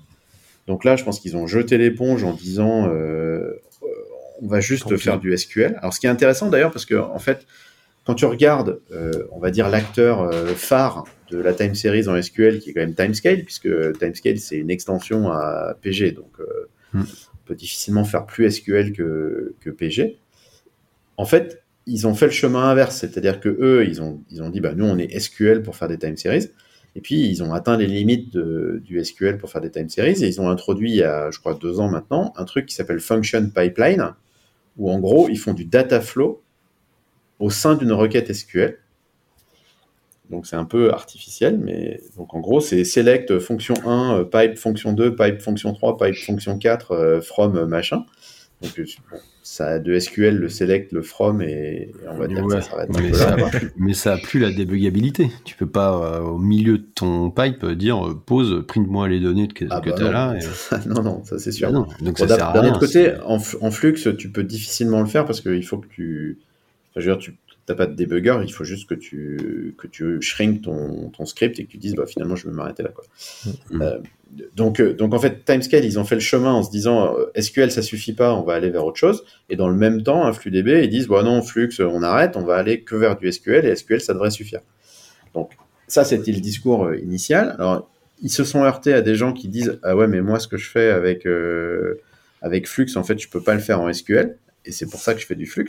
Donc 0.68 0.84
là, 0.84 0.96
je 0.96 1.04
pense 1.04 1.20
qu'ils 1.20 1.38
ont 1.38 1.48
jeté 1.48 1.78
l'éponge 1.78 2.24
en 2.24 2.34
disant, 2.34 2.88
euh, 2.88 2.90
euh, 2.92 3.88
on 4.42 4.48
va 4.48 4.60
juste 4.60 4.90
Tant 4.90 4.98
faire 4.98 5.20
du 5.20 5.36
SQL. 5.38 5.78
Alors 5.80 5.94
ce 5.94 6.00
qui 6.00 6.08
est 6.08 6.10
intéressant 6.10 6.50
d'ailleurs, 6.50 6.72
parce 6.72 6.86
que 6.86 6.96
en 6.96 7.20
fait, 7.20 7.46
quand 8.06 8.16
tu 8.16 8.26
regardes, 8.26 8.80
euh, 8.92 9.12
on 9.32 9.40
va 9.40 9.52
dire 9.52 9.70
l'acteur 9.70 10.22
euh, 10.22 10.48
phare 10.56 11.06
de 11.32 11.38
la 11.38 11.54
time 11.54 11.76
series 11.76 12.08
en 12.08 12.22
SQL, 12.22 12.60
qui 12.60 12.70
est 12.70 12.74
quand 12.74 12.82
même 12.82 12.96
Timescale, 12.96 13.44
puisque 13.44 13.70
Timescale 14.00 14.40
c'est 14.40 14.58
une 14.58 14.70
extension 14.70 15.32
à 15.32 15.76
PG, 15.82 16.12
donc 16.12 16.32
euh, 16.40 16.68
Hmm. 16.94 17.02
on 17.02 17.38
peut 17.46 17.56
difficilement 17.56 18.06
faire 18.06 18.26
plus 18.26 18.50
SQL 18.50 18.94
que, 18.94 19.56
que 19.60 19.70
PG. 19.70 20.18
En 21.18 21.26
fait, 21.26 21.64
ils 21.88 22.06
ont 22.06 22.14
fait 22.14 22.26
le 22.28 22.32
chemin 22.32 22.70
inverse, 22.70 22.98
c'est-à-dire 22.98 23.40
que 23.40 23.50
eux, 23.50 23.86
ils 23.88 24.02
ont, 24.02 24.22
ils 24.30 24.44
ont 24.44 24.50
dit, 24.50 24.62
bah, 24.62 24.74
nous, 24.76 24.86
on 24.86 24.98
est 24.98 25.18
SQL 25.20 25.64
pour 25.64 25.76
faire 25.76 25.88
des 25.88 25.98
time 25.98 26.18
series, 26.18 26.50
et 26.96 27.02
puis 27.02 27.28
ils 27.28 27.42
ont 27.44 27.54
atteint 27.54 27.78
les 27.78 27.88
limites 27.88 28.38
du 28.38 29.04
SQL 29.04 29.38
pour 29.38 29.50
faire 29.50 29.62
des 29.62 29.72
time 29.72 29.90
series, 29.90 30.24
et 30.24 30.28
ils 30.28 30.40
ont 30.42 30.50
introduit, 30.50 30.92
il 30.92 30.98
y 30.98 31.04
a, 31.04 31.32
je 31.32 31.40
crois, 31.40 31.56
deux 31.56 31.80
ans 31.80 31.90
maintenant, 31.90 32.34
un 32.38 32.46
truc 32.46 32.68
qui 32.68 32.76
s'appelle 32.76 33.00
Function 33.00 33.50
Pipeline, 33.50 34.14
où 34.78 34.92
en 34.92 35.00
gros, 35.00 35.28
ils 35.30 35.40
font 35.40 35.54
du 35.54 35.66
data 35.66 36.02
flow 36.02 36.44
au 37.40 37.50
sein 37.50 37.76
d'une 37.76 37.92
requête 37.92 38.32
SQL. 38.34 38.80
Donc 40.30 40.46
c'est 40.46 40.56
un 40.56 40.66
peu 40.66 40.92
artificiel, 40.92 41.58
mais 41.58 42.02
donc 42.18 42.34
en 42.34 42.40
gros 42.40 42.60
c'est 42.60 42.84
select 42.84 43.40
fonction 43.40 43.76
1, 43.86 44.20
euh, 44.20 44.24
pipe 44.26 44.58
fonction 44.58 44.92
2, 44.92 45.16
pipe 45.16 45.42
fonction 45.42 45.74
3, 45.74 45.98
pipe 45.98 46.16
fonction 46.16 46.58
4, 46.58 46.92
euh, 46.92 47.22
from 47.22 47.56
euh, 47.56 47.66
machin. 47.66 48.06
Donc 48.62 48.80
euh, 48.80 48.86
bon, 49.12 49.18
ça 49.44 49.68
a 49.68 49.80
de 49.80 49.94
SQL 49.94 50.38
le 50.38 50.50
select, 50.50 50.92
le 50.92 51.02
from 51.02 51.42
et, 51.42 51.92
et 52.02 52.08
on 52.08 52.18
va 52.18 52.28
dire 52.28 52.44
Ouais, 52.44 52.56
que 52.56 52.62
ça 52.62 52.70
s'arrête 52.70 52.90
mais, 52.90 53.12
mais 53.78 53.94
ça 53.94 54.14
a 54.14 54.18
plus 54.18 54.40
la 54.40 54.52
débugabilité. 54.52 55.30
Tu 55.46 55.56
peux 55.56 55.68
pas, 55.68 56.18
euh, 56.18 56.22
au 56.22 56.38
milieu 56.38 56.78
de 56.80 56.86
ton 56.96 57.30
pipe, 57.32 57.64
euh, 57.64 57.76
dire 57.76 58.16
pause, 58.26 58.64
print-moi 58.68 59.08
les 59.08 59.20
données 59.20 59.48
que, 59.48 59.66
Ah 59.66 59.80
que 59.80 59.90
bah 59.90 59.98
tu 59.98 60.04
as 60.04 60.06
non. 60.06 60.12
là. 60.12 60.36
et- 60.36 60.88
non, 60.90 61.04
non, 61.04 61.24
ça 61.24 61.40
c'est 61.40 61.52
sûr. 61.52 61.70
Ah 61.70 61.72
donc 62.04 62.18
Bon, 62.18 62.26
D'un 62.26 62.68
autre 62.68 62.80
côté, 62.80 63.14
en, 63.26 63.36
en 63.62 63.72
Flux, 63.72 63.94
tu 64.18 64.30
peux 64.32 64.44
difficilement 64.44 65.02
le 65.02 65.08
faire 65.08 65.26
parce 65.26 65.42
qu'il 65.42 65.66
faut 65.66 65.78
que 65.78 65.88
tu. 65.88 66.38
Enfin, 66.92 67.02
je 67.02 67.10
veux 67.10 67.16
dire, 67.16 67.22
tu 67.24 67.34
n'as 67.70 67.76
pas 67.76 67.88
de 67.88 67.96
debugger, 67.96 68.40
il 68.44 68.54
faut 68.54 68.64
juste 68.64 68.88
que 68.88 68.96
tu, 68.96 69.76
que 69.78 69.88
tu 69.88 70.22
shrink 70.22 70.62
ton, 70.62 71.10
ton 71.10 71.26
script 71.26 71.60
et 71.60 71.66
que 71.66 71.72
tu 71.72 71.78
dises 71.78 71.96
bah, 71.96 72.06
finalement 72.06 72.36
je 72.36 72.48
vais 72.48 72.54
m'arrêter 72.54 72.84
là. 72.84 72.90
Quoi. 72.90 73.06
Mhm. 73.72 73.82
Euh, 73.82 73.98
donc, 74.56 74.82
euh, 74.82 74.94
donc 74.94 75.14
en 75.14 75.20
fait, 75.20 75.46
Timescale, 75.46 75.86
ils 75.86 76.00
ont 76.00 76.04
fait 76.04 76.16
le 76.16 76.22
chemin 76.22 76.52
en 76.52 76.64
se 76.64 76.70
disant 76.70 77.16
euh, 77.18 77.42
SQL 77.42 77.72
ça 77.72 77.82
suffit 77.82 78.14
pas, 78.14 78.34
on 78.34 78.44
va 78.44 78.54
aller 78.54 78.70
vers 78.70 78.86
autre 78.86 78.98
chose. 78.98 79.24
Et 79.50 79.56
dans 79.56 79.70
le 79.70 79.76
même 79.76 80.04
temps, 80.04 80.26
un 80.26 80.34
FluDB, 80.34 80.84
ils 80.84 80.90
disent 80.90 81.08
bah 81.08 81.24
non, 81.24 81.42
Flux, 81.42 81.70
on 81.80 82.04
arrête, 82.04 82.36
on 82.36 82.44
va 82.44 82.56
aller 82.56 82.82
que 82.82 82.96
vers 82.96 83.18
du 83.18 83.32
SQL 83.32 83.66
et 83.66 83.76
SQL 83.76 84.02
ça 84.02 84.14
devrait 84.14 84.32
suffire. 84.32 84.62
Donc, 85.34 85.52
ça 85.88 86.04
c'était 86.04 86.32
le 86.32 86.42
discours 86.42 86.94
initial. 86.94 87.56
Alors, 87.58 87.90
ils 88.22 88.32
se 88.32 88.44
sont 88.44 88.64
heurtés 88.64 88.94
à 88.94 89.02
des 89.02 89.16
gens 89.16 89.34
qui 89.34 89.48
disent 89.48 89.80
ah 89.84 89.96
ouais 89.96 90.08
mais 90.08 90.22
moi 90.22 90.40
ce 90.40 90.48
que 90.48 90.58
je 90.58 90.70
fais 90.70 90.90
avec 90.90 91.26
euh, 91.26 92.02
avec 92.42 92.68
Flux 92.68 92.88
en 92.96 93.04
fait 93.04 93.20
je 93.20 93.30
peux 93.30 93.42
pas 93.42 93.54
le 93.54 93.60
faire 93.60 93.82
en 93.82 93.92
SQL 93.92 94.38
et 94.66 94.72
c'est 94.72 94.88
pour 94.88 95.00
ça 95.00 95.14
que 95.14 95.22
je 95.22 95.26
fais 95.26 95.36
du 95.36 95.46
Flux 95.46 95.68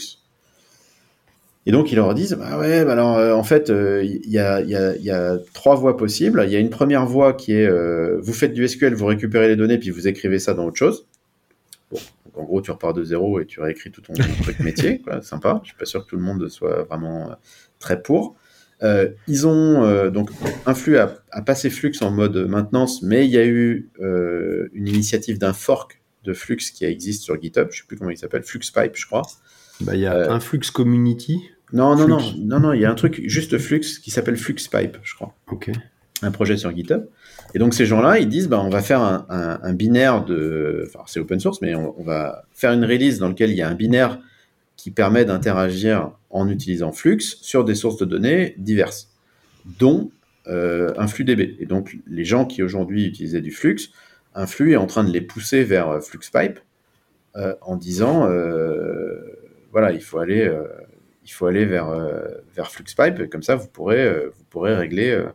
et 1.69 1.71
donc 1.71 1.93
ils 1.93 1.97
leur 1.97 2.15
disent 2.15 2.33
bah 2.33 2.59
ouais 2.59 2.83
bah 2.87 2.93
alors 2.93 3.19
euh, 3.19 3.35
en 3.35 3.45
fait 3.45 3.69
euh, 3.69 4.03
il 4.03 4.31
y, 4.31 4.39
a, 4.39 4.63
il 4.63 4.71
y, 4.71 4.75
a, 4.75 4.97
il 4.97 5.03
y 5.03 5.11
a 5.11 5.37
trois 5.53 5.77
voies 5.77 5.99
possibles. 5.99 6.43
Il 6.47 6.51
y 6.51 6.57
a 6.57 6.59
une 6.59 6.71
première 6.71 7.05
voie 7.05 7.35
qui 7.35 7.53
est 7.53 7.67
euh, 7.67 8.19
vous 8.23 8.33
faites 8.33 8.55
du 8.55 8.67
SQL 8.67 8.95
vous 8.95 9.05
récupérez 9.05 9.49
les 9.49 9.57
données 9.57 9.77
puis 9.77 9.91
vous 9.91 10.09
écrivez 10.09 10.39
ça 10.39 10.55
dans 10.55 10.65
autre 10.65 10.79
chose. 10.79 11.07
Bon 11.91 11.99
donc 12.25 12.39
en 12.39 12.45
gros 12.45 12.63
tu 12.63 12.71
repars 12.71 12.95
de 12.95 13.05
zéro 13.05 13.39
et 13.39 13.45
tu 13.45 13.61
réécris 13.61 13.91
tout 13.91 14.01
ton 14.01 14.15
truc 14.43 14.61
métier 14.61 15.03
quoi 15.03 15.21
sympa. 15.21 15.61
Je 15.63 15.69
suis 15.69 15.77
pas 15.77 15.85
sûr 15.85 16.07
que 16.07 16.09
tout 16.09 16.17
le 16.17 16.23
monde 16.23 16.49
soit 16.49 16.85
vraiment 16.85 17.37
très 17.79 18.01
pour. 18.01 18.37
Ils 19.27 19.47
ont 19.47 20.09
donc 20.09 20.31
Influx 20.65 20.97
a, 20.97 21.17
a 21.33 21.43
passé 21.43 21.69
Flux 21.69 21.93
en 22.01 22.11
mode 22.11 22.49
maintenance, 22.49 23.03
mais 23.03 23.27
il 23.27 23.31
y 23.31 23.37
a 23.37 23.45
eu 23.45 23.91
une 24.01 24.89
initiative 24.89 25.39
d'un 25.39 25.53
fork 25.53 26.01
de 26.25 26.33
Flux 26.33 26.57
qui 26.57 26.87
existe 26.87 27.25
sur 27.25 27.39
GitHub, 27.39 27.69
je 27.71 27.81
sais 27.81 27.87
plus 27.87 27.99
comment 27.99 28.11
il 28.11 28.17
s'appelle, 28.17 28.43
FluxPipe, 28.43 28.97
je 28.97 29.07
crois. 29.07 29.23
Bah, 29.81 29.95
il 29.95 30.01
y 30.01 30.07
a 30.07 30.33
un 30.33 30.41
Flux 30.41 30.61
Community. 30.73 31.51
Non, 31.73 31.97
non, 31.97 32.09
non, 32.09 32.19
non, 32.39 32.61
non, 32.61 32.73
il 32.73 32.81
y 32.81 32.85
a 32.85 32.91
un 32.91 32.95
truc 32.95 33.21
juste 33.27 33.59
Flux 33.59 33.81
qui 33.81 34.11
s'appelle 34.11 34.37
FluxPipe, 34.37 34.97
je 35.03 35.15
crois, 35.15 35.35
Ok. 35.51 35.71
un 36.23 36.31
projet 36.31 36.57
sur 36.57 36.75
GitHub. 36.75 37.05
Et 37.55 37.59
donc 37.59 37.75
ces 37.75 37.85
gens-là, 37.87 38.19
ils 38.19 38.29
disent, 38.29 38.49
bah, 38.49 38.61
on 38.63 38.71
va 38.71 38.81
faire 38.83 39.01
un, 39.03 39.27
un- 39.29 39.59
un 39.63 39.73
binaire 39.75 40.25
de, 40.25 40.85
enfin 40.87 41.01
c'est 41.07 41.21
open 41.21 41.41
source, 41.41 41.61
mais 41.63 41.75
on, 41.75 41.99
on 41.99 42.03
va 42.03 42.45
faire 42.53 42.73
une 42.73 42.85
release 42.85 43.19
dans 43.19 43.29
lequel 43.29 43.51
il 43.51 43.57
y 43.57 43.63
a 43.63 43.69
un 43.69 43.75
binaire 43.75 44.19
qui 44.77 44.91
permet 44.91 45.25
d'interagir 45.25 46.13
en 46.31 46.49
utilisant 46.49 46.93
Flux 46.93 47.21
sur 47.21 47.65
des 47.65 47.75
sources 47.75 47.97
de 47.99 48.05
données 48.05 48.55
diverses, 48.59 49.11
dont 49.79 50.11
euh, 50.47 50.93
un 50.97 51.07
flux 51.09 51.25
DB. 51.25 51.57
Et 51.61 51.67
donc, 51.67 51.99
les 52.07 52.25
gens 52.25 52.45
qui 52.47 52.63
aujourd'hui 52.63 53.05
utilisaient 53.07 53.41
du 53.43 53.51
Flux, 53.51 53.77
un 54.35 54.47
flux 54.47 54.73
est 54.73 54.77
en 54.77 54.87
train 54.87 55.05
de 55.05 55.11
les 55.11 55.21
pousser 55.21 55.65
vers 55.65 55.89
euh, 55.89 56.01
FluxPipe 56.01 56.61
euh, 57.37 57.55
en 57.61 57.77
disant 57.77 58.27
euh, 58.31 59.19
voilà, 59.73 59.93
il 59.93 60.01
faut 60.01 60.19
aller, 60.19 60.51
il 61.29 61.33
faut 61.33 61.47
aller 61.47 61.67
vers, 61.67 61.91
euh, 61.91 62.27
vers 62.57 62.71
FluxPipe, 62.71 63.29
comme 63.29 63.43
ça, 63.43 63.55
vous 63.55 63.69
pourrez, 63.69 64.03
euh, 64.03 64.31
vous 64.35 64.45
pourrez 64.49 64.75
régler 64.75 65.11
euh, 65.11 65.27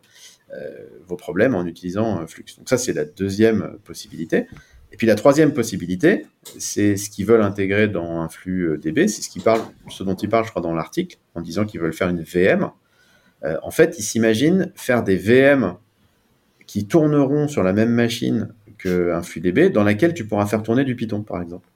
vos 1.05 1.15
problèmes 1.15 1.53
en 1.53 1.67
utilisant 1.67 2.25
Flux. 2.25 2.45
Donc, 2.57 2.67
ça, 2.67 2.77
c'est 2.77 2.93
la 2.93 3.05
deuxième 3.05 3.77
possibilité. 3.83 4.47
Et 4.91 4.97
puis 4.97 5.07
la 5.07 5.15
troisième 5.15 5.53
possibilité, 5.53 6.25
c'est 6.57 6.97
ce 6.97 7.09
qu'ils 7.09 7.25
veulent 7.25 7.41
intégrer 7.41 7.87
dans 7.87 8.21
un 8.21 8.29
flux 8.29 8.77
DB, 8.79 9.07
c'est 9.07 9.21
ce, 9.21 9.39
ce 9.89 10.03
dont 10.03 10.15
ils 10.15 10.29
parlent, 10.29 10.45
je 10.45 10.49
crois, 10.49 10.61
dans 10.61 10.73
l'article, 10.73 11.17
en 11.35 11.41
disant 11.41 11.65
qu'ils 11.65 11.79
veulent 11.79 11.93
faire 11.93 12.09
une 12.09 12.21
VM. 12.21 12.69
En 13.63 13.71
fait, 13.71 13.95
ils 13.97 14.03
s'imaginent 14.03 14.71
faire 14.75 15.03
des 15.03 15.17
VM 15.17 15.73
qui 16.67 16.87
tourneront 16.87 17.47
sur 17.47 17.63
la 17.63 17.73
même 17.73 17.89
machine 17.89 18.53
qu'un 18.77 19.23
flux 19.23 19.41
DB, 19.41 19.71
dans 19.71 19.83
laquelle 19.83 20.13
tu 20.13 20.27
pourras 20.27 20.45
faire 20.45 20.61
tourner 20.61 20.83
du 20.83 20.95
Python, 20.95 21.23
par 21.23 21.41
exemple. 21.41 21.67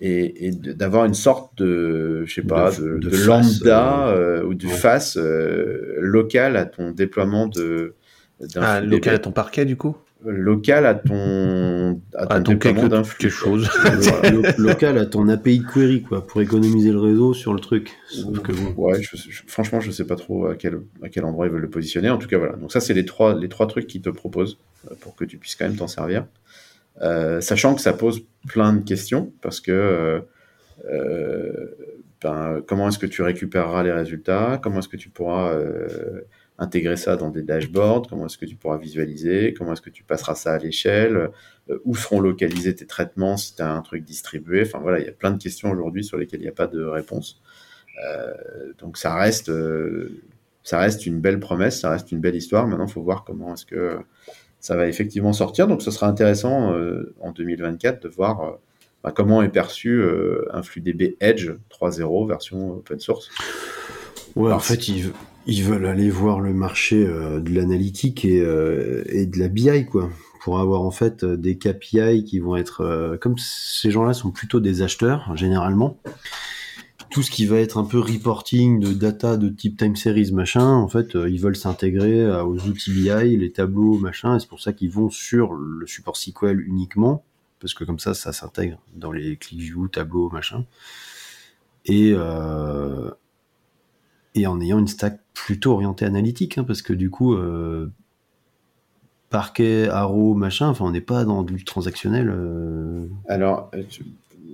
Et, 0.00 0.50
d'avoir 0.52 1.04
une 1.04 1.14
sorte 1.14 1.56
de, 1.56 2.24
je 2.26 2.34
sais 2.34 2.42
pas, 2.42 2.70
De- 2.72 2.82
de, 2.82 2.98
de 2.98 2.98
de 2.98 3.10
face, 3.10 3.26
lambda 3.60 4.08
euh, 4.08 4.40
euh, 4.40 4.44
ou 4.44 4.54
de 4.54 4.66
ouais. 4.66 4.72
face 4.72 5.16
euh, 5.16 5.96
local 6.00 6.56
à 6.56 6.66
ton 6.66 6.90
déploiement 6.90 7.46
de 7.46 7.94
d'un 8.40 8.60
Ah, 8.62 8.80
local 8.80 9.14
à 9.14 9.18
ton 9.20 9.30
parquet, 9.30 9.64
du 9.64 9.76
coup? 9.76 9.96
Local 10.26 10.86
à 10.86 10.94
ton 10.94 12.00
à 12.14 12.26
ton 12.26 12.34
Ah, 12.34 12.40
donc 12.40 12.54
déploiement 12.62 12.80
quelque, 12.88 12.90
d'un 12.90 13.02
quelque 13.02 13.28
chose. 13.30 13.68
Local 14.58 14.98
à 14.98 15.06
ton 15.06 15.28
API 15.28 15.62
query, 15.62 16.02
quoi, 16.02 16.26
pour 16.26 16.40
économiser 16.42 16.92
le 16.92 16.98
réseau 16.98 17.34
sur 17.34 17.52
le 17.54 17.60
truc. 17.60 17.92
Sauf 18.08 18.40
que 18.40 18.52
bon. 18.52 18.72
Ouais, 18.76 19.00
je, 19.02 19.16
je- 19.16 19.42
franchement, 19.46 19.80
je 19.80 19.90
sais 19.90 20.06
pas 20.06 20.16
trop 20.16 20.46
à 20.46 20.56
quel, 20.56 20.80
à 21.02 21.08
quel 21.08 21.24
endroit 21.24 21.46
ils 21.46 21.52
veulent 21.52 21.60
le 21.62 21.70
positionner. 21.70 22.10
En 22.10 22.16
tout 22.18 22.26
cas, 22.28 22.38
voilà. 22.38 22.56
Donc 22.56 22.72
ça, 22.72 22.80
c'est 22.80 22.94
les 22.94 23.04
trois, 23.04 23.38
les 23.38 23.48
trois 23.48 23.66
trucs 23.66 23.86
qu'ils 23.86 24.00
te 24.02 24.08
proposent 24.10 24.58
euh, 24.90 24.94
pour 25.00 25.14
que 25.14 25.24
tu 25.24 25.36
puisses 25.38 25.56
quand 25.56 25.66
même 25.66 25.76
t'en 25.76 25.88
servir. 25.88 26.24
Euh, 27.02 27.40
sachant 27.40 27.74
que 27.74 27.80
ça 27.80 27.92
pose 27.92 28.24
plein 28.46 28.72
de 28.72 28.82
questions 28.82 29.32
parce 29.40 29.60
que 29.60 29.72
euh, 29.72 30.20
euh, 30.84 31.66
ben, 32.22 32.62
comment 32.66 32.88
est-ce 32.88 32.98
que 32.98 33.06
tu 33.06 33.22
récupéreras 33.22 33.82
les 33.82 33.92
résultats? 33.92 34.60
Comment 34.62 34.78
est-ce 34.78 34.88
que 34.88 34.96
tu 34.96 35.10
pourras 35.10 35.58
intégrer 36.58 36.96
ça 36.96 37.16
dans 37.16 37.30
des 37.30 37.42
dashboards? 37.42 38.06
Comment 38.08 38.26
est-ce 38.26 38.38
que 38.38 38.46
tu 38.46 38.56
pourras 38.56 38.78
visualiser? 38.78 39.54
Comment 39.54 39.72
est-ce 39.74 39.82
que 39.82 39.90
tu 39.90 40.04
passeras 40.04 40.34
ça 40.34 40.54
à 40.54 40.58
l'échelle? 40.58 41.30
Où 41.84 41.94
seront 41.96 42.20
localisés 42.20 42.74
tes 42.74 42.86
traitements 42.86 43.36
si 43.36 43.56
tu 43.56 43.62
as 43.62 43.70
un 43.70 43.82
truc 43.82 44.04
distribué? 44.04 44.62
Enfin 44.62 44.78
voilà, 44.78 45.00
il 45.00 45.04
y 45.04 45.08
a 45.08 45.12
plein 45.12 45.32
de 45.32 45.42
questions 45.42 45.70
aujourd'hui 45.70 46.04
sur 46.04 46.16
lesquelles 46.16 46.40
il 46.40 46.44
n'y 46.44 46.48
a 46.48 46.52
pas 46.52 46.66
de 46.66 46.82
réponse. 46.82 47.42
Donc 48.78 48.96
ça 48.96 49.14
reste, 49.14 49.52
ça 50.62 50.78
reste 50.78 51.04
une 51.04 51.20
belle 51.20 51.40
promesse, 51.40 51.80
ça 51.80 51.90
reste 51.90 52.10
une 52.10 52.20
belle 52.20 52.36
histoire. 52.36 52.66
Maintenant, 52.66 52.86
il 52.86 52.92
faut 52.92 53.02
voir 53.02 53.24
comment 53.24 53.52
est-ce 53.52 53.66
que 53.66 53.98
ça 54.64 54.76
va 54.76 54.88
effectivement 54.88 55.34
sortir. 55.34 55.68
Donc 55.68 55.82
ce 55.82 55.90
sera 55.90 56.08
intéressant 56.08 56.72
euh, 56.72 57.14
en 57.20 57.32
2024 57.32 58.02
de 58.02 58.08
voir 58.08 58.40
euh, 58.40 58.52
bah, 59.02 59.12
comment 59.14 59.42
est 59.42 59.50
perçu 59.50 59.90
euh, 59.90 60.46
un 60.54 60.62
flux 60.62 60.80
DB 60.80 61.18
Edge 61.20 61.50
3.0 61.70 62.26
version 62.26 62.70
open 62.76 62.98
source. 62.98 63.28
Ouais, 64.36 64.52
en 64.52 64.58
fait, 64.58 64.88
ils, 64.88 65.62
veulent 65.62 65.84
aller 65.84 66.08
voir 66.08 66.40
le 66.40 66.54
marché 66.54 67.04
euh, 67.06 67.40
de 67.40 67.54
l'analytique 67.54 68.24
et, 68.24 68.38
et 68.38 69.26
de 69.26 69.38
la 69.38 69.48
BI, 69.48 69.84
quoi, 69.84 70.08
pour 70.40 70.58
avoir 70.58 70.80
en 70.80 70.90
fait 70.90 71.26
des 71.26 71.58
KPI 71.58 72.24
qui 72.24 72.38
vont 72.38 72.56
être, 72.56 73.18
comme 73.20 73.36
ces 73.36 73.90
gens-là 73.90 74.14
sont 74.14 74.30
plutôt 74.30 74.60
des 74.60 74.80
acheteurs 74.80 75.36
généralement. 75.36 75.98
Tout 77.14 77.22
ce 77.22 77.30
qui 77.30 77.46
va 77.46 77.60
être 77.60 77.78
un 77.78 77.84
peu 77.84 78.00
reporting 78.00 78.80
de 78.80 78.92
data 78.92 79.36
de 79.36 79.48
type 79.48 79.76
time 79.76 79.94
series 79.94 80.32
machin, 80.32 80.66
en 80.66 80.88
fait, 80.88 81.14
euh, 81.14 81.30
ils 81.30 81.40
veulent 81.40 81.54
s'intégrer 81.54 82.20
euh, 82.20 82.42
aux 82.42 82.58
outils 82.66 82.90
BI, 82.90 83.36
les 83.36 83.52
tableaux 83.52 84.00
machin, 84.00 84.34
et 84.34 84.40
c'est 84.40 84.48
pour 84.48 84.60
ça 84.60 84.72
qu'ils 84.72 84.90
vont 84.90 85.10
sur 85.10 85.52
le 85.52 85.86
support 85.86 86.16
SQL 86.16 86.60
uniquement, 86.66 87.22
parce 87.60 87.72
que 87.72 87.84
comme 87.84 88.00
ça, 88.00 88.14
ça 88.14 88.32
s'intègre 88.32 88.80
dans 88.96 89.12
les 89.12 89.36
ClickView, 89.36 89.86
tableaux 89.86 90.28
machin. 90.28 90.64
Et 91.84 92.12
euh, 92.16 93.12
et 94.34 94.48
en 94.48 94.60
ayant 94.60 94.80
une 94.80 94.88
stack 94.88 95.20
plutôt 95.34 95.70
orientée 95.70 96.06
analytique, 96.06 96.58
hein, 96.58 96.64
parce 96.64 96.82
que 96.82 96.92
du 96.92 97.10
coup, 97.10 97.36
parquet, 99.30 99.88
arrow, 99.88 100.34
machin, 100.34 100.66
enfin, 100.66 100.84
on 100.84 100.90
n'est 100.90 101.00
pas 101.00 101.24
dans 101.24 101.44
du 101.44 101.64
transactionnel. 101.64 102.34
Alors, 103.28 103.70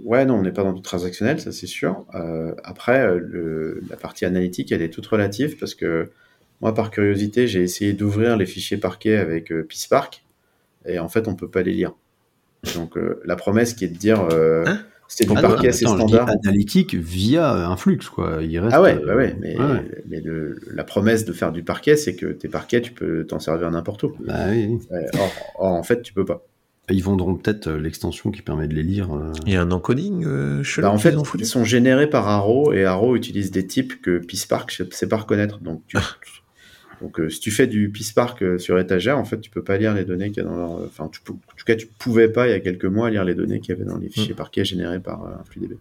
ouais, 0.05 0.25
non, 0.25 0.37
on 0.37 0.43
n'est 0.43 0.53
pas 0.53 0.63
dans 0.65 0.73
du 0.73 0.83
transactionnel, 0.83 1.41
ça 1.41 1.53
c'est 1.53 1.67
sûr. 1.67 2.05
Euh, 2.15 2.55
après, 2.65 3.01
euh, 3.07 3.19
le- 3.19 3.83
la 3.89 3.97
partie 3.97 4.25
analytique, 4.25 4.73
elle 4.73 4.83
est 4.83 4.91
toute 4.91 5.07
relative 5.07 5.57
parce 5.59 5.75
que 5.75 6.11
moi, 6.61 6.75
par 6.75 6.91
curiosité, 6.91 7.47
j'ai 7.47 7.63
essayé 7.63 7.93
d'ouvrir 7.93 8.37
les 8.37 8.47
fichiers 8.47 8.77
parquet 8.77 9.17
avec 9.17 9.51
euh, 9.51 9.67
et 10.87 10.99
en 10.99 11.09
fait, 11.09 11.29
on 11.29 11.35
peut 11.35 11.49
pas 11.49 11.63
les 11.63 11.73
lire. 11.73 11.95
Donc, 12.75 12.97
euh, 12.97 13.21
la 13.25 13.37
promesse 13.37 13.75
qui 13.75 13.85
est 13.85 13.89
de 13.89 13.97
dire 13.97 14.21
Hein? 14.21 14.81
c'était 15.09 15.25
du 15.25 15.37
ah 15.37 15.43
non, 15.43 15.49
parquet 15.49 15.69
assez 15.69 15.87
attends, 15.87 15.99
je 15.99 16.05
dis 16.07 16.13
standard. 16.13 16.37
analytique 16.45 16.95
via 16.95 17.53
un 17.53 17.77
flux, 17.77 17.99
quoi. 17.99 18.39
Il 18.43 18.57
reste. 18.61 18.73
Ah 18.77 18.81
ouais, 18.81 18.95
bah 19.05 19.17
ouais, 19.17 19.35
mais, 19.41 19.59
ouais. 19.59 20.03
mais 20.09 20.21
le- 20.21 20.61
la 20.73 20.85
promesse 20.85 21.25
de 21.25 21.33
faire 21.33 21.51
du 21.51 21.65
parquet, 21.65 21.97
c'est 21.97 22.15
que 22.15 22.27
tes 22.27 22.49
parquets, 22.49 22.81
tu 22.81 22.93
peux 22.93 23.27
t'en 23.27 23.41
servir 23.41 23.71
n'importe 23.73 24.05
où. 24.05 24.15
Bah 24.21 24.35
oui, 24.51 24.79
or, 25.15 25.33
or, 25.59 25.73
en 25.73 25.83
fait, 25.83 26.03
tu 26.03 26.13
peux 26.13 26.25
pas. 26.25 26.47
Ils 26.91 27.03
vendront 27.03 27.35
peut-être 27.37 27.69
euh, 27.69 27.79
l'extension 27.79 28.31
qui 28.31 28.43
permet 28.43 28.67
de 28.69 28.75
les 28.75 28.83
lire. 28.83 29.15
euh. 29.15 29.33
Il 29.47 29.53
y 29.53 29.57
a 29.57 29.63
un 29.63 29.71
encoding 29.71 30.25
euh, 30.25 30.63
chelou 30.63 30.87
Bah, 30.87 30.93
en 30.93 30.99
fait, 30.99 31.15
ils 31.39 31.47
sont 31.47 31.65
générés 31.65 32.09
par 32.11 32.29
Arrow 32.29 32.73
et 32.73 32.85
Arrow 32.85 33.17
utilise 33.17 33.51
des 33.51 33.67
types 33.67 34.01
que 34.03 34.19
PySpark 34.19 34.81
ne 34.81 34.91
sait 34.91 35.09
pas 35.09 35.17
reconnaître. 35.19 35.59
Donc, 35.61 35.83
tu- 35.87 35.97
donc 37.01 37.19
euh, 37.21 37.29
si 37.31 37.41
tu 37.41 37.51
fais 37.51 37.67
du 37.67 37.91
PySpark 37.91 38.43
euh, 38.43 38.59
sur 38.59 38.79
étagère, 38.79 39.19
en 39.19 39.25
fait, 39.25 39.41
tu 39.41 39.51
peux 39.51 39.63
pas 39.65 39.79
lire 39.79 39.95
les 39.95 40.05
données 40.05 40.31
qu'il 40.31 40.43
y 40.43 40.47
a 40.47 40.49
dans 40.49 40.57
leur... 40.57 40.71
Enfin, 40.85 41.09
tu 41.13 41.21
peux- 41.23 41.33
en 41.33 41.57
tout 41.57 41.65
cas, 41.65 41.77
tu 41.77 41.87
pouvais 41.87 42.29
pas 42.29 42.47
il 42.49 42.51
y 42.51 42.55
a 42.55 42.61
quelques 42.61 42.85
mois 42.85 43.09
lire 43.11 43.25
les 43.25 43.35
données 43.35 43.61
qu'il 43.61 43.75
y 43.75 43.79
avait 43.79 43.87
dans 43.89 43.97
les 43.99 44.09
Mm. 44.09 44.11
fichiers 44.11 44.35
parquets 44.35 44.65
générés 44.65 45.01
par 45.01 45.25
euh, 45.25 45.31
un 45.41 45.45
flux 45.45 45.61
DB. 45.61 45.79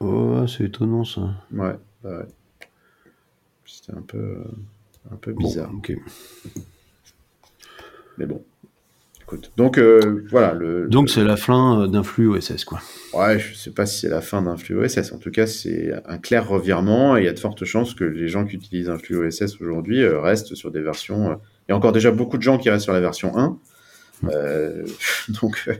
Oh, 0.00 0.44
c'est 0.46 0.64
étonnant 0.64 1.04
ça. 1.04 1.22
Ouais, 1.52 1.74
bah 2.02 2.18
ouais. 2.18 2.68
C'était 3.64 3.96
un 3.96 4.02
peu, 4.02 4.18
euh, 4.18 4.44
un 5.12 5.16
peu 5.16 5.32
Bon, 5.32 5.40
bizarre. 5.48 5.70
ok. 5.74 5.92
Mais 8.18 8.26
bon. 8.26 8.44
Écoute. 9.32 9.50
Donc, 9.56 9.78
euh, 9.78 10.26
voilà. 10.30 10.52
Le, 10.52 10.88
Donc 10.88 11.08
c'est 11.08 11.24
la 11.24 11.36
fin 11.36 11.82
euh, 11.82 11.86
d'un 11.86 12.02
flux 12.02 12.28
OSS, 12.28 12.64
quoi. 12.64 12.80
Ouais, 13.14 13.38
je 13.38 13.54
sais 13.54 13.70
pas 13.70 13.86
si 13.86 14.00
c'est 14.00 14.08
la 14.08 14.20
fin 14.20 14.42
d'un 14.42 14.56
flux 14.56 14.76
OSS. 14.76 15.12
En 15.12 15.18
tout 15.18 15.30
cas, 15.30 15.46
c'est 15.46 15.92
un 16.06 16.18
clair 16.18 16.46
revirement 16.46 17.16
et 17.16 17.22
il 17.22 17.24
y 17.24 17.28
a 17.28 17.32
de 17.32 17.38
fortes 17.38 17.64
chances 17.64 17.94
que 17.94 18.04
les 18.04 18.28
gens 18.28 18.44
qui 18.44 18.56
utilisent 18.56 18.90
un 18.90 18.98
flux 18.98 19.16
OSS 19.16 19.60
aujourd'hui 19.60 20.02
euh, 20.02 20.20
restent 20.20 20.54
sur 20.54 20.70
des 20.70 20.82
versions. 20.82 21.38
Il 21.68 21.70
y 21.70 21.72
a 21.72 21.76
encore 21.76 21.92
déjà 21.92 22.10
beaucoup 22.10 22.36
de 22.36 22.42
gens 22.42 22.58
qui 22.58 22.68
restent 22.68 22.84
sur 22.84 22.92
la 22.92 23.00
version 23.00 23.36
1. 23.36 23.58
Euh, 24.24 24.86
donc, 25.42 25.64
euh, 25.68 25.74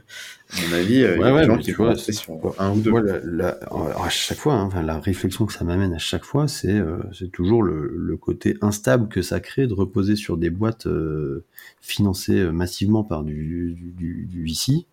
à 0.53 0.57
mon 0.57 0.73
avis, 0.73 1.03
euh, 1.05 1.19
il 1.19 1.25
y 1.25 1.25
Ouais, 1.25 1.29
a 1.29 1.33
des 1.33 1.43
ouais, 1.43 1.45
gens 1.45 1.59
qui 1.59 1.73
vois, 1.73 1.95
sur 1.97 2.55
un 2.59 2.73
ou 2.73 2.81
deux. 2.81 2.91
La- 3.25 3.59
à 4.05 4.09
chaque 4.09 4.39
fois, 4.39 4.55
hein, 4.55 4.65
enfin, 4.65 4.83
la 4.83 4.99
réflexion 4.99 5.47
que 5.47 5.53
ça 5.53 5.65
m'amène 5.65 5.95
à 5.95 5.99
chaque 5.99 6.25
fois, 6.25 6.49
c'est 6.49 6.73
euh, 6.79 6.99
toujours 7.33 7.63
le, 7.63 7.93
le 7.97 8.17
côté 8.17 8.57
instable 8.61 9.09
que 9.09 9.23
ça 9.23 9.41
crée 9.41 9.67
de 9.67 9.75
reposer 9.75 10.17
sur 10.17 10.37
des 10.37 10.51
boîtes 10.51 10.87
euh, 10.87 11.45
financées 11.81 12.45
massivement 12.53 13.05
par 13.05 13.25
du, 13.25 13.75
du, 13.97 14.45
VC, 14.45 14.87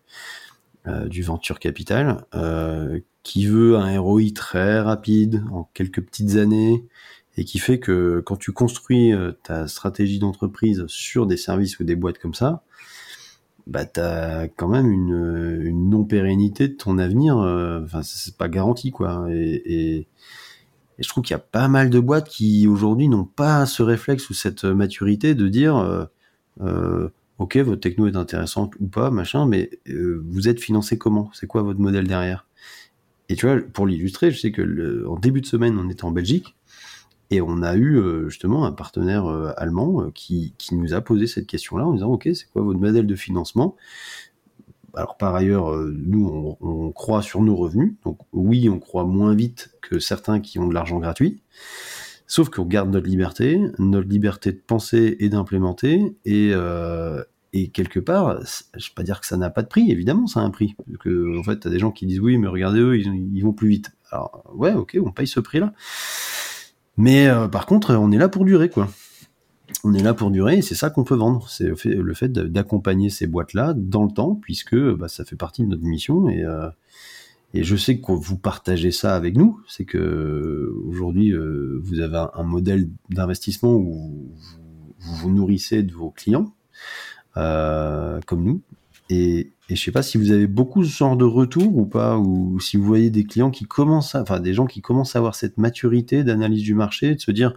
du 1.08 1.22
venture 1.22 1.58
capital, 1.58 2.24
qui 3.22 3.46
veut 3.46 3.76
un 3.76 4.00
ROI 4.00 4.32
très 4.34 4.80
rapide 4.80 5.42
en 5.52 5.68
quelques 5.74 6.00
petites 6.02 6.36
années 6.36 6.84
et 7.36 7.44
qui 7.44 7.58
fait 7.58 7.78
que 7.78 8.22
quand 8.24 8.36
tu 8.36 8.52
construis 8.52 9.12
ta 9.44 9.68
stratégie 9.68 10.18
d'entreprise 10.18 10.84
sur 10.88 11.26
des 11.26 11.36
services 11.36 11.78
ou 11.80 11.84
des 11.84 11.96
boîtes 11.96 12.18
comme 12.18 12.34
ça, 12.34 12.64
bah 13.70 13.84
t'as 13.84 14.48
quand 14.48 14.68
même 14.68 14.90
une, 14.90 15.62
une 15.64 15.88
non-pérennité 15.90 16.68
de 16.68 16.74
ton 16.74 16.98
avenir. 16.98 17.38
euh, 17.38 17.80
Enfin, 17.84 18.02
c'est 18.02 18.36
pas 18.36 18.48
garanti, 18.48 18.90
quoi. 18.90 19.26
Et, 19.30 20.08
je 20.98 21.08
trouve 21.08 21.24
qu'il 21.24 21.32
y 21.32 21.36
a 21.36 21.38
pas 21.38 21.68
mal 21.68 21.88
de 21.88 21.98
boîtes 21.98 22.28
qui 22.28 22.66
aujourd'hui 22.68 23.08
n'ont 23.08 23.24
pas 23.24 23.64
ce 23.64 23.82
réflexe 23.82 24.28
ou 24.28 24.34
cette 24.34 24.64
maturité 24.64 25.34
de 25.34 25.48
dire, 25.48 25.78
euh, 25.78 26.04
euh, 26.60 27.08
ok, 27.38 27.56
votre 27.58 27.80
techno 27.80 28.06
est 28.06 28.16
intéressante 28.16 28.74
ou 28.80 28.86
pas, 28.86 29.10
machin, 29.10 29.46
mais 29.46 29.70
vous 29.86 30.48
êtes 30.48 30.60
financé 30.60 30.98
comment? 30.98 31.30
C'est 31.32 31.46
quoi 31.46 31.62
votre 31.62 31.80
modèle 31.80 32.06
derrière? 32.06 32.46
Et 33.30 33.36
tu 33.36 33.46
vois, 33.46 33.60
pour 33.72 33.86
l'illustrer, 33.86 34.30
je 34.30 34.40
sais 34.40 34.52
que 34.52 35.06
début 35.22 35.40
de 35.40 35.46
semaine, 35.46 35.78
on 35.78 35.88
était 35.88 36.04
en 36.04 36.10
Belgique. 36.10 36.54
Et 37.30 37.40
on 37.40 37.62
a 37.62 37.76
eu 37.76 37.96
euh, 37.96 38.28
justement 38.28 38.64
un 38.64 38.72
partenaire 38.72 39.26
euh, 39.26 39.52
allemand 39.56 40.02
euh, 40.02 40.10
qui, 40.12 40.54
qui 40.58 40.74
nous 40.74 40.94
a 40.94 41.00
posé 41.00 41.28
cette 41.28 41.46
question-là 41.46 41.86
en 41.86 41.92
disant 41.92 42.10
Ok, 42.10 42.28
c'est 42.34 42.50
quoi 42.52 42.62
votre 42.62 42.80
modèle 42.80 43.06
de 43.06 43.14
financement? 43.14 43.76
Alors, 44.94 45.16
par 45.16 45.36
ailleurs, 45.36 45.72
nous, 45.76 46.56
on, 46.60 46.90
croit 46.90 47.22
sur 47.22 47.42
nos 47.42 47.54
revenus. 47.54 47.94
Donc, 48.04 48.18
oui, 48.32 48.68
on 48.68 48.80
croit 48.80 49.04
moins 49.04 49.36
vite 49.36 49.70
que 49.82 50.00
certains 50.00 50.40
qui 50.40 50.58
ont 50.58 50.66
de 50.66 50.74
l'argent 50.74 50.98
gratuit. 50.98 51.40
Sauf 52.26 52.48
qu'on 52.48 52.64
garde 52.64 52.90
notre 52.90 53.06
liberté, 53.06 53.60
notre 53.78 54.08
liberté 54.08 54.50
de 54.50 54.58
penser 54.58 55.16
et 55.20 55.28
d'implémenter. 55.28 56.16
Et, 56.24 56.52
et 57.52 57.68
quelque 57.68 58.00
part, 58.00 58.40
je 58.76 58.88
vais 58.88 58.94
pas 58.96 59.04
dire 59.04 59.20
que 59.20 59.28
ça 59.28 59.36
n'a 59.36 59.48
pas 59.48 59.62
de 59.62 59.68
prix, 59.68 59.92
évidemment, 59.92 60.26
ça 60.26 60.40
a 60.40 60.42
un 60.42 60.50
prix. 60.50 60.74
Parce 60.84 60.98
que, 60.98 61.38
en 61.38 61.44
fait, 61.44 61.60
tu 61.60 61.68
as 61.68 61.70
des 61.70 61.78
gens 61.78 61.92
qui 61.92 62.04
disent 62.06 62.18
oui, 62.18 62.36
mais 62.36 62.48
regardez 62.48 62.80
eux, 62.80 62.98
ils, 62.98 63.14
ils 63.32 63.42
vont 63.42 63.52
plus 63.52 63.68
vite. 63.68 63.92
Alors, 64.10 64.42
ouais, 64.56 64.72
ok, 64.72 64.98
on 65.04 65.12
paye 65.12 65.28
ce 65.28 65.38
prix-là. 65.38 65.72
Mais 66.96 67.28
euh, 67.28 67.48
par 67.48 67.66
contre, 67.66 67.94
on 67.94 68.12
est 68.12 68.18
là 68.18 68.28
pour 68.28 68.44
durer, 68.44 68.68
quoi. 68.68 68.88
On 69.84 69.94
est 69.94 70.02
là 70.02 70.14
pour 70.14 70.30
durer 70.30 70.58
et 70.58 70.62
c'est 70.62 70.74
ça 70.74 70.90
qu'on 70.90 71.04
peut 71.04 71.14
vendre. 71.14 71.48
C'est 71.48 71.68
le 71.84 72.14
fait, 72.14 72.28
d'accompagner 72.32 73.08
ces 73.08 73.26
boîtes-là 73.26 73.72
dans 73.76 74.04
le 74.04 74.10
temps, 74.10 74.34
puisque 74.34 74.76
bah, 74.76 75.08
ça 75.08 75.24
fait 75.24 75.36
partie 75.36 75.62
de 75.62 75.68
notre 75.68 75.84
mission. 75.84 76.28
Et, 76.28 76.44
euh, 76.44 76.68
et 77.54 77.62
je 77.62 77.76
sais 77.76 77.98
que 78.00 78.12
vous 78.12 78.36
partagez 78.36 78.90
ça 78.90 79.14
avec 79.14 79.36
nous. 79.36 79.60
C'est 79.68 79.84
que 79.84 80.74
aujourd'hui, 80.86 81.32
euh, 81.32 81.80
vous 81.82 82.00
avez 82.00 82.26
un, 82.34 82.42
modèle 82.42 82.90
d'investissement 83.08 83.72
où 83.72 83.92
vous, 83.92 84.34
vous 84.98 85.14
vous 85.16 85.30
nourrissez 85.30 85.82
de 85.82 85.92
vos 85.92 86.10
clients, 86.10 86.52
comme 87.34 88.44
nous. 88.44 88.62
Et, 89.10 89.50
et 89.68 89.76
je 89.76 89.82
sais 89.82 89.90
pas 89.90 90.02
si 90.02 90.18
vous 90.18 90.30
avez 90.30 90.46
beaucoup 90.46 90.84
ce 90.84 90.96
genre 90.96 91.16
de 91.16 91.24
retour 91.24 91.76
ou 91.76 91.84
pas, 91.84 92.16
ou 92.16 92.60
si 92.60 92.76
vous 92.76 92.84
voyez 92.84 93.10
des 93.10 93.24
clients 93.24 93.50
qui 93.50 93.64
commencent, 93.64 94.14
à, 94.14 94.22
enfin 94.22 94.38
des 94.38 94.54
gens 94.54 94.66
qui 94.66 94.80
commencent 94.80 95.16
à 95.16 95.18
avoir 95.18 95.34
cette 95.34 95.58
maturité 95.58 96.22
d'analyse 96.22 96.62
du 96.62 96.74
marché, 96.74 97.16
de 97.16 97.20
se 97.20 97.32
dire 97.32 97.54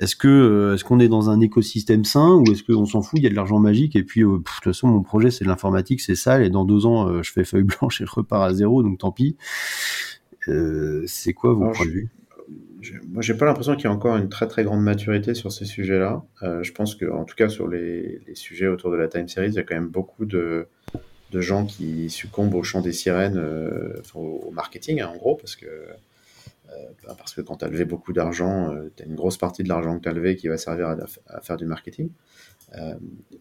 est-ce 0.00 0.16
que 0.16 0.26
euh, 0.26 0.74
est-ce 0.74 0.82
qu'on 0.82 0.98
est 0.98 1.08
dans 1.08 1.30
un 1.30 1.40
écosystème 1.40 2.04
sain 2.04 2.34
ou 2.34 2.50
est-ce 2.50 2.64
qu'on 2.64 2.86
s'en 2.86 3.02
fout, 3.02 3.20
il 3.20 3.22
y 3.22 3.26
a 3.26 3.30
de 3.30 3.36
l'argent 3.36 3.60
magique 3.60 3.94
et 3.94 4.02
puis 4.02 4.22
euh, 4.22 4.38
pff, 4.38 4.56
de 4.56 4.64
toute 4.64 4.64
façon 4.64 4.88
mon 4.88 5.02
projet 5.02 5.30
c'est 5.30 5.44
de 5.44 5.48
l'informatique, 5.48 6.00
c'est 6.00 6.16
sale 6.16 6.42
et 6.42 6.50
dans 6.50 6.64
deux 6.64 6.84
ans 6.84 7.08
euh, 7.08 7.22
je 7.22 7.30
fais 7.30 7.44
feuille 7.44 7.62
blanche 7.62 8.00
et 8.00 8.06
je 8.06 8.10
repars 8.14 8.42
à 8.42 8.52
zéro 8.52 8.82
donc 8.82 8.98
tant 8.98 9.12
pis. 9.12 9.36
Euh, 10.48 11.04
c'est 11.06 11.32
quoi 11.32 11.54
vos 11.54 11.62
Alors, 11.62 11.74
points 11.74 11.86
de 11.86 11.92
vue? 11.92 12.10
Je- 12.82 12.94
moi, 13.08 13.22
j'ai 13.22 13.34
pas 13.34 13.46
l'impression 13.46 13.74
qu'il 13.76 13.84
y 13.84 13.86
a 13.86 13.92
encore 13.92 14.16
une 14.16 14.28
très 14.28 14.48
très 14.48 14.64
grande 14.64 14.82
maturité 14.82 15.34
sur 15.34 15.52
ces 15.52 15.64
sujets-là. 15.64 16.22
Euh, 16.42 16.62
je 16.62 16.72
pense 16.72 16.94
que, 16.94 17.06
en 17.06 17.24
tout 17.24 17.36
cas, 17.36 17.48
sur 17.48 17.68
les, 17.68 18.20
sujets 18.34 18.66
autour 18.66 18.90
de 18.90 18.96
la 18.96 19.08
time 19.08 19.28
series, 19.28 19.48
il 19.48 19.54
y 19.54 19.58
a 19.58 19.62
quand 19.62 19.74
même 19.74 19.88
beaucoup 19.88 20.24
de, 20.24 20.66
gens 21.32 21.64
qui 21.64 22.10
succombent 22.10 22.54
au 22.54 22.62
chant 22.62 22.82
des 22.82 22.92
sirènes, 22.92 23.38
euh, 23.38 24.02
au, 24.14 24.50
marketing, 24.50 25.00
hein, 25.00 25.10
en 25.14 25.16
gros, 25.16 25.36
parce 25.36 25.56
que, 25.56 25.66
euh, 25.66 26.72
bah, 27.06 27.14
parce 27.16 27.34
que 27.34 27.40
quand 27.40 27.56
tu 27.58 27.64
as 27.64 27.68
levé 27.68 27.84
beaucoup 27.84 28.12
d'argent, 28.12 28.74
tu 28.96 29.02
as 29.02 29.06
une 29.06 29.14
grosse 29.14 29.38
partie 29.38 29.62
de 29.62 29.68
l'argent 29.68 29.96
que 29.96 30.02
tu 30.02 30.08
as 30.08 30.12
levé 30.12 30.36
qui 30.36 30.48
va 30.48 30.58
servir 30.58 30.88
à, 31.28 31.40
faire 31.40 31.56
du 31.56 31.66
marketing. 31.66 32.10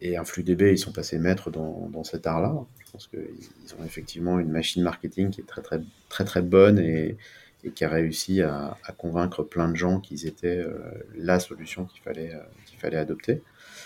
Et 0.02 0.18
InfluDB, 0.18 0.74
ils 0.74 0.78
sont 0.78 0.92
passés 0.92 1.18
maîtres 1.18 1.52
dans, 1.52 1.90
dans 1.90 2.04
cet 2.04 2.28
art-là. 2.28 2.54
Je 2.86 2.92
pense 2.92 3.08
qu'ils 3.08 3.22
ils 3.66 3.74
ont 3.80 3.86
effectivement 3.86 4.40
une 4.40 4.52
machine 4.52 4.84
marketing 4.84 5.30
qui 5.30 5.40
est 5.40 5.46
très 5.46 5.62
très 5.62 5.82
très 6.10 6.26
très 6.26 6.42
bonne 6.42 6.80
et, 6.80 7.16
et 7.64 7.72
qui 7.72 7.84
a 7.86 7.90
réussi 7.90 8.42
à, 8.42 8.78
à 8.84 8.92
convaincre 8.94 9.44
plein 9.44 9.70
de 9.70 9.76
gens 9.76 10.00
qu'ils 10.00 10.26
étaient 10.28 10.58
euh, 10.60 10.80
la 11.16 11.40
solution 11.40 11.86
qu'il 11.86 12.02
fallait, 12.02 12.34
euh, 12.34 12.40
qu'il 12.66 12.80
fallait 12.80 12.98
adopter. 12.98 13.44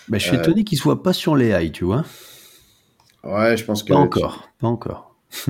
bah, 0.08 0.18
Je 0.18 0.24
suis 0.26 0.36
Euh, 0.36 0.40
étonné 0.40 0.64
qu'ils 0.64 0.78
soient 0.78 1.02
pas 1.02 1.12
sur 1.12 1.36
les 1.36 1.50
high, 1.50 1.72
tu 1.72 1.84
vois. 1.84 2.04
Ouais, 3.24 3.56
je 3.56 3.64
pense 3.64 3.82
que 3.82 3.92
Pas 3.92 3.98
encore, 3.98 4.48
pas 4.58 4.68
encore. 4.68 5.16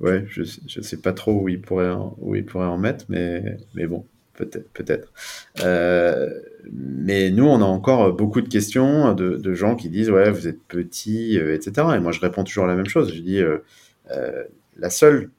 Ouais, 0.00 0.24
je, 0.28 0.42
je 0.66 0.80
sais 0.80 0.96
pas 1.00 1.12
trop 1.12 1.32
où 1.42 1.48
il 1.48 1.60
pourrait 1.60 1.90
en, 1.90 2.16
où 2.20 2.34
il 2.34 2.44
pourrait 2.44 2.66
en 2.66 2.76
mettre, 2.78 3.04
mais, 3.08 3.56
mais 3.74 3.86
bon, 3.86 4.04
peut-être. 4.34 4.68
peut-être. 4.72 5.12
Euh, 5.60 6.28
mais 6.72 7.30
nous, 7.30 7.44
on 7.46 7.60
a 7.62 7.64
encore 7.64 8.12
beaucoup 8.12 8.40
de 8.40 8.48
questions 8.48 9.14
de, 9.14 9.36
de 9.36 9.54
gens 9.54 9.76
qui 9.76 9.88
disent 9.90 10.10
Ouais, 10.10 10.30
vous 10.32 10.48
êtes 10.48 10.60
petit, 10.66 11.38
euh, 11.38 11.54
etc. 11.54 11.86
Et 11.96 12.00
moi, 12.00 12.10
je 12.10 12.18
réponds 12.20 12.42
toujours 12.42 12.66
la 12.66 12.74
même 12.74 12.88
chose. 12.88 13.12
Je 13.14 13.20
dis 13.20 13.38
euh, 13.40 13.58
La 14.76 14.90
seule. 14.90 15.30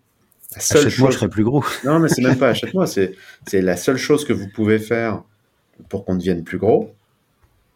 Seule 0.59 0.87
Achète-moi, 0.87 1.11
je 1.11 1.17
serai 1.17 1.29
plus 1.29 1.43
gros. 1.43 1.63
Non, 1.85 1.99
mais 1.99 2.09
c'est 2.09 2.21
même 2.21 2.37
pas 2.37 2.49
achète-moi, 2.49 2.87
c'est 2.87 3.13
c'est 3.47 3.61
la 3.61 3.77
seule 3.77 3.97
chose 3.97 4.25
que 4.25 4.33
vous 4.33 4.47
pouvez 4.47 4.79
faire 4.79 5.23
pour 5.89 6.05
qu'on 6.05 6.15
devienne 6.15 6.43
plus 6.43 6.57
gros, 6.57 6.93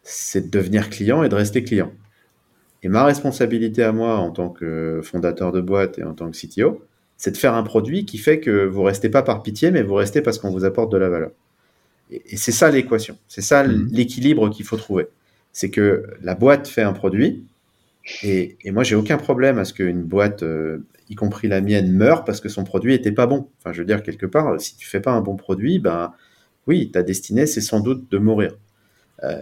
c'est 0.02 0.46
de 0.46 0.50
devenir 0.50 0.88
client 0.90 1.22
et 1.22 1.28
de 1.28 1.34
rester 1.34 1.64
client. 1.64 1.92
Et 2.82 2.88
ma 2.88 3.04
responsabilité 3.04 3.82
à 3.82 3.92
moi 3.92 4.16
en 4.18 4.30
tant 4.30 4.50
que 4.50 5.00
fondateur 5.02 5.50
de 5.52 5.60
boîte 5.60 5.98
et 5.98 6.04
en 6.04 6.14
tant 6.14 6.30
que 6.30 6.36
CTO, 6.36 6.84
c'est 7.16 7.32
de 7.32 7.36
faire 7.36 7.54
un 7.54 7.64
produit 7.64 8.04
qui 8.06 8.18
fait 8.18 8.38
que 8.38 8.64
vous 8.66 8.82
restez 8.84 9.08
pas 9.08 9.22
par 9.22 9.42
pitié, 9.42 9.70
mais 9.72 9.82
vous 9.82 9.94
restez 9.94 10.22
parce 10.22 10.38
qu'on 10.38 10.50
vous 10.52 10.64
apporte 10.64 10.92
de 10.92 10.96
la 10.98 11.08
valeur. 11.08 11.30
Et, 12.10 12.22
et 12.30 12.36
c'est 12.36 12.52
ça 12.52 12.70
l'équation, 12.70 13.18
c'est 13.26 13.42
ça 13.42 13.64
Mhm. 13.66 13.88
l'équilibre 13.90 14.48
qu'il 14.50 14.64
faut 14.64 14.76
trouver. 14.76 15.08
C'est 15.52 15.70
que 15.70 16.04
la 16.22 16.34
boîte 16.36 16.68
fait 16.68 16.82
un 16.82 16.92
produit, 16.92 17.44
et, 18.22 18.56
et 18.62 18.70
moi 18.70 18.84
j'ai 18.84 18.94
aucun 18.94 19.18
problème 19.18 19.58
à 19.58 19.64
ce 19.64 19.72
qu'une 19.74 20.02
boîte, 20.04 20.42
euh, 20.44 20.78
y 21.08 21.14
compris 21.14 21.48
la 21.48 21.60
mienne, 21.60 21.92
meure 21.92 22.24
parce 22.24 22.40
que 22.40 22.48
son 22.48 22.64
produit 22.64 22.94
était 22.94 23.12
pas 23.12 23.26
bon. 23.26 23.48
Enfin, 23.58 23.72
je 23.72 23.80
veux 23.80 23.86
dire 23.86 24.02
quelque 24.02 24.26
part, 24.26 24.60
si 24.60 24.76
tu 24.76 24.86
fais 24.86 25.00
pas 25.00 25.12
un 25.12 25.20
bon 25.20 25.36
produit, 25.36 25.78
ben 25.78 26.12
oui, 26.66 26.90
ta 26.90 27.02
destinée 27.02 27.46
c'est 27.46 27.60
sans 27.60 27.80
doute 27.80 28.10
de 28.10 28.18
mourir. 28.18 28.56
Euh, 29.24 29.38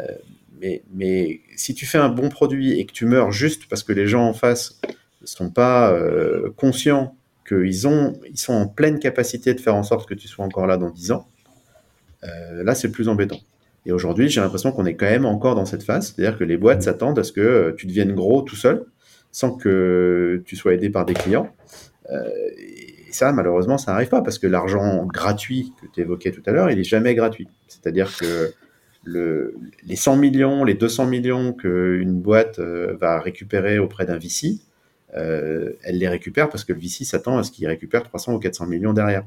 mais, 0.61 0.83
mais 0.95 1.41
si 1.57 1.75
tu 1.75 1.87
fais 1.87 1.99
un 1.99 2.09
bon 2.09 2.29
produit 2.29 2.79
et 2.79 2.87
que 2.87 2.93
tu 2.93 3.05
meurs 3.05 3.33
juste 3.33 3.69
parce 3.69 3.83
que 3.83 3.93
les 3.93 4.07
gens 4.07 4.27
en 4.27 4.33
face 4.33 4.81
ne 5.21 5.27
sont 5.27 5.51
pas 5.51 5.93
euh, 5.93 6.51
conscients 6.57 7.17
qu'ils 7.47 7.87
ont, 7.87 8.15
ils 8.31 8.39
sont 8.39 8.55
en 8.55 8.67
pleine 8.67 8.99
capacité 8.99 9.55
de 9.55 9.61
faire 9.61 9.75
en 9.75 9.83
sorte 9.83 10.09
que 10.09 10.15
tu 10.15 10.29
sois 10.29 10.45
encore 10.45 10.67
là 10.67 10.77
dans 10.77 10.91
10 10.91 11.13
ans, 11.13 11.29
euh, 12.25 12.65
là 12.65 12.75
c'est 12.75 12.91
plus 12.91 13.09
embêtant. 13.09 13.41
Et 13.87 13.93
aujourd'hui, 13.93 14.29
j'ai 14.29 14.41
l'impression 14.41 14.73
qu'on 14.73 14.85
est 14.85 14.97
quand 14.97 15.07
même 15.07 15.25
encore 15.25 15.55
dans 15.55 15.65
cette 15.65 15.85
phase, 15.85 16.13
c'est-à-dire 16.13 16.37
que 16.37 16.45
les 16.45 16.57
boîtes 16.57 16.83
s'attendent 16.83 17.19
à 17.21 17.23
ce 17.23 17.33
que 17.33 17.41
euh, 17.41 17.73
tu 17.77 17.87
deviennes 17.87 18.15
gros 18.15 18.43
tout 18.43 18.57
seul, 18.57 18.85
sans 19.37 19.51
que 19.51 20.43
tu 20.47 20.57
sois 20.57 20.73
aidé 20.73 20.89
par 20.89 21.05
des 21.05 21.13
clients. 21.13 21.55
Euh, 22.11 22.27
et 22.57 23.13
ça, 23.13 23.33
malheureusement, 23.33 23.77
ça 23.77 23.93
n'arrive 23.93 24.09
pas, 24.09 24.23
parce 24.23 24.39
que 24.39 24.47
l'argent 24.47 25.05
gratuit 25.05 25.75
que 25.79 25.87
tu 25.93 26.01
évoquais 26.01 26.31
tout 26.31 26.43
à 26.47 26.53
l'heure, 26.53 26.71
il 26.71 26.79
est 26.79 26.85
jamais 26.85 27.15
gratuit. 27.15 27.47
C'est-à-dire 27.69 28.17
que 28.17 28.55
le, 29.05 29.55
les 29.85 29.95
100 29.95 30.17
millions, 30.17 30.65
les 30.65 30.73
200 30.73 31.09
millions 31.09 31.53
qu'une 31.53 32.19
boîte 32.19 32.61
euh, 32.61 32.97
va 32.99 33.21
récupérer 33.21 33.79
auprès 33.79 34.07
d'un 34.07 34.17
VC, 34.17 34.59
euh, 35.19 35.75
elle 35.83 35.99
les 35.99 36.09
récupère 36.09 36.49
parce 36.49 36.65
que 36.65 36.73
le 36.73 36.81
VC 36.81 37.05
s'attend 37.05 37.37
à 37.37 37.43
ce 37.43 37.51
qu'il 37.51 37.67
récupère 37.67 38.05
300 38.05 38.37
ou 38.37 38.39
400 38.39 38.65
millions 38.65 38.95
derrière. 38.95 39.27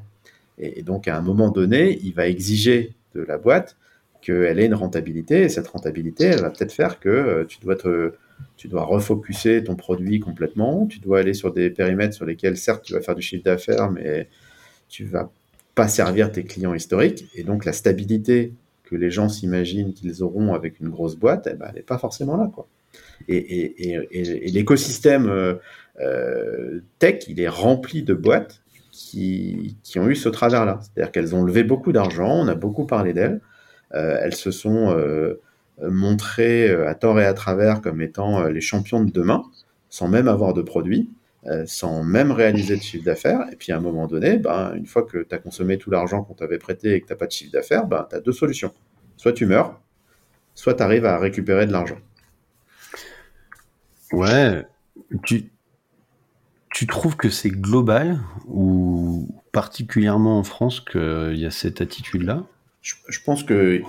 Et, 0.58 0.80
et, 0.80 0.82
donc, 0.82 1.06
à 1.06 1.16
un 1.16 1.22
moment 1.22 1.50
donné, 1.50 2.00
il 2.02 2.14
va 2.14 2.26
exiger 2.26 2.94
de 3.14 3.22
la 3.22 3.38
boîte 3.38 3.76
qu'elle 4.22 4.58
ait 4.58 4.66
une 4.66 4.74
rentabilité, 4.74 5.42
et 5.42 5.48
cette 5.48 5.68
rentabilité, 5.68 6.24
elle 6.24 6.40
va 6.40 6.50
peut-être 6.50 6.72
faire 6.72 6.98
que 6.98 7.44
tu 7.48 7.60
dois 7.60 7.76
te, 7.76 8.12
tu 8.56 8.68
dois 8.68 8.84
refocuser 8.84 9.64
ton 9.64 9.76
produit 9.76 10.20
complètement, 10.20 10.86
tu 10.86 10.98
dois 10.98 11.20
aller 11.20 11.34
sur 11.34 11.52
des 11.52 11.70
périmètres 11.70 12.14
sur 12.14 12.26
lesquels, 12.26 12.56
certes, 12.56 12.84
tu 12.84 12.92
vas 12.92 13.00
faire 13.00 13.14
du 13.14 13.22
chiffre 13.22 13.44
d'affaires, 13.44 13.90
mais 13.90 14.28
tu 14.88 15.04
vas 15.04 15.30
pas 15.74 15.88
servir 15.88 16.30
tes 16.32 16.44
clients 16.44 16.74
historiques, 16.74 17.26
et 17.34 17.42
donc 17.42 17.64
la 17.64 17.72
stabilité 17.72 18.52
que 18.84 18.96
les 18.96 19.10
gens 19.10 19.28
s'imaginent 19.28 19.94
qu'ils 19.94 20.22
auront 20.22 20.52
avec 20.52 20.80
une 20.80 20.88
grosse 20.88 21.16
boîte, 21.16 21.48
eh 21.50 21.54
ben, 21.54 21.66
elle 21.68 21.76
n'est 21.76 21.82
pas 21.82 21.98
forcément 21.98 22.36
là. 22.36 22.50
Quoi. 22.52 22.66
Et, 23.28 23.36
et, 23.36 23.98
et, 24.10 24.48
et 24.48 24.50
l'écosystème 24.50 25.28
euh, 25.28 25.54
euh, 26.00 26.80
tech, 26.98 27.24
il 27.28 27.40
est 27.40 27.48
rempli 27.48 28.02
de 28.02 28.14
boîtes 28.14 28.62
qui, 28.90 29.76
qui 29.84 29.98
ont 30.00 30.08
eu 30.08 30.16
ce 30.16 30.28
travers-là. 30.28 30.80
C'est-à-dire 30.82 31.12
qu'elles 31.12 31.34
ont 31.36 31.44
levé 31.44 31.62
beaucoup 31.62 31.92
d'argent, 31.92 32.30
on 32.30 32.48
a 32.48 32.56
beaucoup 32.56 32.84
parlé 32.84 33.12
d'elles, 33.12 33.40
euh, 33.94 34.18
elles 34.20 34.34
se 34.34 34.50
sont 34.50 34.94
euh, 35.82 35.90
montrées 35.90 36.70
à 36.70 36.94
tort 36.94 37.20
et 37.20 37.26
à 37.26 37.34
travers 37.34 37.80
comme 37.80 38.00
étant 38.00 38.44
les 38.44 38.60
champions 38.60 39.02
de 39.02 39.10
demain, 39.10 39.44
sans 39.88 40.08
même 40.08 40.28
avoir 40.28 40.54
de 40.54 40.62
produits, 40.62 41.10
euh, 41.46 41.64
sans 41.66 42.04
même 42.04 42.32
réaliser 42.32 42.76
de 42.76 42.82
chiffre 42.82 43.04
d'affaires. 43.04 43.46
Et 43.50 43.56
puis 43.56 43.72
à 43.72 43.78
un 43.78 43.80
moment 43.80 44.06
donné, 44.06 44.36
ben, 44.36 44.74
une 44.74 44.86
fois 44.86 45.02
que 45.04 45.18
tu 45.18 45.34
as 45.34 45.38
consommé 45.38 45.78
tout 45.78 45.90
l'argent 45.90 46.22
qu'on 46.22 46.34
t'avait 46.34 46.58
prêté 46.58 46.92
et 46.92 47.00
que 47.00 47.06
tu 47.06 47.12
n'as 47.12 47.16
pas 47.16 47.26
de 47.26 47.32
chiffre 47.32 47.52
d'affaires, 47.52 47.86
ben, 47.86 48.06
tu 48.10 48.16
as 48.16 48.20
deux 48.20 48.32
solutions. 48.32 48.74
Soit 49.16 49.32
tu 49.32 49.46
meurs, 49.46 49.80
soit 50.54 50.74
tu 50.74 50.82
arrives 50.82 51.06
à 51.06 51.18
récupérer 51.18 51.66
de 51.66 51.72
l'argent. 51.72 51.98
Ouais, 54.12 54.66
tu, 55.24 55.50
tu 56.70 56.86
trouves 56.86 57.16
que 57.16 57.30
c'est 57.30 57.50
global 57.50 58.18
ou 58.46 59.28
particulièrement 59.52 60.38
en 60.38 60.42
France 60.42 60.80
qu'il 60.80 61.38
y 61.38 61.46
a 61.46 61.50
cette 61.50 61.80
attitude-là? 61.80 62.44
Je, 62.82 62.94
je, 63.08 63.20
pense 63.20 63.44
que, 63.44 63.82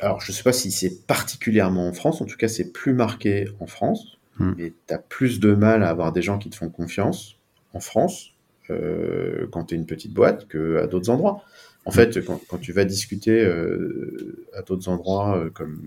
alors 0.00 0.20
je 0.20 0.32
ne 0.32 0.36
sais 0.36 0.42
pas 0.42 0.52
si 0.52 0.70
c'est 0.70 1.06
particulièrement 1.06 1.88
en 1.88 1.92
France, 1.92 2.20
en 2.20 2.24
tout 2.24 2.36
cas 2.36 2.48
c'est 2.48 2.72
plus 2.72 2.92
marqué 2.92 3.48
en 3.60 3.66
France, 3.66 4.18
Hmm. 4.38 4.52
mais 4.56 4.72
tu 4.86 4.94
as 4.94 4.98
plus 4.98 5.38
de 5.38 5.54
mal 5.54 5.84
à 5.84 5.88
avoir 5.88 6.12
des 6.12 6.22
gens 6.22 6.38
qui 6.38 6.50
te 6.50 6.56
font 6.56 6.68
confiance 6.68 7.36
en 7.72 7.78
France 7.78 8.32
euh, 8.70 9.46
quand 9.52 9.66
tu 9.66 9.74
es 9.74 9.78
une 9.78 9.86
petite 9.86 10.12
boîte 10.12 10.48
qu'à 10.48 10.86
d'autres 10.86 11.10
endroits. 11.10 11.42
En 11.86 11.90
fait, 11.90 12.24
quand, 12.24 12.40
quand, 12.48 12.58
tu 12.58 12.72
vas 12.72 12.86
discuter 12.86 13.44
euh, 13.44 14.46
à 14.54 14.62
d'autres 14.62 14.88
endroits 14.88 15.36
euh, 15.36 15.50
comme, 15.50 15.82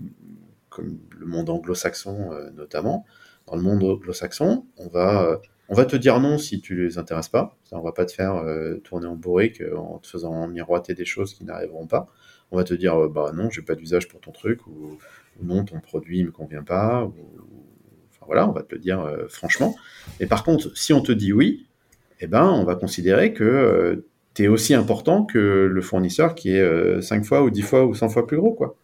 comme 0.70 0.96
le 1.18 1.26
monde 1.26 1.50
anglo-saxon 1.50 2.30
notamment, 2.56 3.04
dans 3.48 3.56
le 3.56 3.62
monde 3.62 3.82
anglo-saxon, 3.82 4.64
on 4.76 4.88
va, 4.88 5.40
on 5.68 5.74
va 5.74 5.84
te 5.84 5.96
dire 5.96 6.20
non 6.20 6.38
si 6.38 6.60
tu 6.60 6.86
les 6.86 6.98
intéresses 6.98 7.28
pas. 7.28 7.56
On 7.72 7.80
va 7.80 7.92
pas 7.92 8.06
te 8.06 8.12
faire 8.12 8.36
euh, 8.36 8.76
tourner 8.84 9.06
en 9.06 9.16
bourrique 9.16 9.62
en 9.76 9.98
te 9.98 10.06
faisant 10.06 10.46
miroiter 10.46 10.94
des 10.94 11.04
choses 11.04 11.34
qui 11.34 11.44
n'arriveront 11.44 11.86
pas. 11.86 12.08
On 12.50 12.56
va 12.56 12.64
te 12.64 12.74
dire 12.74 13.08
bah 13.08 13.32
non, 13.34 13.50
j'ai 13.50 13.62
pas 13.62 13.74
d'usage 13.74 14.08
pour 14.08 14.20
ton 14.20 14.32
truc 14.32 14.66
ou, 14.66 14.98
non, 15.42 15.64
ton 15.64 15.80
produit 15.80 16.24
me 16.24 16.30
convient 16.30 16.62
pas. 16.62 17.04
Enfin, 17.04 18.26
voilà, 18.26 18.48
on 18.48 18.52
va 18.52 18.62
te 18.62 18.74
le 18.74 18.80
dire 18.80 19.00
euh, 19.00 19.28
franchement. 19.28 19.76
Mais 20.18 20.26
par 20.26 20.44
contre, 20.44 20.76
si 20.76 20.92
on 20.92 21.00
te 21.00 21.12
dit 21.12 21.32
oui, 21.32 21.66
eh 22.20 22.26
ben, 22.26 22.44
on 22.44 22.64
va 22.64 22.74
considérer 22.74 23.32
que 23.32 23.44
euh, 23.44 24.06
tu 24.34 24.44
es 24.44 24.48
aussi 24.48 24.74
important 24.74 25.24
que 25.24 25.68
le 25.70 25.80
fournisseur 25.80 26.34
qui 26.34 26.50
est 26.50 27.02
5 27.02 27.24
fois 27.24 27.42
ou 27.42 27.50
10 27.50 27.62
fois 27.62 27.86
ou 27.86 27.94
100 27.94 28.08
fois 28.08 28.26
plus 28.26 28.36
gros. 28.36 28.54
Quoi. 28.54 28.76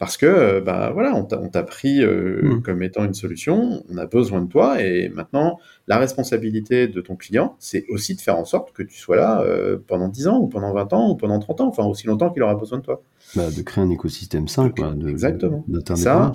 Parce 0.00 0.16
que, 0.16 0.24
euh, 0.26 0.60
bah 0.62 0.90
voilà, 0.94 1.14
on 1.14 1.24
t'a 1.24 1.62
pris 1.62 2.02
euh, 2.02 2.40
Mm. 2.42 2.62
comme 2.62 2.82
étant 2.82 3.04
une 3.04 3.12
solution, 3.14 3.84
on 3.88 3.98
a 3.98 4.06
besoin 4.06 4.40
de 4.40 4.48
toi, 4.48 4.82
et 4.82 5.10
maintenant, 5.10 5.58
la 5.88 5.98
responsabilité 5.98 6.88
de 6.88 7.00
ton 7.02 7.16
client, 7.16 7.54
c'est 7.58 7.84
aussi 7.90 8.14
de 8.16 8.20
faire 8.22 8.38
en 8.38 8.46
sorte 8.46 8.72
que 8.72 8.82
tu 8.82 8.98
sois 8.98 9.16
là 9.16 9.42
euh, 9.42 9.76
pendant 9.86 10.08
10 10.08 10.26
ans, 10.26 10.38
ou 10.40 10.48
pendant 10.48 10.72
20 10.72 10.92
ans, 10.94 11.10
ou 11.10 11.16
pendant 11.16 11.38
30 11.38 11.60
ans, 11.60 11.68
enfin 11.68 11.84
aussi 11.84 12.06
longtemps 12.06 12.30
qu'il 12.30 12.42
aura 12.42 12.54
besoin 12.54 12.78
de 12.78 12.82
toi. 12.82 13.02
Bah, 13.36 13.50
de 13.54 13.60
créer 13.62 13.84
un 13.84 13.90
écosystème 13.90 14.48
sain, 14.48 14.70
quoi. 14.70 14.92
de- 14.94 15.08
Exactement. 15.08 15.64
de- 15.68 15.80
Ça. 15.96 16.32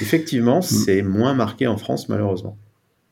Effectivement, 0.00 0.60
c'est 0.60 1.02
moins 1.02 1.34
marqué 1.34 1.66
en 1.68 1.76
France, 1.76 2.08
malheureusement. 2.08 2.58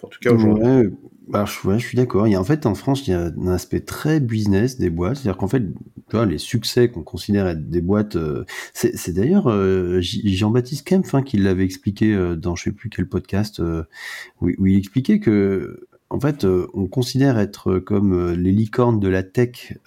En 0.02 0.08
tout 0.08 0.18
cas, 0.20 0.32
aujourd'hui. 0.32 0.90
Bah, 1.28 1.44
je, 1.46 1.78
suis 1.78 1.96
d'accord. 1.96 2.26
En 2.26 2.44
fait, 2.44 2.66
en 2.66 2.74
France, 2.74 3.06
il 3.06 3.12
y 3.12 3.14
a 3.14 3.30
un 3.36 3.46
aspect 3.46 3.80
très 3.80 4.20
business 4.20 4.76
des 4.78 4.90
boîtes. 4.90 5.16
C'est-à-dire 5.16 5.38
qu'en 5.38 5.48
fait, 5.48 5.62
tu 5.62 6.16
vois, 6.16 6.26
les 6.26 6.38
succès 6.38 6.90
qu'on 6.90 7.02
considère 7.02 7.46
être 7.46 7.70
des 7.70 7.80
boîtes, 7.80 8.16
euh, 8.16 8.44
c'est 8.74 9.12
d'ailleurs 9.12 9.48
euh, 9.48 10.00
Jean-Baptiste 10.00 10.86
Kempf 10.86 11.14
hein, 11.14 11.22
qui 11.22 11.38
l'avait 11.38 11.64
expliqué 11.64 12.12
euh, 12.12 12.36
dans 12.36 12.56
je 12.56 12.64
sais 12.64 12.72
plus 12.72 12.90
quel 12.90 13.08
podcast, 13.08 13.60
où, 13.60 14.50
où 14.58 14.66
il 14.66 14.76
expliquait 14.76 15.20
que, 15.20 15.86
en 16.10 16.20
fait, 16.20 16.44
on 16.74 16.86
considère 16.86 17.38
être 17.38 17.78
comme 17.78 18.32
les 18.32 18.52
licornes 18.52 19.00
de 19.00 19.08
la 19.08 19.22
tech 19.22 19.78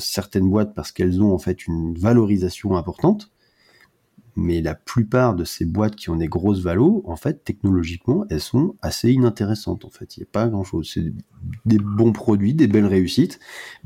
certaines 0.00 0.50
boîtes 0.50 0.74
parce 0.74 0.90
qu'elles 0.90 1.22
ont 1.22 1.32
en 1.32 1.38
fait 1.38 1.66
une 1.66 1.96
valorisation 1.96 2.76
importante. 2.76 3.30
Mais 4.40 4.62
la 4.62 4.76
plupart 4.76 5.34
de 5.34 5.42
ces 5.42 5.64
boîtes 5.64 5.96
qui 5.96 6.10
ont 6.10 6.16
des 6.16 6.28
grosses 6.28 6.60
valos, 6.60 7.02
en 7.06 7.16
fait, 7.16 7.42
technologiquement, 7.42 8.24
elles 8.30 8.40
sont 8.40 8.76
assez 8.82 9.10
inintéressantes. 9.10 9.84
En 9.84 9.90
fait, 9.90 10.16
il 10.16 10.20
n'y 10.20 10.24
a 10.26 10.28
pas 10.30 10.46
grand-chose. 10.46 10.88
C'est 10.94 11.12
des 11.66 11.78
bons 11.78 12.12
produits, 12.12 12.54
des 12.54 12.68
belles 12.68 12.86
réussites, 12.86 13.40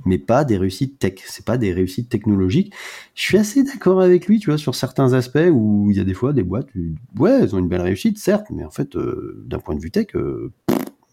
mais 0.05 0.19
pas 0.19 0.45
des 0.45 0.59
réussites 0.59 0.99
tech. 0.99 1.15
C'est 1.27 1.47
pas 1.47 1.57
des 1.57 1.73
réussites 1.73 2.11
technologiques. 2.11 2.75
Je 3.15 3.23
suis 3.23 3.39
assez 3.39 3.63
d'accord 3.63 4.03
avec 4.03 4.27
lui, 4.27 4.41
tu 4.41 4.51
vois, 4.51 4.59
sur 4.59 4.75
certains 4.75 5.15
aspects 5.15 5.49
où 5.51 5.91
il 5.91 5.97
y 5.97 6.01
a 6.01 6.05
des 6.05 6.13
fois 6.15 6.35
des 6.35 6.43
boîtes, 6.43 6.67
tu- 6.73 6.95
ouais, 7.19 7.39
elles 7.41 7.57
ont 7.57 7.59
une 7.59 7.69
belle 7.69 7.81
réussite, 7.81 8.19
certes, 8.19 8.49
mais 8.51 8.65
en 8.65 8.71
fait, 8.71 8.95
euh, 8.95 9.43
d'un 9.47 9.59
point 9.59 9.75
de 9.75 9.81
vue 9.81 9.91
tech, 9.91 10.09
euh, 10.17 10.53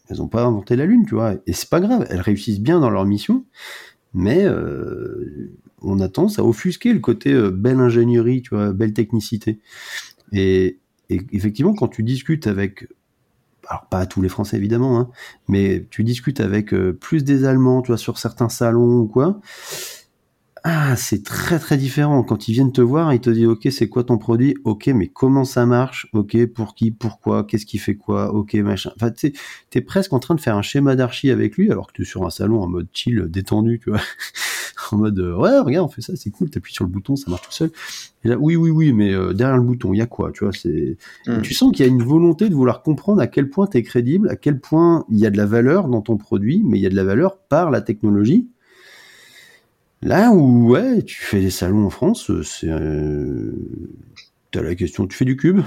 elles 0.09 0.17
n'ont 0.17 0.27
pas 0.27 0.43
inventé 0.43 0.75
la 0.75 0.85
lune, 0.85 1.05
tu 1.07 1.15
vois. 1.15 1.35
Et 1.47 1.53
c'est 1.53 1.69
pas 1.69 1.79
grave. 1.79 2.05
Elles 2.09 2.21
réussissent 2.21 2.59
bien 2.61 2.79
dans 2.81 2.89
leur 2.89 3.05
mission, 3.05 3.45
mais 4.13 4.43
euh, 4.45 5.51
on 5.81 5.99
a 5.99 6.09
tendance 6.09 6.39
à 6.39 6.43
offusquer 6.43 6.93
le 6.93 6.99
côté 6.99 7.33
euh, 7.33 7.51
belle 7.51 7.79
ingénierie, 7.79 8.41
tu 8.41 8.55
vois, 8.55 8.73
belle 8.73 8.93
technicité. 8.93 9.59
Et, 10.31 10.79
effectivement, 11.09 11.73
quand 11.73 11.87
tu 11.87 12.03
discutes 12.03 12.47
avec, 12.47 12.87
alors 13.67 13.87
pas 13.87 14.05
tous 14.05 14.21
les 14.21 14.29
Français 14.29 14.57
évidemment, 14.57 14.99
hein, 14.99 15.09
mais 15.47 15.87
tu 15.89 16.03
discutes 16.03 16.39
avec 16.39 16.73
euh, 16.73 16.93
plus 16.93 17.23
des 17.23 17.45
Allemands, 17.45 17.81
tu 17.81 17.87
vois, 17.87 17.97
sur 17.97 18.17
certains 18.19 18.49
salons 18.49 18.99
ou 18.99 19.07
quoi, 19.07 19.39
ah, 20.63 20.95
c'est 20.97 21.23
très 21.23 21.57
très 21.59 21.77
différent. 21.77 22.23
Quand 22.23 22.47
ils 22.47 22.53
viennent 22.53 22.71
te 22.71 22.81
voir, 22.81 23.13
ils 23.13 23.21
te 23.21 23.29
disent 23.29 23.47
ok, 23.47 23.67
c'est 23.71 23.87
quoi 23.87 24.03
ton 24.03 24.17
produit? 24.17 24.55
Ok, 24.65 24.87
mais 24.87 25.07
comment 25.07 25.45
ça 25.45 25.65
marche? 25.65 26.07
Ok, 26.13 26.45
pour 26.47 26.75
qui? 26.75 26.91
Pourquoi? 26.91 27.45
Qu'est-ce 27.45 27.65
qui 27.65 27.77
fait 27.77 27.95
quoi? 27.95 28.33
Ok, 28.33 28.55
machin. 28.55 28.91
Enfin, 28.95 29.11
tu 29.11 29.33
t'es 29.69 29.81
presque 29.81 30.11
en 30.13 30.19
train 30.19 30.35
de 30.35 30.41
faire 30.41 30.57
un 30.57 30.61
schéma 30.61 30.95
d'archi 30.95 31.31
avec 31.31 31.55
lui, 31.57 31.71
alors 31.71 31.87
que 31.87 31.93
tu 31.93 32.01
es 32.01 32.05
sur 32.05 32.25
un 32.25 32.29
salon 32.29 32.61
en 32.61 32.67
mode 32.67 32.87
chill, 32.93 33.25
détendu, 33.29 33.79
tu 33.81 33.89
vois. 33.91 34.01
en 34.91 34.97
mode 34.97 35.19
euh, 35.19 35.35
ouais, 35.35 35.59
regarde, 35.59 35.85
on 35.85 35.91
fait 35.91 36.01
ça, 36.01 36.15
c'est 36.15 36.29
cool. 36.29 36.49
T'appuies 36.49 36.73
sur 36.73 36.83
le 36.83 36.89
bouton, 36.89 37.15
ça 37.15 37.29
marche 37.29 37.47
tout 37.47 37.51
seul. 37.51 37.71
Et 38.23 38.29
là, 38.29 38.37
oui, 38.37 38.55
oui, 38.55 38.69
oui, 38.69 38.93
mais 38.93 39.13
euh, 39.13 39.33
derrière 39.33 39.57
le 39.57 39.63
bouton, 39.63 39.93
il 39.93 39.97
y 39.97 40.01
a 40.01 40.07
quoi 40.07 40.31
Tu 40.31 40.43
vois, 40.43 40.53
c'est. 40.53 40.97
Mm. 41.27 41.41
Tu 41.41 41.53
sens 41.53 41.71
qu'il 41.71 41.85
y 41.85 41.89
a 41.89 41.91
une 41.91 42.03
volonté 42.03 42.49
de 42.49 42.55
vouloir 42.55 42.81
comprendre 42.81 43.21
à 43.21 43.27
quel 43.27 43.49
point 43.49 43.67
t'es 43.67 43.83
crédible, 43.83 44.29
à 44.29 44.35
quel 44.35 44.59
point 44.59 45.05
il 45.09 45.19
y 45.19 45.25
a 45.25 45.29
de 45.29 45.37
la 45.37 45.45
valeur 45.45 45.87
dans 45.87 46.01
ton 46.01 46.17
produit, 46.17 46.63
mais 46.65 46.77
il 46.77 46.81
y 46.81 46.85
a 46.85 46.89
de 46.89 46.95
la 46.95 47.03
valeur 47.03 47.37
par 47.37 47.71
la 47.71 47.81
technologie. 47.81 48.47
Là 50.01 50.31
où, 50.31 50.69
ouais, 50.69 51.01
tu 51.03 51.21
fais 51.21 51.41
des 51.41 51.49
salons 51.49 51.85
en 51.85 51.89
France, 51.89 52.29
euh, 52.29 52.43
c'est. 52.43 52.69
Euh... 52.69 53.53
T'as 54.51 54.63
la 54.63 54.73
question, 54.73 55.05
tu 55.05 55.15
fais 55.15 55.25
du 55.25 55.37
cube? 55.37 55.61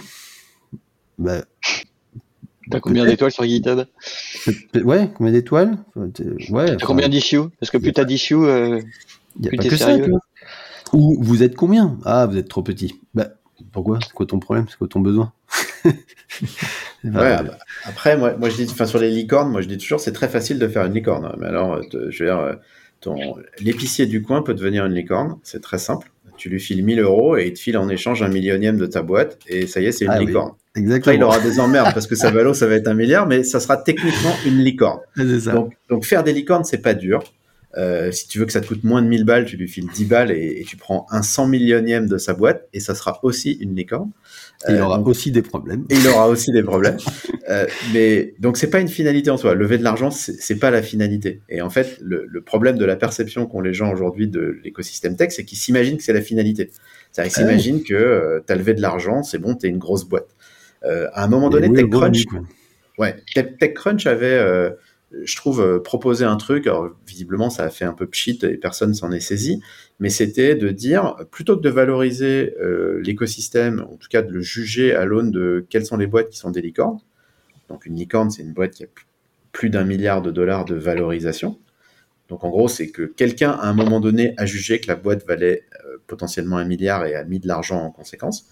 Bah, 1.18 1.44
T'as 2.70 2.80
combien 2.80 3.04
d'étoiles 3.04 3.32
sur 3.32 3.44
GitHub 3.44 3.84
ouais, 4.84 5.10
combien 5.14 5.32
d'étoiles? 5.32 5.78
Ouais. 5.96 6.10
T'as 6.66 6.74
enfin, 6.76 6.86
combien 6.86 7.08
d'issues? 7.08 7.40
Parce 7.60 7.70
que 7.70 7.78
plus 7.78 7.92
t'as 7.92 8.04
d'issues, 8.04 8.34
euh, 8.34 8.80
plus 9.48 9.58
t'es 9.58 9.68
que 9.68 9.76
ça, 9.76 9.86
sérieux 9.86 10.08
vois. 10.08 10.20
Ou 10.92 11.16
vous 11.20 11.42
êtes 11.42 11.56
combien? 11.56 11.98
Ah, 12.04 12.26
vous 12.26 12.36
êtes 12.36 12.48
trop 12.48 12.62
petit. 12.62 13.00
Bah, 13.14 13.28
pourquoi? 13.72 13.98
C'est 14.02 14.12
quoi 14.12 14.26
ton 14.26 14.38
problème? 14.38 14.66
C'est 14.68 14.76
quoi 14.76 14.88
ton 14.88 15.00
besoin? 15.00 15.32
Ouais, 17.04 17.12
bah, 17.12 17.58
après, 17.84 18.16
moi, 18.16 18.36
moi 18.36 18.48
je 18.48 18.62
dis, 18.62 18.70
enfin 18.70 18.86
sur 18.86 19.00
les 19.00 19.10
licornes, 19.10 19.50
moi 19.50 19.60
je 19.60 19.66
dis 19.66 19.76
toujours, 19.76 19.98
c'est 19.98 20.12
très 20.12 20.28
facile 20.28 20.58
de 20.60 20.68
faire 20.68 20.86
une 20.86 20.94
licorne. 20.94 21.34
Mais 21.38 21.46
alors, 21.46 21.74
euh, 21.74 21.82
te- 21.82 22.10
je 22.10 22.22
veux 22.22 22.30
dire, 22.30 22.38
euh, 22.38 22.52
ton 23.00 23.34
l'épicier 23.58 24.06
du 24.06 24.22
coin 24.22 24.42
peut 24.42 24.54
devenir 24.54 24.86
une 24.86 24.94
licorne, 24.94 25.38
c'est 25.42 25.60
très 25.60 25.78
simple. 25.78 26.12
Tu 26.36 26.48
lui 26.48 26.60
files 26.60 26.84
1000 26.84 27.00
euros 27.00 27.36
et 27.36 27.48
il 27.48 27.52
te 27.54 27.58
file 27.58 27.76
en 27.76 27.88
échange 27.88 28.22
un 28.22 28.28
millionième 28.28 28.76
de 28.76 28.86
ta 28.86 29.02
boîte 29.02 29.38
et 29.48 29.66
ça 29.66 29.80
y 29.80 29.86
est, 29.86 29.92
c'est 29.92 30.04
une 30.04 30.12
Ah 30.12 30.18
oui, 30.20 30.26
licorne. 30.26 30.52
Exactement. 30.74 31.12
Après, 31.12 31.16
il 31.16 31.22
aura 31.22 31.38
des 31.40 31.60
emmerdes 31.60 31.92
parce 31.92 32.06
que 32.06 32.14
sa 32.14 32.30
valo, 32.30 32.54
ça 32.54 32.66
va 32.66 32.74
être 32.76 32.88
un 32.88 32.94
milliard, 32.94 33.26
mais 33.26 33.44
ça 33.44 33.60
sera 33.60 33.76
techniquement 33.76 34.34
une 34.46 34.58
licorne. 34.58 35.00
Ça. 35.40 35.52
Donc, 35.52 35.74
donc 35.90 36.04
faire 36.04 36.24
des 36.24 36.32
licornes, 36.32 36.64
c'est 36.64 36.78
pas 36.82 36.94
dur. 36.94 37.22
Euh, 37.78 38.12
si 38.12 38.28
tu 38.28 38.38
veux 38.38 38.44
que 38.44 38.52
ça 38.52 38.60
te 38.60 38.66
coûte 38.66 38.84
moins 38.84 39.00
de 39.00 39.06
1000 39.08 39.24
balles, 39.24 39.46
tu 39.46 39.56
lui 39.56 39.66
files 39.66 39.88
10 39.94 40.04
balles 40.04 40.30
et, 40.30 40.60
et 40.60 40.64
tu 40.64 40.76
prends 40.76 41.06
un 41.10 41.22
100 41.22 41.46
millionième 41.46 42.06
de 42.06 42.18
sa 42.18 42.34
boîte 42.34 42.68
et 42.74 42.80
ça 42.80 42.94
sera 42.94 43.18
aussi 43.22 43.52
une 43.52 43.74
licorne. 43.74 44.10
Il 44.68 44.74
Euh, 44.74 44.84
aura 44.84 44.98
donc- 44.98 45.08
aussi 45.08 45.30
des 45.30 45.40
problèmes. 45.40 45.86
et 45.88 45.94
il 45.94 46.06
aura 46.06 46.28
aussi 46.28 46.52
des 46.52 46.62
problèmes. 46.62 46.98
Euh, 47.48 47.66
mais 47.94 48.34
donc 48.40 48.58
c'est 48.58 48.68
pas 48.68 48.78
une 48.80 48.88
finalité 48.88 49.30
en 49.30 49.38
soi. 49.38 49.54
Lever 49.54 49.78
de 49.78 49.84
l'argent, 49.84 50.10
c'est 50.10 50.56
pas 50.58 50.70
la 50.70 50.82
finalité. 50.82 51.40
Et 51.48 51.62
en 51.62 51.70
fait, 51.70 51.96
le, 52.02 52.26
le 52.28 52.40
problème 52.42 52.76
de 52.76 52.84
la 52.84 52.94
perception 52.96 53.46
qu'ont 53.46 53.62
les 53.62 53.72
gens 53.72 53.90
aujourd'hui 53.90 54.28
de 54.28 54.58
l'écosystème 54.62 55.16
tech, 55.16 55.30
c'est 55.32 55.44
qu'ils 55.46 55.56
s'imaginent 55.58 55.96
que 55.96 56.02
c'est 56.04 56.12
la 56.12 56.20
finalité. 56.20 56.70
C'est-à-dire 57.10 57.32
qu'ils 57.32 57.42
Ah 57.42 57.46
s'imaginent 57.48 57.82
que 57.82 58.42
tu 58.46 58.52
as 58.52 58.56
levé 58.56 58.74
de 58.74 58.82
l'argent, 58.82 59.22
c'est 59.22 59.38
bon, 59.38 59.54
t'es 59.54 59.68
une 59.68 59.78
grosse 59.78 60.04
boîte. 60.04 60.28
Euh, 60.84 61.08
à 61.12 61.24
un 61.24 61.28
moment 61.28 61.48
donné, 61.50 61.68
oui, 61.68 61.76
TechCrunch. 61.76 62.24
Ouais, 62.98 63.16
Tech- 63.34 63.56
TechCrunch 63.58 64.06
avait, 64.06 64.26
euh, 64.26 64.70
je 65.24 65.36
trouve, 65.36 65.60
euh, 65.60 65.78
proposé 65.78 66.24
un 66.24 66.36
truc. 66.36 66.66
Alors, 66.66 66.90
visiblement, 67.06 67.50
ça 67.50 67.64
a 67.64 67.70
fait 67.70 67.84
un 67.84 67.92
peu 67.94 68.06
pchit 68.06 68.38
et 68.42 68.56
personne 68.56 68.94
s'en 68.94 69.12
est 69.12 69.20
saisi. 69.20 69.62
Mais 70.00 70.10
c'était 70.10 70.54
de 70.54 70.68
dire, 70.70 71.16
plutôt 71.30 71.56
que 71.56 71.62
de 71.62 71.68
valoriser 71.70 72.54
euh, 72.60 73.00
l'écosystème, 73.02 73.86
en 73.90 73.96
tout 73.96 74.08
cas 74.10 74.22
de 74.22 74.32
le 74.32 74.40
juger 74.40 74.94
à 74.94 75.04
l'aune 75.04 75.30
de 75.30 75.64
quelles 75.70 75.86
sont 75.86 75.96
les 75.96 76.06
boîtes 76.06 76.28
qui 76.30 76.38
sont 76.38 76.50
des 76.50 76.62
licornes. 76.62 76.98
Donc, 77.68 77.86
une 77.86 77.96
licorne, 77.96 78.30
c'est 78.30 78.42
une 78.42 78.52
boîte 78.52 78.72
qui 78.72 78.84
a 78.84 78.86
plus- 78.88 79.06
plus 79.52 79.70
d'un 79.70 79.84
milliard 79.84 80.22
de 80.22 80.30
dollars 80.30 80.64
de 80.64 80.74
valorisation. 80.74 81.58
Donc, 82.28 82.44
en 82.44 82.50
gros, 82.50 82.68
c'est 82.68 82.88
que 82.90 83.02
quelqu'un, 83.02 83.50
à 83.50 83.68
un 83.68 83.74
moment 83.74 84.00
donné, 84.00 84.34
a 84.38 84.46
jugé 84.46 84.80
que 84.80 84.88
la 84.88 84.96
boîte 84.96 85.26
valait 85.26 85.64
euh, 85.84 85.98
potentiellement 86.06 86.56
un 86.56 86.64
milliard 86.64 87.04
et 87.06 87.14
a 87.14 87.24
mis 87.24 87.38
de 87.38 87.46
l'argent 87.46 87.80
en 87.82 87.90
conséquence. 87.90 88.46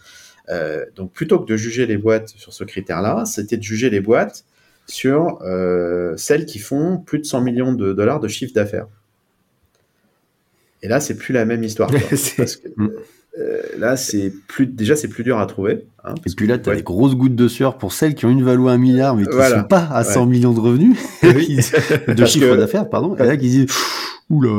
Euh, 0.50 0.84
donc, 0.96 1.12
plutôt 1.12 1.38
que 1.38 1.46
de 1.46 1.56
juger 1.56 1.86
les 1.86 1.96
boîtes 1.96 2.30
sur 2.36 2.52
ce 2.52 2.64
critère-là, 2.64 3.24
c'était 3.24 3.56
de 3.56 3.62
juger 3.62 3.88
les 3.90 4.00
boîtes 4.00 4.44
sur 4.86 5.38
euh, 5.42 6.14
celles 6.16 6.44
qui 6.46 6.58
font 6.58 6.98
plus 6.98 7.20
de 7.20 7.24
100 7.24 7.40
millions 7.42 7.72
de 7.72 7.92
dollars 7.92 8.18
de 8.20 8.26
chiffre 8.28 8.52
d'affaires. 8.52 8.86
Et 10.82 10.88
là, 10.88 10.98
c'est 11.00 11.16
plus 11.16 11.32
la 11.32 11.44
même 11.44 11.62
histoire. 11.62 11.90
quoi. 11.90 12.00
C'est- 12.16 12.36
parce 12.36 12.56
que 12.56 12.68
euh, 13.38 13.62
là, 13.78 13.96
c'est 13.96 14.32
plus 14.48 14.66
déjà 14.66 14.96
c'est 14.96 15.06
plus 15.06 15.22
dur 15.22 15.38
à 15.38 15.46
trouver. 15.46 15.86
hein, 16.02 16.14
Et 16.16 16.20
parce 16.20 16.34
puis 16.34 16.46
que 16.46 16.50
là, 16.52 16.58
tu 16.58 16.68
as 16.68 16.74
des 16.74 16.82
grosses 16.82 17.14
gouttes 17.14 17.36
de 17.36 17.46
sueur 17.46 17.78
pour 17.78 17.92
celles 17.92 18.16
qui 18.16 18.26
ont 18.26 18.30
une 18.30 18.42
valeur 18.42 18.68
à 18.70 18.72
un 18.72 18.78
milliard, 18.78 19.14
mais 19.14 19.22
qui 19.22 19.28
ne 19.28 19.34
Voilà. 19.34 19.60
sont 19.60 19.68
pas 19.68 19.86
à 19.92 20.02
100 20.02 20.22
Ouais. 20.22 20.26
millions 20.26 20.52
de 20.52 20.58
revenus, 20.58 20.98
de 21.22 22.12
Parce 22.14 22.30
chiffre 22.32 22.46
que- 22.54 22.56
d'affaires, 22.56 22.88
pardon. 22.88 23.14
Et 23.16 23.22
là, 23.24 23.36
qui 23.36 23.48
disent 23.48 23.66
Oula. 24.30 24.50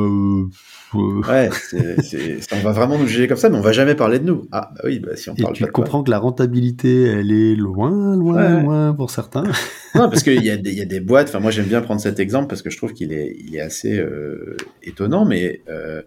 Ouais, 0.94 1.50
c'est- 1.54 2.02
c'est- 2.02 2.54
on 2.54 2.60
va 2.62 2.72
vraiment 2.72 2.98
nous 2.98 3.08
juger 3.08 3.28
comme 3.28 3.38
ça, 3.38 3.50
mais 3.50 3.58
on 3.58 3.62
va 3.62 3.72
jamais 3.72 3.96
parler 3.96 4.20
de 4.20 4.26
nous. 4.26 4.48
Ah, 4.52 4.72
bah 4.76 4.82
oui, 4.84 5.00
bah, 5.00 5.16
si 5.16 5.30
on 5.30 5.36
Et 5.36 5.42
parle 5.42 5.54
tu 5.56 5.64
pas 5.64 5.68
de 5.68 5.72
toi. 5.72 5.84
comprends 5.84 6.04
que 6.04 6.12
la 6.12 6.20
rentabilité, 6.20 7.04
elle 7.04 7.32
est 7.32 7.56
loin, 7.56 8.16
loin, 8.18 8.36
Ouais. 8.58 8.62
loin 8.64 8.94
pour 8.94 9.10
certains. 9.12 9.44
Non, 9.96 10.10
parce 10.10 10.24
qu'il 10.24 10.42
y, 10.44 10.50
a 10.50 10.56
des- 10.58 10.72
il 10.72 10.78
y 10.78 10.82
a 10.82 10.86
des 10.86 11.00
boîtes. 11.02 11.28
Enfin, 11.30 11.40
moi, 11.42 11.52
j'aime 11.52 11.66
bien 11.66 11.82
prendre 11.82 12.00
cet 12.02 12.20
exemple 12.20 12.48
parce 12.48 12.62
que 12.62 12.70
je 12.70 12.78
trouve 12.78 12.94
qu'il 12.94 13.12
est, 13.14 13.36
il 13.46 13.56
est 13.56 13.60
assez 13.62 13.98
euh, 14.00 14.56
étonnant. 14.84 15.26
Mais 15.26 15.62
euh, 15.70 16.02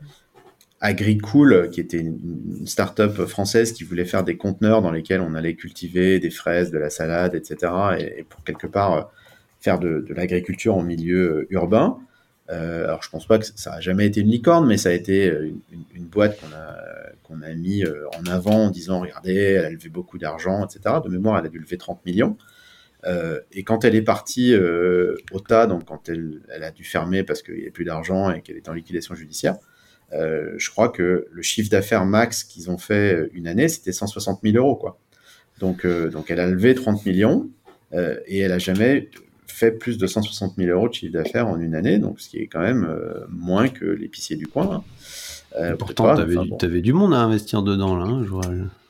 Agricool, 0.81 1.69
qui 1.70 1.81
était 1.81 1.98
une, 1.98 2.19
une 2.61 2.66
start-up 2.66 3.24
française 3.27 3.73
qui 3.73 3.85
voulait 3.85 4.05
faire 4.05 4.24
des 4.24 4.36
conteneurs 4.36 4.82
dans 4.82 4.90
lesquels 4.90 5.20
on 5.20 5.35
allait 5.35 5.55
cultiver 5.55 6.19
des 6.20 6.31
fraises, 6.31 6.70
de 6.70 6.78
la 6.78 6.90
salade, 6.90 7.35
etc. 7.35 7.73
Et, 7.98 8.20
et 8.20 8.23
pour 8.23 8.43
quelque 8.44 8.66
part 8.66 8.93
euh, 8.94 9.02
faire 9.61 9.78
de, 9.78 10.05
de 10.06 10.15
l'agriculture 10.15 10.74
en 10.77 10.82
milieu 10.82 11.39
euh, 11.40 11.47
urbain. 11.51 11.97
Euh, 12.51 12.85
alors, 12.85 13.03
je 13.03 13.09
pense 13.09 13.27
pas 13.27 13.39
que 13.39 13.47
ça 13.55 13.75
a 13.75 13.81
jamais 13.81 14.07
été 14.07 14.21
une 14.21 14.31
licorne, 14.31 14.66
mais 14.66 14.77
ça 14.77 14.91
a 14.91 14.93
été 14.93 15.31
euh, 15.31 15.51
une, 15.95 16.05
boîte 16.05 16.39
qu'on 16.41 16.55
a, 16.55 16.77
qu'on 17.23 17.57
mis 17.57 17.85
euh, 17.85 18.07
en 18.19 18.27
avant 18.31 18.66
en 18.66 18.71
disant 18.71 19.01
regardez, 19.01 19.35
elle 19.35 19.65
a 19.65 19.71
levé 19.71 19.89
beaucoup 19.89 20.19
d'argent, 20.19 20.66
etc. 20.66 20.97
De 21.03 21.09
mémoire, 21.09 21.39
elle 21.39 21.47
a 21.47 21.49
dû 21.49 21.59
lever 21.59 21.79
30 21.79 22.05
millions. 22.07 22.37
Et 23.53 23.65
quand 23.65 23.85
elle 23.85 23.95
est 23.95 24.03
partie 24.03 24.57
au 24.57 25.41
tas, 25.41 25.66
donc 25.66 25.85
quand 25.85 26.09
elle, 26.09 26.41
a 26.49 26.71
dû 26.71 26.85
fermer 26.85 27.23
parce 27.23 27.43
qu'il 27.43 27.57
n'y 27.57 27.66
a 27.66 27.71
plus 27.71 27.85
d'argent 27.85 28.31
et 28.31 28.41
qu'elle 28.41 28.57
est 28.57 28.66
en 28.71 28.73
liquidation 28.73 29.15
judiciaire, 29.15 29.59
je 30.11 30.71
crois 30.71 30.89
que 30.89 31.27
le 31.31 31.43
chiffre 31.43 31.69
d'affaires 31.69 32.07
max 32.07 32.45
qu'ils 32.45 32.71
ont 32.71 32.79
fait 32.79 33.29
une 33.35 33.47
année, 33.47 33.69
c'était 33.69 33.93
160 33.93 34.41
000 34.43 34.57
euros. 34.57 34.77
Quoi. 34.77 34.99
Donc, 35.59 35.87
donc 35.87 36.31
elle 36.31 36.41
a 36.41 36.47
levé 36.47 36.75
30 36.75 37.05
millions 37.05 37.51
et 37.93 38.39
elle 38.39 38.53
a 38.53 38.59
jamais 38.59 39.11
fait 39.55 39.72
plus 39.72 39.98
de 39.98 40.06
160 40.06 40.55
000 40.59 40.70
euros 40.76 40.89
de 40.89 40.94
chiffre 40.94 41.12
d'affaires 41.12 41.48
en 41.48 41.59
une 41.60 41.74
année, 41.74 41.98
donc 41.98 42.20
ce 42.20 42.28
qui 42.28 42.39
est 42.39 42.47
quand 42.47 42.60
même 42.60 42.85
euh, 42.89 43.24
moins 43.31 43.68
que 43.68 43.85
l'épicier 43.85 44.36
du 44.36 44.47
coin. 44.47 44.68
hein. 44.76 44.82
Euh, 45.60 45.76
pourtant, 45.76 46.14
tu 46.16 46.20
avais, 46.22 46.36
enfin, 46.36 46.48
bon. 46.48 46.81
du 46.81 46.93
monde 46.93 47.14
à 47.14 47.18
investir 47.18 47.62
dedans, 47.62 47.97
là, 47.97 48.05
hein, 48.05 48.22
je 48.24 48.28
vois. 48.28 48.43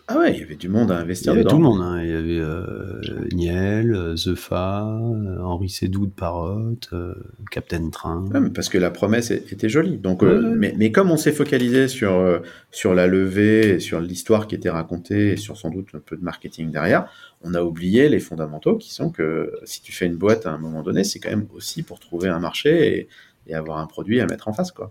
Ah 0.06 0.18
ouais, 0.18 0.34
il 0.34 0.40
y 0.40 0.42
avait 0.42 0.56
du 0.56 0.68
monde 0.68 0.90
à 0.90 0.96
Il 0.96 0.98
y 0.98 1.02
investir 1.02 1.32
avait 1.32 1.44
dedans. 1.44 1.50
tout 1.50 1.56
le 1.56 1.62
monde. 1.62 1.80
hein. 1.82 1.98
Il 2.02 2.08
y 2.10 2.12
avait 2.12 2.38
euh, 2.38 3.00
Niel, 3.32 4.14
Zefa, 4.16 4.86
euh, 4.86 5.38
Henri 5.40 5.70
Sédou 5.70 6.04
de 6.06 6.10
Parrot, 6.10 6.76
euh, 6.92 7.14
Captain 7.50 7.88
Train. 7.90 8.24
Ouais, 8.32 8.40
mais 8.40 8.50
parce 8.50 8.68
que 8.68 8.76
la 8.78 8.90
promesse 8.90 9.30
était 9.30 9.68
jolie. 9.70 9.96
Donc, 9.96 10.22
euh, 10.22 10.42
Ouais, 10.50 10.56
mais, 10.56 10.74
mais 10.76 10.92
comme 10.92 11.10
on 11.10 11.16
s'est 11.16 11.32
focalisé 11.32 11.88
sur, 11.88 12.40
sur 12.70 12.94
la 12.94 13.06
levée, 13.06 13.76
et 13.76 13.80
sur 13.80 14.00
l'histoire 14.00 14.46
qui 14.46 14.54
était 14.54 14.68
racontée, 14.70 15.32
et 15.32 15.36
sur 15.36 15.56
sans 15.56 15.70
doute 15.70 15.88
un 15.94 16.00
peu 16.00 16.16
de 16.16 16.22
marketing 16.22 16.70
derrière, 16.70 17.06
on 17.44 17.54
a 17.54 17.62
oublié 17.62 18.08
les 18.08 18.20
fondamentaux 18.20 18.76
qui 18.78 18.92
sont 18.92 19.10
que 19.10 19.52
si 19.64 19.82
tu 19.82 19.92
fais 19.92 20.06
une 20.06 20.16
boîte 20.16 20.46
à 20.46 20.50
un 20.50 20.58
moment 20.58 20.82
donné, 20.82 21.04
c'est 21.04 21.20
quand 21.20 21.30
même 21.30 21.46
aussi 21.54 21.82
pour 21.82 22.00
trouver 22.00 22.28
un 22.28 22.40
marché 22.40 22.98
et, 22.98 23.08
et 23.46 23.54
avoir 23.54 23.78
un 23.78 23.86
produit 23.86 24.20
à 24.20 24.26
mettre 24.26 24.48
en 24.48 24.52
face. 24.52 24.72
Quoi. 24.72 24.90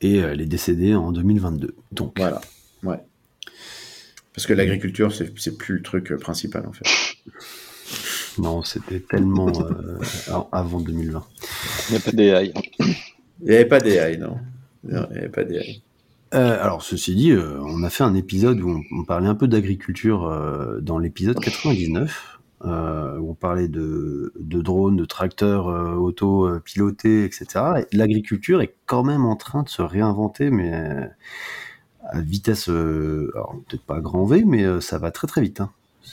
Et 0.00 0.22
euh, 0.22 0.32
elle 0.32 0.40
est 0.42 0.46
décédée 0.46 0.94
en 0.94 1.10
2022. 1.12 1.74
Donc, 1.92 2.14
Voilà. 2.18 2.40
Ouais. 2.82 2.98
Parce 4.34 4.46
que 4.46 4.52
l'agriculture, 4.52 5.12
c'est 5.12 5.56
plus 5.56 5.76
le 5.76 5.82
truc 5.82 6.10
euh, 6.12 6.18
principal 6.18 6.66
en 6.66 6.72
fait. 6.72 6.84
non, 8.38 8.62
c'était 8.62 9.00
tellement 9.00 9.48
euh, 9.48 9.98
av- 10.28 10.46
avant 10.52 10.80
2020. 10.80 11.24
Il 11.88 11.92
n'y 11.92 11.96
a 11.96 12.00
pas 12.00 12.12
d'AI. 12.12 12.52
Il 13.40 13.48
n'y 13.48 13.54
avait 13.54 13.64
pas 13.64 13.80
d'AI, 13.80 14.16
non. 14.18 14.38
Non, 14.82 15.06
Il 15.10 15.12
n'y 15.12 15.18
avait 15.18 15.28
pas 15.28 15.44
d'AI. 15.44 15.82
Euh, 16.34 16.62
alors, 16.62 16.82
ceci 16.82 17.14
dit, 17.14 17.30
euh, 17.32 17.60
on 17.60 17.82
a 17.84 17.90
fait 17.90 18.02
un 18.04 18.14
épisode 18.14 18.60
où 18.60 18.68
on, 18.70 18.82
on 19.00 19.04
parlait 19.04 19.28
un 19.28 19.34
peu 19.36 19.46
d'agriculture 19.46 20.24
euh, 20.26 20.80
dans 20.80 20.98
l'épisode 20.98 21.38
99, 21.38 22.40
euh, 22.64 23.18
où 23.18 23.30
on 23.30 23.34
parlait 23.34 23.68
de, 23.68 24.32
de 24.40 24.60
drones, 24.60 24.96
de 24.96 25.04
tracteurs 25.04 25.66
auto-pilotés, 25.66 27.24
etc. 27.24 27.84
Et 27.92 27.96
l'agriculture 27.96 28.62
est 28.62 28.74
quand 28.86 29.04
même 29.04 29.24
en 29.24 29.36
train 29.36 29.62
de 29.62 29.68
se 29.68 29.82
réinventer, 29.82 30.50
mais 30.50 30.72
à 32.10 32.20
vitesse, 32.20 32.68
alors 32.68 33.56
peut-être 33.68 33.84
pas 33.84 33.96
à 33.96 34.00
grand 34.00 34.24
V, 34.24 34.44
mais 34.44 34.80
ça 34.80 34.98
va 34.98 35.10
très 35.10 35.26
très 35.26 35.40
vite. 35.40 35.60
hein. 35.60 35.70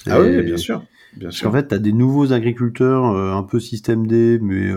Ah 0.07 0.21
oui, 0.21 0.41
bien 0.43 0.57
sûr. 0.57 0.83
Bien 1.13 1.27
Parce 1.27 1.35
sûr. 1.35 1.49
qu'en 1.49 1.57
fait, 1.57 1.67
tu 1.69 1.75
as 1.75 1.79
des 1.79 1.93
nouveaux 1.93 2.31
agriculteurs 2.31 3.05
un 3.05 3.43
peu 3.43 3.59
système 3.59 4.05
D, 4.07 4.37
mais 4.41 4.69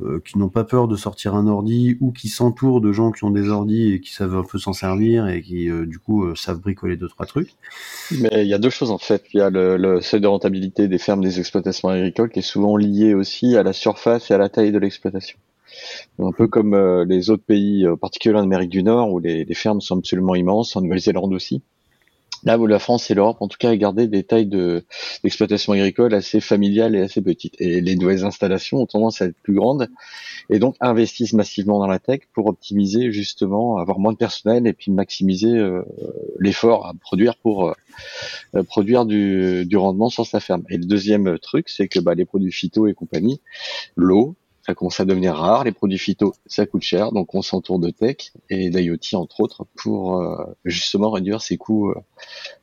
euh, 0.00 0.08
euh, 0.08 0.20
qui 0.24 0.38
n'ont 0.38 0.48
pas 0.48 0.64
peur 0.64 0.88
de 0.88 0.96
sortir 0.96 1.34
un 1.34 1.46
ordi 1.46 1.96
ou 2.00 2.12
qui 2.12 2.28
s'entourent 2.28 2.80
de 2.80 2.92
gens 2.92 3.12
qui 3.12 3.24
ont 3.24 3.30
des 3.30 3.48
ordis 3.48 3.92
et 3.92 4.00
qui 4.00 4.12
savent 4.12 4.36
un 4.36 4.44
peu 4.44 4.58
s'en 4.58 4.72
servir 4.72 5.28
et 5.28 5.42
qui, 5.42 5.70
euh, 5.70 5.86
du 5.86 5.98
coup, 5.98 6.24
euh, 6.24 6.34
savent 6.34 6.60
bricoler 6.60 6.96
deux, 6.96 7.08
trois 7.08 7.26
trucs. 7.26 7.50
Mais 8.20 8.44
il 8.44 8.48
y 8.48 8.54
a 8.54 8.58
deux 8.58 8.70
choses 8.70 8.90
en 8.90 8.98
fait. 8.98 9.24
Il 9.32 9.38
y 9.38 9.42
a 9.42 9.50
le, 9.50 9.76
le 9.76 10.00
seuil 10.00 10.20
de 10.20 10.26
rentabilité 10.26 10.88
des 10.88 10.98
fermes 10.98 11.22
des 11.22 11.38
exploitations 11.38 11.88
agricoles 11.88 12.30
qui 12.30 12.40
est 12.40 12.42
souvent 12.42 12.76
lié 12.76 13.14
aussi 13.14 13.56
à 13.56 13.62
la 13.62 13.72
surface 13.72 14.30
et 14.30 14.34
à 14.34 14.38
la 14.38 14.48
taille 14.48 14.72
de 14.72 14.78
l'exploitation. 14.78 15.38
Un 16.18 16.32
peu 16.32 16.48
comme 16.48 16.74
euh, 16.74 17.04
les 17.04 17.30
autres 17.30 17.44
pays, 17.44 17.86
euh, 17.86 17.96
particulièrement 17.96 18.40
en 18.40 18.44
Amérique 18.44 18.70
du 18.70 18.82
Nord, 18.82 19.12
où 19.12 19.18
les, 19.18 19.44
les 19.44 19.54
fermes 19.54 19.80
sont 19.80 19.98
absolument 19.98 20.34
immenses, 20.34 20.76
en 20.76 20.80
Nouvelle-Zélande 20.80 21.32
aussi. 21.32 21.62
Là 22.44 22.58
où 22.58 22.66
la 22.66 22.78
France 22.78 23.10
et 23.10 23.14
l'Europe, 23.14 23.38
en 23.40 23.48
tout 23.48 23.58
cas, 23.58 23.74
gardé 23.76 24.06
des 24.06 24.22
tailles 24.22 24.46
de 24.46 24.84
d'exploitation 25.22 25.72
agricole 25.72 26.14
assez 26.14 26.40
familiales 26.40 26.94
et 26.94 27.00
assez 27.00 27.20
petites. 27.20 27.60
Et 27.60 27.80
les 27.80 27.96
nouvelles 27.96 28.24
installations 28.24 28.78
ont 28.78 28.86
tendance 28.86 29.20
à 29.20 29.26
être 29.26 29.36
plus 29.42 29.54
grandes 29.54 29.88
et 30.50 30.58
donc 30.58 30.76
investissent 30.80 31.32
massivement 31.32 31.78
dans 31.78 31.86
la 31.86 31.98
tech 31.98 32.20
pour 32.32 32.46
optimiser 32.46 33.12
justement, 33.12 33.78
avoir 33.78 33.98
moins 33.98 34.12
de 34.12 34.18
personnel 34.18 34.66
et 34.66 34.72
puis 34.72 34.90
maximiser 34.90 35.56
euh, 35.56 35.82
l'effort 36.38 36.86
à 36.86 36.94
produire 36.94 37.36
pour 37.36 37.68
euh, 38.54 38.62
produire 38.62 39.04
du, 39.04 39.66
du 39.66 39.76
rendement 39.76 40.08
sur 40.08 40.26
sa 40.26 40.40
ferme. 40.40 40.62
Et 40.70 40.78
le 40.78 40.84
deuxième 40.84 41.38
truc, 41.38 41.68
c'est 41.68 41.88
que 41.88 41.98
bah, 42.00 42.14
les 42.14 42.24
produits 42.24 42.52
phyto 42.52 42.86
et 42.86 42.94
compagnie, 42.94 43.40
l'eau, 43.96 44.36
ça 44.68 44.74
commence 44.74 45.00
à 45.00 45.06
devenir 45.06 45.34
rare. 45.34 45.64
Les 45.64 45.72
produits 45.72 45.96
phyto, 45.96 46.34
ça 46.44 46.66
coûte 46.66 46.82
cher, 46.82 47.10
donc 47.10 47.34
on 47.34 47.40
s'entoure 47.40 47.78
de 47.78 47.88
tech 47.88 48.32
et 48.50 48.68
d'IoT 48.68 49.14
entre 49.14 49.40
autres 49.40 49.64
pour 49.74 50.20
euh, 50.20 50.44
justement 50.66 51.10
réduire 51.10 51.40
ses 51.40 51.56
coûts 51.56 51.88
euh, 51.88 51.94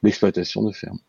d'exploitation 0.03 0.61
de 0.61 0.71
ferme. 0.71 0.99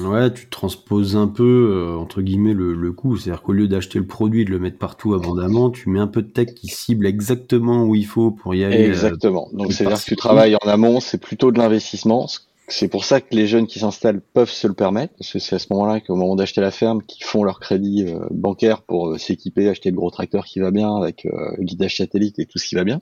Ouais, 0.00 0.32
tu 0.32 0.48
transposes 0.48 1.16
un 1.16 1.26
peu, 1.26 1.72
euh, 1.72 1.96
entre 1.96 2.22
guillemets, 2.22 2.52
le, 2.52 2.74
le 2.74 2.92
coût. 2.92 3.16
C'est-à-dire 3.16 3.42
qu'au 3.42 3.54
lieu 3.54 3.66
d'acheter 3.66 3.98
le 3.98 4.06
produit 4.06 4.42
et 4.42 4.44
de 4.44 4.50
le 4.50 4.60
mettre 4.60 4.78
partout 4.78 5.14
abondamment, 5.14 5.70
tu 5.70 5.88
mets 5.88 5.98
un 5.98 6.06
peu 6.06 6.22
de 6.22 6.28
tech 6.28 6.54
qui 6.54 6.68
cible 6.68 7.04
exactement 7.04 7.82
où 7.82 7.96
il 7.96 8.06
faut 8.06 8.30
pour 8.30 8.54
y 8.54 8.62
aller. 8.62 8.84
Exactement. 8.84 9.48
Donc 9.52 9.72
c'est-à-dire 9.72 9.98
que 9.98 10.04
tu 10.04 10.14
travailles 10.14 10.54
en 10.62 10.68
amont, 10.68 11.00
c'est 11.00 11.18
plutôt 11.18 11.50
de 11.50 11.58
l'investissement. 11.58 12.28
C'est 12.70 12.88
pour 12.88 13.06
ça 13.06 13.22
que 13.22 13.34
les 13.34 13.46
jeunes 13.46 13.66
qui 13.66 13.78
s'installent 13.78 14.20
peuvent 14.20 14.50
se 14.50 14.66
le 14.66 14.74
permettre, 14.74 15.14
parce 15.18 15.32
que 15.32 15.38
c'est 15.38 15.56
à 15.56 15.58
ce 15.58 15.68
moment-là 15.70 16.00
qu'au 16.00 16.16
moment 16.16 16.36
d'acheter 16.36 16.60
la 16.60 16.70
ferme, 16.70 17.02
qu'ils 17.02 17.24
font 17.24 17.42
leur 17.42 17.60
crédit 17.60 18.04
euh, 18.06 18.18
bancaire 18.30 18.82
pour 18.82 19.08
euh, 19.08 19.18
s'équiper, 19.18 19.70
acheter 19.70 19.90
le 19.90 19.96
gros 19.96 20.10
tracteur 20.10 20.44
qui 20.44 20.60
va 20.60 20.70
bien, 20.70 20.94
avec 20.94 21.24
euh, 21.24 21.56
guidage 21.60 21.96
satellite 21.96 22.38
et 22.38 22.44
tout 22.44 22.58
ce 22.58 22.68
qui 22.68 22.74
va 22.74 22.84
bien. 22.84 23.00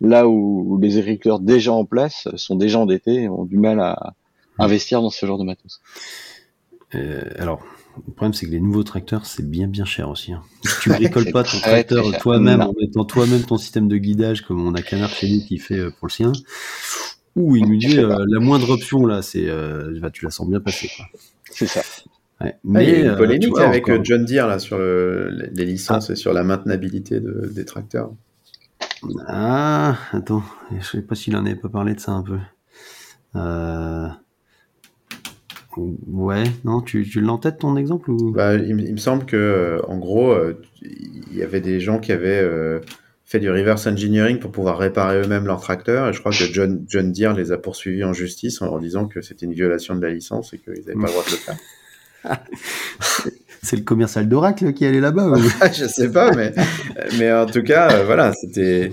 Là 0.00 0.26
où, 0.28 0.64
où 0.68 0.78
les 0.80 0.98
agriculteurs 0.98 1.38
déjà 1.38 1.72
en 1.72 1.84
place 1.84 2.26
sont 2.34 2.56
déjà 2.56 2.80
endettés 2.80 3.22
et 3.22 3.28
ont 3.28 3.44
du 3.44 3.56
mal 3.56 3.78
à 3.78 4.14
investir 4.58 5.00
dans 5.00 5.10
ce 5.10 5.24
genre 5.26 5.38
de 5.38 5.44
matos. 5.44 5.80
Euh, 6.96 7.22
alors, 7.38 7.60
le 8.06 8.12
problème, 8.12 8.34
c'est 8.34 8.46
que 8.46 8.50
les 8.50 8.60
nouveaux 8.60 8.82
tracteurs, 8.82 9.26
c'est 9.26 9.48
bien 9.48 9.68
bien 9.68 9.84
cher 9.84 10.10
aussi. 10.10 10.32
hein. 10.32 10.42
Si 10.64 10.80
tu 10.80 10.88
bricoles 10.90 11.30
pas 11.30 11.44
ton 11.44 11.58
très, 11.58 11.84
tracteur 11.84 12.18
toi-même, 12.18 12.62
en 12.62 12.74
mettant 12.80 13.04
toi-même 13.04 13.42
ton 13.42 13.58
système 13.58 13.86
de 13.86 13.96
guidage, 13.96 14.42
comme 14.42 14.66
on 14.66 14.74
a 14.74 14.82
Canard 14.82 15.10
chez 15.10 15.28
qui 15.38 15.58
fait 15.58 15.90
pour 15.98 16.08
le 16.08 16.12
sien, 16.12 16.32
ouh, 17.36 17.56
il 17.56 17.66
nous 17.68 17.76
dit 17.76 17.98
euh, 17.98 18.24
la 18.28 18.40
moindre 18.40 18.70
option 18.70 19.06
là, 19.06 19.22
c'est, 19.22 19.48
euh, 19.48 19.98
bah, 20.00 20.10
tu 20.10 20.24
la 20.24 20.30
sens 20.30 20.48
bien 20.48 20.60
passer. 20.60 20.90
Quoi. 20.96 21.06
C'est 21.50 21.66
ça. 21.66 21.80
Ouais. 22.40 22.56
Ah, 22.74 22.82
il 22.82 22.88
y 22.88 22.92
a 22.94 22.98
une 22.98 23.06
euh, 23.08 23.16
polémique 23.16 23.48
vois, 23.50 23.62
avec 23.66 23.88
encore- 23.88 24.04
John 24.04 24.24
Deere 24.24 24.46
là, 24.48 24.58
sur 24.58 24.76
le- 24.78 25.30
les 25.52 25.64
licences 25.64 26.10
et 26.10 26.16
sur 26.16 26.32
la 26.32 26.42
maintenabilité 26.44 27.20
de- 27.20 27.50
des 27.54 27.64
tracteurs. 27.64 28.10
Ah, 29.26 29.96
attends, 30.12 30.42
je 30.78 30.84
sais 30.84 31.02
pas 31.02 31.14
s'il 31.14 31.36
en 31.36 31.44
avait 31.46 31.54
pas 31.54 31.68
parlé 31.68 31.94
de 31.94 32.00
ça 32.00 32.12
un 32.12 32.22
peu. 32.22 32.38
Euh... 33.36 34.08
Ouais, 35.76 36.44
non, 36.64 36.80
tu, 36.82 37.04
tu 37.04 37.20
l'as 37.20 37.32
en 37.32 37.38
tête 37.38 37.58
ton 37.58 37.76
exemple 37.76 38.10
ou? 38.12 38.30
Bah, 38.30 38.54
il, 38.54 38.76
me- 38.76 38.82
il 38.82 38.92
me 38.92 38.96
semble 38.98 39.24
que, 39.26 39.80
en 39.88 39.98
gros, 39.98 40.30
euh, 40.30 40.60
il 40.82 41.36
y 41.36 41.42
avait 41.42 41.60
des 41.60 41.80
gens 41.80 41.98
qui 41.98 42.12
avaient 42.12 42.40
euh, 42.40 42.78
fait 43.26 43.40
du 43.40 43.50
reverse 43.50 43.86
engineering 43.86 44.38
pour 44.38 44.52
pouvoir 44.52 44.78
réparer 44.78 45.20
eux-mêmes 45.22 45.46
leurs 45.46 45.60
tracteurs. 45.60 46.08
Et 46.08 46.12
je 46.12 46.20
crois 46.20 46.30
que 46.32 46.44
John, 46.44 46.84
John 46.88 47.10
Deere 47.12 47.32
les 47.34 47.52
a 47.52 47.58
poursuivis 47.58 48.04
en 48.04 48.12
justice 48.12 48.60
en 48.62 48.66
leur 48.66 48.78
disant 48.80 49.06
que 49.06 49.22
c'était 49.22 49.46
une 49.46 49.54
violation 49.54 49.94
de 49.96 50.02
la 50.02 50.10
licence 50.12 50.52
et 50.52 50.58
qu'ils 50.58 50.72
n'avaient 50.74 50.92
pas 50.94 51.06
le 51.06 51.12
droit 51.12 51.24
de 51.24 51.30
le 51.30 51.36
faire. 51.36 51.56
C'est 53.62 53.76
le 53.76 53.82
commercial 53.82 54.28
d'Oracle 54.28 54.74
qui 54.74 54.84
allait 54.84 55.00
là-bas 55.00 55.28
ou? 55.28 55.36
Je 55.72 55.86
sais 55.86 56.10
pas, 56.12 56.32
mais, 56.34 56.52
mais 57.18 57.32
en 57.32 57.46
tout 57.46 57.62
cas, 57.62 57.90
euh, 57.92 58.04
voilà, 58.04 58.34
c'était, 58.34 58.90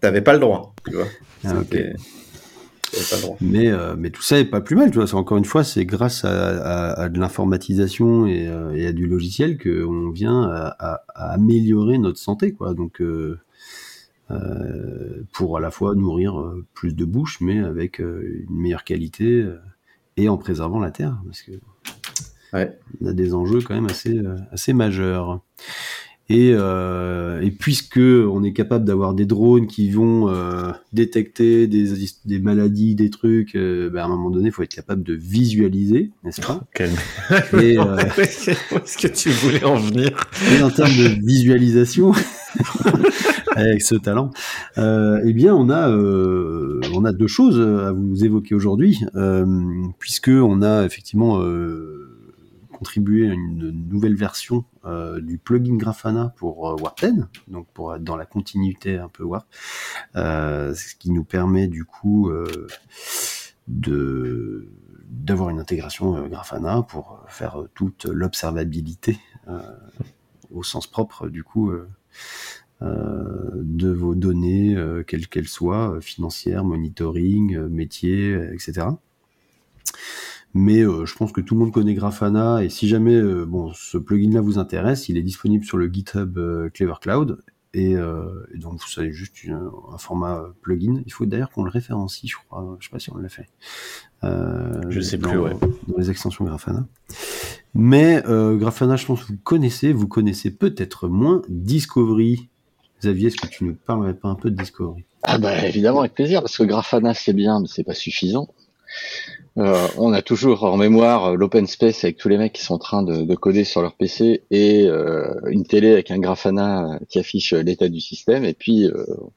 t'avais 0.00 0.20
pas 0.20 0.34
le 0.34 0.40
droit, 0.40 0.74
tu 0.86 0.94
vois. 0.94 1.06
Ah, 1.44 1.54
pas 1.54 3.16
le 3.16 3.22
droit. 3.22 3.36
Mais, 3.40 3.68
euh, 3.70 3.94
mais 3.96 4.10
tout 4.10 4.20
ça 4.22 4.38
est 4.38 4.44
pas 4.44 4.60
plus 4.60 4.76
mal, 4.76 4.90
tu 4.90 4.98
vois. 5.00 5.14
Encore 5.14 5.38
une 5.38 5.44
fois, 5.46 5.64
c'est 5.64 5.86
grâce 5.86 6.24
à, 6.26 6.30
à- 6.30 7.00
à 7.04 7.08
de 7.08 7.18
l'informatisation 7.18 8.26
et, 8.26 8.46
euh, 8.46 8.74
et 8.74 8.86
à 8.88 8.92
du 8.92 9.06
logiciel 9.06 9.56
qu'on 9.56 10.10
vient 10.10 10.42
à, 10.42 10.76
à- 11.14 11.32
améliorer 11.32 11.96
notre 11.96 12.18
santé, 12.18 12.52
quoi. 12.52 12.74
Donc, 12.74 13.00
pour 15.32 15.56
à 15.56 15.60
la 15.60 15.70
fois 15.70 15.94
nourrir 15.94 16.38
euh, 16.40 16.64
plus 16.74 16.94
de 16.94 17.04
bouches, 17.04 17.38
mais 17.40 17.58
avec 17.60 18.00
euh, 18.00 18.44
une 18.48 18.56
meilleure 18.56 18.84
qualité 18.84 19.42
euh, 19.42 19.56
et 20.16 20.28
en 20.28 20.36
préservant 20.36 20.78
la 20.80 20.90
terre, 20.90 21.18
parce 21.26 21.42
que 21.42 21.52
Ouais. 22.52 22.76
on 23.00 23.06
a 23.06 23.12
des 23.12 23.32
enjeux 23.32 23.60
quand 23.60 23.74
même 23.74 23.86
assez, 23.86 24.18
euh, 24.18 24.34
assez 24.50 24.72
majeurs. 24.72 25.40
Et, 26.28 26.52
euh, 26.54 27.40
et 27.40 27.50
puisque 27.50 27.98
on 27.98 28.42
est 28.44 28.52
capable 28.52 28.84
d'avoir 28.84 29.14
des 29.14 29.24
drones 29.26 29.66
qui 29.66 29.90
vont 29.90 30.28
euh, 30.28 30.70
détecter 30.92 31.66
des, 31.66 31.92
des 32.24 32.38
maladies, 32.38 32.94
des 32.94 33.10
trucs, 33.10 33.56
euh, 33.56 33.90
ben, 33.90 34.02
à 34.02 34.04
un 34.04 34.08
moment 34.08 34.30
donné, 34.30 34.46
il 34.48 34.52
faut 34.52 34.62
être 34.62 34.74
capable 34.74 35.02
de 35.02 35.14
visualiser, 35.14 36.10
n'est-ce 36.22 36.40
pas? 36.40 36.60
Calme. 36.74 36.94
Euh, 37.32 37.36
Où 37.52 38.20
est-ce 38.20 38.96
que 38.98 39.08
tu 39.08 39.30
voulais 39.30 39.64
en 39.64 39.76
venir? 39.76 40.10
Et 40.56 40.62
en 40.62 40.70
termes 40.70 40.90
de 40.96 41.24
visualisation, 41.24 42.12
avec 43.56 43.82
ce 43.82 43.94
talent, 43.94 44.30
euh, 44.78 45.20
eh 45.24 45.32
bien, 45.32 45.54
on 45.54 45.70
a, 45.70 45.90
euh, 45.90 46.80
on 46.94 47.04
a 47.04 47.12
deux 47.12 47.26
choses 47.26 47.60
à 47.60 47.92
vous 47.92 48.24
évoquer 48.24 48.54
aujourd'hui, 48.54 49.00
euh, 49.14 49.46
puisque 49.98 50.30
on 50.30 50.62
a 50.62 50.84
effectivement 50.84 51.40
euh, 51.40 52.36
contribué 52.72 53.28
à 53.28 53.32
une 53.32 53.70
nouvelle 53.88 54.14
version 54.14 54.64
du 55.20 55.36
plugin 55.36 55.76
Grafana 55.76 56.32
pour 56.36 56.60
Warp 56.80 57.04
10, 57.04 57.24
donc 57.48 57.66
pour 57.74 57.94
être 57.94 58.02
dans 58.02 58.16
la 58.16 58.24
continuité 58.24 58.96
un 58.96 59.08
peu 59.08 59.22
Warp, 59.22 59.46
ce 60.14 60.94
qui 60.98 61.10
nous 61.10 61.24
permet 61.24 61.68
du 61.68 61.84
coup 61.84 62.32
de 63.68 64.66
d'avoir 65.10 65.50
une 65.50 65.58
intégration 65.58 66.26
Grafana 66.28 66.80
pour 66.80 67.22
faire 67.28 67.58
toute 67.74 68.06
l'observabilité 68.06 69.18
au 70.50 70.62
sens 70.62 70.86
propre 70.86 71.28
du 71.28 71.44
coup 71.44 71.70
de 72.82 73.90
vos 73.90 74.14
données, 74.14 74.74
euh, 74.76 75.02
quelles 75.06 75.28
qu'elles 75.28 75.48
soient, 75.48 75.96
euh, 75.96 76.00
financières, 76.00 76.64
monitoring, 76.64 77.54
euh, 77.56 77.68
métier, 77.68 78.32
euh, 78.32 78.54
etc. 78.54 78.86
Mais 80.54 80.80
euh, 80.82 81.04
je 81.06 81.14
pense 81.14 81.30
que 81.32 81.40
tout 81.40 81.54
le 81.54 81.60
monde 81.60 81.72
connaît 81.72 81.94
Grafana 81.94 82.64
et 82.64 82.68
si 82.70 82.88
jamais 82.88 83.14
euh, 83.14 83.44
bon 83.46 83.72
ce 83.74 83.98
plugin 83.98 84.32
là 84.32 84.40
vous 84.40 84.58
intéresse, 84.58 85.08
il 85.08 85.16
est 85.16 85.22
disponible 85.22 85.64
sur 85.64 85.76
le 85.78 85.86
GitHub 85.88 86.38
euh, 86.38 86.70
Clever 86.70 86.94
Cloud 87.00 87.38
Et, 87.72 87.94
euh, 87.96 88.24
et 88.52 88.58
donc, 88.58 88.80
c'est 88.82 89.12
juste 89.12 89.44
une- 89.44 89.70
un 89.92 89.98
format 89.98 90.42
plugin. 90.60 91.02
Il 91.06 91.12
faut 91.12 91.24
d'ailleurs 91.24 91.50
qu'on 91.50 91.62
le 91.62 91.70
référencie, 91.70 92.26
je 92.26 92.34
crois. 92.48 92.76
Je 92.80 92.86
sais 92.86 92.90
pas 92.90 92.98
si 92.98 93.12
on 93.12 93.16
l'a 93.16 93.28
fait. 93.28 93.46
Euh, 94.24 94.80
Je 94.88 95.00
sais 95.00 95.18
dans, 95.18 95.28
plus, 95.30 95.38
ouais. 95.38 95.54
Dans 95.86 95.96
les 95.98 96.10
extensions 96.10 96.44
Grafana. 96.44 96.84
Mais 97.74 98.22
euh, 98.26 98.56
Grafana, 98.56 98.96
je 98.96 99.06
pense 99.06 99.22
que 99.22 99.28
vous 99.28 99.38
connaissez. 99.42 99.92
Vous 99.92 100.08
connaissez 100.08 100.50
peut-être 100.50 101.08
moins 101.08 101.42
Discovery. 101.48 102.48
Xavier, 103.00 103.28
est-ce 103.28 103.36
que 103.36 103.46
tu 103.46 103.64
ne 103.64 103.72
parlerais 103.72 104.14
pas 104.14 104.28
un 104.28 104.34
peu 104.34 104.50
de 104.50 104.56
Discovery? 104.56 105.04
Ah 105.22 105.38
bah 105.38 105.66
évidemment 105.66 106.00
avec 106.00 106.14
plaisir 106.14 106.40
parce 106.40 106.56
que 106.56 106.62
Grafana 106.62 107.12
c'est 107.12 107.34
bien 107.34 107.60
mais 107.60 107.66
c'est 107.68 107.84
pas 107.84 107.94
suffisant. 107.94 108.48
Euh, 109.58 109.86
on 109.98 110.12
a 110.12 110.22
toujours 110.22 110.64
en 110.64 110.76
mémoire 110.76 111.26
euh, 111.26 111.34
l'open 111.36 111.66
space 111.66 112.04
avec 112.04 112.16
tous 112.16 112.28
les 112.28 112.38
mecs 112.38 112.52
qui 112.52 112.62
sont 112.62 112.74
en 112.74 112.78
train 112.78 113.02
de, 113.02 113.22
de 113.22 113.34
coder 113.34 113.64
sur 113.64 113.82
leur 113.82 113.94
PC 113.94 114.44
et 114.50 114.86
une 115.46 115.64
télé 115.64 115.92
avec 115.92 116.10
un 116.10 116.18
Grafana 116.18 116.98
qui 117.08 117.18
affiche 117.18 117.52
l'état 117.52 117.88
du 117.88 118.00
système 118.00 118.44
et 118.44 118.54
puis 118.54 118.88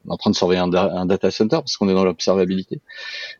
on 0.05 0.09
est 0.09 0.13
en 0.13 0.17
train 0.17 0.31
de 0.31 0.35
surveiller 0.35 0.61
un 0.61 1.05
data 1.05 1.31
center 1.31 1.57
parce 1.57 1.77
qu'on 1.77 1.89
est 1.89 1.93
dans 1.93 2.05
l'observabilité 2.05 2.81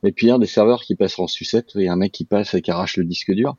et 0.04 0.12
puis 0.12 0.32
un 0.32 0.40
des 0.40 0.48
serveurs 0.48 0.84
qui 0.84 0.96
passe 0.96 1.18
en 1.20 1.28
sucette 1.28 1.76
et 1.76 1.88
un 1.88 1.96
mec 1.96 2.12
qui 2.12 2.26
passe 2.26 2.54
et 2.54 2.62
qui 2.62 2.72
arrache 2.72 2.98
le 2.98 3.06
disque 3.06 3.32
dur. 3.32 3.56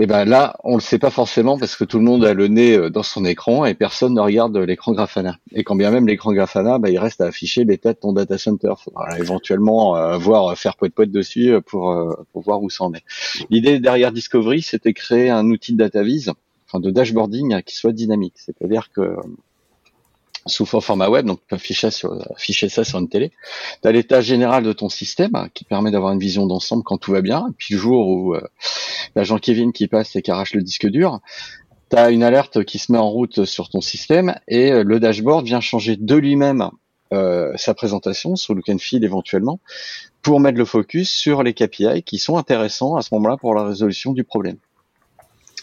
Et 0.00 0.06
ben 0.06 0.24
là, 0.24 0.56
on 0.64 0.76
le 0.76 0.80
sait 0.80 0.98
pas 0.98 1.10
forcément 1.10 1.58
parce 1.58 1.76
que 1.76 1.84
tout 1.84 1.98
le 1.98 2.04
monde 2.04 2.24
a 2.24 2.32
le 2.32 2.48
nez 2.48 2.76
euh, 2.78 2.88
dans 2.88 3.02
son 3.02 3.26
écran 3.26 3.66
et 3.66 3.74
personne 3.74 4.14
ne 4.14 4.20
regarde 4.20 4.56
l'écran 4.56 4.92
Grafana. 4.92 5.36
Et 5.52 5.64
quand 5.64 5.76
bien 5.76 5.90
même 5.90 6.06
l'écran 6.06 6.32
Grafana, 6.32 6.78
bah, 6.78 6.88
il 6.88 6.98
reste 6.98 7.20
à 7.20 7.26
afficher 7.26 7.64
l'état 7.64 7.92
de 7.92 7.98
ton 7.98 8.14
data 8.14 8.38
center. 8.38 8.72
Faudra 8.82 9.18
éventuellement 9.18 9.94
euh, 9.96 10.16
voir 10.16 10.46
euh, 10.52 10.54
faire 10.54 10.76
poète 10.76 10.94
poète 10.94 11.10
dessus 11.10 11.52
euh, 11.52 11.60
pour 11.60 11.90
euh, 11.90 12.14
pour 12.32 12.40
voir 12.42 12.62
où 12.62 12.70
ça 12.70 12.84
en 12.84 12.94
est. 12.94 13.04
L'idée 13.50 13.80
derrière 13.80 14.12
Discovery, 14.12 14.62
c'était 14.62 14.94
créer 14.94 15.28
un 15.28 15.44
outil 15.50 15.72
de 15.72 15.78
data 15.78 16.02
vise, 16.02 16.32
enfin 16.66 16.80
de 16.80 16.90
dashboarding 16.90 17.52
euh, 17.52 17.60
qui 17.60 17.76
soit 17.76 17.92
dynamique. 17.92 18.36
C'est-à-dire 18.36 18.90
que 18.92 19.02
euh, 19.02 19.16
sous 20.46 20.66
format 20.66 21.08
web, 21.08 21.26
donc 21.26 21.40
tu 21.40 21.46
peux 21.48 21.56
afficher, 21.56 21.90
sur, 21.90 22.16
ça 22.68 22.84
sur 22.84 22.98
une 22.98 23.08
télé. 23.08 23.32
Tu 23.82 23.88
as 23.88 23.92
l'état 23.92 24.20
général 24.20 24.64
de 24.64 24.72
ton 24.72 24.88
système 24.88 25.34
euh, 25.34 25.46
qui 25.54 25.64
permet 25.64 25.90
d'avoir 25.90 26.12
une 26.12 26.18
vision 26.18 26.46
d'ensemble 26.46 26.82
quand 26.82 26.98
tout 26.98 27.12
va 27.12 27.20
bien. 27.20 27.46
Et 27.48 27.54
puis 27.56 27.74
le 27.74 27.80
jour 27.80 28.08
où 28.08 28.34
euh, 28.34 28.40
t'as 29.14 29.24
Jean-Kévin 29.24 29.72
qui 29.72 29.88
passe 29.88 30.16
et 30.16 30.22
qui 30.22 30.30
arrache 30.30 30.54
le 30.54 30.62
disque 30.62 30.86
dur, 30.86 31.20
tu 31.90 31.96
as 31.96 32.10
une 32.10 32.22
alerte 32.22 32.64
qui 32.64 32.78
se 32.78 32.90
met 32.90 32.98
en 32.98 33.10
route 33.10 33.44
sur 33.44 33.68
ton 33.68 33.80
système 33.80 34.34
et 34.48 34.72
euh, 34.72 34.82
le 34.82 34.98
dashboard 34.98 35.44
vient 35.44 35.60
changer 35.60 35.96
de 35.96 36.14
lui-même 36.16 36.70
euh, 37.12 37.52
sa 37.56 37.74
présentation 37.74 38.36
sous 38.36 38.54
look 38.54 38.70
and 38.70 38.78
feel 38.78 39.04
éventuellement 39.04 39.60
pour 40.22 40.40
mettre 40.40 40.56
le 40.56 40.64
focus 40.64 41.10
sur 41.10 41.42
les 41.42 41.52
KPI 41.52 42.02
qui 42.02 42.16
sont 42.16 42.38
intéressants 42.38 42.96
à 42.96 43.02
ce 43.02 43.12
moment-là 43.14 43.36
pour 43.36 43.54
la 43.54 43.64
résolution 43.64 44.12
du 44.12 44.24
problème. 44.24 44.56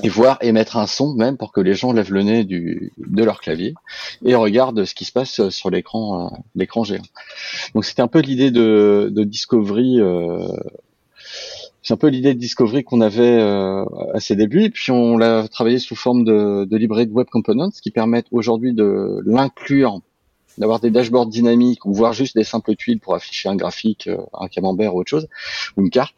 Et 0.01 0.09
voir 0.09 0.37
émettre 0.41 0.77
un 0.77 0.87
son 0.87 1.13
même 1.15 1.35
pour 1.35 1.51
que 1.51 1.59
les 1.59 1.73
gens 1.73 1.91
lèvent 1.91 2.13
le 2.13 2.23
nez 2.23 2.43
du, 2.45 2.93
de 2.97 3.23
leur 3.23 3.41
clavier 3.41 3.73
et 4.23 4.33
regardent 4.35 4.85
ce 4.85 4.95
qui 4.95 5.03
se 5.03 5.11
passe 5.11 5.49
sur 5.49 5.69
l'écran 5.69 6.27
euh, 6.27 6.37
l'écran 6.55 6.83
géant. 6.85 7.03
Donc 7.75 7.83
c'était 7.83 8.01
un 8.01 8.07
peu 8.07 8.19
l'idée 8.19 8.49
de, 8.49 9.09
de 9.11 9.23
Discovery 9.23 9.99
euh, 9.99 10.47
c'est 11.81 11.93
un 11.93 11.97
peu 11.97 12.07
l'idée 12.07 12.33
de 12.33 12.39
Discovery 12.39 12.83
qu'on 12.83 13.01
avait 13.01 13.39
euh, 13.39 13.85
à 14.13 14.19
ses 14.19 14.35
débuts, 14.35 14.63
et 14.63 14.69
puis 14.69 14.91
on 14.91 15.17
l'a 15.17 15.47
travaillé 15.47 15.79
sous 15.79 15.95
forme 15.95 16.23
de, 16.23 16.65
de 16.65 16.77
librairie 16.77 17.07
de 17.07 17.13
Web 17.13 17.27
Components 17.31 17.71
qui 17.81 17.91
permettent 17.91 18.27
aujourd'hui 18.31 18.73
de 18.73 19.21
l'inclure, 19.25 20.01
d'avoir 20.57 20.81
des 20.81 20.91
dashboards 20.91 21.27
dynamiques 21.27 21.85
ou 21.85 21.93
voir 21.93 22.13
juste 22.13 22.35
des 22.35 22.43
simples 22.43 22.75
tuiles 22.75 22.99
pour 22.99 23.15
afficher 23.15 23.49
un 23.49 23.55
graphique, 23.55 24.07
euh, 24.07 24.17
un 24.33 24.49
camembert 24.49 24.93
ou 24.93 24.99
autre 24.99 25.09
chose, 25.09 25.27
ou 25.77 25.81
une 25.81 25.89
carte. 25.89 26.15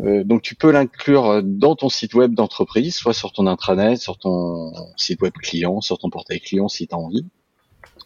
Euh, 0.00 0.24
donc 0.24 0.42
tu 0.42 0.54
peux 0.54 0.70
l'inclure 0.70 1.42
dans 1.42 1.76
ton 1.76 1.88
site 1.88 2.14
web 2.14 2.34
d'entreprise, 2.34 2.94
soit 2.94 3.14
sur 3.14 3.32
ton 3.32 3.46
intranet, 3.46 3.96
sur 3.96 4.18
ton 4.18 4.72
site 4.96 5.20
web 5.22 5.32
client, 5.32 5.80
sur 5.80 5.98
ton 5.98 6.10
portail 6.10 6.40
client 6.40 6.68
si 6.68 6.86
tu 6.86 6.94
as 6.94 6.98
envie. 6.98 7.26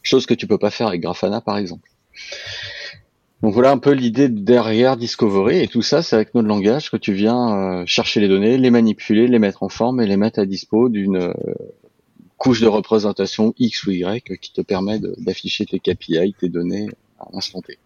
Chose 0.02 0.26
que 0.26 0.34
tu 0.34 0.46
peux 0.46 0.58
pas 0.58 0.70
faire 0.70 0.88
avec 0.88 1.00
Grafana 1.00 1.40
par 1.40 1.56
exemple. 1.56 1.90
Donc 3.42 3.54
voilà 3.54 3.70
un 3.70 3.78
peu 3.78 3.92
l'idée 3.92 4.28
derrière 4.28 4.96
Discovery 4.96 5.60
et 5.60 5.68
tout 5.68 5.82
ça 5.82 6.02
c'est 6.02 6.16
avec 6.16 6.34
notre 6.34 6.48
langage 6.48 6.90
que 6.90 6.96
tu 6.96 7.12
viens 7.12 7.80
euh, 7.80 7.86
chercher 7.86 8.20
les 8.20 8.28
données, 8.28 8.58
les 8.58 8.70
manipuler, 8.70 9.28
les 9.28 9.38
mettre 9.38 9.62
en 9.62 9.68
forme 9.68 10.00
et 10.00 10.06
les 10.06 10.16
mettre 10.16 10.40
à 10.40 10.46
dispo 10.46 10.88
d'une 10.88 11.16
euh, 11.16 11.32
couche 12.36 12.60
de 12.60 12.66
représentation 12.66 13.54
X 13.58 13.84
ou 13.84 13.92
Y 13.92 14.38
qui 14.40 14.52
te 14.52 14.60
permet 14.60 14.98
d'afficher 15.18 15.66
tes 15.66 15.78
KPI, 15.78 16.34
tes 16.38 16.48
données 16.48 16.88
à 17.20 17.28
l'instant 17.32 17.62
T. 17.62 17.78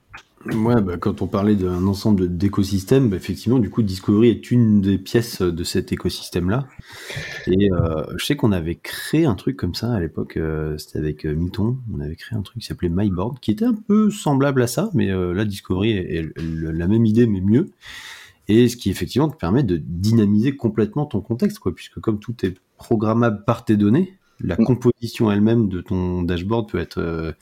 Ouais, 0.47 0.81
bah, 0.81 0.97
quand 0.99 1.23
on 1.23 1.29
parlait 1.29 1.55
d'un 1.55 1.87
ensemble 1.87 2.37
d'écosystèmes, 2.37 3.09
bah, 3.09 3.17
effectivement, 3.17 3.61
du 3.61 3.71
coup, 3.71 3.83
Discovery 3.83 4.29
est 4.29 4.51
une 4.51 4.81
des 4.81 4.99
pièces 4.99 5.41
de 5.41 5.65
cet 5.65 5.93
écosystème-là. 5.93 6.67
Et 7.47 7.71
euh, 7.73 8.05
je 8.17 8.25
sais 8.25 8.35
qu'on 8.35 8.51
avait 8.51 8.75
créé 8.75 9.25
un 9.25 9.35
truc 9.37 9.57
comme 9.57 9.75
ça 9.75 9.93
à 9.93 10.01
l'époque, 10.01 10.37
euh, 10.37 10.77
c'était 10.79 10.99
avec 10.99 11.27
euh, 11.27 11.35
Mython, 11.35 11.79
on 11.95 12.01
avait 12.01 12.17
créé 12.17 12.37
un 12.37 12.43
truc 12.43 12.61
qui 12.61 12.67
s'appelait 12.67 12.89
MyBoard, 12.89 13.39
qui 13.39 13.53
était 13.53 13.65
un 13.65 13.75
peu 13.75 14.11
semblable 14.11 14.63
à 14.63 14.67
ça, 14.67 14.91
mais 14.95 15.11
euh, 15.11 15.33
là, 15.33 15.45
Discovery 15.45 15.93
est, 15.93 16.15
est 16.17 16.33
la 16.37 16.89
même 16.89 17.07
idée, 17.07 17.27
mais 17.27 17.41
mieux. 17.41 17.71
Et 18.49 18.69
ce 18.69 18.77
qui 18.77 18.91
effectivement 18.91 19.29
te 19.29 19.37
permet 19.37 19.63
de 19.63 19.77
dynamiser 19.77 20.57
complètement 20.57 21.07
ton 21.07 21.21
contexte, 21.21 21.61
quoi, 21.61 21.73
puisque 21.73 22.01
comme 22.01 22.19
tout 22.19 22.35
est 22.45 22.55
programmable 22.77 23.45
par 23.45 23.65
tes 23.65 23.77
données, 23.77 24.19
la 24.41 24.57
Mm. 24.59 24.65
composition 24.65 25.31
elle-même 25.31 25.69
de 25.69 25.81
ton 25.81 26.23
dashboard 26.23 26.69
peut 26.69 26.79
être 26.79 27.35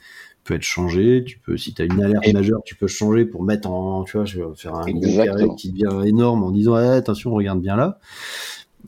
peut 0.51 0.55
être 0.55 0.63
changée. 0.63 1.23
Tu 1.25 1.39
peux, 1.39 1.55
si 1.57 1.73
tu 1.73 1.81
as 1.81 1.85
une 1.85 2.01
alerte 2.03 2.27
Et- 2.27 2.33
majeure, 2.33 2.61
tu 2.65 2.75
peux 2.75 2.87
changer 2.87 3.25
pour 3.25 3.43
mettre 3.43 3.69
en, 3.69 4.03
tu 4.03 4.17
vois, 4.17 4.25
je 4.25 4.41
vais 4.41 4.45
faire 4.55 4.75
un 4.75 4.83
carré 4.85 5.47
qui 5.57 5.71
devient 5.71 6.07
énorme 6.07 6.43
en 6.43 6.51
disant 6.51 6.77
Eh, 6.77 6.87
attention, 6.87 7.31
regarde 7.33 7.61
bien 7.61 7.75
là. 7.75 7.99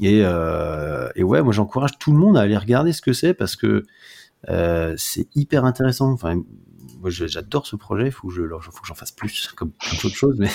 Et, 0.01 0.21
euh, 0.23 1.07
et 1.15 1.23
ouais, 1.23 1.41
moi 1.41 1.53
j'encourage 1.53 1.97
tout 1.99 2.11
le 2.11 2.17
monde 2.17 2.35
à 2.35 2.41
aller 2.41 2.57
regarder 2.57 2.93
ce 2.93 3.01
que 3.01 3.13
c'est 3.13 3.33
parce 3.33 3.55
que 3.55 3.83
euh, 4.49 4.93
c'est 4.97 5.27
hyper 5.35 5.65
intéressant. 5.65 6.11
Enfin, 6.11 6.41
moi 7.03 7.11
j'adore 7.11 7.67
ce 7.67 7.75
projet, 7.75 8.05
il 8.05 8.11
faut 8.11 8.29
que 8.29 8.33
je, 8.33 8.41
j'en 8.87 8.95
fasse 8.95 9.11
plus, 9.11 9.51
comme 9.57 9.71
plein 9.71 9.91
d'autres 10.01 10.15
choses. 10.15 10.37
Mais, 10.39 10.47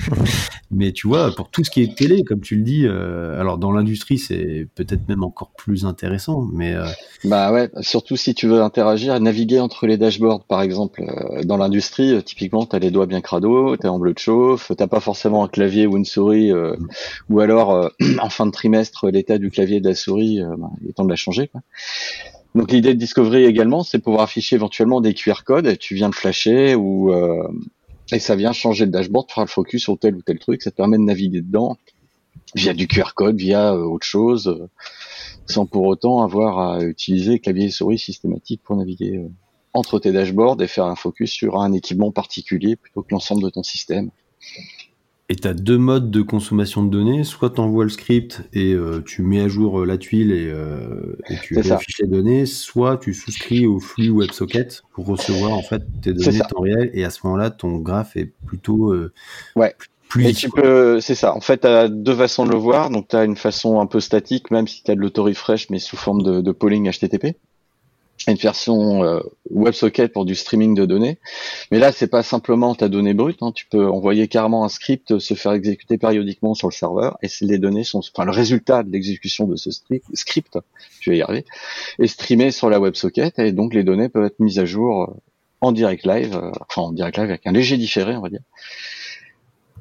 mais 0.72 0.92
tu 0.92 1.06
vois, 1.06 1.32
pour 1.32 1.50
tout 1.50 1.62
ce 1.62 1.70
qui 1.70 1.82
est 1.82 1.96
télé, 1.96 2.24
comme 2.24 2.40
tu 2.40 2.56
le 2.56 2.62
dis, 2.62 2.84
euh, 2.84 3.40
alors 3.40 3.58
dans 3.58 3.70
l'industrie 3.70 4.18
c'est 4.18 4.66
peut-être 4.74 5.08
même 5.08 5.22
encore 5.22 5.52
plus 5.56 5.86
intéressant, 5.86 6.48
mais 6.52 6.74
euh, 6.74 6.84
Bah 7.22 7.52
ouais, 7.52 7.70
surtout 7.80 8.16
si 8.16 8.34
tu 8.34 8.48
veux 8.48 8.60
interagir, 8.60 9.18
naviguer 9.20 9.60
entre 9.60 9.86
les 9.86 9.96
dashboards, 9.96 10.44
par 10.46 10.62
exemple, 10.62 11.02
euh, 11.02 11.44
dans 11.44 11.56
l'industrie, 11.56 12.22
typiquement, 12.24 12.66
tu 12.66 12.74
as 12.74 12.80
les 12.80 12.90
doigts 12.90 13.06
bien 13.06 13.20
crado, 13.20 13.76
tu 13.76 13.86
en 13.86 14.00
bleu 14.00 14.14
de 14.14 14.18
chauffe, 14.18 14.72
t'as 14.76 14.88
pas 14.88 15.00
forcément 15.00 15.44
un 15.44 15.48
clavier 15.48 15.86
ou 15.86 15.96
une 15.96 16.04
souris, 16.04 16.50
euh, 16.50 16.74
ou 17.30 17.38
alors 17.38 17.90
en 18.20 18.30
fin 18.30 18.46
de 18.46 18.50
trimestre, 18.50 19.08
l'état 19.10 19.38
du 19.38 19.50
clavier 19.50 19.76
et 19.76 19.80
de 19.80 19.88
la 19.88 19.94
souris, 19.94 20.40
bah, 20.58 20.70
il 20.82 20.90
est 20.90 20.92
temps 20.92 21.04
de 21.04 21.10
la 21.10 21.16
changer. 21.16 21.46
Quoi. 21.46 21.60
Donc 22.54 22.70
l'idée 22.70 22.94
de 22.94 22.98
Discovery 22.98 23.44
également, 23.44 23.82
c'est 23.82 23.98
pouvoir 23.98 24.22
afficher 24.22 24.56
éventuellement 24.56 25.00
des 25.00 25.14
QR 25.14 25.42
codes, 25.44 25.66
et 25.66 25.76
tu 25.76 25.94
viens 25.94 26.08
de 26.08 26.14
flasher, 26.14 26.74
ou 26.74 27.12
euh, 27.12 27.48
et 28.12 28.18
ça 28.18 28.36
vient 28.36 28.52
changer 28.52 28.84
le 28.84 28.90
dashboard, 28.90 29.30
faire 29.30 29.44
le 29.44 29.48
focus 29.48 29.82
sur 29.82 29.98
tel 29.98 30.14
ou 30.14 30.22
tel 30.22 30.38
truc, 30.38 30.62
ça 30.62 30.70
te 30.70 30.76
permet 30.76 30.98
de 30.98 31.02
naviguer 31.02 31.40
dedans 31.40 31.76
via 32.54 32.72
du 32.72 32.86
QR 32.86 33.14
code, 33.14 33.36
via 33.36 33.72
euh, 33.72 33.82
autre 33.82 34.06
chose. 34.06 34.48
euh, 34.48 34.68
sans 35.46 35.66
pour 35.66 35.84
autant 35.84 36.22
avoir 36.22 36.58
à 36.58 36.82
utiliser 36.82 37.38
clavier 37.38 37.66
et 37.66 37.70
souris 37.70 37.98
systématique 37.98 38.62
pour 38.64 38.76
naviguer 38.76 39.26
entre 39.74 39.98
tes 39.98 40.12
dashboards 40.12 40.62
et 40.62 40.68
faire 40.68 40.86
un 40.86 40.94
focus 40.94 41.30
sur 41.30 41.60
un 41.60 41.72
équipement 41.72 42.12
particulier 42.12 42.76
plutôt 42.76 43.02
que 43.02 43.08
l'ensemble 43.10 43.42
de 43.42 43.50
ton 43.50 43.62
système. 43.62 44.10
Et 45.30 45.36
tu 45.36 45.48
as 45.48 45.54
deux 45.54 45.78
modes 45.78 46.10
de 46.10 46.20
consommation 46.20 46.82
de 46.82 46.90
données. 46.90 47.24
Soit 47.24 47.50
tu 47.50 47.60
envoies 47.60 47.84
le 47.84 47.90
script 47.90 48.42
et 48.52 48.74
euh, 48.74 49.02
tu 49.06 49.22
mets 49.22 49.40
à 49.40 49.48
jour 49.48 49.80
euh, 49.80 49.86
la 49.86 49.96
tuile 49.96 50.32
et, 50.32 50.50
euh, 50.50 51.16
et 51.30 51.36
tu 51.42 51.58
affiches 51.58 51.98
les 52.00 52.08
données, 52.08 52.44
soit 52.44 52.98
tu 52.98 53.14
souscris 53.14 53.64
au 53.66 53.80
flux 53.80 54.10
WebSocket 54.10 54.82
pour 54.92 55.06
recevoir 55.06 55.52
en 55.52 55.62
fait 55.62 55.82
tes 56.02 56.12
données 56.12 56.40
temps 56.40 56.60
réel 56.60 56.90
et 56.92 57.04
à 57.04 57.10
ce 57.10 57.20
moment-là 57.24 57.48
ton 57.50 57.76
graphe 57.78 58.16
est 58.18 58.32
plutôt 58.46 58.92
euh, 58.92 59.12
Ouais. 59.56 59.74
plus 60.10 60.26
Et 60.26 60.34
tu 60.34 60.50
quoi. 60.50 60.62
peux, 60.62 61.00
c'est 61.00 61.14
ça. 61.14 61.34
En 61.34 61.40
fait, 61.40 61.62
tu 61.62 61.66
as 61.68 61.88
deux 61.88 62.14
façons 62.14 62.44
de 62.44 62.50
le 62.52 62.58
voir. 62.58 62.90
Donc, 62.90 63.08
tu 63.08 63.16
as 63.16 63.24
une 63.24 63.36
façon 63.36 63.80
un 63.80 63.86
peu 63.86 64.00
statique, 64.00 64.50
même 64.50 64.68
si 64.68 64.82
tu 64.84 64.90
as 64.90 64.94
de 64.94 65.00
l'auto-refresh, 65.00 65.70
mais 65.70 65.78
sous 65.78 65.96
forme 65.96 66.22
de, 66.22 66.40
de 66.42 66.52
polling 66.52 66.90
HTTP. 66.90 67.36
Une 68.26 68.36
version 68.36 69.04
euh, 69.04 69.20
WebSocket 69.50 70.12
pour 70.12 70.24
du 70.24 70.34
streaming 70.34 70.74
de 70.74 70.86
données. 70.86 71.18
Mais 71.70 71.78
là, 71.78 71.92
c'est 71.92 72.06
pas 72.06 72.22
simplement 72.22 72.74
ta 72.74 72.88
donnée 72.88 73.12
brute. 73.12 73.42
hein. 73.42 73.52
Tu 73.54 73.66
peux 73.66 73.86
envoyer 73.86 74.28
carrément 74.28 74.64
un 74.64 74.70
script 74.70 75.18
se 75.18 75.34
faire 75.34 75.52
exécuter 75.52 75.98
périodiquement 75.98 76.54
sur 76.54 76.68
le 76.68 76.72
serveur. 76.72 77.18
Et 77.22 77.28
les 77.42 77.58
données 77.58 77.84
sont, 77.84 77.98
enfin, 77.98 78.24
le 78.24 78.30
résultat 78.30 78.82
de 78.82 78.90
l'exécution 78.90 79.46
de 79.46 79.56
ce 79.56 79.70
script, 80.14 80.58
je 81.00 81.10
vais 81.10 81.18
y 81.18 81.22
arriver, 81.22 81.44
est 81.98 82.06
streamé 82.06 82.50
sur 82.50 82.70
la 82.70 82.80
WebSocket. 82.80 83.38
Et 83.38 83.52
donc, 83.52 83.74
les 83.74 83.84
données 83.84 84.08
peuvent 84.08 84.24
être 84.24 84.40
mises 84.40 84.58
à 84.58 84.64
jour 84.64 85.02
euh, 85.02 85.14
en 85.60 85.72
direct 85.72 86.06
live, 86.06 86.34
euh, 86.34 86.50
enfin, 86.68 86.82
en 86.82 86.92
direct 86.92 87.18
live 87.18 87.28
avec 87.28 87.46
un 87.46 87.52
léger 87.52 87.76
différé, 87.76 88.16
on 88.16 88.22
va 88.22 88.30
dire 88.30 88.42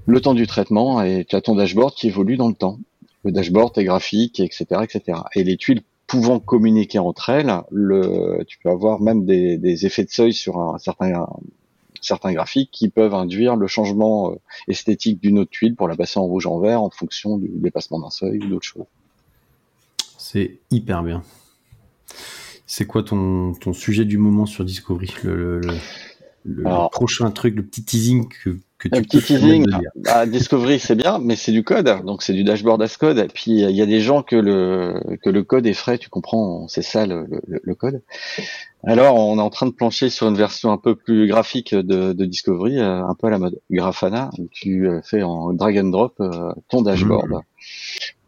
le 0.05 0.19
temps 0.19 0.33
du 0.33 0.47
traitement 0.47 1.01
et 1.01 1.25
tu 1.25 1.35
as 1.35 1.41
ton 1.41 1.55
dashboard 1.55 1.93
qui 1.93 2.07
évolue 2.07 2.37
dans 2.37 2.49
le 2.49 2.55
temps. 2.55 2.77
Le 3.23 3.31
dashboard, 3.31 3.73
tes 3.73 3.85
graphiques, 3.85 4.39
etc., 4.39 4.65
etc. 4.83 5.19
Et 5.35 5.43
les 5.43 5.55
tuiles 5.55 5.81
pouvant 6.07 6.39
communiquer 6.39 6.99
entre 6.99 7.29
elles, 7.29 7.51
le, 7.71 8.43
tu 8.47 8.57
peux 8.59 8.69
avoir 8.69 9.01
même 9.01 9.25
des, 9.25 9.57
des 9.57 9.85
effets 9.85 10.03
de 10.03 10.09
seuil 10.09 10.33
sur 10.33 10.59
un 10.59 10.77
certain, 10.77 11.27
certains 12.01 12.33
graphiques 12.33 12.69
qui 12.71 12.89
peuvent 12.89 13.13
induire 13.15 13.55
le 13.55 13.67
changement 13.67 14.31
euh, 14.31 14.35
esthétique 14.67 15.19
d'une 15.21 15.39
autre 15.39 15.51
tuile 15.51 15.75
pour 15.75 15.87
la 15.87 15.95
passer 15.95 16.19
en 16.19 16.23
rouge 16.23 16.45
en 16.45 16.59
vert 16.59 16.81
en 16.81 16.89
fonction 16.89 17.37
du 17.37 17.49
dépassement 17.49 17.99
d'un 17.99 18.09
seuil 18.09 18.39
ou 18.43 18.47
d'autres 18.47 18.65
choses. 18.67 18.85
C'est 20.17 20.59
hyper 20.71 21.03
bien. 21.03 21.23
C'est 22.65 22.85
quoi 22.85 23.03
ton, 23.03 23.53
ton 23.53 23.73
sujet 23.73 24.05
du 24.05 24.17
moment 24.17 24.45
sur 24.45 24.63
Discovery? 24.65 25.13
Le, 25.23 25.35
le- 25.35 25.59
le- 25.59 25.73
le 26.45 26.67
Alors- 26.67 26.89
prochain 26.89 27.29
truc, 27.31 27.55
le 27.55 27.63
petit 27.65 27.83
teasing 27.83 28.27
que, 28.27 28.57
que 28.83 28.89
tu 28.89 28.99
Un 28.99 29.01
petit 29.01 29.21
teasing, 29.21 29.65
bah, 29.95 30.25
Discovery 30.25 30.79
c'est 30.79 30.95
bien, 30.95 31.19
mais 31.19 31.35
c'est 31.35 31.51
du 31.51 31.63
code, 31.63 31.89
donc 32.05 32.23
c'est 32.23 32.33
du 32.33 32.43
dashboard 32.43 32.81
as 32.81 32.97
code. 32.97 33.17
Et 33.17 33.27
puis 33.27 33.51
il 33.51 33.71
y 33.75 33.81
a 33.81 33.85
des 33.85 34.01
gens 34.01 34.23
que 34.23 34.35
le 34.35 35.17
que 35.23 35.29
le 35.29 35.43
code 35.43 35.65
est 35.65 35.73
frais, 35.73 35.97
tu 35.97 36.09
comprends, 36.09 36.67
c'est 36.67 36.81
ça 36.81 37.05
le, 37.05 37.25
le, 37.47 37.61
le 37.63 37.75
code. 37.75 38.01
Alors 38.85 39.15
on 39.15 39.37
est 39.37 39.41
en 39.41 39.49
train 39.49 39.65
de 39.65 39.71
plancher 39.71 40.09
sur 40.09 40.27
une 40.27 40.35
version 40.35 40.71
un 40.71 40.77
peu 40.77 40.95
plus 40.95 41.27
graphique 41.27 41.73
de, 41.73 42.13
de 42.13 42.25
Discovery, 42.25 42.79
euh, 42.79 43.05
un 43.05 43.15
peu 43.15 43.27
à 43.27 43.29
la 43.29 43.39
mode 43.39 43.59
Grafana, 43.71 44.29
où 44.37 44.47
tu 44.51 44.87
euh, 44.87 45.01
fais 45.01 45.23
en 45.23 45.53
drag 45.53 45.77
and 45.77 45.89
drop 45.89 46.15
euh, 46.19 46.51
ton 46.69 46.81
dashboard. 46.81 47.41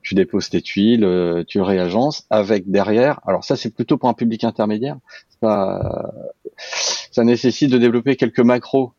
Tu 0.02 0.14
déposes 0.14 0.49
tes 0.49 0.61
tuiles, 0.61 1.44
tu 1.48 1.60
réagences 1.61 2.27
avec 2.30 2.69
derrière. 2.69 3.19
Alors 3.26 3.44
ça 3.44 3.56
c'est 3.56 3.73
plutôt 3.73 3.98
pour 3.98 4.07
un 4.07 4.14
public 4.14 4.44
intermédiaire. 4.44 4.98
Pas- 5.41 6.14
ça 7.11 7.23
nécessite 7.23 7.72
de 7.72 7.77
développer 7.77 8.15
quelques 8.15 8.40
macros 8.40 8.94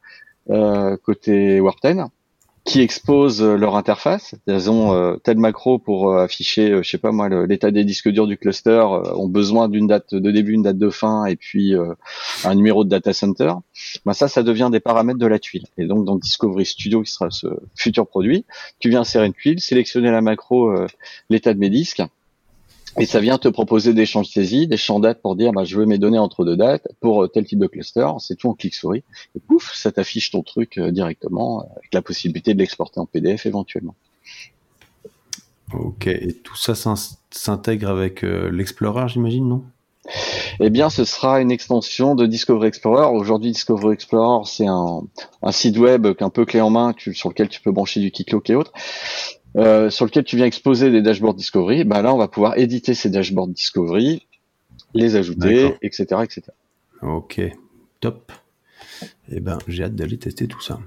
euh, 0.50 0.96
côté 0.96 1.60
Warp10 1.60 2.08
qui 2.66 2.80
exposent 2.80 3.42
euh, 3.42 3.56
leur 3.56 3.76
interface. 3.76 4.34
Elles 4.48 4.68
ont 4.68 4.92
euh, 4.92 5.16
tel 5.22 5.38
macro 5.38 5.78
pour 5.78 6.10
euh, 6.10 6.24
afficher, 6.24 6.72
euh, 6.72 6.82
je 6.82 6.90
sais 6.90 6.98
pas 6.98 7.12
moi, 7.12 7.28
l'état 7.46 7.70
des 7.70 7.84
disques 7.84 8.08
durs 8.08 8.26
du 8.26 8.36
cluster, 8.36 8.70
euh, 8.70 9.14
ont 9.14 9.28
besoin 9.28 9.68
d'une 9.68 9.86
date 9.86 10.14
de 10.14 10.30
début, 10.32 10.52
une 10.52 10.62
date 10.62 10.76
de 10.76 10.90
fin, 10.90 11.26
et 11.26 11.36
puis 11.36 11.74
un 12.44 12.54
numéro 12.56 12.82
de 12.82 12.88
data 12.88 13.12
center. 13.12 13.52
Ben 14.04 14.12
ça, 14.12 14.26
ça 14.26 14.42
devient 14.42 14.68
des 14.72 14.80
paramètres 14.80 15.20
de 15.20 15.26
la 15.26 15.38
tuile. 15.38 15.66
Et 15.78 15.86
donc 15.86 16.04
dans 16.04 16.16
Discovery 16.16 16.66
Studio, 16.66 17.02
qui 17.02 17.12
sera 17.12 17.30
ce 17.30 17.46
futur 17.76 18.06
produit, 18.06 18.44
tu 18.80 18.88
viens 18.90 19.02
insérer 19.02 19.26
une 19.26 19.34
tuile, 19.34 19.60
sélectionner 19.60 20.10
la 20.10 20.20
macro, 20.20 20.74
l'état 21.30 21.54
de 21.54 21.60
mes 21.60 21.70
disques, 21.70 22.02
et 22.98 23.06
ça 23.06 23.20
vient 23.20 23.38
te 23.38 23.48
proposer 23.48 23.92
des 23.94 24.06
champs 24.06 24.22
de 24.22 24.26
saisie, 24.26 24.66
des 24.66 24.76
champs 24.76 25.00
dates 25.00 25.20
pour 25.20 25.36
dire 25.36 25.52
bah, 25.52 25.64
je 25.64 25.76
veux 25.78 25.86
mes 25.86 25.98
données 25.98 26.18
entre 26.18 26.44
deux 26.44 26.56
dates 26.56 26.88
pour 27.00 27.24
euh, 27.24 27.28
tel 27.28 27.44
type 27.44 27.58
de 27.58 27.66
cluster. 27.66 28.06
C'est 28.18 28.36
tout 28.36 28.48
en 28.48 28.54
clic 28.54 28.74
souris. 28.74 29.04
Et 29.36 29.40
pouf, 29.40 29.72
ça 29.74 29.92
t'affiche 29.92 30.30
ton 30.30 30.42
truc 30.42 30.78
euh, 30.78 30.90
directement 30.90 31.60
euh, 31.60 31.64
avec 31.78 31.92
la 31.92 32.02
possibilité 32.02 32.54
de 32.54 32.58
l'exporter 32.58 33.00
en 33.00 33.06
PDF 33.06 33.46
éventuellement. 33.46 33.94
Ok, 35.72 36.06
et 36.06 36.32
tout 36.32 36.56
ça 36.56 36.74
s'in- 36.74 36.94
s'intègre 37.30 37.88
avec 37.88 38.22
euh, 38.24 38.50
l'Explorer, 38.50 39.08
j'imagine, 39.08 39.48
non? 39.48 39.64
Eh 40.60 40.70
bien, 40.70 40.88
ce 40.88 41.04
sera 41.04 41.40
une 41.40 41.50
extension 41.50 42.14
de 42.14 42.26
Discovery 42.26 42.68
Explorer. 42.68 43.06
Aujourd'hui, 43.12 43.50
Discovery 43.50 43.94
Explorer, 43.94 44.44
c'est 44.46 44.68
un, 44.68 45.02
un 45.42 45.52
site 45.52 45.76
web 45.78 46.14
qu'un 46.14 46.30
peu 46.30 46.44
clé 46.44 46.60
en 46.60 46.70
main 46.70 46.92
tu- 46.92 47.12
sur 47.14 47.28
lequel 47.28 47.48
tu 47.48 47.60
peux 47.60 47.72
brancher 47.72 47.98
du 47.98 48.12
Keycloak 48.12 48.48
et 48.50 48.54
autres. 48.54 48.72
Euh, 49.56 49.90
sur 49.90 50.04
lequel 50.04 50.24
tu 50.24 50.36
viens 50.36 50.46
exposer 50.46 50.90
des 50.90 51.02
dashboards 51.02 51.34
Discovery, 51.34 51.84
bah 51.84 52.02
là 52.02 52.14
on 52.14 52.18
va 52.18 52.28
pouvoir 52.28 52.58
éditer 52.58 52.94
ces 52.94 53.10
dashboards 53.10 53.48
Discovery, 53.48 54.26
les 54.94 55.16
ajouter, 55.16 55.74
etc., 55.82 56.04
etc. 56.22 56.42
Ok, 57.02 57.40
top. 58.00 58.32
Eh 59.30 59.40
ben, 59.40 59.58
j'ai 59.66 59.84
hâte 59.84 59.94
d'aller 59.94 60.18
tester 60.18 60.46
tout 60.46 60.60
ça. 60.60 60.78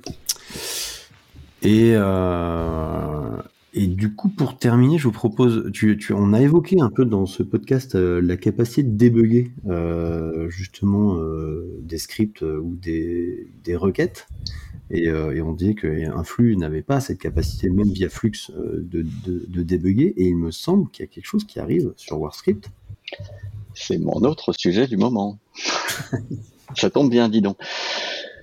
Et, 1.61 1.93
euh, 1.95 3.37
et 3.81 3.87
du 3.87 4.13
coup, 4.13 4.27
pour 4.27 4.57
terminer, 4.57 4.97
je 4.97 5.05
vous 5.05 5.13
propose, 5.13 5.71
on 6.09 6.33
a 6.33 6.41
évoqué 6.41 6.81
un 6.81 6.89
peu 6.89 7.05
dans 7.05 7.25
ce 7.25 7.43
podcast 7.43 7.95
euh, 7.95 8.19
la 8.21 8.35
capacité 8.35 8.83
de 8.83 8.89
débugger 8.89 9.53
euh, 9.69 10.49
justement 10.49 11.15
euh, 11.15 11.79
des 11.81 11.97
scripts 11.97 12.41
ou 12.41 12.75
des, 12.75 13.47
requêtes. 13.77 14.27
Et, 14.91 15.09
on 15.09 15.53
disait 15.53 15.75
qu'un 15.75 16.25
flux 16.25 16.57
n'avait 16.57 16.81
pas 16.81 16.99
cette 16.99 17.19
capacité, 17.19 17.69
même 17.69 17.89
via 17.89 18.09
Flux, 18.09 18.51
de, 18.53 19.05
de, 19.25 19.45
de 19.47 19.63
débugger. 19.63 20.13
Et 20.17 20.25
il 20.25 20.35
me 20.35 20.51
semble 20.51 20.89
qu'il 20.89 21.05
y 21.05 21.07
a 21.07 21.09
quelque 21.09 21.27
chose 21.27 21.45
qui 21.45 21.61
arrive 21.61 21.93
sur 21.95 22.19
WarScript. 22.19 22.69
C'est 23.75 23.97
mon 23.97 24.25
autre 24.25 24.51
sujet 24.51 24.87
du 24.87 24.97
moment. 24.97 25.39
Ça 26.75 26.89
tombe 26.89 27.09
bien, 27.09 27.29
dis 27.29 27.41
donc. 27.41 27.55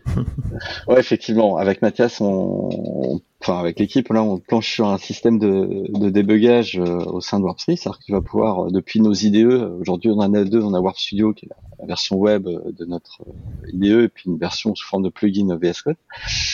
Ouais, 0.88 0.98
effectivement, 1.00 1.56
avec 1.56 1.82
Mathias, 1.82 2.20
on, 2.20 2.70
on- 2.72 3.20
enfin 3.42 3.58
avec 3.58 3.78
l'équipe, 3.78 4.08
là, 4.08 4.22
on 4.22 4.38
planche 4.38 4.72
sur 4.72 4.86
un 4.88 4.98
système 4.98 5.38
de, 5.38 5.86
de 5.88 6.10
débugage 6.10 6.78
euh, 6.78 6.98
au 7.04 7.20
sein 7.20 7.38
de 7.38 7.44
WarpStream, 7.44 7.76
c'est-à-dire 7.76 7.98
que 7.98 8.04
tu 8.04 8.12
vas 8.12 8.20
pouvoir, 8.22 8.66
euh, 8.66 8.70
depuis 8.70 9.00
nos 9.00 9.12
IDE, 9.12 9.46
aujourd'hui 9.80 10.10
on 10.10 10.18
en 10.18 10.32
a 10.34 10.44
deux, 10.44 10.62
on 10.62 10.74
a 10.74 10.80
Warp 10.80 10.96
Studio 10.96 11.32
qui 11.34 11.46
est 11.46 11.48
la, 11.50 11.56
la 11.80 11.86
version 11.86 12.16
web 12.16 12.46
euh, 12.46 12.72
de 12.72 12.84
notre 12.86 13.22
euh, 13.28 13.68
IDE, 13.72 14.00
et 14.04 14.08
puis 14.08 14.24
une 14.30 14.38
version 14.38 14.74
sous 14.74 14.86
forme 14.86 15.02
de 15.02 15.10
plugin 15.10 15.54
VS 15.56 15.82
Code. 15.84 15.96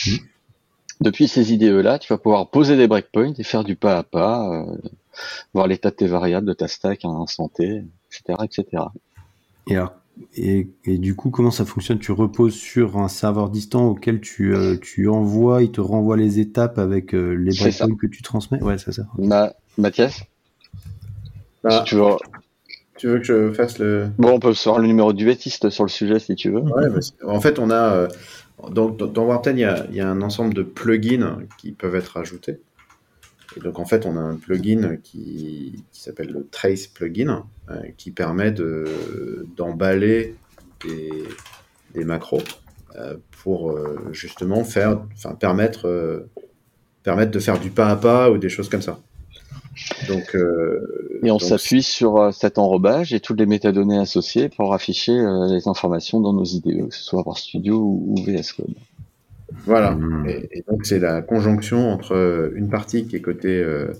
Mhm. 0.07 0.17
Depuis 1.01 1.27
ces 1.27 1.53
IDE-là, 1.53 1.99
tu 1.99 2.11
vas 2.13 2.17
pouvoir 2.17 2.49
poser 2.49 2.77
des 2.77 2.87
breakpoints 2.87 3.33
et 3.37 3.43
faire 3.43 3.63
du 3.63 3.75
pas 3.75 3.97
à 3.97 4.03
pas, 4.03 4.49
euh, 4.53 4.77
voir 5.53 5.67
l'état 5.67 5.89
de 5.89 5.95
tes 5.95 6.07
variables, 6.07 6.47
de 6.47 6.53
ta 6.53 6.67
stack 6.67 7.03
à 7.05 7.07
un 7.07 7.21
instant 7.21 7.47
T, 7.49 7.83
etc., 8.11 8.43
etc. 8.43 8.83
Et, 9.67 9.75
alors, 9.75 9.93
et, 10.35 10.69
et 10.85 10.97
du 10.97 11.15
coup, 11.15 11.29
comment 11.29 11.51
ça 11.51 11.65
fonctionne? 11.65 11.99
Tu 11.99 12.11
reposes 12.11 12.53
sur 12.55 12.97
un 12.97 13.07
serveur 13.07 13.49
distant 13.49 13.87
auquel 13.87 14.21
tu, 14.21 14.53
euh, 14.53 14.77
tu 14.81 15.07
envoies, 15.09 15.63
il 15.63 15.71
te 15.71 15.81
renvoie 15.81 16.17
les 16.17 16.39
étapes 16.39 16.77
avec 16.77 17.13
euh, 17.13 17.33
les 17.33 17.53
breakpoints 17.53 17.95
que 17.95 18.07
tu 18.07 18.21
transmets? 18.21 18.61
Ouais, 18.61 18.77
c'est 18.77 18.91
ça. 18.91 19.03
Ma- 19.17 19.53
Mathias, 19.77 20.23
Ah, 21.63 21.79
si 21.79 21.83
tu 21.91 21.95
veux, 21.95 22.03
tu 22.97 23.07
veux 23.07 23.19
que 23.19 23.23
je 23.25 23.53
fasse 23.53 23.79
le. 23.79 24.09
Bon, 24.17 24.33
on 24.33 24.39
peut 24.39 24.53
se 24.53 24.63
faire 24.63 24.79
le 24.79 24.87
numéro 24.87 25.13
du 25.13 25.25
bêtiste 25.25 25.69
sur 25.69 25.83
le 25.83 25.89
sujet 25.89 26.19
si 26.19 26.35
tu 26.35 26.49
veux. 26.49 26.61
Ouais, 26.61 26.89
bah, 26.89 26.99
en 27.27 27.39
fait, 27.41 27.59
on 27.59 27.69
a. 27.69 27.93
euh, 27.93 28.07
dans, 28.71 28.89
dans 28.89 29.25
Warp10, 29.25 29.51
il 29.53 29.59
y 29.59 29.63
a, 29.65 29.85
il 29.89 29.95
y 29.95 30.01
a 30.01 30.07
un 30.09 30.21
ensemble 30.21 30.53
de 30.53 30.63
plugins 30.63 31.39
qui 31.57 31.71
peuvent 31.71 31.95
être 31.95 32.17
ajoutés. 32.17 32.59
Et 33.57 33.59
donc, 33.59 33.79
en 33.79 33.85
fait, 33.85 34.05
on 34.05 34.17
a 34.17 34.19
un 34.19 34.35
plugin 34.35 34.97
qui, 34.97 35.83
qui 35.91 36.01
s'appelle 36.01 36.29
le 36.31 36.47
Trace 36.49 36.87
plugin, 36.87 37.45
euh, 37.69 37.75
qui 37.97 38.11
permet 38.11 38.51
de- 38.51 39.45
d'emballer 39.55 40.35
des, 40.85 41.23
des 41.93 42.03
macros 42.03 42.41
euh, 42.95 43.17
pour 43.43 43.71
euh, 43.71 44.09
justement 44.11 44.63
faire, 44.63 45.01
enfin, 45.13 45.35
permettre, 45.35 46.27
permettre 47.03 47.31
de 47.31 47.39
faire 47.39 47.59
du 47.59 47.69
pas 47.69 47.89
à 47.89 47.95
pas 47.95 48.31
ou 48.31 48.37
des 48.37 48.49
choses 48.49 48.69
comme 48.69 48.81
ça. 48.81 48.99
Donc, 50.07 50.35
Et 51.23 51.31
on 51.31 51.39
s'appuie 51.39 51.81
sur 51.81 52.31
cet 52.31 52.59
enrobage 52.59 53.11
et 53.13 53.19
toutes 53.19 53.39
les 53.39 53.47
métadonnées 53.47 53.97
associées 53.97 54.49
pour 54.49 54.73
afficher 54.73 55.13
les 55.49 55.67
informations 55.67 56.19
dans 56.19 56.31
nos 56.33 56.43
IDE, 56.43 56.89
que 56.89 56.95
ce 56.95 57.03
soit 57.03 57.23
par 57.23 57.37
Studio 57.39 57.77
ou, 57.77 58.13
ou 58.15 58.23
VS 58.23 58.53
Code. 58.55 58.75
Voilà. 59.65 59.91
Hmm. 59.91 60.25
Et, 60.27 60.49
et 60.51 60.63
donc, 60.67 60.85
c'est 60.85 60.99
la 60.99 61.21
conjonction 61.21 61.89
entre 61.89 62.15
euh, 62.15 62.51
une 62.55 62.69
partie 62.69 63.07
qui 63.07 63.15
est 63.15 63.21
côté, 63.21 63.61
euh, 63.61 63.93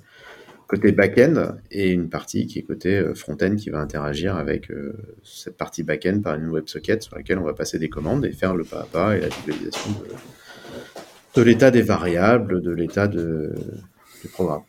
côté 0.68 0.92
back-end 0.92 1.56
et 1.72 1.92
une 1.92 2.10
partie 2.10 2.48
qui 2.48 2.60
est 2.60 2.64
côté 2.64 2.98
euh, 2.98 3.14
front-end 3.14 3.56
qui 3.56 3.70
va 3.70 3.80
interagir 3.80 4.36
avec 4.36 4.72
euh, 4.72 4.94
cette 5.24 5.58
partie 5.58 5.84
back-end 5.84 6.20
par 6.22 6.36
une 6.36 6.50
WebSocket 6.50 7.04
sur 7.04 7.16
laquelle 7.16 7.40
on 7.40 7.44
va 7.44 7.54
passer 7.54 7.80
des 7.80 7.90
commandes 7.90 8.26
et 8.26 8.32
faire 8.32 8.56
le 8.56 8.64
pas 8.64 8.82
à 8.82 8.86
pas 8.86 9.18
et 9.18 9.22
la 9.22 9.28
visualisation 9.28 9.92
de, 9.92 11.40
de 11.40 11.42
l'état 11.42 11.72
des 11.72 11.82
variables, 11.82 12.62
de 12.62 12.72
l'état 12.72 13.08
de, 13.08 13.54
du 14.22 14.28
programme. 14.28 14.64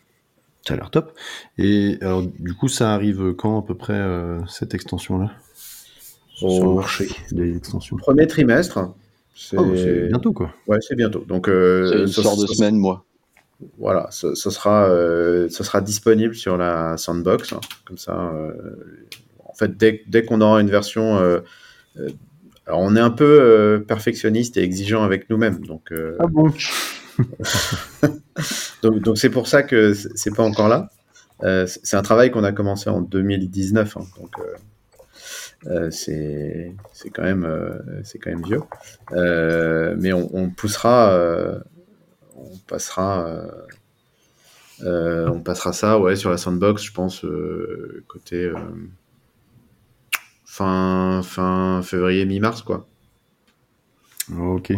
Ça 0.67 0.75
a 0.75 0.77
l'air 0.79 0.91
top. 0.91 1.13
Et 1.59 1.99
alors, 2.01 2.23
du 2.23 2.55
coup, 2.55 2.69
ça 2.69 2.95
arrive 2.95 3.35
quand 3.35 3.61
à 3.61 3.63
peu 3.63 3.75
près 3.75 4.03
cette 4.49 4.73
extension-là? 4.73 5.31
Sur 6.37 6.71
le 6.71 6.75
marché 6.75 7.07
des 7.31 7.57
extensions. 7.57 7.97
premier 7.97 8.27
trimestre, 8.27 8.93
c'est 9.35 9.57
Oh, 9.59 9.75
c'est 9.77 10.09
bientôt, 10.09 10.33
quoi. 10.33 10.53
ouais, 10.67 10.79
c'est 10.81 10.95
bientôt. 10.97 11.25
Donc, 11.27 11.49
euh, 11.49 12.03
une 12.03 12.07
ce- 12.07 12.23
sorte 12.23 12.41
de 12.41 12.47
ce- 12.47 12.55
semaine, 12.55 12.77
moi. 12.77 13.05
Voilà, 13.79 14.09
ce, 14.11 14.35
ce 14.35 14.51
sera, 14.51 14.89
euh, 14.89 15.49
ce 15.49 15.63
sera 15.65 15.81
disponible 15.81 16.35
sur 16.35 16.57
la 16.57 16.97
sandbox. 16.97 17.53
hein. 17.53 17.61
Comme 17.87 17.99
ça, 17.99 18.33
euh, 18.35 18.53
en 19.45 19.55
fait, 19.55 19.77
dès, 19.77 20.03
dès 20.09 20.25
qu'on 20.25 20.41
aura 20.41 20.61
une 20.61 20.71
version. 20.71 21.17
euh, 21.19 21.41
euh, 21.99 22.09
alors, 22.67 22.81
on 22.81 22.97
est 22.97 23.01
un 23.01 23.11
peu 23.11 23.25
euh, 23.41 23.79
perfectionniste 23.79 24.57
et 24.57 24.63
exigeant 24.63 25.03
avec 25.05 25.29
nous-mêmes. 25.31 25.65
Donc, 25.67 25.93
euh, 25.93 26.17
bon? 26.31 26.51
Donc, 28.83 28.99
donc 29.01 29.19
c'est 29.19 29.31
pour 29.31 29.47
ça 29.47 29.63
que 29.63 29.95
c'est 29.95 30.35
pas 30.35 30.43
encore 30.43 30.69
là. 30.69 30.89
Euh, 31.43 31.67
c'est 31.67 31.81
c'est 31.85 31.97
un 31.97 32.03
travail 32.03 32.31
qu'on 32.31 32.45
a 32.45 32.53
commencé 32.53 32.91
en 32.91 33.01
2019. 33.01 33.97
hein. 33.97 34.01
donc, 34.21 34.33
euh, 35.67 35.91
c'est 35.91 36.75
quand, 37.13 37.23
même, 37.23 37.45
euh, 37.45 38.03
c'est 38.03 38.19
quand 38.19 38.31
même 38.31 38.45
vieux. 38.45 38.61
Euh, 39.13 39.95
mais 39.99 40.13
on, 40.13 40.35
on 40.35 40.51
poussera. 40.51 41.17
on 42.37 42.57
passera. 42.67 43.45
on 44.83 45.41
passera 45.41 45.73
ça 45.73 45.99
ouais, 45.99 46.17
sur 46.17 46.31
la 46.31 46.37
sandbox, 46.37 46.83
je 46.83 46.93
pense, 46.93 47.25
côté 48.07 48.51
fin, 50.45 51.23
fin 51.23 51.81
février, 51.83 52.25
mi-mars, 52.27 52.63
quoi. 52.63 52.87
Ok. 54.39 54.73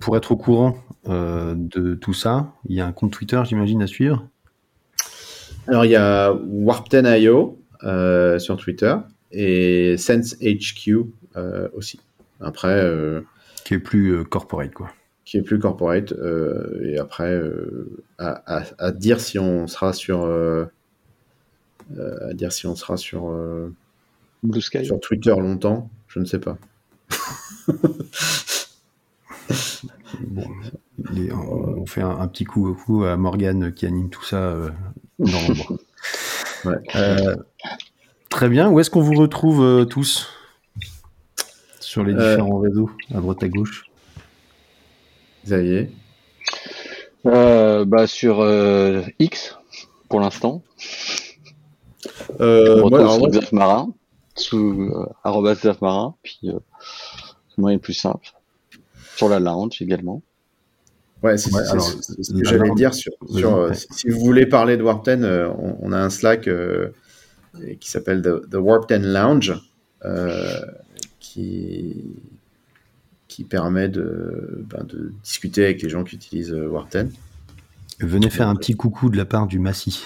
Pour 0.00 0.16
être 0.16 0.32
au 0.32 0.36
courant 0.36 0.76
de 1.06 1.94
tout 1.94 2.14
ça, 2.14 2.52
il 2.68 2.76
y 2.76 2.80
a 2.80 2.86
un 2.86 2.92
compte 2.92 3.12
Twitter, 3.12 3.40
j'imagine, 3.44 3.82
à 3.82 3.86
suivre? 3.86 4.28
Alors, 5.68 5.84
il 5.84 5.92
y 5.92 5.96
a 5.96 6.32
Warp10.io 6.32 7.58
euh, 7.58 7.61
sur 8.38 8.56
Twitter 8.56 8.94
et 9.32 9.96
SenseHQ 9.98 11.06
euh, 11.36 11.68
aussi. 11.74 12.00
Après, 12.40 12.68
euh, 12.82 13.20
Qui 13.64 13.74
est 13.74 13.78
plus 13.78 14.10
euh, 14.14 14.24
corporate, 14.24 14.72
quoi. 14.74 14.90
qui 15.24 15.36
est 15.38 15.42
plus 15.42 15.58
corporate. 15.58 16.12
euh, 16.12 16.80
et 16.84 16.98
après, 16.98 17.30
euh, 17.32 18.02
à, 18.18 18.58
à- 18.58 18.64
à 18.78 18.90
dire 18.92 19.20
si 19.20 19.38
on 19.38 19.66
sera 19.66 19.92
sur. 19.92 20.24
euh, 20.24 20.64
euh, 21.96 22.30
à 22.30 22.34
dire 22.34 22.52
si 22.52 22.66
on 22.66 22.74
sera 22.76 22.96
sur. 22.96 23.28
euh, 23.30 23.72
Blue 24.42 24.60
Sky. 24.60 24.84
Sur 24.84 24.98
Twitter 25.00 25.30
longtemps, 25.38 25.88
je 26.08 26.18
ne 26.20 26.24
sais 26.24 26.40
pas. 26.40 26.58
Bon, 30.20 30.44
les- 31.12 31.32
on, 31.32 31.80
on 31.82 31.86
fait 31.86 32.02
un, 32.02 32.10
un 32.10 32.28
petit 32.28 32.44
coup, 32.44 32.74
coup 32.74 33.04
à 33.04 33.16
Morgane 33.16 33.72
qui 33.72 33.86
anime 33.86 34.10
tout 34.10 34.24
ça 34.24 34.36
euh, 34.50 34.70
dans 35.18 35.40
l'ombre. 35.48 35.78
Ouais. 36.64 36.76
Euh, 36.96 37.36
très 38.28 38.48
bien. 38.48 38.70
Où 38.70 38.80
est-ce 38.80 38.90
qu'on 38.90 39.00
vous 39.00 39.14
retrouve 39.14 39.62
euh, 39.62 39.84
tous 39.84 40.28
sur 41.80 42.04
les 42.04 42.14
Euh, 42.14 42.36
différents 42.36 42.58
réseaux, 42.58 42.90
à 43.14 43.20
droite 43.20 43.42
à 43.42 43.48
gauche? 43.48 43.84
Xavier 45.44 45.90
Euh, 47.26 47.84
bah, 47.84 48.06
sur 48.06 48.40
euh, 48.40 49.02
X, 49.18 49.56
pour 50.08 50.20
l'instant. 50.20 50.62
euh, 52.40 52.82
on 52.82 52.90
moi, 52.90 53.00
retrouve 53.00 53.28
alors, 53.28 53.42
sur 53.44 53.54
Marin, 53.54 53.88
sous 54.36 54.90
euh, 55.24 55.54
Xaf 55.54 55.80
Marin, 55.80 56.14
puis 56.22 56.38
euh, 56.44 56.58
c'est 56.80 57.56
le 57.58 57.62
moyen 57.62 57.76
le 57.76 57.80
plus 57.82 57.94
simple. 57.94 58.32
Sur 59.16 59.28
la 59.28 59.40
lounge 59.40 59.80
également. 59.82 60.22
Ouais, 61.22 61.38
c'est 61.38 61.54
Ouais, 61.54 61.64
ce 61.64 62.32
que 62.32 62.38
la 62.42 62.50
j'allais 62.50 62.74
dire 62.74 62.92
sur, 62.94 63.12
euh, 63.34 63.72
si 63.72 64.08
vous 64.08 64.18
voulez 64.18 64.44
parler 64.46 64.76
de 64.76 64.82
Warp 64.82 65.04
10, 65.04 65.22
euh, 65.22 65.48
on, 65.56 65.76
on 65.80 65.92
a 65.92 65.98
un 65.98 66.10
Slack 66.10 66.48
euh, 66.48 66.88
qui 67.78 67.88
s'appelle 67.88 68.22
The, 68.22 68.50
The 68.50 68.56
Warp 68.56 68.88
10 68.88 69.06
Lounge 69.06 69.54
euh, 70.04 70.60
qui, 71.20 72.16
qui 73.28 73.44
permet 73.44 73.88
de, 73.88 74.64
ben, 74.68 74.82
de 74.84 75.12
discuter 75.22 75.64
avec 75.64 75.80
les 75.82 75.88
gens 75.88 76.02
qui 76.02 76.16
utilisent 76.16 76.52
Warp 76.52 76.90
10. 76.90 77.06
Venez 78.00 78.30
faire 78.30 78.48
un 78.48 78.56
petit 78.56 78.74
coucou 78.74 79.08
de 79.08 79.16
la 79.16 79.24
part 79.24 79.46
du 79.46 79.60
Massy. 79.60 80.04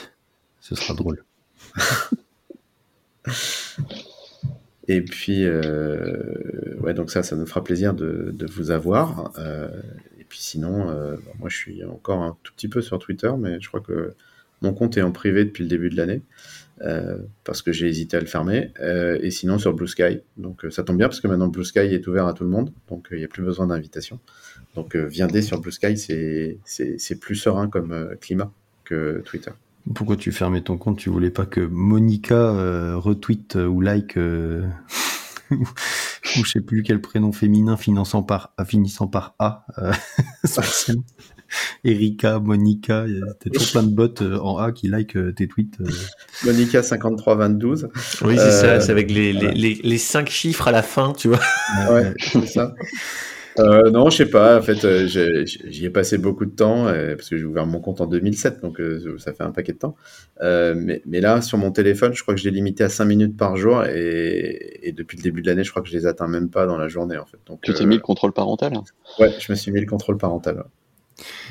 Ce 0.60 0.74
sera 0.74 0.92
drôle. 0.92 1.24
Et 4.88 5.00
puis, 5.02 5.48
ouais, 5.48 6.94
donc 6.94 7.10
ça, 7.10 7.22
ça 7.22 7.36
nous 7.36 7.46
fera 7.46 7.64
plaisir 7.64 7.94
de, 7.94 8.34
de 8.34 8.46
vous 8.46 8.70
avoir. 8.70 9.32
Puis 10.28 10.38
sinon, 10.40 10.88
euh, 10.90 11.16
bon, 11.16 11.30
moi, 11.40 11.48
je 11.48 11.56
suis 11.56 11.84
encore 11.84 12.22
un 12.22 12.36
tout 12.42 12.52
petit 12.54 12.68
peu 12.68 12.82
sur 12.82 12.98
Twitter, 12.98 13.30
mais 13.38 13.60
je 13.60 13.68
crois 13.68 13.80
que 13.80 14.14
mon 14.62 14.72
compte 14.72 14.96
est 14.96 15.02
en 15.02 15.12
privé 15.12 15.44
depuis 15.44 15.62
le 15.64 15.68
début 15.68 15.90
de 15.90 15.96
l'année, 15.96 16.22
euh, 16.82 17.18
parce 17.44 17.62
que 17.62 17.72
j'ai 17.72 17.88
hésité 17.88 18.16
à 18.16 18.20
le 18.20 18.26
fermer. 18.26 18.70
Euh, 18.80 19.18
et 19.20 19.30
sinon, 19.30 19.58
sur 19.58 19.74
Blue 19.74 19.86
Sky. 19.88 20.20
Donc, 20.36 20.64
ça 20.70 20.82
tombe 20.82 20.96
bien, 20.96 21.08
parce 21.08 21.20
que 21.20 21.28
maintenant, 21.28 21.48
Blue 21.48 21.64
Sky 21.64 21.80
est 21.80 22.06
ouvert 22.06 22.26
à 22.26 22.32
tout 22.32 22.44
le 22.44 22.50
monde, 22.50 22.72
donc 22.88 23.08
il 23.12 23.18
n'y 23.18 23.24
a 23.24 23.28
plus 23.28 23.42
besoin 23.42 23.66
d'invitation. 23.66 24.18
Donc, 24.74 24.96
viendez 24.96 25.42
sur 25.42 25.60
Blue 25.60 25.72
Sky, 25.72 25.96
c'est- 25.96 27.20
plus 27.20 27.36
serein 27.36 27.68
comme 27.68 28.16
climat 28.20 28.50
que 28.84 29.22
Twitter. 29.24 29.50
Pourquoi 29.94 30.16
tu 30.16 30.32
fermais 30.32 30.62
ton 30.62 30.78
compte? 30.78 30.98
Tu 30.98 31.10
voulais 31.10 31.30
pas 31.30 31.46
que 31.46 31.60
Monica 31.60 32.96
retweet 32.96 33.54
ou 33.56 33.80
like 33.80 34.16
ou 36.38 36.44
je 36.44 36.50
sais 36.50 36.60
plus 36.60 36.82
quel 36.82 37.00
prénom 37.00 37.32
féminin 37.32 37.76
finissant 37.76 38.22
par 38.22 38.52
A, 38.58 38.64
finissant 38.64 39.06
par 39.06 39.34
A. 39.38 39.64
Euh, 39.78 39.92
spécial. 40.44 40.96
Erika, 41.84 42.40
Monica, 42.40 43.04
il 43.06 43.18
y 43.18 43.22
a 43.22 43.32
t'as 43.34 43.50
toujours 43.50 43.70
plein 43.70 43.82
de 43.84 43.94
bots 43.94 44.08
euh, 44.20 44.38
en 44.40 44.58
A 44.58 44.72
qui 44.72 44.88
like 44.88 45.16
euh, 45.16 45.32
tes 45.32 45.46
tweets. 45.46 45.80
euh. 45.80 45.86
Monica 46.44 46.82
5322. 46.82 47.88
Oui, 48.22 48.34
c'est 48.36 48.42
Euh, 48.42 48.50
ça, 48.50 48.80
c'est 48.80 48.90
avec 48.90 49.10
les, 49.12 49.32
les, 49.32 49.52
les, 49.52 49.80
les 49.82 49.98
cinq 49.98 50.28
chiffres 50.28 50.66
à 50.66 50.72
la 50.72 50.82
fin, 50.82 51.12
tu 51.12 51.28
vois. 51.28 51.40
Ouais, 51.90 52.12
c'est 52.18 52.46
ça. 52.46 52.74
Euh, 53.58 53.90
non, 53.90 54.10
je 54.10 54.16
sais 54.18 54.26
pas. 54.30 54.58
En 54.58 54.62
fait, 54.62 54.84
euh, 54.84 55.06
j'ai- 55.06 55.44
j'y 55.46 55.84
ai 55.86 55.90
passé 55.90 56.18
beaucoup 56.18 56.44
de 56.44 56.50
temps 56.50 56.86
euh, 56.88 57.16
parce 57.16 57.28
que 57.30 57.36
j'ai 57.38 57.44
ouvert 57.44 57.66
mon 57.66 57.80
compte 57.80 58.00
en 58.00 58.06
2007, 58.06 58.60
donc 58.60 58.80
euh, 58.80 59.16
ça 59.18 59.32
fait 59.32 59.42
un 59.44 59.50
paquet 59.50 59.72
de 59.72 59.78
temps. 59.78 59.96
Euh, 60.42 60.74
mais, 60.76 61.02
mais 61.06 61.20
là, 61.20 61.40
sur 61.40 61.56
mon 61.58 61.70
téléphone, 61.72 62.12
je 62.14 62.22
crois 62.22 62.34
que 62.34 62.40
je 62.40 62.44
l'ai 62.48 62.54
limité 62.54 62.84
à 62.84 62.88
5 62.88 63.04
minutes 63.06 63.36
par 63.36 63.56
jour 63.56 63.84
et, 63.84 64.80
et 64.82 64.92
depuis 64.92 65.16
le 65.16 65.22
début 65.22 65.42
de 65.42 65.46
l'année, 65.48 65.64
je 65.64 65.70
crois 65.70 65.82
que 65.82 65.88
je 65.88 65.94
les 65.96 66.06
atteins 66.06 66.28
même 66.28 66.50
pas 66.50 66.66
dans 66.66 66.76
la 66.76 66.88
journée 66.88 67.16
en 67.16 67.24
fait. 67.26 67.38
Donc, 67.46 67.60
Tu 67.62 67.72
t'es 67.72 67.82
euh, 67.84 67.86
mis 67.86 67.96
le 67.96 68.02
contrôle 68.02 68.32
parental. 68.32 68.74
hein? 68.74 68.84
Ouais, 69.18 69.32
je 69.38 69.50
me 69.50 69.56
suis 69.56 69.72
mis 69.72 69.80
le 69.80 69.86
contrôle 69.86 70.18
parental. 70.18 70.56
ouais. 70.56 70.62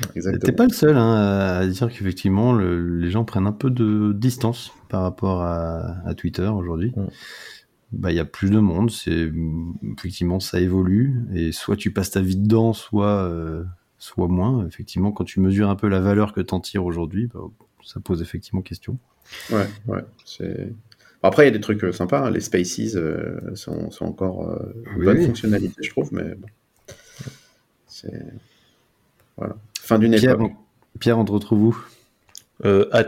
T'es 0.02 0.10
Exactement. 0.14 0.56
pas 0.56 0.66
le 0.66 0.72
seul 0.72 0.96
hein, 0.96 1.14
à 1.60 1.66
dire 1.66 1.88
qu'effectivement 1.88 2.52
le- 2.52 2.98
les 3.00 3.10
gens 3.10 3.24
prennent 3.24 3.48
un 3.48 3.52
peu 3.52 3.68
de 3.68 4.12
distance 4.12 4.70
par 4.88 5.02
rapport 5.02 5.42
à, 5.42 5.96
à 6.06 6.14
Twitter 6.14 6.46
aujourd'hui. 6.46 6.92
Mm. 6.94 7.06
Bah 7.92 8.10
il 8.10 8.16
y 8.16 8.20
a 8.20 8.24
plus 8.24 8.50
de 8.50 8.58
monde, 8.58 8.90
c'est 8.90 9.30
effectivement 9.96 10.40
ça 10.40 10.60
évolue 10.60 11.22
et 11.34 11.52
soit 11.52 11.76
tu 11.76 11.92
passes 11.92 12.10
ta 12.10 12.20
vie 12.20 12.36
dedans, 12.36 12.72
soit 12.72 13.22
euh, 13.22 13.64
soit 13.98 14.26
moins. 14.28 14.66
Effectivement, 14.66 15.12
quand 15.12 15.24
tu 15.24 15.38
mesures 15.40 15.70
un 15.70 15.76
peu 15.76 15.88
la 15.88 16.00
valeur 16.00 16.32
que 16.32 16.40
t'en 16.40 16.60
tires 16.60 16.84
aujourd'hui, 16.84 17.28
bah, 17.32 17.40
ça 17.84 18.00
pose 18.00 18.22
effectivement 18.22 18.60
question. 18.62 18.98
Ouais, 19.50 19.66
ouais. 19.86 20.04
c'est- 20.24 20.72
Après, 21.22 21.44
il 21.44 21.46
y 21.46 21.48
a 21.48 21.52
des 21.52 21.60
trucs 21.60 21.82
euh, 21.84 21.92
sympas. 21.92 22.26
hein. 22.26 22.30
Les 22.30 22.40
Spaces 22.40 22.96
euh, 22.96 23.54
sont, 23.54 23.90
sont 23.92 24.04
encore 24.04 24.50
une 24.86 24.98
Oui, 24.98 25.04
bonne 25.06 25.18
oui. 25.18 25.26
fonctionnalité, 25.26 25.82
je 25.82 25.90
trouve, 25.90 26.12
mais 26.12 26.34
bon. 26.34 26.48
C'est. 27.86 28.22
Voilà. 29.36 29.56
Fin 29.80 29.98
d'une 29.98 30.14
Pierre, 30.16 30.34
époque. 30.34 30.52
on, 30.94 30.98
Pierre, 30.98 31.18
on 31.18 31.24
te 31.24 31.32
retrouve 31.32 31.62
où? 31.62 31.78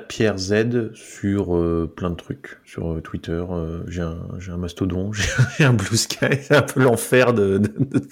Pierre 0.09 0.37
Z 0.39 0.93
sur 0.95 1.57
euh, 1.57 1.91
plein 1.97 2.11
de 2.11 2.15
trucs. 2.16 2.59
Sur 2.66 2.93
euh, 2.93 3.01
Twitter, 3.01 3.43
euh, 3.51 3.81
j'ai 3.89 4.03
un, 4.03 4.19
j'ai 4.39 4.53
un 4.53 4.59
mastodon, 4.59 5.11
j'ai 5.59 5.65
un 5.65 5.73
Blue 5.73 5.97
Sky, 5.97 6.27
c'est 6.43 6.55
un 6.57 6.62
peu 6.62 6.83
l'enfer 6.83 7.33
de, 7.33 7.59
de- 7.59 7.69
de- 7.79 8.07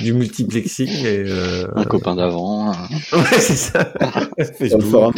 du 0.00 0.12
multiplexing. 0.12 0.88
Et, 0.88 1.24
euh, 1.28 1.66
Un 1.76 1.84
copain 1.84 2.16
d'avant, 2.16 2.72
Ouais, 3.12 3.38
c'est 3.38 3.54
ça. 3.56 3.92
Sur 4.68 4.78
le 4.78 4.84
forum 4.84 5.14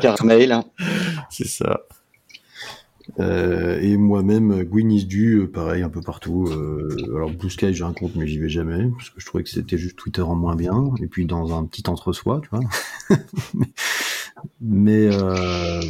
Carmail. 0.00 0.60
c'est 1.30 1.48
ça. 1.48 1.80
Euh, 3.20 3.78
et 3.80 3.96
moi-même, 3.96 4.64
Gwyn 4.64 4.90
is 4.90 5.04
due, 5.04 5.40
euh, 5.40 5.46
pareil, 5.46 5.82
un 5.82 5.88
peu 5.88 6.00
partout. 6.00 6.46
Euh, 6.48 6.88
alors 7.14 7.30
Blue 7.30 7.50
Sky, 7.50 7.74
j'ai 7.74 7.84
un 7.84 7.92
compte, 7.92 8.14
mais 8.16 8.26
j'y 8.26 8.38
vais 8.38 8.48
jamais, 8.48 8.88
parce 8.96 9.10
que 9.10 9.20
je 9.20 9.26
trouvais 9.26 9.44
que 9.44 9.50
c'était 9.50 9.78
juste 9.78 9.96
Twitter 9.96 10.22
en 10.22 10.34
moins 10.34 10.56
bien, 10.56 10.90
et 11.02 11.06
puis 11.06 11.26
dans 11.26 11.56
un 11.56 11.64
petit 11.64 11.84
entre-soi, 11.88 12.40
tu 12.42 12.48
vois. 12.50 12.60
mais, 14.60 15.08
euh, 15.12 15.80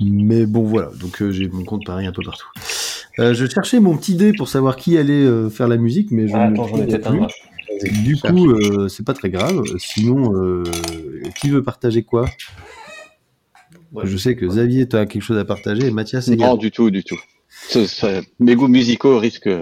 mais 0.00 0.46
bon, 0.46 0.64
voilà, 0.64 0.90
donc 1.00 1.22
j'ai 1.30 1.48
mon 1.48 1.64
compte 1.64 1.84
pareil 1.86 2.06
un 2.06 2.12
peu 2.12 2.22
partout. 2.22 2.48
Je 3.18 3.46
cherchais 3.46 3.78
mon 3.78 3.96
petit 3.96 4.14
dé 4.14 4.32
pour 4.32 4.48
savoir 4.48 4.76
qui 4.76 4.96
allait 4.96 5.50
faire 5.50 5.68
la 5.68 5.76
musique, 5.76 6.10
mais 6.10 6.28
je 6.28 6.36
ne 6.36 6.50
le 6.50 6.56
trouvais 6.56 6.98
plus. 6.98 8.02
Du 8.04 8.16
coup, 8.16 8.88
c'est 8.88 9.04
pas 9.04 9.14
très 9.14 9.28
grave. 9.28 9.62
Sinon, 9.78 10.62
qui 11.36 11.50
veut 11.50 11.62
partager 11.62 12.04
quoi? 12.04 12.26
Je 14.04 14.16
sais 14.16 14.36
que 14.36 14.46
Xavier, 14.46 14.88
tu 14.88 14.96
as 14.96 15.06
quelque 15.06 15.22
chose 15.22 15.38
à 15.38 15.44
partager 15.44 15.86
et 15.86 15.90
Mathias 15.90 16.28
Non, 16.28 16.34
également. 16.34 16.56
du 16.56 16.70
tout, 16.70 16.90
du 16.90 17.04
tout. 17.04 17.18
Ce- 17.68 17.86
ce- 17.86 18.22
mes 18.40 18.54
goûts 18.54 18.68
musicaux 18.68 19.18
risquent. 19.18 19.50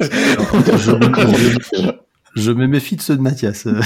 Je, 0.00 0.92
me- 0.92 1.92
je 2.34 2.50
me 2.52 2.66
méfie 2.66 2.96
de 2.96 3.02
ceux 3.02 3.16
de 3.16 3.22
Mathias. 3.22 3.66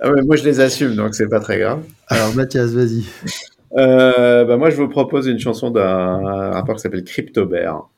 Ah 0.00 0.10
ouais, 0.10 0.22
moi, 0.22 0.36
je 0.36 0.44
les 0.44 0.60
assume, 0.60 0.94
donc 0.96 1.14
c'est 1.14 1.28
pas 1.28 1.40
très 1.40 1.58
grave. 1.58 1.82
Alors 2.08 2.34
Mathias, 2.34 2.70
vas-y. 2.72 3.04
Euh, 3.76 4.44
bah, 4.44 4.56
moi, 4.56 4.70
je 4.70 4.76
vous 4.76 4.88
propose 4.88 5.26
une 5.26 5.38
chanson 5.38 5.70
d'un 5.70 6.50
rappeur 6.52 6.76
qui 6.76 6.82
s'appelle 6.82 7.04
Crypto 7.04 7.44
Bear. 7.46 7.88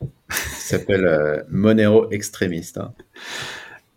Qui 0.00 0.60
s'appelle 0.60 1.04
euh, 1.06 1.42
Monero 1.50 2.08
Extremist. 2.10 2.78
hein. 2.78 2.92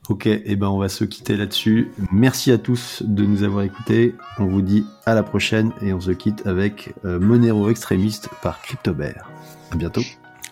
Ok, 0.07 0.27
et 0.27 0.56
ben 0.56 0.68
on 0.68 0.77
va 0.77 0.88
se 0.88 1.03
quitter 1.03 1.36
là-dessus. 1.36 1.91
Merci 2.11 2.52
à 2.52 2.60
tous 2.60 3.02
de 3.03 3.23
nous 3.26 3.41
avoir 3.44 3.64
écoutés. 3.64 4.15
On 4.38 4.45
vous 4.45 4.61
dit 4.61 4.86
à 5.06 5.15
la 5.15 5.23
prochaine 5.23 5.72
et 5.82 5.94
on 5.94 5.99
se 5.99 6.11
quitte 6.11 6.45
avec 6.45 6.94
euh, 7.06 7.19
Monero 7.19 7.69
Extrémiste 7.69 8.30
par 8.44 8.61
CryptoBear. 8.61 9.32
À 9.72 9.76
bientôt. 9.76 10.03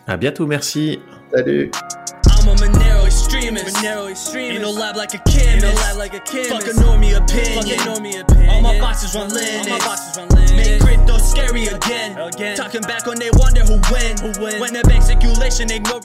À 0.07 0.17
bientôt, 0.17 0.47
merci. 0.47 0.99
Salut! 1.31 1.71
I'm 2.43 2.49
a 2.49 2.55
Monero 2.55 3.05
extremist. 3.05 3.77
Monero 3.77 4.09
extremist. 4.09 4.51
Ain't 4.51 4.61
no 4.61 4.71
lab 4.71 4.97
like 4.97 5.13
a 5.13 5.19
chemist. 5.29 5.47
Ain't 5.47 5.61
no 5.61 5.71
lab 5.81 5.97
like 5.97 6.13
a 6.13 6.19
chemist. 6.19 6.49
Fuck 6.49 6.67
a 6.67 6.73
normie 6.73 7.15
opinion. 7.15 7.61
Fuck 7.61 7.71
a 7.71 7.77
normie 7.87 8.19
opinion. 8.19 8.49
All 8.49 8.61
my 8.61 8.79
bosses 8.79 9.15
run 9.15 9.29
Linux. 9.29 9.63
All 9.63 9.69
my 9.69 9.85
bosses 9.85 10.17
run 10.17 10.27
Linux. 10.29 10.55
Make 10.57 10.81
crypto 10.81 11.17
scary 11.19 11.67
again. 11.67 12.17
Again. 12.17 12.57
Talking 12.57 12.81
back 12.81 13.05
when 13.05 13.17
they 13.17 13.29
wonder 13.33 13.61
who 13.61 13.79
win. 13.93 14.17
Who 14.19 14.43
win? 14.43 14.59
When 14.59 14.73
the 14.73 14.83
bank 14.83 15.03
circulation 15.03 15.71
ignore. 15.71 16.01